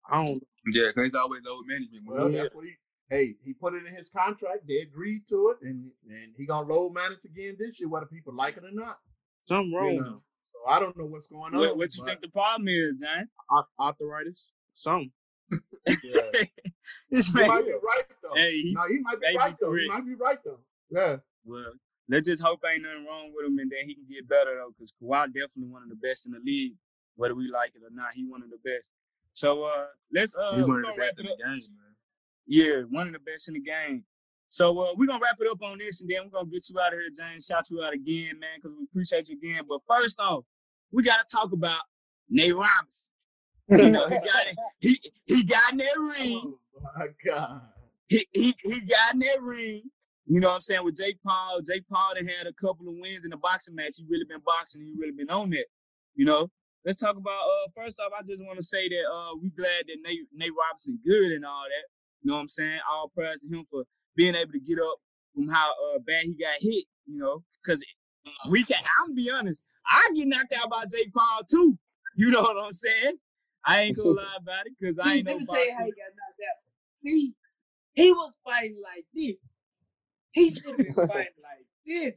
I 0.08 0.24
don't. 0.24 0.40
Yeah, 0.72 0.88
because 0.88 1.06
it's 1.06 1.14
always 1.16 1.44
old 1.48 1.66
management. 1.66 2.04
Well, 2.06 2.30
Yeah. 2.30 2.42
that's 2.44 2.54
what 2.54 2.64
he. 2.64 2.74
Hey, 3.10 3.36
he 3.44 3.52
put 3.54 3.74
it 3.74 3.84
in 3.86 3.92
his 3.94 4.08
contract. 4.08 4.66
They 4.68 4.78
agreed 4.78 5.26
to 5.28 5.50
it, 5.50 5.66
and 5.66 5.90
and 6.08 6.32
he 6.36 6.46
gonna 6.46 6.68
load 6.68 6.92
manage 6.94 7.24
again 7.24 7.56
this 7.58 7.80
year, 7.80 7.88
whether 7.88 8.06
people 8.06 8.32
like 8.34 8.56
it 8.56 8.64
or 8.64 8.70
not. 8.70 9.00
Something 9.48 9.72
wrong 9.74 9.94
You 9.94 10.00
know. 10.00 10.16
So 10.16 10.58
I 10.68 10.78
don't 10.78 10.96
know 10.96 11.06
what's 11.06 11.26
going 11.26 11.54
on. 11.54 11.60
What, 11.60 11.76
what 11.76 11.96
you 11.96 12.04
think 12.04 12.20
the 12.20 12.28
problem 12.28 12.68
is? 12.68 13.02
Ar- 13.50 13.66
Arthritis. 13.80 14.52
Something. 14.72 15.12
Yeah. 15.50 16.30
this 17.10 17.28
He 17.28 17.34
man. 17.34 17.48
might 17.48 17.64
be 17.64 17.72
right 17.72 18.06
though. 18.22 18.34
Hey, 18.34 18.60
he, 18.62 18.74
no, 18.74 18.82
he 18.88 18.98
might 19.00 19.20
be 19.20 19.36
right 19.36 19.56
though. 19.60 19.72
He 19.74 19.88
might 19.88 20.06
be 20.06 20.14
right 20.14 20.38
though. 20.44 20.60
Yeah. 20.90 21.16
well, 21.44 21.72
let's 22.08 22.28
just 22.28 22.42
hope 22.42 22.60
ain't 22.64 22.82
nothing 22.84 23.06
wrong 23.06 23.32
with 23.34 23.46
him 23.46 23.58
and 23.58 23.70
that 23.72 23.82
he 23.86 23.94
can 23.94 24.04
get 24.08 24.28
better 24.28 24.54
though, 24.54 24.70
because 24.76 24.92
Kawhi 25.02 25.26
definitely 25.34 25.72
one 25.72 25.82
of 25.82 25.88
the 25.88 25.96
best 25.96 26.26
in 26.26 26.32
the 26.32 26.40
league, 26.44 26.74
whether 27.16 27.34
we 27.34 27.48
like 27.50 27.72
it 27.74 27.82
or 27.82 27.90
not. 27.92 28.14
He 28.14 28.24
one 28.24 28.42
of 28.42 28.50
the 28.50 28.58
best. 28.64 28.90
So 29.34 29.64
uh, 29.64 29.86
let's 30.12 30.34
uh, 30.34 30.54
we 30.56 30.62
one 30.62 30.84
of 30.84 30.94
the 30.94 31.00
best 31.02 31.18
in 31.18 31.26
the 31.26 31.36
game, 31.36 31.60
man. 31.76 31.94
Yeah, 32.46 32.82
one 32.88 33.08
of 33.08 33.12
the 33.12 33.18
best 33.18 33.48
in 33.48 33.54
the 33.54 33.60
game. 33.60 34.04
So 34.48 34.78
uh, 34.78 34.94
we're 34.96 35.06
gonna 35.06 35.20
wrap 35.22 35.36
it 35.40 35.48
up 35.50 35.62
on 35.62 35.78
this, 35.78 36.00
and 36.00 36.10
then 36.10 36.20
we're 36.24 36.38
gonna 36.38 36.50
get 36.50 36.68
you 36.70 36.80
out 36.80 36.92
of 36.92 37.00
here, 37.00 37.10
James. 37.14 37.46
Shout 37.46 37.68
you 37.70 37.82
out 37.82 37.92
again, 37.92 38.38
man, 38.38 38.50
because 38.56 38.72
we 38.78 38.84
appreciate 38.84 39.28
you 39.28 39.36
again. 39.36 39.64
But 39.68 39.80
first 39.88 40.18
off, 40.20 40.44
we 40.92 41.02
gotta 41.02 41.24
talk 41.30 41.52
about 41.52 41.80
Nate 42.30 42.54
Robinson. 42.54 43.12
You 43.68 43.90
know, 43.90 44.06
he 44.08 44.14
got 44.14 44.46
it. 44.46 44.56
He 44.80 44.98
he 45.24 45.44
got 45.44 45.72
in 45.72 45.78
that 45.78 45.98
ring. 45.98 46.54
Oh 46.76 46.88
my 46.96 47.08
God. 47.24 47.62
He 48.08 48.24
he 48.32 48.54
he 48.62 48.80
got 48.86 49.14
in 49.14 49.20
that 49.20 49.42
ring. 49.42 49.82
You 50.26 50.40
know 50.40 50.48
what 50.48 50.54
I'm 50.54 50.60
saying 50.60 50.84
with 50.84 50.96
Jake 50.96 51.18
Paul. 51.26 51.60
Jake 51.66 51.84
Paul 51.92 52.14
done 52.14 52.26
had 52.26 52.46
a 52.46 52.52
couple 52.52 52.88
of 52.88 52.94
wins 52.98 53.24
in 53.24 53.30
the 53.30 53.36
boxing 53.36 53.74
match. 53.74 53.94
He 53.96 54.04
really 54.08 54.24
been 54.24 54.42
boxing. 54.44 54.82
He 54.82 54.92
really 54.98 55.12
been 55.12 55.30
on 55.30 55.50
that. 55.50 55.66
You 56.14 56.26
know. 56.26 56.48
Let's 56.86 56.98
talk 56.98 57.16
about. 57.16 57.32
Uh, 57.32 57.68
first 57.74 57.98
off, 57.98 58.12
I 58.16 58.22
just 58.22 58.40
want 58.40 58.58
to 58.60 58.64
say 58.64 58.88
that 58.88 59.04
uh, 59.12 59.34
we 59.42 59.50
glad 59.50 59.86
that 59.88 59.96
Nate 60.04 60.20
Nate 60.32 60.52
Robinson 60.56 61.00
good 61.04 61.32
and 61.32 61.44
all 61.44 61.64
that. 61.64 61.88
You 62.22 62.30
know 62.30 62.34
what 62.34 62.42
I'm 62.42 62.48
saying? 62.48 62.78
All 62.88 63.10
praise 63.12 63.40
to 63.40 63.48
him 63.48 63.64
for 63.68 63.82
being 64.14 64.36
able 64.36 64.52
to 64.52 64.60
get 64.60 64.78
up 64.78 64.98
from 65.34 65.48
how 65.48 65.72
uh, 65.72 65.98
bad 65.98 66.22
he 66.22 66.34
got 66.34 66.54
hit. 66.60 66.84
You 67.06 67.18
know, 67.18 67.42
because 67.62 67.84
we 68.48 68.62
can. 68.62 68.78
I'm 69.02 69.16
be 69.16 69.28
honest. 69.30 69.62
I 69.84 70.08
get 70.14 70.28
knocked 70.28 70.54
out 70.54 70.70
by 70.70 70.84
Jake 70.84 71.12
Paul 71.12 71.42
too. 71.50 71.76
You 72.14 72.30
know 72.30 72.42
what 72.42 72.56
I'm 72.56 72.70
saying? 72.70 73.18
I 73.64 73.82
ain't 73.82 73.96
gonna 73.96 74.10
lie 74.10 74.36
about 74.38 74.66
it 74.66 74.74
because 74.78 75.00
I 75.00 75.14
ain't 75.14 75.26
no 75.26 75.32
let 75.32 75.40
me 75.40 75.46
tell 75.46 75.66
you 75.66 75.72
how 75.76 75.84
he 75.84 75.90
got 75.90 76.14
knocked 76.14 76.40
out. 76.40 76.62
He 77.02 77.32
he 77.94 78.12
was 78.12 78.38
fighting 78.44 78.78
like 78.80 79.04
this. 79.12 79.38
He 80.30 80.50
should 80.50 80.66
have 80.66 80.76
been 80.76 80.94
fighting 80.94 81.42
like 81.42 81.66
this. 81.84 82.14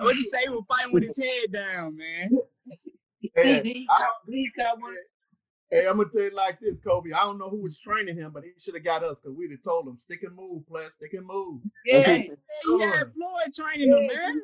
What 0.00 0.16
you 0.16 0.24
say? 0.24 0.42
He 0.42 0.48
was 0.48 0.64
fighting 0.68 0.92
with 0.92 1.04
his 1.04 1.18
head 1.22 1.52
down, 1.52 1.96
man. 1.96 2.30
Yeah, 3.44 3.60
he, 3.62 3.72
he, 3.72 3.86
I- 3.90 4.06
he 4.26 4.50
caught 4.50 4.80
one. 4.80 4.94
Hey, 5.70 5.86
I'm 5.86 5.98
gonna 5.98 6.08
tell 6.08 6.22
you 6.22 6.30
like 6.34 6.58
this, 6.60 6.76
Kobe. 6.82 7.12
I 7.12 7.20
don't 7.24 7.36
know 7.38 7.50
who 7.50 7.60
was 7.60 7.76
training 7.78 8.16
him, 8.16 8.30
but 8.32 8.42
he 8.42 8.52
should 8.58 8.74
have 8.74 8.84
got 8.84 9.04
us 9.04 9.16
because 9.22 9.36
we'd 9.36 9.50
have 9.50 9.62
told 9.62 9.86
him 9.86 9.98
stick 9.98 10.22
and 10.22 10.34
move, 10.34 10.66
player, 10.66 10.88
stick 10.96 11.12
and 11.12 11.26
move. 11.26 11.60
Yeah. 11.84 12.00
Hey, 12.00 12.30
he 12.62 12.80
had 12.80 13.12
Floyd 13.12 13.52
training 13.54 13.90
him, 13.90 14.06
man. 14.06 14.40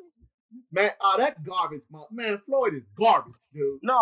Man, 0.70 0.90
oh 1.00 1.14
that 1.18 1.42
garbage, 1.42 1.80
man. 1.90 2.02
Man, 2.12 2.40
Floyd 2.46 2.74
is 2.74 2.82
garbage, 2.98 3.36
dude. 3.54 3.80
No. 3.82 3.94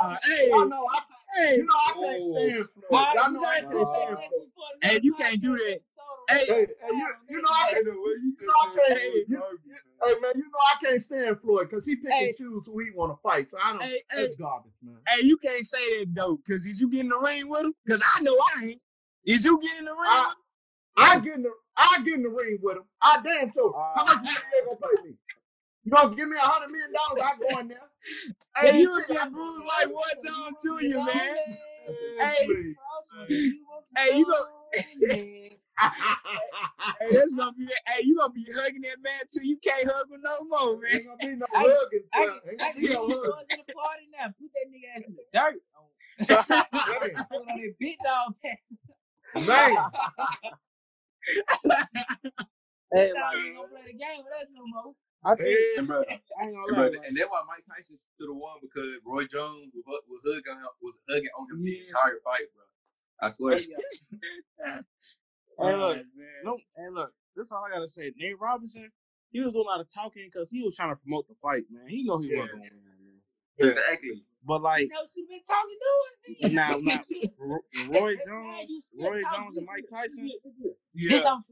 Ah, 0.00 0.18
hey, 0.24 0.48
Y'all 0.48 0.66
know 0.66 0.84
I, 0.92 1.00
hey, 1.38 1.56
you 1.56 1.64
know 1.64 1.72
I 1.74 1.92
can't 1.92 2.22
stand 2.34 2.68
Floyd. 2.74 3.06
Y'all 3.14 3.32
know 3.32 3.40
I 3.40 3.60
guys 3.60 3.68
can't 3.70 3.88
stand 3.94 4.18
Floyd. 4.18 4.48
Hey, 4.82 5.00
you 5.02 5.14
can't 5.14 5.40
do 5.40 5.56
that. 5.56 5.80
Episode. 6.28 6.46
Hey, 6.46 6.54
Hey, 6.54 6.66
hey, 6.80 6.96
you, 6.96 7.06
you 7.30 7.42
know 7.42 7.48
I 7.52 7.70
can't. 7.72 7.84
the 7.84 7.90
way 7.90 7.96
you 7.96 8.36
You 8.40 8.46
know 8.46 8.52
I 8.62 8.76
can't. 8.86 8.98
Hey, 8.98 9.24
you- 9.28 9.38
man. 9.38 9.42
Hey 10.04 10.14
man, 10.20 10.32
you 10.34 10.42
know 10.42 10.58
I 10.72 10.84
can't 10.84 11.02
stand 11.04 11.40
Floyd 11.40 11.68
because 11.70 11.86
he 11.86 11.94
pick 11.96 12.10
Hey. 12.10 12.28
and 12.28 12.36
choose 12.36 12.64
who 12.66 12.78
he 12.80 12.90
want 12.94 13.12
to 13.16 13.22
fight. 13.22 13.48
So 13.50 13.56
I 13.62 13.72
don't. 13.72 13.82
Hey, 13.82 14.02
that's 14.10 14.28
hey. 14.28 14.36
garbage, 14.38 14.72
man. 14.82 14.96
hey, 15.08 15.24
you 15.24 15.36
can't 15.36 15.64
say 15.64 16.00
that 16.00 16.12
though, 16.14 16.38
cause 16.48 16.66
is 16.66 16.80
you 16.80 16.90
get 16.90 17.00
in 17.00 17.08
the 17.10 17.18
ring 17.18 17.48
with 17.48 17.64
him? 17.66 17.74
Cause 17.88 18.02
I 18.16 18.20
know 18.22 18.36
I 18.56 18.64
ain't. 18.64 18.80
Is 19.24 19.44
you 19.44 19.60
get 19.60 19.78
in 19.78 19.84
the 19.84 19.92
ring 19.92 20.00
I- 20.04 20.26
with 20.26 20.28
him? 20.28 20.38
I 20.96 21.18
get 21.20 21.34
in 21.36 21.42
the 21.44 21.50
I 21.76 22.02
get 22.04 22.14
in 22.14 22.22
the 22.24 22.28
ring 22.28 22.58
with 22.60 22.76
him. 22.78 22.84
I 23.00 23.20
damn 23.24 23.52
sure. 23.52 23.72
How 23.96 24.04
much 24.04 24.16
ah. 24.18 24.22
money 24.22 24.36
you 24.52 24.64
gonna 24.66 24.96
pay 24.96 25.08
me? 25.08 25.14
You 25.84 25.90
gonna 25.92 26.14
give 26.16 26.28
me 26.28 26.36
a 26.36 26.40
hundred 26.40 26.70
million 26.72 26.92
dollars? 26.92 27.22
I 27.24 27.36
go 27.54 27.58
in 27.60 27.68
there. 27.68 27.78
Hey, 28.56 28.72
Hey, 28.72 28.80
you 28.80 28.90
would 28.92 29.04
hey, 29.08 29.14
get 29.14 29.32
bruised 29.32 29.66
like 29.66 29.94
what's 29.94 30.24
on 30.30 30.52
to 30.62 30.86
you, 30.86 30.96
man. 30.98 31.08
Hey, 31.08 31.56
Hey. 32.18 32.74
Hey, 33.96 34.18
you 34.18 34.26
go- 34.26 34.46
please. 34.74 35.52
Hey, 37.00 37.08
that's 37.12 37.34
gonna 37.34 37.52
be. 37.52 37.66
Hey, 37.86 38.02
you 38.04 38.16
gonna 38.16 38.32
be 38.32 38.44
hugging 38.54 38.82
that 38.82 38.98
man 39.02 39.20
till 39.32 39.42
you 39.44 39.56
can't 39.62 39.90
hug 39.90 40.10
him 40.10 40.20
no 40.22 40.44
more, 40.44 40.78
man. 40.80 40.90
Ain't 40.92 41.06
gonna 41.06 41.16
be 41.18 41.36
no 41.36 41.46
I- 41.54 41.62
hugging. 41.62 42.04
I, 42.12 42.18
bruh. 42.18 42.38
Ain't 42.50 42.62
I 42.62 42.64
gonna 42.72 42.80
be 42.80 42.88
no 42.94 43.08
you 43.08 43.14
going 43.14 43.46
to 43.50 43.56
the 43.56 43.72
party 43.72 44.08
now. 44.12 44.26
Put 44.38 44.50
that 44.54 44.66
nigga 44.70 44.88
ass 44.96 45.04
in 45.08 45.14
the 45.16 45.26
dirt. 45.32 45.60
Put 47.30 47.38
on 47.40 47.56
that 47.56 47.74
big 47.80 47.96
dog 48.04 48.34
man. 48.44 49.46
man. 49.46 49.76
Hey, 52.92 53.06
Big 53.08 53.14
dog 53.14 53.22
like, 53.24 53.36
ain't 53.40 53.56
gonna 53.56 53.68
play 53.68 53.84
the 53.86 53.96
game 53.96 54.20
with 54.20 54.34
us 54.36 54.48
no 54.52 54.62
more. 54.66 54.92
I 55.24 55.34
think 55.34 55.48
Hey, 55.48 55.64
And 55.78 55.86
bro, 55.88 56.04
I 56.04 56.12
ain't 56.12 56.20
gonna 56.36 56.44
and, 56.44 56.76
lie. 56.76 56.90
bro, 56.92 57.00
and 57.08 57.16
that's 57.16 57.30
why 57.30 57.40
Mike 57.48 57.64
Tyson 57.64 57.96
should 57.96 58.28
have 58.28 58.36
won 58.36 58.58
because 58.60 58.98
Roy 59.06 59.24
Jones 59.24 59.72
was, 59.86 60.02
was 60.10 60.20
hugging 60.26 60.60
him, 60.60 60.68
was 60.82 60.94
hugging 61.08 61.32
on 61.38 61.48
him 61.50 61.64
the 61.64 61.80
entire 61.88 62.20
fight, 62.22 62.52
bro. 62.52 62.64
I 63.22 63.30
swear. 63.30 63.56
Hey, 65.58 65.76
look, 65.76 65.96
man. 66.16 66.26
no, 66.44 66.58
hey, 66.76 66.88
look. 66.90 67.12
This 67.36 67.52
all 67.52 67.64
I 67.64 67.70
gotta 67.70 67.88
say. 67.88 68.12
Nate 68.16 68.38
Robinson, 68.40 68.90
he 69.30 69.40
was 69.40 69.52
doing 69.52 69.64
a 69.66 69.68
lot 69.68 69.80
of 69.80 69.92
talking 69.92 70.28
because 70.32 70.50
he 70.50 70.62
was 70.62 70.76
trying 70.76 70.90
to 70.90 70.96
promote 70.96 71.28
the 71.28 71.34
fight, 71.42 71.64
man. 71.70 71.88
He 71.88 72.04
know 72.04 72.18
he 72.18 72.28
Yeah. 72.30 72.40
wasn't 72.40 72.58
gonna 72.58 72.70
man. 72.74 73.70
Exactly. 73.70 74.24
But 74.44 74.56
You 74.58 74.62
like 74.62 74.88
know 74.90 75.06
she 75.12 75.26
been 75.26 75.42
talking 75.44 75.78
to 75.80 76.46
us. 76.46 76.52
now, 76.52 76.78
now, 76.82 77.02
Ro- 77.38 77.64
Roy 77.88 78.16
Jones, 78.26 78.90
Roy 78.98 79.22
Jones, 79.22 79.56
and 79.58 79.66
Mike 79.66 79.86
Tyson, 79.90 80.24
listen, 80.24 80.40
listen. 80.44 80.76
Yeah. 80.94 81.10
This 81.16 81.26
I'm. 81.26 81.44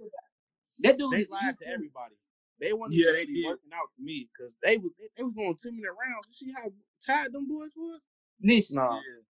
That 0.81 0.99
dude 0.99 1.15
they 1.15 1.21
is 1.21 1.31
lied 1.31 1.59
to 1.59 1.69
everybody. 1.69 2.15
They 2.61 2.73
wanted 2.73 2.97
Yeah, 2.99 3.09
to 3.13 3.13
they 3.17 3.27
be 3.27 3.43
did. 3.43 3.49
working 3.49 3.71
out 3.75 3.89
to 3.97 4.03
me 4.03 4.29
because 4.33 4.55
they 4.63 4.77
was 4.79 4.93
they, 4.99 5.09
they 5.17 5.23
was 5.25 5.35
going 5.35 5.57
two 5.63 5.73
minute 5.73 5.93
rounds. 5.93 6.29
You 6.29 6.35
see 6.49 6.53
how 6.53 6.71
tired 7.05 7.33
them 7.33 7.49
boys 7.49 7.71
were? 7.77 7.99
Listen, 8.43 8.77
Nah, 8.77 8.95
Yeah. 8.95 9.30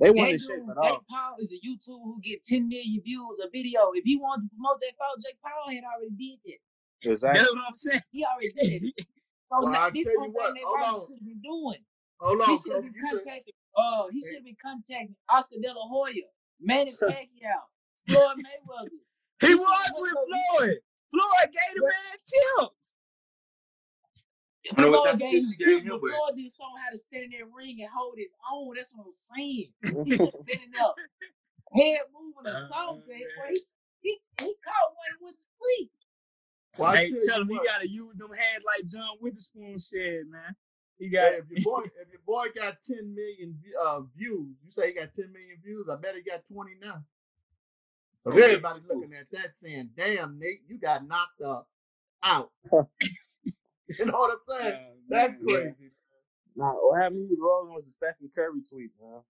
They 0.00 0.06
that 0.08 0.16
wanted 0.16 0.32
dude, 0.32 0.40
shit 0.40 0.58
at 0.58 0.80
Jake 0.82 0.92
all. 0.92 1.04
Paul 1.10 1.36
is 1.40 1.52
a 1.52 1.56
YouTuber 1.66 2.02
who 2.04 2.20
get 2.22 2.42
10 2.44 2.68
million 2.68 3.00
views 3.04 3.38
a 3.44 3.48
video. 3.50 3.90
If 3.94 4.04
he 4.04 4.16
wanted 4.16 4.42
to 4.42 4.48
promote 4.54 4.80
that 4.80 4.92
fight, 4.98 5.22
Jake 5.24 5.38
Paul 5.42 5.74
had 5.74 5.84
already 5.84 6.10
did 6.16 6.38
that. 6.46 7.10
Exactly. 7.10 7.40
That's 7.40 7.52
what 7.52 7.62
I'm 7.68 7.74
saying. 7.74 8.02
He 8.10 8.24
already 8.24 8.52
did 8.80 8.88
it. 8.96 9.06
So 9.52 9.60
Well, 9.62 9.72
now, 9.72 9.90
this 9.90 10.06
tell 10.06 10.14
one 10.16 10.30
what, 10.32 10.54
thing 10.54 10.62
that 10.64 10.82
Ross 10.82 11.06
should 11.06 11.16
have 11.16 11.26
been 11.26 11.40
doing. 11.44 11.84
Hold 12.18 12.40
He 12.48 12.56
should 12.56 12.72
have 12.72 12.82
Kobe. 12.82 12.88
been 12.88 12.94
You 12.94 13.08
said, 13.10 13.10
contacting. 13.24 13.54
Uh, 13.76 14.02
he 14.10 14.20
should 14.22 14.34
have 14.34 14.44
been 14.44 14.56
contacting 14.64 15.16
Oscar 15.30 15.56
De 15.62 15.68
La 15.68 15.86
Hoya, 15.86 16.26
Manny 16.60 16.92
Pacquiao, 17.02 17.60
Floyd 18.08 18.36
Mayweather. 18.40 18.88
He 19.40 19.46
He 19.48 19.54
was 19.54 19.90
with 19.94 20.12
Floyd. 20.12 20.78
Floyd 21.12 21.52
gave 21.52 21.74
the 21.76 21.82
man 21.82 22.18
tips. 22.24 22.94
I 24.72 24.82
don't 24.82 24.92
know 24.92 24.98
what 24.98 25.04
Floyd 25.04 25.04
type 25.04 25.14
of 25.14 25.20
gave 25.20 25.30
tips 25.30 25.44
him 25.44 25.50
he 25.58 25.64
gave 25.64 25.66
tips, 25.76 25.82
him, 25.84 26.00
but 26.00 26.00
but 26.02 26.10
Floyd 26.10 26.36
didn't 26.36 26.52
show 26.54 26.64
him 26.64 26.82
how 26.82 26.90
to 26.90 26.98
stand 26.98 27.24
in 27.24 27.30
that 27.40 27.46
ring 27.54 27.76
and 27.82 27.90
hold 27.94 28.14
his 28.18 28.34
own. 28.52 28.74
That's 28.76 28.92
what 28.94 29.06
I'm 29.06 29.12
saying. 29.12 29.72
He 30.04 30.16
should 30.16 30.20
have 30.34 30.46
been 30.46 30.62
in 30.62 30.72
head 31.74 32.00
moving 32.14 32.52
or 32.52 32.56
Uh, 32.56 32.68
something. 32.68 33.04
Boy, 33.36 33.50
he, 33.50 33.60
he, 34.02 34.18
he 34.40 34.54
caught 34.64 34.90
one 34.94 35.10
and 35.12 35.20
went 35.22 35.36
to 35.36 35.42
sleep. 35.58 35.90
well, 36.78 36.90
I 36.92 36.96
hey, 36.96 37.10
tell 37.10 37.20
tell 37.20 37.36
you 37.36 37.42
him 37.42 37.48
he 37.48 37.56
gotta 37.66 37.88
use 37.88 38.16
them 38.16 38.30
hands 38.30 38.64
like 38.64 38.86
John 38.86 39.16
Witherspoon 39.20 39.78
said, 39.78 40.22
man. 40.28 40.54
He 40.98 41.06
hey, 41.06 41.10
got 41.12 41.32
if 41.34 41.50
your 41.50 41.62
boy, 41.62 41.82
if 41.84 42.08
your 42.12 42.20
boy 42.26 42.46
got 42.54 42.76
10 42.86 43.14
million 43.14 43.58
uh, 43.84 44.00
views, 44.16 44.56
you 44.64 44.70
say 44.70 44.88
he 44.88 44.94
got 44.94 45.14
10 45.16 45.32
million 45.32 45.58
views. 45.62 45.88
I 45.90 45.96
bet 45.96 46.14
he 46.16 46.22
got 46.22 46.42
20 46.52 46.72
now. 46.82 47.04
So 48.24 48.30
Oh, 48.32 48.38
everybody 48.38 48.80
looking 48.88 49.12
at 49.14 49.30
that 49.32 49.52
saying, 49.60 49.90
"Damn, 49.96 50.38
Nate, 50.38 50.62
you 50.68 50.78
got 50.78 51.06
knocked 51.06 51.42
up 51.42 51.68
out." 52.22 52.50
you 53.98 54.06
know 54.06 54.18
what 54.18 54.30
I'm 54.32 54.60
saying? 54.60 54.78
That's 55.08 55.32
man. 55.40 55.74
crazy. 55.76 55.92
Nah, 56.56 56.72
what 56.72 57.02
happened 57.02 57.28
to 57.28 57.36
Rogan 57.40 57.74
was 57.74 57.84
the 57.84 57.90
Stephen 57.90 58.30
Curry 58.34 58.60
tweet, 58.68 58.90
man. 59.00 59.20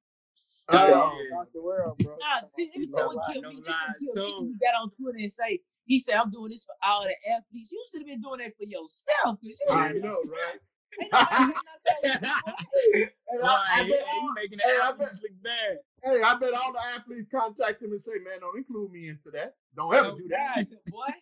Oh, 0.69 0.79
He 0.79 0.85
said, 0.85 0.91
yeah. 0.91 0.97
"Oh, 0.97 1.47
the 1.55 1.63
world, 1.63 1.99
bro." 1.99 2.17
Nah, 2.17 2.47
see, 2.49 2.71
let 2.73 2.81
me 2.81 2.89
No 2.91 2.97
tell 2.97 3.11
you 3.11 3.17
what 3.17 3.33
killed 3.33 3.45
me. 3.47 3.57
This 3.61 3.69
what 3.69 3.89
lies 3.89 4.01
killed 4.01 4.17
me. 4.17 4.33
told. 4.33 4.61
Got 4.61 4.75
on 4.83 4.91
Twitter 4.93 5.19
and 5.19 5.31
say, 5.31 5.61
he 5.87 5.99
said, 5.99 6.15
I'm 6.17 6.31
doing 6.31 6.51
this 6.51 6.65
for 6.65 6.75
all 6.83 7.03
the 7.03 7.17
athletes. 7.33 7.73
You 7.73 7.83
should 7.91 8.01
have 8.01 8.09
been 8.09 8.21
doing 8.23 8.39
that 8.41 8.53
for 8.57 8.65
yourself. 8.65 9.41
Cause 9.41 9.61
you 9.61 9.67
I 9.73 9.93
know, 9.93 10.21
right? 10.25 10.61
nobody 11.01 11.11
got 11.13 11.65
nothing 11.69 12.13
to 12.13 12.19
do. 12.21 13.07
Hey, 13.33 13.41
I, 13.43 13.81
I 13.81 13.89
bet 13.89 14.05
all, 14.15 14.31
the 14.37 14.85
athletes 14.85 15.21
look 15.23 15.43
bad. 15.43 15.79
hey, 16.05 16.23
I 16.23 16.35
bet 16.39 16.55
all 16.55 16.73
the 16.73 16.81
athletes 16.97 17.29
contact 17.31 17.83
him 17.83 17.93
and 17.93 18.05
say, 18.05 18.13
"Man, 18.23 18.41
don't 18.41 18.57
include 18.57 18.93
me 18.93 19.09
into 19.09 19.31
that. 19.33 19.55
Don't 19.77 19.93
ever 19.95 20.09
Oh, 20.09 20.17
do 20.19 20.29
that." 20.29 20.55
God, 20.55 20.79
boy. 20.89 21.13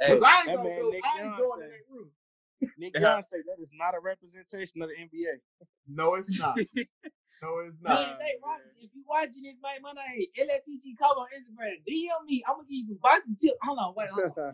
hey, 0.00 0.12
I 0.12 0.12
ain't 0.14 0.20
that 0.22 0.56
gonna 0.56 0.68
man 0.68 0.80
go. 0.80 0.90
Nick 0.90 1.04
I 1.04 1.22
ain't 1.22 1.36
going 1.36 1.62
in 1.62 1.68
that 1.70 1.84
room. 1.90 2.10
Nick 2.78 2.92
Yeah. 2.94 3.00
Young 3.00 3.22
said 3.22 3.40
that 3.46 3.62
is 3.62 3.72
not 3.74 3.94
a 3.94 4.00
representation 4.00 4.82
of 4.82 4.88
the 4.90 4.96
NBA. 4.96 5.38
No, 5.88 6.14
it's 6.14 6.40
not. 6.40 6.56
No, 7.42 7.58
it's 7.60 7.76
Man, 7.80 7.94
not. 7.94 8.18
Nate 8.18 8.36
Robinson, 8.44 8.78
if 8.80 8.90
you're 8.94 9.04
watching 9.08 9.42
this, 9.42 9.56
man, 9.62 9.80
my 9.82 9.92
name 9.92 10.26
LFPG 10.38 10.98
cover 10.98 11.20
on 11.20 11.26
Instagram. 11.34 11.76
DM 11.88 12.26
me. 12.26 12.42
I'm 12.46 12.56
gonna 12.56 12.64
give 12.68 12.76
you 12.78 12.84
some 12.84 12.98
boxing 13.02 13.36
tips. 13.40 13.56
Hold 13.62 13.78
on, 13.78 13.94
wait, 13.96 14.08
hold 14.10 14.32
on. 14.36 14.52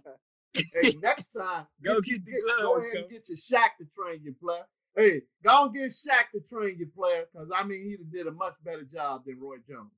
Hey, 0.73 0.95
next 1.03 1.27
time, 1.39 1.67
Go 1.85 2.01
get, 2.01 2.25
get 2.25 2.25
the 2.25 2.31
get- 2.33 2.41
gloves, 2.43 2.63
Go 2.63 2.77
ahead 2.81 2.97
and 3.03 3.11
get 3.11 3.29
your 3.29 3.37
Shaq 3.37 3.77
to 3.79 3.87
train 3.95 4.21
your 4.25 4.33
player. 4.43 4.63
Hey, 4.97 5.21
go 5.45 5.65
and 5.67 5.75
get 5.75 5.91
Shaq 5.91 6.31
to 6.33 6.41
train 6.49 6.79
your 6.79 6.89
player, 6.97 7.27
because 7.31 7.51
I 7.55 7.63
mean, 7.65 7.85
he 7.85 7.99
did 8.17 8.27
a 8.27 8.31
much 8.31 8.55
better 8.65 8.85
job 8.85 9.25
than 9.27 9.39
Roy 9.39 9.57
Jones. 9.69 9.91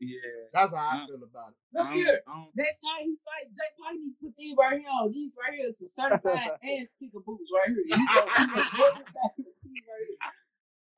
Yeah. 0.00 0.16
That's 0.52 0.72
how 0.74 0.80
I 0.80 1.02
Uh, 1.04 1.06
feel 1.06 1.22
about 1.22 1.52
it. 1.52 1.58
Look 1.76 1.92
here. 1.92 2.20
Next 2.56 2.80
time 2.80 3.04
he 3.04 3.16
fight 3.20 3.46
Jake 3.52 3.76
Paul, 3.78 3.92
he 3.92 4.10
put 4.20 4.32
these 4.36 4.54
right 4.58 4.80
here 4.80 4.88
on. 4.90 5.12
These 5.12 5.32
right 5.36 5.58
here, 5.58 5.72
some 5.72 5.88
certified 5.88 6.56
ass 6.64 6.94
kicker 6.98 7.20
boots 7.20 7.50
right 7.54 7.68
here. 7.68 7.84
He 7.84 7.90
gonna- 7.92 8.32
he 8.32 8.46
gonna 8.46 8.70
put 8.72 9.00
it 9.00 9.06
back 9.12 9.32
with 9.36 9.56
these 9.62 9.82
right 9.84 10.06
here. 10.08 10.18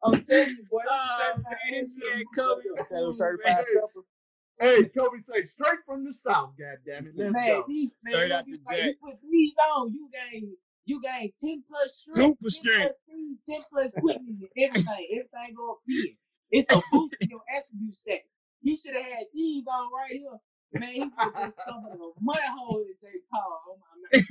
I'm 0.05 0.23
telling 0.23 0.57
you, 0.57 0.65
boy. 0.71 0.81
these 0.83 0.91
Oh, 0.91 1.19
certified 1.19 1.59
ass 1.75 1.95
kicker 1.95 2.09
man 2.15 2.19
boots 2.25 2.39
Kobe. 2.39 2.63
That 2.79 3.15
certified 3.15 3.65
man. 3.75 4.05
Hey, 4.61 4.85
Kobe 4.95 5.19
say 5.25 5.47
straight 5.49 5.83
from 5.85 6.05
the 6.05 6.15
south. 6.15 6.55
God 6.59 6.79
damn 6.87 7.07
it, 7.07 7.15
let's 7.17 7.33
man, 7.33 7.49
go. 7.49 7.65
these 7.67 7.95
man, 8.05 8.13
Straight 8.15 8.33
out 8.33 8.47
you, 8.47 8.57
the 8.57 8.63
like, 8.71 8.85
you 8.85 8.95
put 9.03 9.17
these 9.29 9.57
on, 9.75 9.93
you 9.93 10.09
gain 10.13 10.57
you 10.85 11.01
gain 11.01 11.33
10 11.41 11.63
plus 11.69 11.95
strength, 11.97 12.39
Super 12.39 12.43
10 12.43 12.51
strength. 12.51 12.79
plus 12.83 12.95
speed, 13.07 13.37
10 13.47 13.61
plus 13.71 13.93
quickness, 13.99 14.37
everything. 14.59 15.07
Everything 15.15 15.55
go 15.57 15.71
up 15.73 15.79
10. 15.87 16.17
It's 16.51 16.71
a 16.71 16.75
boost 16.91 17.15
in 17.21 17.29
your 17.31 17.41
attribute 17.57 17.95
stat. 17.95 18.21
He 18.63 18.77
should 18.77 18.95
have 18.95 19.05
had 19.05 19.27
these 19.35 19.65
on 19.69 19.91
right 19.93 20.13
here. 20.13 20.39
Man, 20.75 20.93
he 20.95 21.05
put 21.11 21.35
this 21.37 21.55
stuff 21.55 21.83
in 21.87 21.93
a 22.01 22.11
mud 22.21 22.37
hole 22.57 22.81
in 22.83 22.95
J. 23.01 23.21
Paul. 23.31 23.63
Oh 23.69 23.79
my 23.81 23.95
man. 24.03 24.25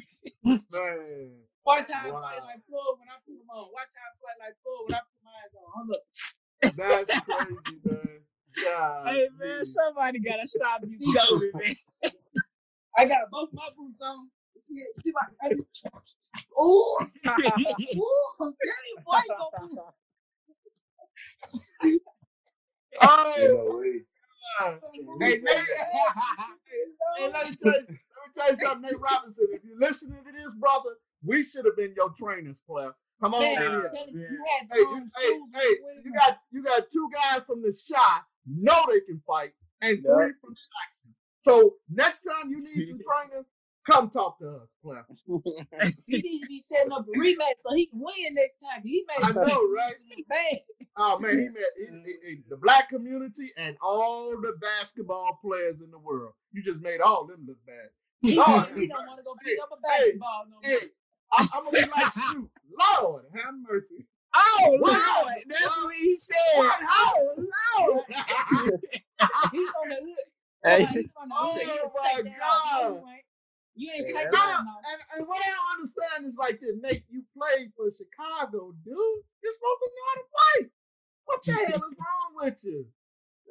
Man. 0.71 1.31
Watch 1.65 1.91
how 1.91 2.09
I 2.09 2.11
Wow. 2.11 2.21
fight 2.23 2.43
like 2.45 2.63
Floyd 2.67 2.97
when 2.99 3.09
I 3.09 3.17
put 3.25 3.37
them 3.37 3.49
on. 3.51 3.69
Watch 3.73 3.91
how 3.95 4.07
I 4.07 4.13
fight 4.21 4.39
like 4.41 4.55
Floyd 4.63 4.85
when 4.87 4.95
I 4.95 5.01
put 5.05 5.21
mine 5.23 5.51
on. 5.57 5.71
Hold 5.75 5.91
up. 5.95 6.03
That's 6.77 7.19
crazy, 7.25 7.79
man. 7.85 8.19
God. 8.63 9.07
Hey 9.07 9.27
man, 9.39 9.65
somebody 9.65 10.19
gotta 10.21 10.47
stop 10.47 10.81
you, 10.99 11.13
Kobe, 11.13 11.47
man. 11.57 11.75
I 12.97 13.05
got 13.05 13.29
both 13.31 13.49
my 13.53 13.69
boots 13.77 14.01
on. 14.01 14.29
See, 14.57 14.83
see 14.95 15.11
my 15.13 15.49
Ooh, 16.59 16.97
ooh, 17.27 18.27
I'm 18.41 18.53
telling 18.53 18.87
you, 18.89 18.97
boy, 19.05 19.13
gonna 19.37 19.51
Oh, 23.01 23.83
ain't 24.59 25.05
no 25.05 25.15
way. 25.17 25.39
God. 25.39 25.41
Hey, 25.41 25.41
Nate. 25.41 25.41
hey, 27.17 27.31
let 27.31 27.45
me 27.49 27.55
tell 27.55 27.73
you, 27.73 27.85
let 27.87 27.87
me 27.87 28.31
tell 28.37 28.51
you 28.51 28.59
something, 28.59 28.81
Nate 28.81 28.99
Robinson. 28.99 29.47
If 29.51 29.61
you're 29.63 29.79
listening 29.79 30.23
to 30.25 30.31
this, 30.31 30.53
brother, 30.59 30.91
we 31.23 31.43
should 31.43 31.65
have 31.65 31.75
been 31.77 31.93
your 31.95 32.09
trainers, 32.17 32.57
player. 32.67 32.93
Come 33.21 33.35
on, 33.35 33.41
Man, 33.41 33.51
in 33.51 33.71
here. 33.71 33.91
you, 34.11 34.19
Yeah. 34.19 34.27
Hey, 34.71 34.79
you, 34.79 35.05
hey, 35.17 35.39
hey, 35.53 35.67
you 35.67 36.01
you 36.05 36.13
got 36.13 36.37
you 36.51 36.63
got 36.63 36.83
two 36.91 37.09
guys 37.13 37.41
from 37.45 37.61
the 37.61 37.75
shot 37.75 38.23
know 38.47 38.83
they 38.87 39.01
can 39.01 39.21
fight, 39.27 39.51
and 39.81 39.99
Yeah. 40.03 40.15
three 40.15 40.33
from 40.41 40.55
Saxon. 40.55 41.15
So 41.43 41.75
next 41.89 42.21
time 42.27 42.49
you 42.49 42.57
need 42.57 42.89
some 42.89 42.99
trainers, 42.99 43.45
Come 43.89 44.09
talk 44.11 44.37
to 44.39 44.47
us, 44.49 44.69
player. 44.83 45.05
He 46.07 46.21
need 46.21 46.41
to 46.41 46.47
be 46.47 46.59
setting 46.59 46.91
up 46.91 47.05
a 47.07 47.11
rematch 47.17 47.57
so 47.63 47.73
he 47.75 47.87
can 47.87 47.99
win 47.99 48.33
next 48.35 48.55
time. 48.61 48.81
He 48.83 49.03
made 49.07 49.23
I 49.23 49.31
know, 49.33 49.69
right? 49.75 49.93
Bad. 50.29 50.59
Oh 50.97 51.17
man, 51.19 51.39
he 51.39 51.49
met 51.49 51.63
he, 51.77 51.85
he- 52.11 52.29
he- 52.29 52.43
the 52.49 52.57
black 52.57 52.89
community 52.89 53.51
and 53.57 53.75
all 53.81 54.31
the 54.39 54.53
basketball 54.61 55.39
players 55.43 55.77
in 55.83 55.89
the 55.89 55.97
world. 55.97 56.33
You 56.51 56.61
just 56.63 56.81
made 56.81 57.01
all 57.01 57.25
them 57.25 57.45
look 57.47 57.57
bad. 57.65 57.89
He, 58.21 58.35
Lord, 58.37 58.65
he 58.75 58.87
don't 58.87 59.07
want 59.07 59.17
to 59.19 59.23
go 59.23 59.35
pick 59.43 59.53
hey, 59.55 59.61
up 59.63 59.69
a 59.71 59.75
hey, 59.75 60.03
basketball 60.03 60.43
no 60.49 60.57
more. 60.61 60.79
Hey, 60.79 60.87
I, 61.31 61.47
I'm 61.55 61.65
gonna 61.65 61.71
be 61.85 61.89
like 61.89 62.15
you. 62.33 62.49
Lord, 63.01 63.23
have 63.33 63.53
mercy. 63.67 64.05
Oh 64.33 64.77
What? 64.79 64.93
Lord, 65.23 65.43
that's 65.49 65.65
What? 65.65 65.85
what 65.85 65.95
he 65.95 66.15
said. 66.15 66.35
What? 66.55 66.79
Oh 66.89 67.35
Lord. 67.79 68.05
He's 69.51 69.69
on 69.81 69.89
the 69.89 69.95
hood. 69.95 70.15
Hey. 70.63 70.85
He's 70.85 71.09
on 71.19 71.29
the 71.29 71.35
Oh, 71.37 71.53
hood. 71.53 71.63
You 71.65 71.71
ain't 71.73 71.81
my 71.93 72.09
shake 72.15 72.25
that 72.25 72.41
off. 72.43 72.63
No, 72.71 72.79
God. 72.79 72.87
you 72.87 73.07
ain't. 73.11 73.25
You 73.75 73.91
ain't 73.95 74.05
Hey, 74.05 74.11
shake 74.11 74.31
that 74.31 74.63
No, 74.65 74.71
and, 74.91 75.01
and 75.17 75.27
what 75.27 75.39
I 75.39 75.49
don't 75.49 75.79
understand 75.79 76.25
is 76.27 76.35
like 76.37 76.59
this, 76.59 76.75
Nate, 76.81 77.05
you 77.09 77.23
played 77.37 77.71
for 77.75 77.89
Chicago, 77.91 78.73
dude. 78.83 78.95
You're 79.43 79.53
supposed 79.53 79.81
to 79.81 79.89
know 79.89 80.05
how 80.07 80.15
to 80.15 80.27
play. 80.35 80.69
What 81.25 81.39
the 81.45 81.51
hell 81.71 81.83
is 81.89 81.97
wrong 81.97 82.31
with 82.35 82.57
you? 82.63 82.85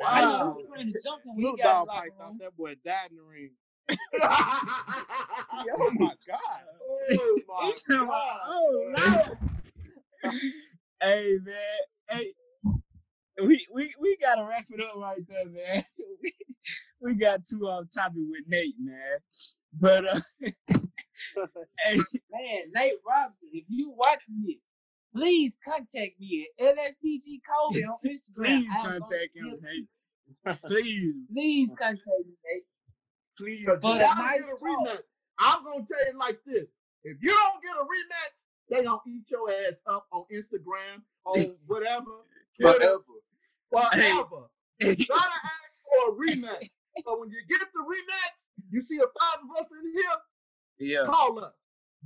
I 0.04 0.20
know 0.22 0.28
Wow. 0.30 0.52
he 0.52 0.58
was 0.58 0.66
trying 0.68 0.92
to 0.92 1.00
jump 1.00 1.22
him 1.24 1.34
when 1.34 1.44
Snoop 1.44 1.56
he 1.56 1.62
got 1.62 1.82
in 1.82 1.86
Dogg 1.86 1.86
the 1.86 1.92
probably 1.92 2.10
thought 2.18 2.38
that 2.40 2.56
boy 2.56 2.74
died 2.84 3.10
in 3.10 3.16
the 3.16 3.22
ring. 3.22 3.50
oh 4.22 5.90
my 5.98 6.14
god. 6.26 6.38
Oh 6.82 7.40
my 7.48 7.64
He's 7.66 7.82
talking 7.84 8.02
about, 8.02 8.08
God. 8.08 8.40
oh 8.46 8.94
Lord. 8.96 10.34
hey 11.02 11.38
man, 11.42 11.54
hey, 12.08 12.32
we 13.42 13.66
we 13.72 13.94
we 14.00 14.16
gotta 14.20 14.44
wrap 14.44 14.66
it 14.70 14.80
up 14.80 14.96
right 14.96 15.20
there, 15.28 15.46
man. 15.46 15.82
we, 16.22 16.32
we 17.00 17.14
got 17.14 17.40
two 17.44 17.66
off 17.66 17.86
topic 17.94 18.22
with 18.28 18.44
Nate, 18.46 18.74
man. 18.78 19.18
But 19.78 20.06
uh, 20.08 20.20
hey, 21.84 21.96
Man, 22.30 22.62
Nate 22.74 22.92
Robinson, 23.06 23.48
if 23.52 23.64
you 23.68 23.90
watching 23.96 24.42
this, 24.46 24.56
please 25.14 25.58
contact 25.66 26.18
me 26.18 26.48
at 26.58 26.76
LSPG 26.76 27.40
Kobe 27.48 27.82
on 27.84 27.98
Instagram. 28.06 28.44
please 28.44 28.68
I 28.70 28.82
contact 28.82 29.34
him, 29.36 29.58
Nate. 29.62 30.58
Please, 30.66 31.14
Please 31.32 31.70
contact 31.78 32.06
me, 32.26 32.34
Nate. 32.44 32.64
please. 33.36 33.64
But 33.66 33.82
you 33.84 33.90
a 33.92 33.98
nice 33.98 34.46
get 34.46 34.52
a 34.52 34.64
rematch. 34.64 34.98
I'm 35.38 35.64
gonna 35.64 35.86
tell 35.86 36.12
you 36.12 36.18
like 36.18 36.38
this: 36.46 36.66
if 37.04 37.16
you 37.22 37.30
don't 37.30 37.62
get 37.62 37.72
a 37.76 37.84
rematch, 37.84 38.34
they 38.70 38.84
gonna 38.84 38.98
eat 39.06 39.24
your 39.30 39.50
ass 39.50 39.74
up 39.86 40.06
on 40.12 40.24
Instagram, 40.32 41.02
on 41.24 41.56
whatever, 41.66 42.24
Twitter, 42.60 42.96
Forever. 43.70 43.90
forever. 43.90 44.46
Hey, 44.78 44.94
You 44.98 45.06
gotta 45.06 45.22
ask 45.24 45.72
for 45.84 46.10
a 46.10 46.16
rematch. 46.16 46.68
So 47.04 47.18
when 47.20 47.30
you 47.30 47.40
get 47.48 47.60
the 47.60 47.80
rematch, 47.80 48.34
you 48.70 48.82
see 48.82 48.98
the 48.98 49.08
five 49.18 49.38
of 49.42 49.50
us 49.64 49.68
in 49.72 49.92
here, 49.94 50.92
yeah. 51.00 51.04
call 51.06 51.38
us. 51.44 51.52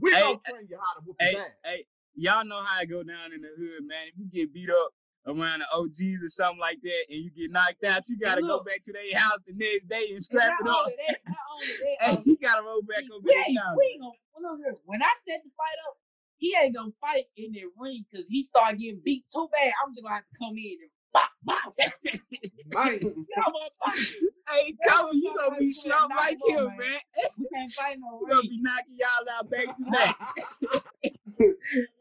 We 0.00 0.12
Hey, 0.12 0.20
gonna 0.22 0.38
train 0.48 0.66
you 0.68 0.78
how 0.78 0.94
to 0.98 1.04
whoop 1.06 1.16
Hey, 1.20 1.34
ass. 1.36 1.50
hey, 1.64 1.84
y'all 2.14 2.44
know 2.44 2.62
how 2.64 2.80
it 2.82 2.86
go 2.90 3.02
down 3.02 3.32
in 3.32 3.40
the 3.40 3.48
hood, 3.56 3.86
man. 3.86 4.08
If 4.08 4.14
you 4.18 4.26
get 4.32 4.52
beat 4.52 4.70
up 4.70 4.90
around 5.26 5.60
the 5.60 5.68
OGs 5.74 6.22
or 6.22 6.28
something 6.28 6.60
like 6.60 6.78
that, 6.82 7.02
and 7.10 7.18
you 7.24 7.30
get 7.30 7.50
knocked 7.50 7.84
out, 7.84 8.02
you 8.08 8.18
gotta 8.18 8.42
go 8.42 8.62
back 8.62 8.82
to 8.84 8.92
their 8.92 9.14
house 9.16 9.40
the 9.46 9.54
next 9.54 9.88
day 9.88 10.04
and 10.10 10.18
And 10.18 10.22
scrap 10.22 10.50
not 10.60 10.66
it 10.66 10.70
up. 10.70 10.86
that, 10.86 10.96
that, 10.98 11.18
Hey, 12.00 12.10
um, 12.10 12.22
he 12.24 12.36
gotta 12.36 12.62
roll 12.62 12.82
back 12.82 13.04
over 13.12 13.22
we 13.24 13.30
that 13.32 13.48
ain't, 13.48 13.58
time. 13.58 13.76
we 13.76 13.84
ain't 13.94 14.02
gonna, 14.02 14.18
well, 14.34 14.52
look 14.52 14.60
here. 14.60 14.74
when 14.84 15.02
I 15.02 15.12
set 15.24 15.40
the 15.44 15.50
fight 15.56 15.78
up, 15.88 15.96
he 16.36 16.54
ain't 16.60 16.74
gonna 16.74 16.92
fight 17.00 17.24
in 17.36 17.52
the 17.52 17.64
ring 17.78 18.04
because 18.10 18.28
he 18.28 18.42
started 18.42 18.78
getting 18.80 19.00
beat 19.04 19.24
too 19.32 19.48
bad. 19.52 19.72
I'm 19.84 19.92
just 19.94 20.02
gonna 20.02 20.16
have 20.16 20.24
to 20.26 20.38
come 20.38 20.58
in 20.58 20.76
and 20.82 20.90
bop, 21.14 21.30
bop. 21.44 21.72
Man, 21.78 22.98
Y'all 23.00 23.54
wanna 23.54 23.70
fight? 23.78 24.02
Hey, 24.48 24.74
Y'all 24.86 24.96
Kobe, 25.06 25.16
you 25.16 25.34
gonna 25.34 25.48
gonna 25.48 25.58
be 25.58 25.66
fight 25.66 25.74
slumped 25.74 26.08
knock 26.14 26.20
like 26.24 26.38
him 26.46 26.58
him, 26.58 26.66
man. 26.66 27.00
We 27.38 27.46
can't 27.52 27.72
fight 27.72 27.98
no 27.98 28.20
You 28.20 28.28
gonna 28.28 28.42
be 28.42 28.58
knocking 28.60 28.98
y'all 28.98 29.36
out 29.38 29.50
back 29.50 29.76
to 29.76 29.90
back. 29.90 30.16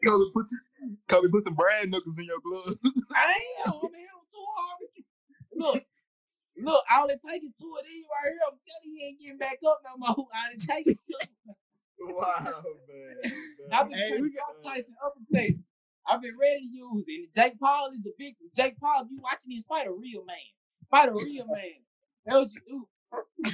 Kobe 0.03 0.32
put 0.34 0.45
some, 0.45 0.98
Kobe 1.07 1.28
put 1.30 1.44
some 1.45 1.56
brand 1.56 1.91
knuckles 1.91 2.20
in 2.20 2.26
your 2.26 2.40
glove. 2.44 2.78
I 3.15 3.40
am. 3.68 3.74
I'm 3.74 3.82
too 3.82 4.45
hard. 4.56 4.80
Look, 5.56 5.84
look, 6.57 6.84
all 6.94 7.07
it 7.07 7.20
take 7.28 7.44
is 7.44 7.53
two 7.60 7.74
of 7.80 7.86
these 7.86 8.06
right 8.11 8.32
here. 8.32 8.40
I'm 8.48 8.57
telling 8.60 8.84
you, 8.84 8.94
he 8.99 9.06
ain't 9.07 9.20
getting 9.22 9.38
back 9.38 9.57
up 9.65 9.82
no 9.86 9.98
more. 9.98 10.10
All 10.18 10.52
it 10.53 10.60
take 10.60 10.88
is 10.88 10.98
two. 11.07 12.14
wow, 12.14 12.40
man. 12.44 13.34
I've 13.72 13.90
been 13.90 13.98
Hey, 13.98 14.10
putting 14.10 14.24
we 14.24 14.32
got- 14.34 14.60
Scott 14.61 14.74
Tyson 14.76 14.95
uppercut. 15.03 15.56
I've 16.06 16.22
been 16.22 16.38
ready 16.38 16.60
to 16.60 16.76
use 16.76 17.06
it. 17.07 17.34
Jake 17.34 17.57
Paul 17.60 17.91
is 17.95 18.06
a 18.06 18.10
big 18.20 18.36
Jake 18.53 18.78
Paul, 18.80 19.03
if 19.03 19.07
you 19.11 19.20
watching 19.24 19.56
this, 19.56 19.64
fight 19.64 19.88
a 19.88 19.91
real 19.91 20.26
man. 20.26 20.36
Fight 20.91 21.07
a 21.07 21.14
real 21.14 21.45
man. 21.48 21.80
That's 22.26 22.38
what 22.38 22.50
you 22.56 22.62
do. 22.68 22.88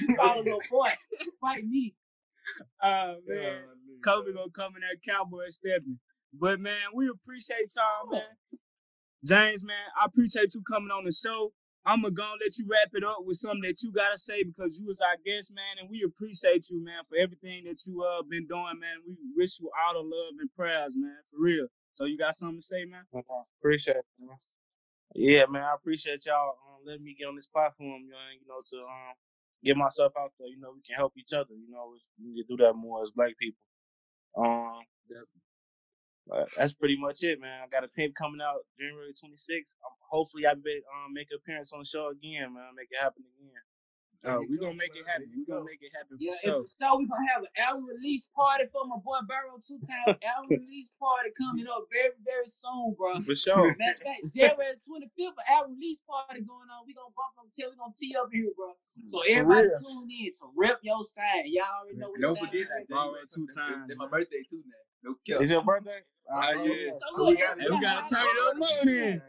You 0.08 0.16
fight 0.16 0.38
a 0.38 0.42
little 0.44 0.62
boy. 0.70 0.90
Fight 1.42 1.66
me. 1.66 1.96
Oh 2.82 3.16
man, 3.28 3.60
Golly, 4.02 4.24
Kobe 4.24 4.26
man. 4.28 4.36
gonna 4.36 4.52
come 4.52 4.76
in 4.76 4.82
that 4.82 5.02
cowboy 5.06 5.46
stepping. 5.50 6.00
But 6.34 6.60
man, 6.60 6.78
we 6.94 7.10
appreciate 7.10 7.74
y'all, 7.76 8.12
man. 8.12 8.22
James, 9.26 9.64
man, 9.64 9.76
I 10.02 10.06
appreciate 10.06 10.54
you 10.56 10.62
coming 10.62 10.92
on 10.92 11.04
the 11.06 11.12
show. 11.12 11.52
I'm 11.86 12.02
gonna 12.02 12.14
go 12.14 12.34
let 12.40 12.58
you 12.58 12.66
wrap 12.70 12.90
it 12.94 13.04
up 13.04 13.20
with 13.26 13.38
something 13.38 13.62
that 13.64 13.82
you 13.82 13.92
gotta 13.92 14.18
say 14.18 14.44
because 14.44 14.78
you 14.80 14.88
was 14.88 15.02
our 15.02 15.18
guest, 15.26 15.54
man, 15.54 15.80
and 15.80 15.90
we 15.90 16.04
appreciate 16.04 16.70
you, 16.70 16.84
man, 16.84 17.04
for 17.08 17.18
everything 17.18 17.64
that 17.66 17.86
you 17.86 18.04
uh 18.04 18.22
been 18.24 18.48
doing, 18.48 18.80
man. 18.80 18.98
We 19.08 19.16
wish 19.36 19.60
you 19.60 19.70
all 19.88 19.94
the 19.96 20.00
love 20.08 20.34
and 20.40 20.50
prayers, 20.56 20.96
man, 20.98 21.18
for 21.30 21.38
real. 21.42 21.68
So 21.94 22.06
you 22.06 22.18
got 22.18 22.36
something 22.36 22.60
to 22.60 22.64
say, 22.66 22.86
man? 22.86 23.02
Appreciate 23.60 23.98
it, 23.98 24.06
man. 24.20 24.38
Yeah, 25.16 25.46
man, 25.50 25.64
I 25.64 25.74
appreciate 25.74 26.26
y'all 26.26 26.56
um, 26.80 26.88
letting 26.88 27.04
me 27.04 27.16
get 27.20 27.28
on 27.28 27.36
this 27.36 27.48
platform, 27.48 28.04
you 28.08 28.12
know, 28.12 28.26
you 28.40 28.48
know, 28.48 28.62
to 28.66 28.78
um 28.86 29.16
get 29.64 29.78
myself 29.78 30.14
out 30.20 30.32
there. 30.40 30.48
You 30.48 30.60
know, 30.60 30.72
we 30.76 30.82
can 30.82 30.96
help 30.96 31.14
each 31.18 31.34
other. 31.34 31.54
You 31.54 31.70
know, 31.72 31.94
we 32.20 32.32
need 32.32 32.42
to 32.44 32.48
do 32.48 32.64
that 32.64 32.74
more 32.76 33.04
as 33.04 33.12
black 33.12 33.38
people. 33.40 33.60
Um, 34.38 34.82
but 36.28 36.48
that's 36.58 36.74
pretty 36.74 36.98
much 37.00 37.24
it, 37.24 37.42
man. 37.42 37.62
I 37.64 37.68
got 37.68 37.84
a 37.84 37.90
tape 37.90 38.16
coming 38.16 38.42
out 38.42 38.66
January 38.80 39.14
26th. 39.14 39.76
Um, 39.86 39.98
hopefully, 40.12 40.46
I 40.48 40.54
be 40.56 40.82
um 40.94 41.14
make 41.14 41.28
an 41.32 41.40
appearance 41.44 41.74
on 41.74 41.80
the 41.80 41.86
show 41.86 42.10
again, 42.10 42.54
man. 42.54 42.76
Make 42.76 42.90
it 42.92 43.02
happen 43.02 43.24
again. 43.38 43.62
There 44.22 44.36
Oh, 44.36 44.44
we 44.50 44.58
go, 44.60 44.68
gonna 44.68 44.76
make 44.76 44.92
it 45.00 45.08
happen. 45.08 45.32
There 45.32 45.40
you 45.40 45.46
We 45.48 45.54
gonna 45.54 45.64
make 45.64 45.80
it 45.80 45.96
happen 45.96 46.18
Yeah, 46.20 46.36
for 46.36 46.40
sure. 46.44 46.56
and 46.60 46.68
for 46.68 46.76
sure 46.76 46.98
we 47.00 47.08
gonna 47.08 47.30
have 47.32 47.44
an 47.48 47.54
album 47.56 47.86
release 47.88 48.28
party 48.36 48.66
for 48.68 48.84
my 48.84 49.00
boy 49.00 49.24
Baroe 49.24 49.64
two 49.64 49.80
time 49.80 50.12
album 50.36 50.60
release 50.60 50.92
party 51.00 51.32
coming 51.40 51.68
up 51.72 51.88
very, 51.88 52.12
very 52.28 52.44
soon, 52.48 52.96
bro. 53.00 53.16
For 53.24 53.32
sure. 53.36 53.72
Matter 53.80 53.96
of 53.96 54.04
fact, 54.04 54.22
January 54.36 54.76
25th, 54.84 55.40
an 55.40 55.48
album 55.56 55.80
release 55.80 56.02
party 56.04 56.44
going 56.44 56.68
on. 56.68 56.84
We're 56.84 57.00
gonna 57.00 57.16
bump 57.16 57.32
them 57.40 57.48
till 57.48 57.72
we're 57.72 57.80
gonna 57.80 57.96
tee 57.96 58.12
up 58.20 58.28
here, 58.28 58.52
bro. 58.52 58.76
So 59.08 59.24
everybody 59.24 59.72
tune 59.80 60.12
in 60.12 60.32
to 60.36 60.46
rep 60.52 60.80
your 60.84 61.00
side. 61.08 61.48
Y'all 61.48 61.64
already 61.80 61.96
know 61.96 62.12
what 62.12 62.20
Don't 62.20 62.36
side 62.36 62.52
forget 62.52 62.68
it 62.68 62.70
that. 62.76 62.84
is. 62.84 62.92
Baroe 62.92 63.16
it 63.24 63.30
two 63.32 63.48
That's- 63.48 63.56
times, 63.56 63.88
That's 63.88 64.00
my 64.04 64.08
birthday 64.12 64.44
too 64.52 64.64
now. 64.68 64.84
No 65.02 65.16
cap. 65.24 65.40
Is 65.42 65.50
your 65.50 65.64
birthday? 65.64 66.04
Ah, 66.28 66.52
Uh, 66.52 66.64
yeah. 66.68 66.92
So 66.92 67.00
Oh, 67.16 67.24
look, 67.24 67.30
we 67.32 67.36
gotta- 67.40 67.62
Hey, 67.64 67.70
we 67.72 67.80
gotta 67.80 68.04
turn 68.04 68.28
it 68.28 68.40
up 68.44 68.56
more 68.60 68.84
then. 68.84 69.24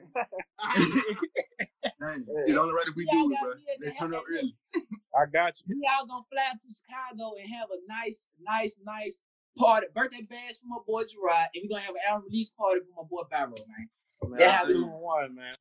Dang, 2.01 2.25
It's 2.49 2.57
only 2.57 2.73
right 2.75 2.89
if 2.89 2.97
we 2.97 3.07
Y'all 3.11 3.29
do 3.29 3.35
it, 3.35 3.41
bro. 3.41 3.53
be 3.55 3.61
at 3.73 3.79
the 3.81 3.87
Let's 3.87 3.99
turn 3.99 4.15
up 4.15 4.25
happy 4.25 4.41
early. 4.41 4.57
I 5.17 5.27
got 5.29 5.53
you. 5.61 5.77
We 5.77 5.85
all 5.93 6.07
gonna 6.07 6.25
fly 6.33 6.53
to 6.57 6.69
Chicago 6.73 7.35
and 7.37 7.49
have 7.53 7.69
a 7.69 7.79
nice, 7.89 8.29
nice, 8.41 8.79
nice 8.85 9.23
party, 9.59 9.87
birthday 9.95 10.23
bash 10.23 10.57
for 10.63 10.69
my 10.69 10.81
boy 10.87 11.05
Gerard, 11.05 11.51
and 11.55 11.65
we're 11.65 11.77
gonna 11.77 11.85
have 11.85 11.95
an 11.95 12.05
album 12.09 12.25
release 12.31 12.51
party 12.57 12.81
for 12.89 13.05
my 13.05 13.09
boy 13.09 13.23
Baroe, 13.29 13.61
man. 13.69 13.89
Man, 14.31 14.41
Yeah, 14.41 14.61
I'm 14.63 14.69
two 14.73 14.85
and 14.85 15.01
one, 15.01 15.35
man. 15.35 15.55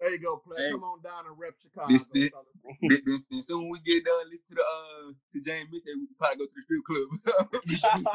There 0.00 0.10
you 0.12 0.18
go, 0.20 0.36
play. 0.36 0.60
Hey. 0.60 0.70
Come 0.72 0.84
on 0.84 1.00
down 1.00 1.24
and 1.26 1.36
rep 1.38 1.54
Chicago. 1.62 1.88
This- 1.88 2.08
this- 2.12 2.30
fellas. 2.30 2.46
then, 2.82 3.00
then, 3.06 3.18
then 3.30 3.42
soon 3.42 3.62
when 3.64 3.70
we 3.72 3.80
get 3.80 4.04
done, 4.04 4.26
listen 4.28 4.44
to 4.50 4.54
the 4.56 4.64
uh 4.64 5.12
to 5.32 5.40
James 5.40 5.68
Mitchell, 5.72 5.96
we 5.96 6.06
probably 6.18 6.36
go 6.36 6.44
to 6.44 6.54
the 6.56 6.62
strip 6.66 6.84
club. 6.84 7.08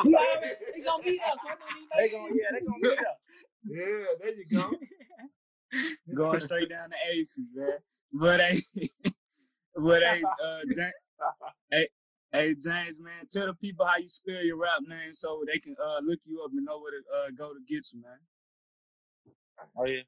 We 0.05 0.13
already 0.13 0.53
we 0.75 0.81
gonna 0.83 1.03
be 1.03 1.17
there, 1.17 1.33
so 1.33 1.49
I 1.49 1.55
don't 1.57 1.65
even 1.73 1.89
They 1.89 2.01
make 2.01 2.11
gonna, 2.13 2.33
yeah, 2.37 2.49
they 2.53 2.61
gonna 2.65 2.77
be 2.77 2.89
there. 2.89 3.17
Yeah, 3.63 4.05
there 4.19 4.33
you 4.35 4.45
go. 4.51 4.73
Going 6.15 6.39
straight 6.39 6.69
down 6.69 6.89
to 6.89 6.95
aces, 7.11 7.45
man. 7.53 7.77
But 8.13 8.39
hey, 8.41 8.59
but 9.75 10.01
hey, 10.03 10.21
uh, 10.43 10.59
James, 10.67 10.93
hey, 11.71 11.87
hey, 12.31 12.55
James, 12.55 12.99
man, 12.99 13.27
tell 13.31 13.47
the 13.47 13.53
people 13.53 13.85
how 13.85 13.97
you 13.97 14.09
spell 14.09 14.43
your 14.43 14.57
rap 14.57 14.81
name 14.85 15.13
so 15.13 15.43
they 15.47 15.59
can 15.59 15.75
uh 15.83 15.99
look 16.03 16.19
you 16.25 16.41
up 16.43 16.51
and 16.51 16.65
know 16.65 16.79
where 16.79 16.91
to 16.91 17.03
uh 17.17 17.31
go 17.37 17.53
to 17.53 17.59
get 17.67 17.85
you, 17.93 18.01
man. 18.01 18.19
Oh 19.77 19.85
yeah. 19.85 20.01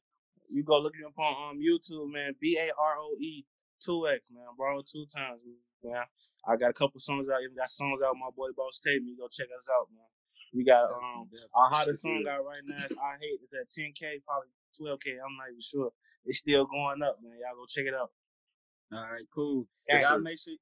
You 0.50 0.64
go 0.64 0.80
look 0.80 0.94
me 0.94 1.06
up 1.06 1.18
on 1.18 1.58
um, 1.58 1.58
YouTube, 1.58 2.12
man. 2.12 2.36
B 2.40 2.58
A 2.60 2.70
R 2.78 2.96
O 3.00 3.16
E 3.20 3.46
two 3.84 4.08
X, 4.08 4.30
man. 4.32 4.46
Baroe 4.58 4.84
two 4.86 5.06
times, 5.10 5.42
man. 5.84 6.04
I 6.48 6.58
got 6.58 6.70
a 6.70 6.74
couple 6.74 7.00
songs 7.00 7.28
out. 7.30 7.42
Even 7.42 7.56
got 7.56 7.70
songs 7.70 8.02
out. 8.06 8.14
with 8.14 8.22
My 8.22 8.30
boy 8.36 8.52
Boss 8.56 8.80
Tape. 8.80 9.04
Me 9.04 9.16
go 9.18 9.28
check 9.32 9.48
us 9.56 9.70
out, 9.72 9.88
man. 9.90 10.06
We 10.54 10.64
got 10.64 10.86
um 10.92 11.30
our 11.56 11.70
hottest 11.70 12.04
song 12.04 12.26
out 12.30 12.46
right 12.46 12.62
now. 12.66 12.86
Is 12.86 12.98
I 12.98 13.18
hate 13.20 13.40
it's 13.42 13.54
at 13.56 13.70
10k, 13.72 14.22
probably 14.26 14.54
12k. 14.80 15.18
I'm 15.20 15.38
not 15.38 15.50
even 15.50 15.62
sure. 15.62 15.92
It's 16.26 16.40
still 16.40 16.66
going 16.66 17.02
up, 17.04 17.18
man. 17.22 17.38
Y'all 17.40 17.56
go 17.56 17.66
check 17.68 17.86
it 17.86 17.94
out. 17.94 18.12
All 18.94 19.04
right, 19.12 19.26
cool. 19.34 19.68
Y'all 19.90 20.18
you. 20.18 20.24
make 20.24 20.40
sure 20.40 20.54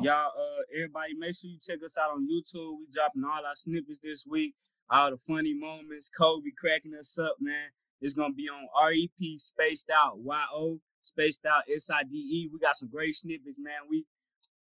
y'all 0.00 0.32
uh 0.34 0.62
everybody 0.74 1.14
make 1.14 1.34
sure 1.36 1.50
you 1.50 1.58
check 1.60 1.78
us 1.84 1.96
out 1.98 2.10
on 2.10 2.26
YouTube. 2.26 2.78
We 2.78 2.86
dropping 2.92 3.24
all 3.24 3.46
our 3.46 3.54
snippets 3.54 4.00
this 4.02 4.24
week, 4.28 4.54
all 4.90 5.10
the 5.10 5.18
funny 5.18 5.54
moments, 5.54 6.10
Kobe 6.10 6.50
cracking 6.58 6.94
us 6.98 7.18
up, 7.18 7.36
man. 7.40 7.70
It's 8.00 8.14
gonna 8.14 8.34
be 8.34 8.48
on 8.48 8.66
REP 8.74 9.38
spaced 9.38 9.90
out 9.90 10.18
Y 10.18 10.44
O 10.52 10.80
spaced 11.02 11.44
out 11.46 11.62
S 11.72 11.90
I 11.90 12.02
D 12.02 12.16
E. 12.16 12.50
We 12.52 12.58
got 12.58 12.76
some 12.76 12.88
great 12.88 13.14
snippets, 13.14 13.58
man. 13.58 13.86
We 13.88 14.04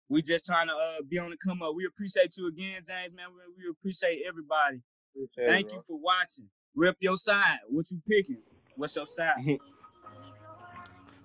we 0.10 0.22
just 0.22 0.46
trying 0.46 0.68
to 0.68 0.74
uh, 0.74 1.02
be 1.08 1.18
on 1.20 1.30
the 1.30 1.38
come 1.38 1.62
up. 1.62 1.74
We 1.76 1.86
appreciate 1.86 2.36
you 2.38 2.48
again, 2.48 2.82
James, 2.86 3.14
man. 3.16 3.28
We, 3.32 3.64
we 3.64 3.70
appreciate 3.72 4.24
everybody. 4.28 4.82
Appreciate 5.16 5.48
Thank 5.48 5.68
bro. 5.70 5.78
you 5.78 5.84
for 5.88 6.00
watching. 6.02 6.50
Rep 6.76 6.98
your 7.00 7.18
side. 7.18 7.60
What 7.70 7.90
you 7.92 8.02
picking? 8.08 8.42
What's 8.76 8.96
your 8.96 9.08
side? 9.08 9.36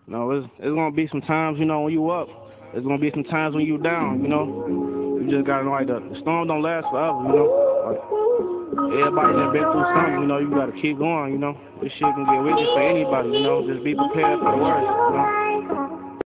No, 0.09 0.31
it's 0.31 0.47
it's 0.59 0.71
gonna 0.71 0.95
be 0.95 1.09
some 1.11 1.21
times, 1.23 1.59
you 1.59 1.65
know, 1.65 1.81
when 1.81 1.93
you 1.93 2.11
up. 2.11 2.29
It's 2.75 2.87
gonna 2.87 2.99
be 2.99 3.11
some 3.11 3.25
times 3.25 3.57
when 3.57 3.67
you 3.67 3.77
down, 3.79 4.23
you 4.23 4.29
know. 4.29 4.47
You 5.19 5.27
just 5.29 5.47
gotta 5.47 5.65
know 5.65 5.73
like 5.73 5.89
the, 5.89 5.99
the 5.99 6.21
storm 6.23 6.47
don't 6.47 6.63
last 6.63 6.87
forever, 6.95 7.27
you 7.27 7.35
know. 7.35 7.49
Like, 7.91 7.99
everybody 9.03 9.35
that 9.35 9.51
been 9.51 9.67
through 9.67 9.87
something, 9.99 10.23
you 10.23 10.29
know, 10.31 10.39
you 10.39 10.51
gotta 10.55 10.79
keep 10.79 10.99
going, 10.99 11.33
you 11.33 11.43
know. 11.43 11.59
This 11.83 11.91
shit 11.99 12.07
can 12.07 12.23
get 12.23 12.39
wicked 12.39 12.71
for 12.71 12.83
anybody, 12.87 13.35
you 13.35 13.43
know. 13.43 13.67
Just 13.67 13.83
be 13.83 13.99
prepared 13.99 14.39
for 14.39 14.47
the 14.55 14.63
worst, 14.63 14.87
you 14.87 15.11
know. 15.19 15.46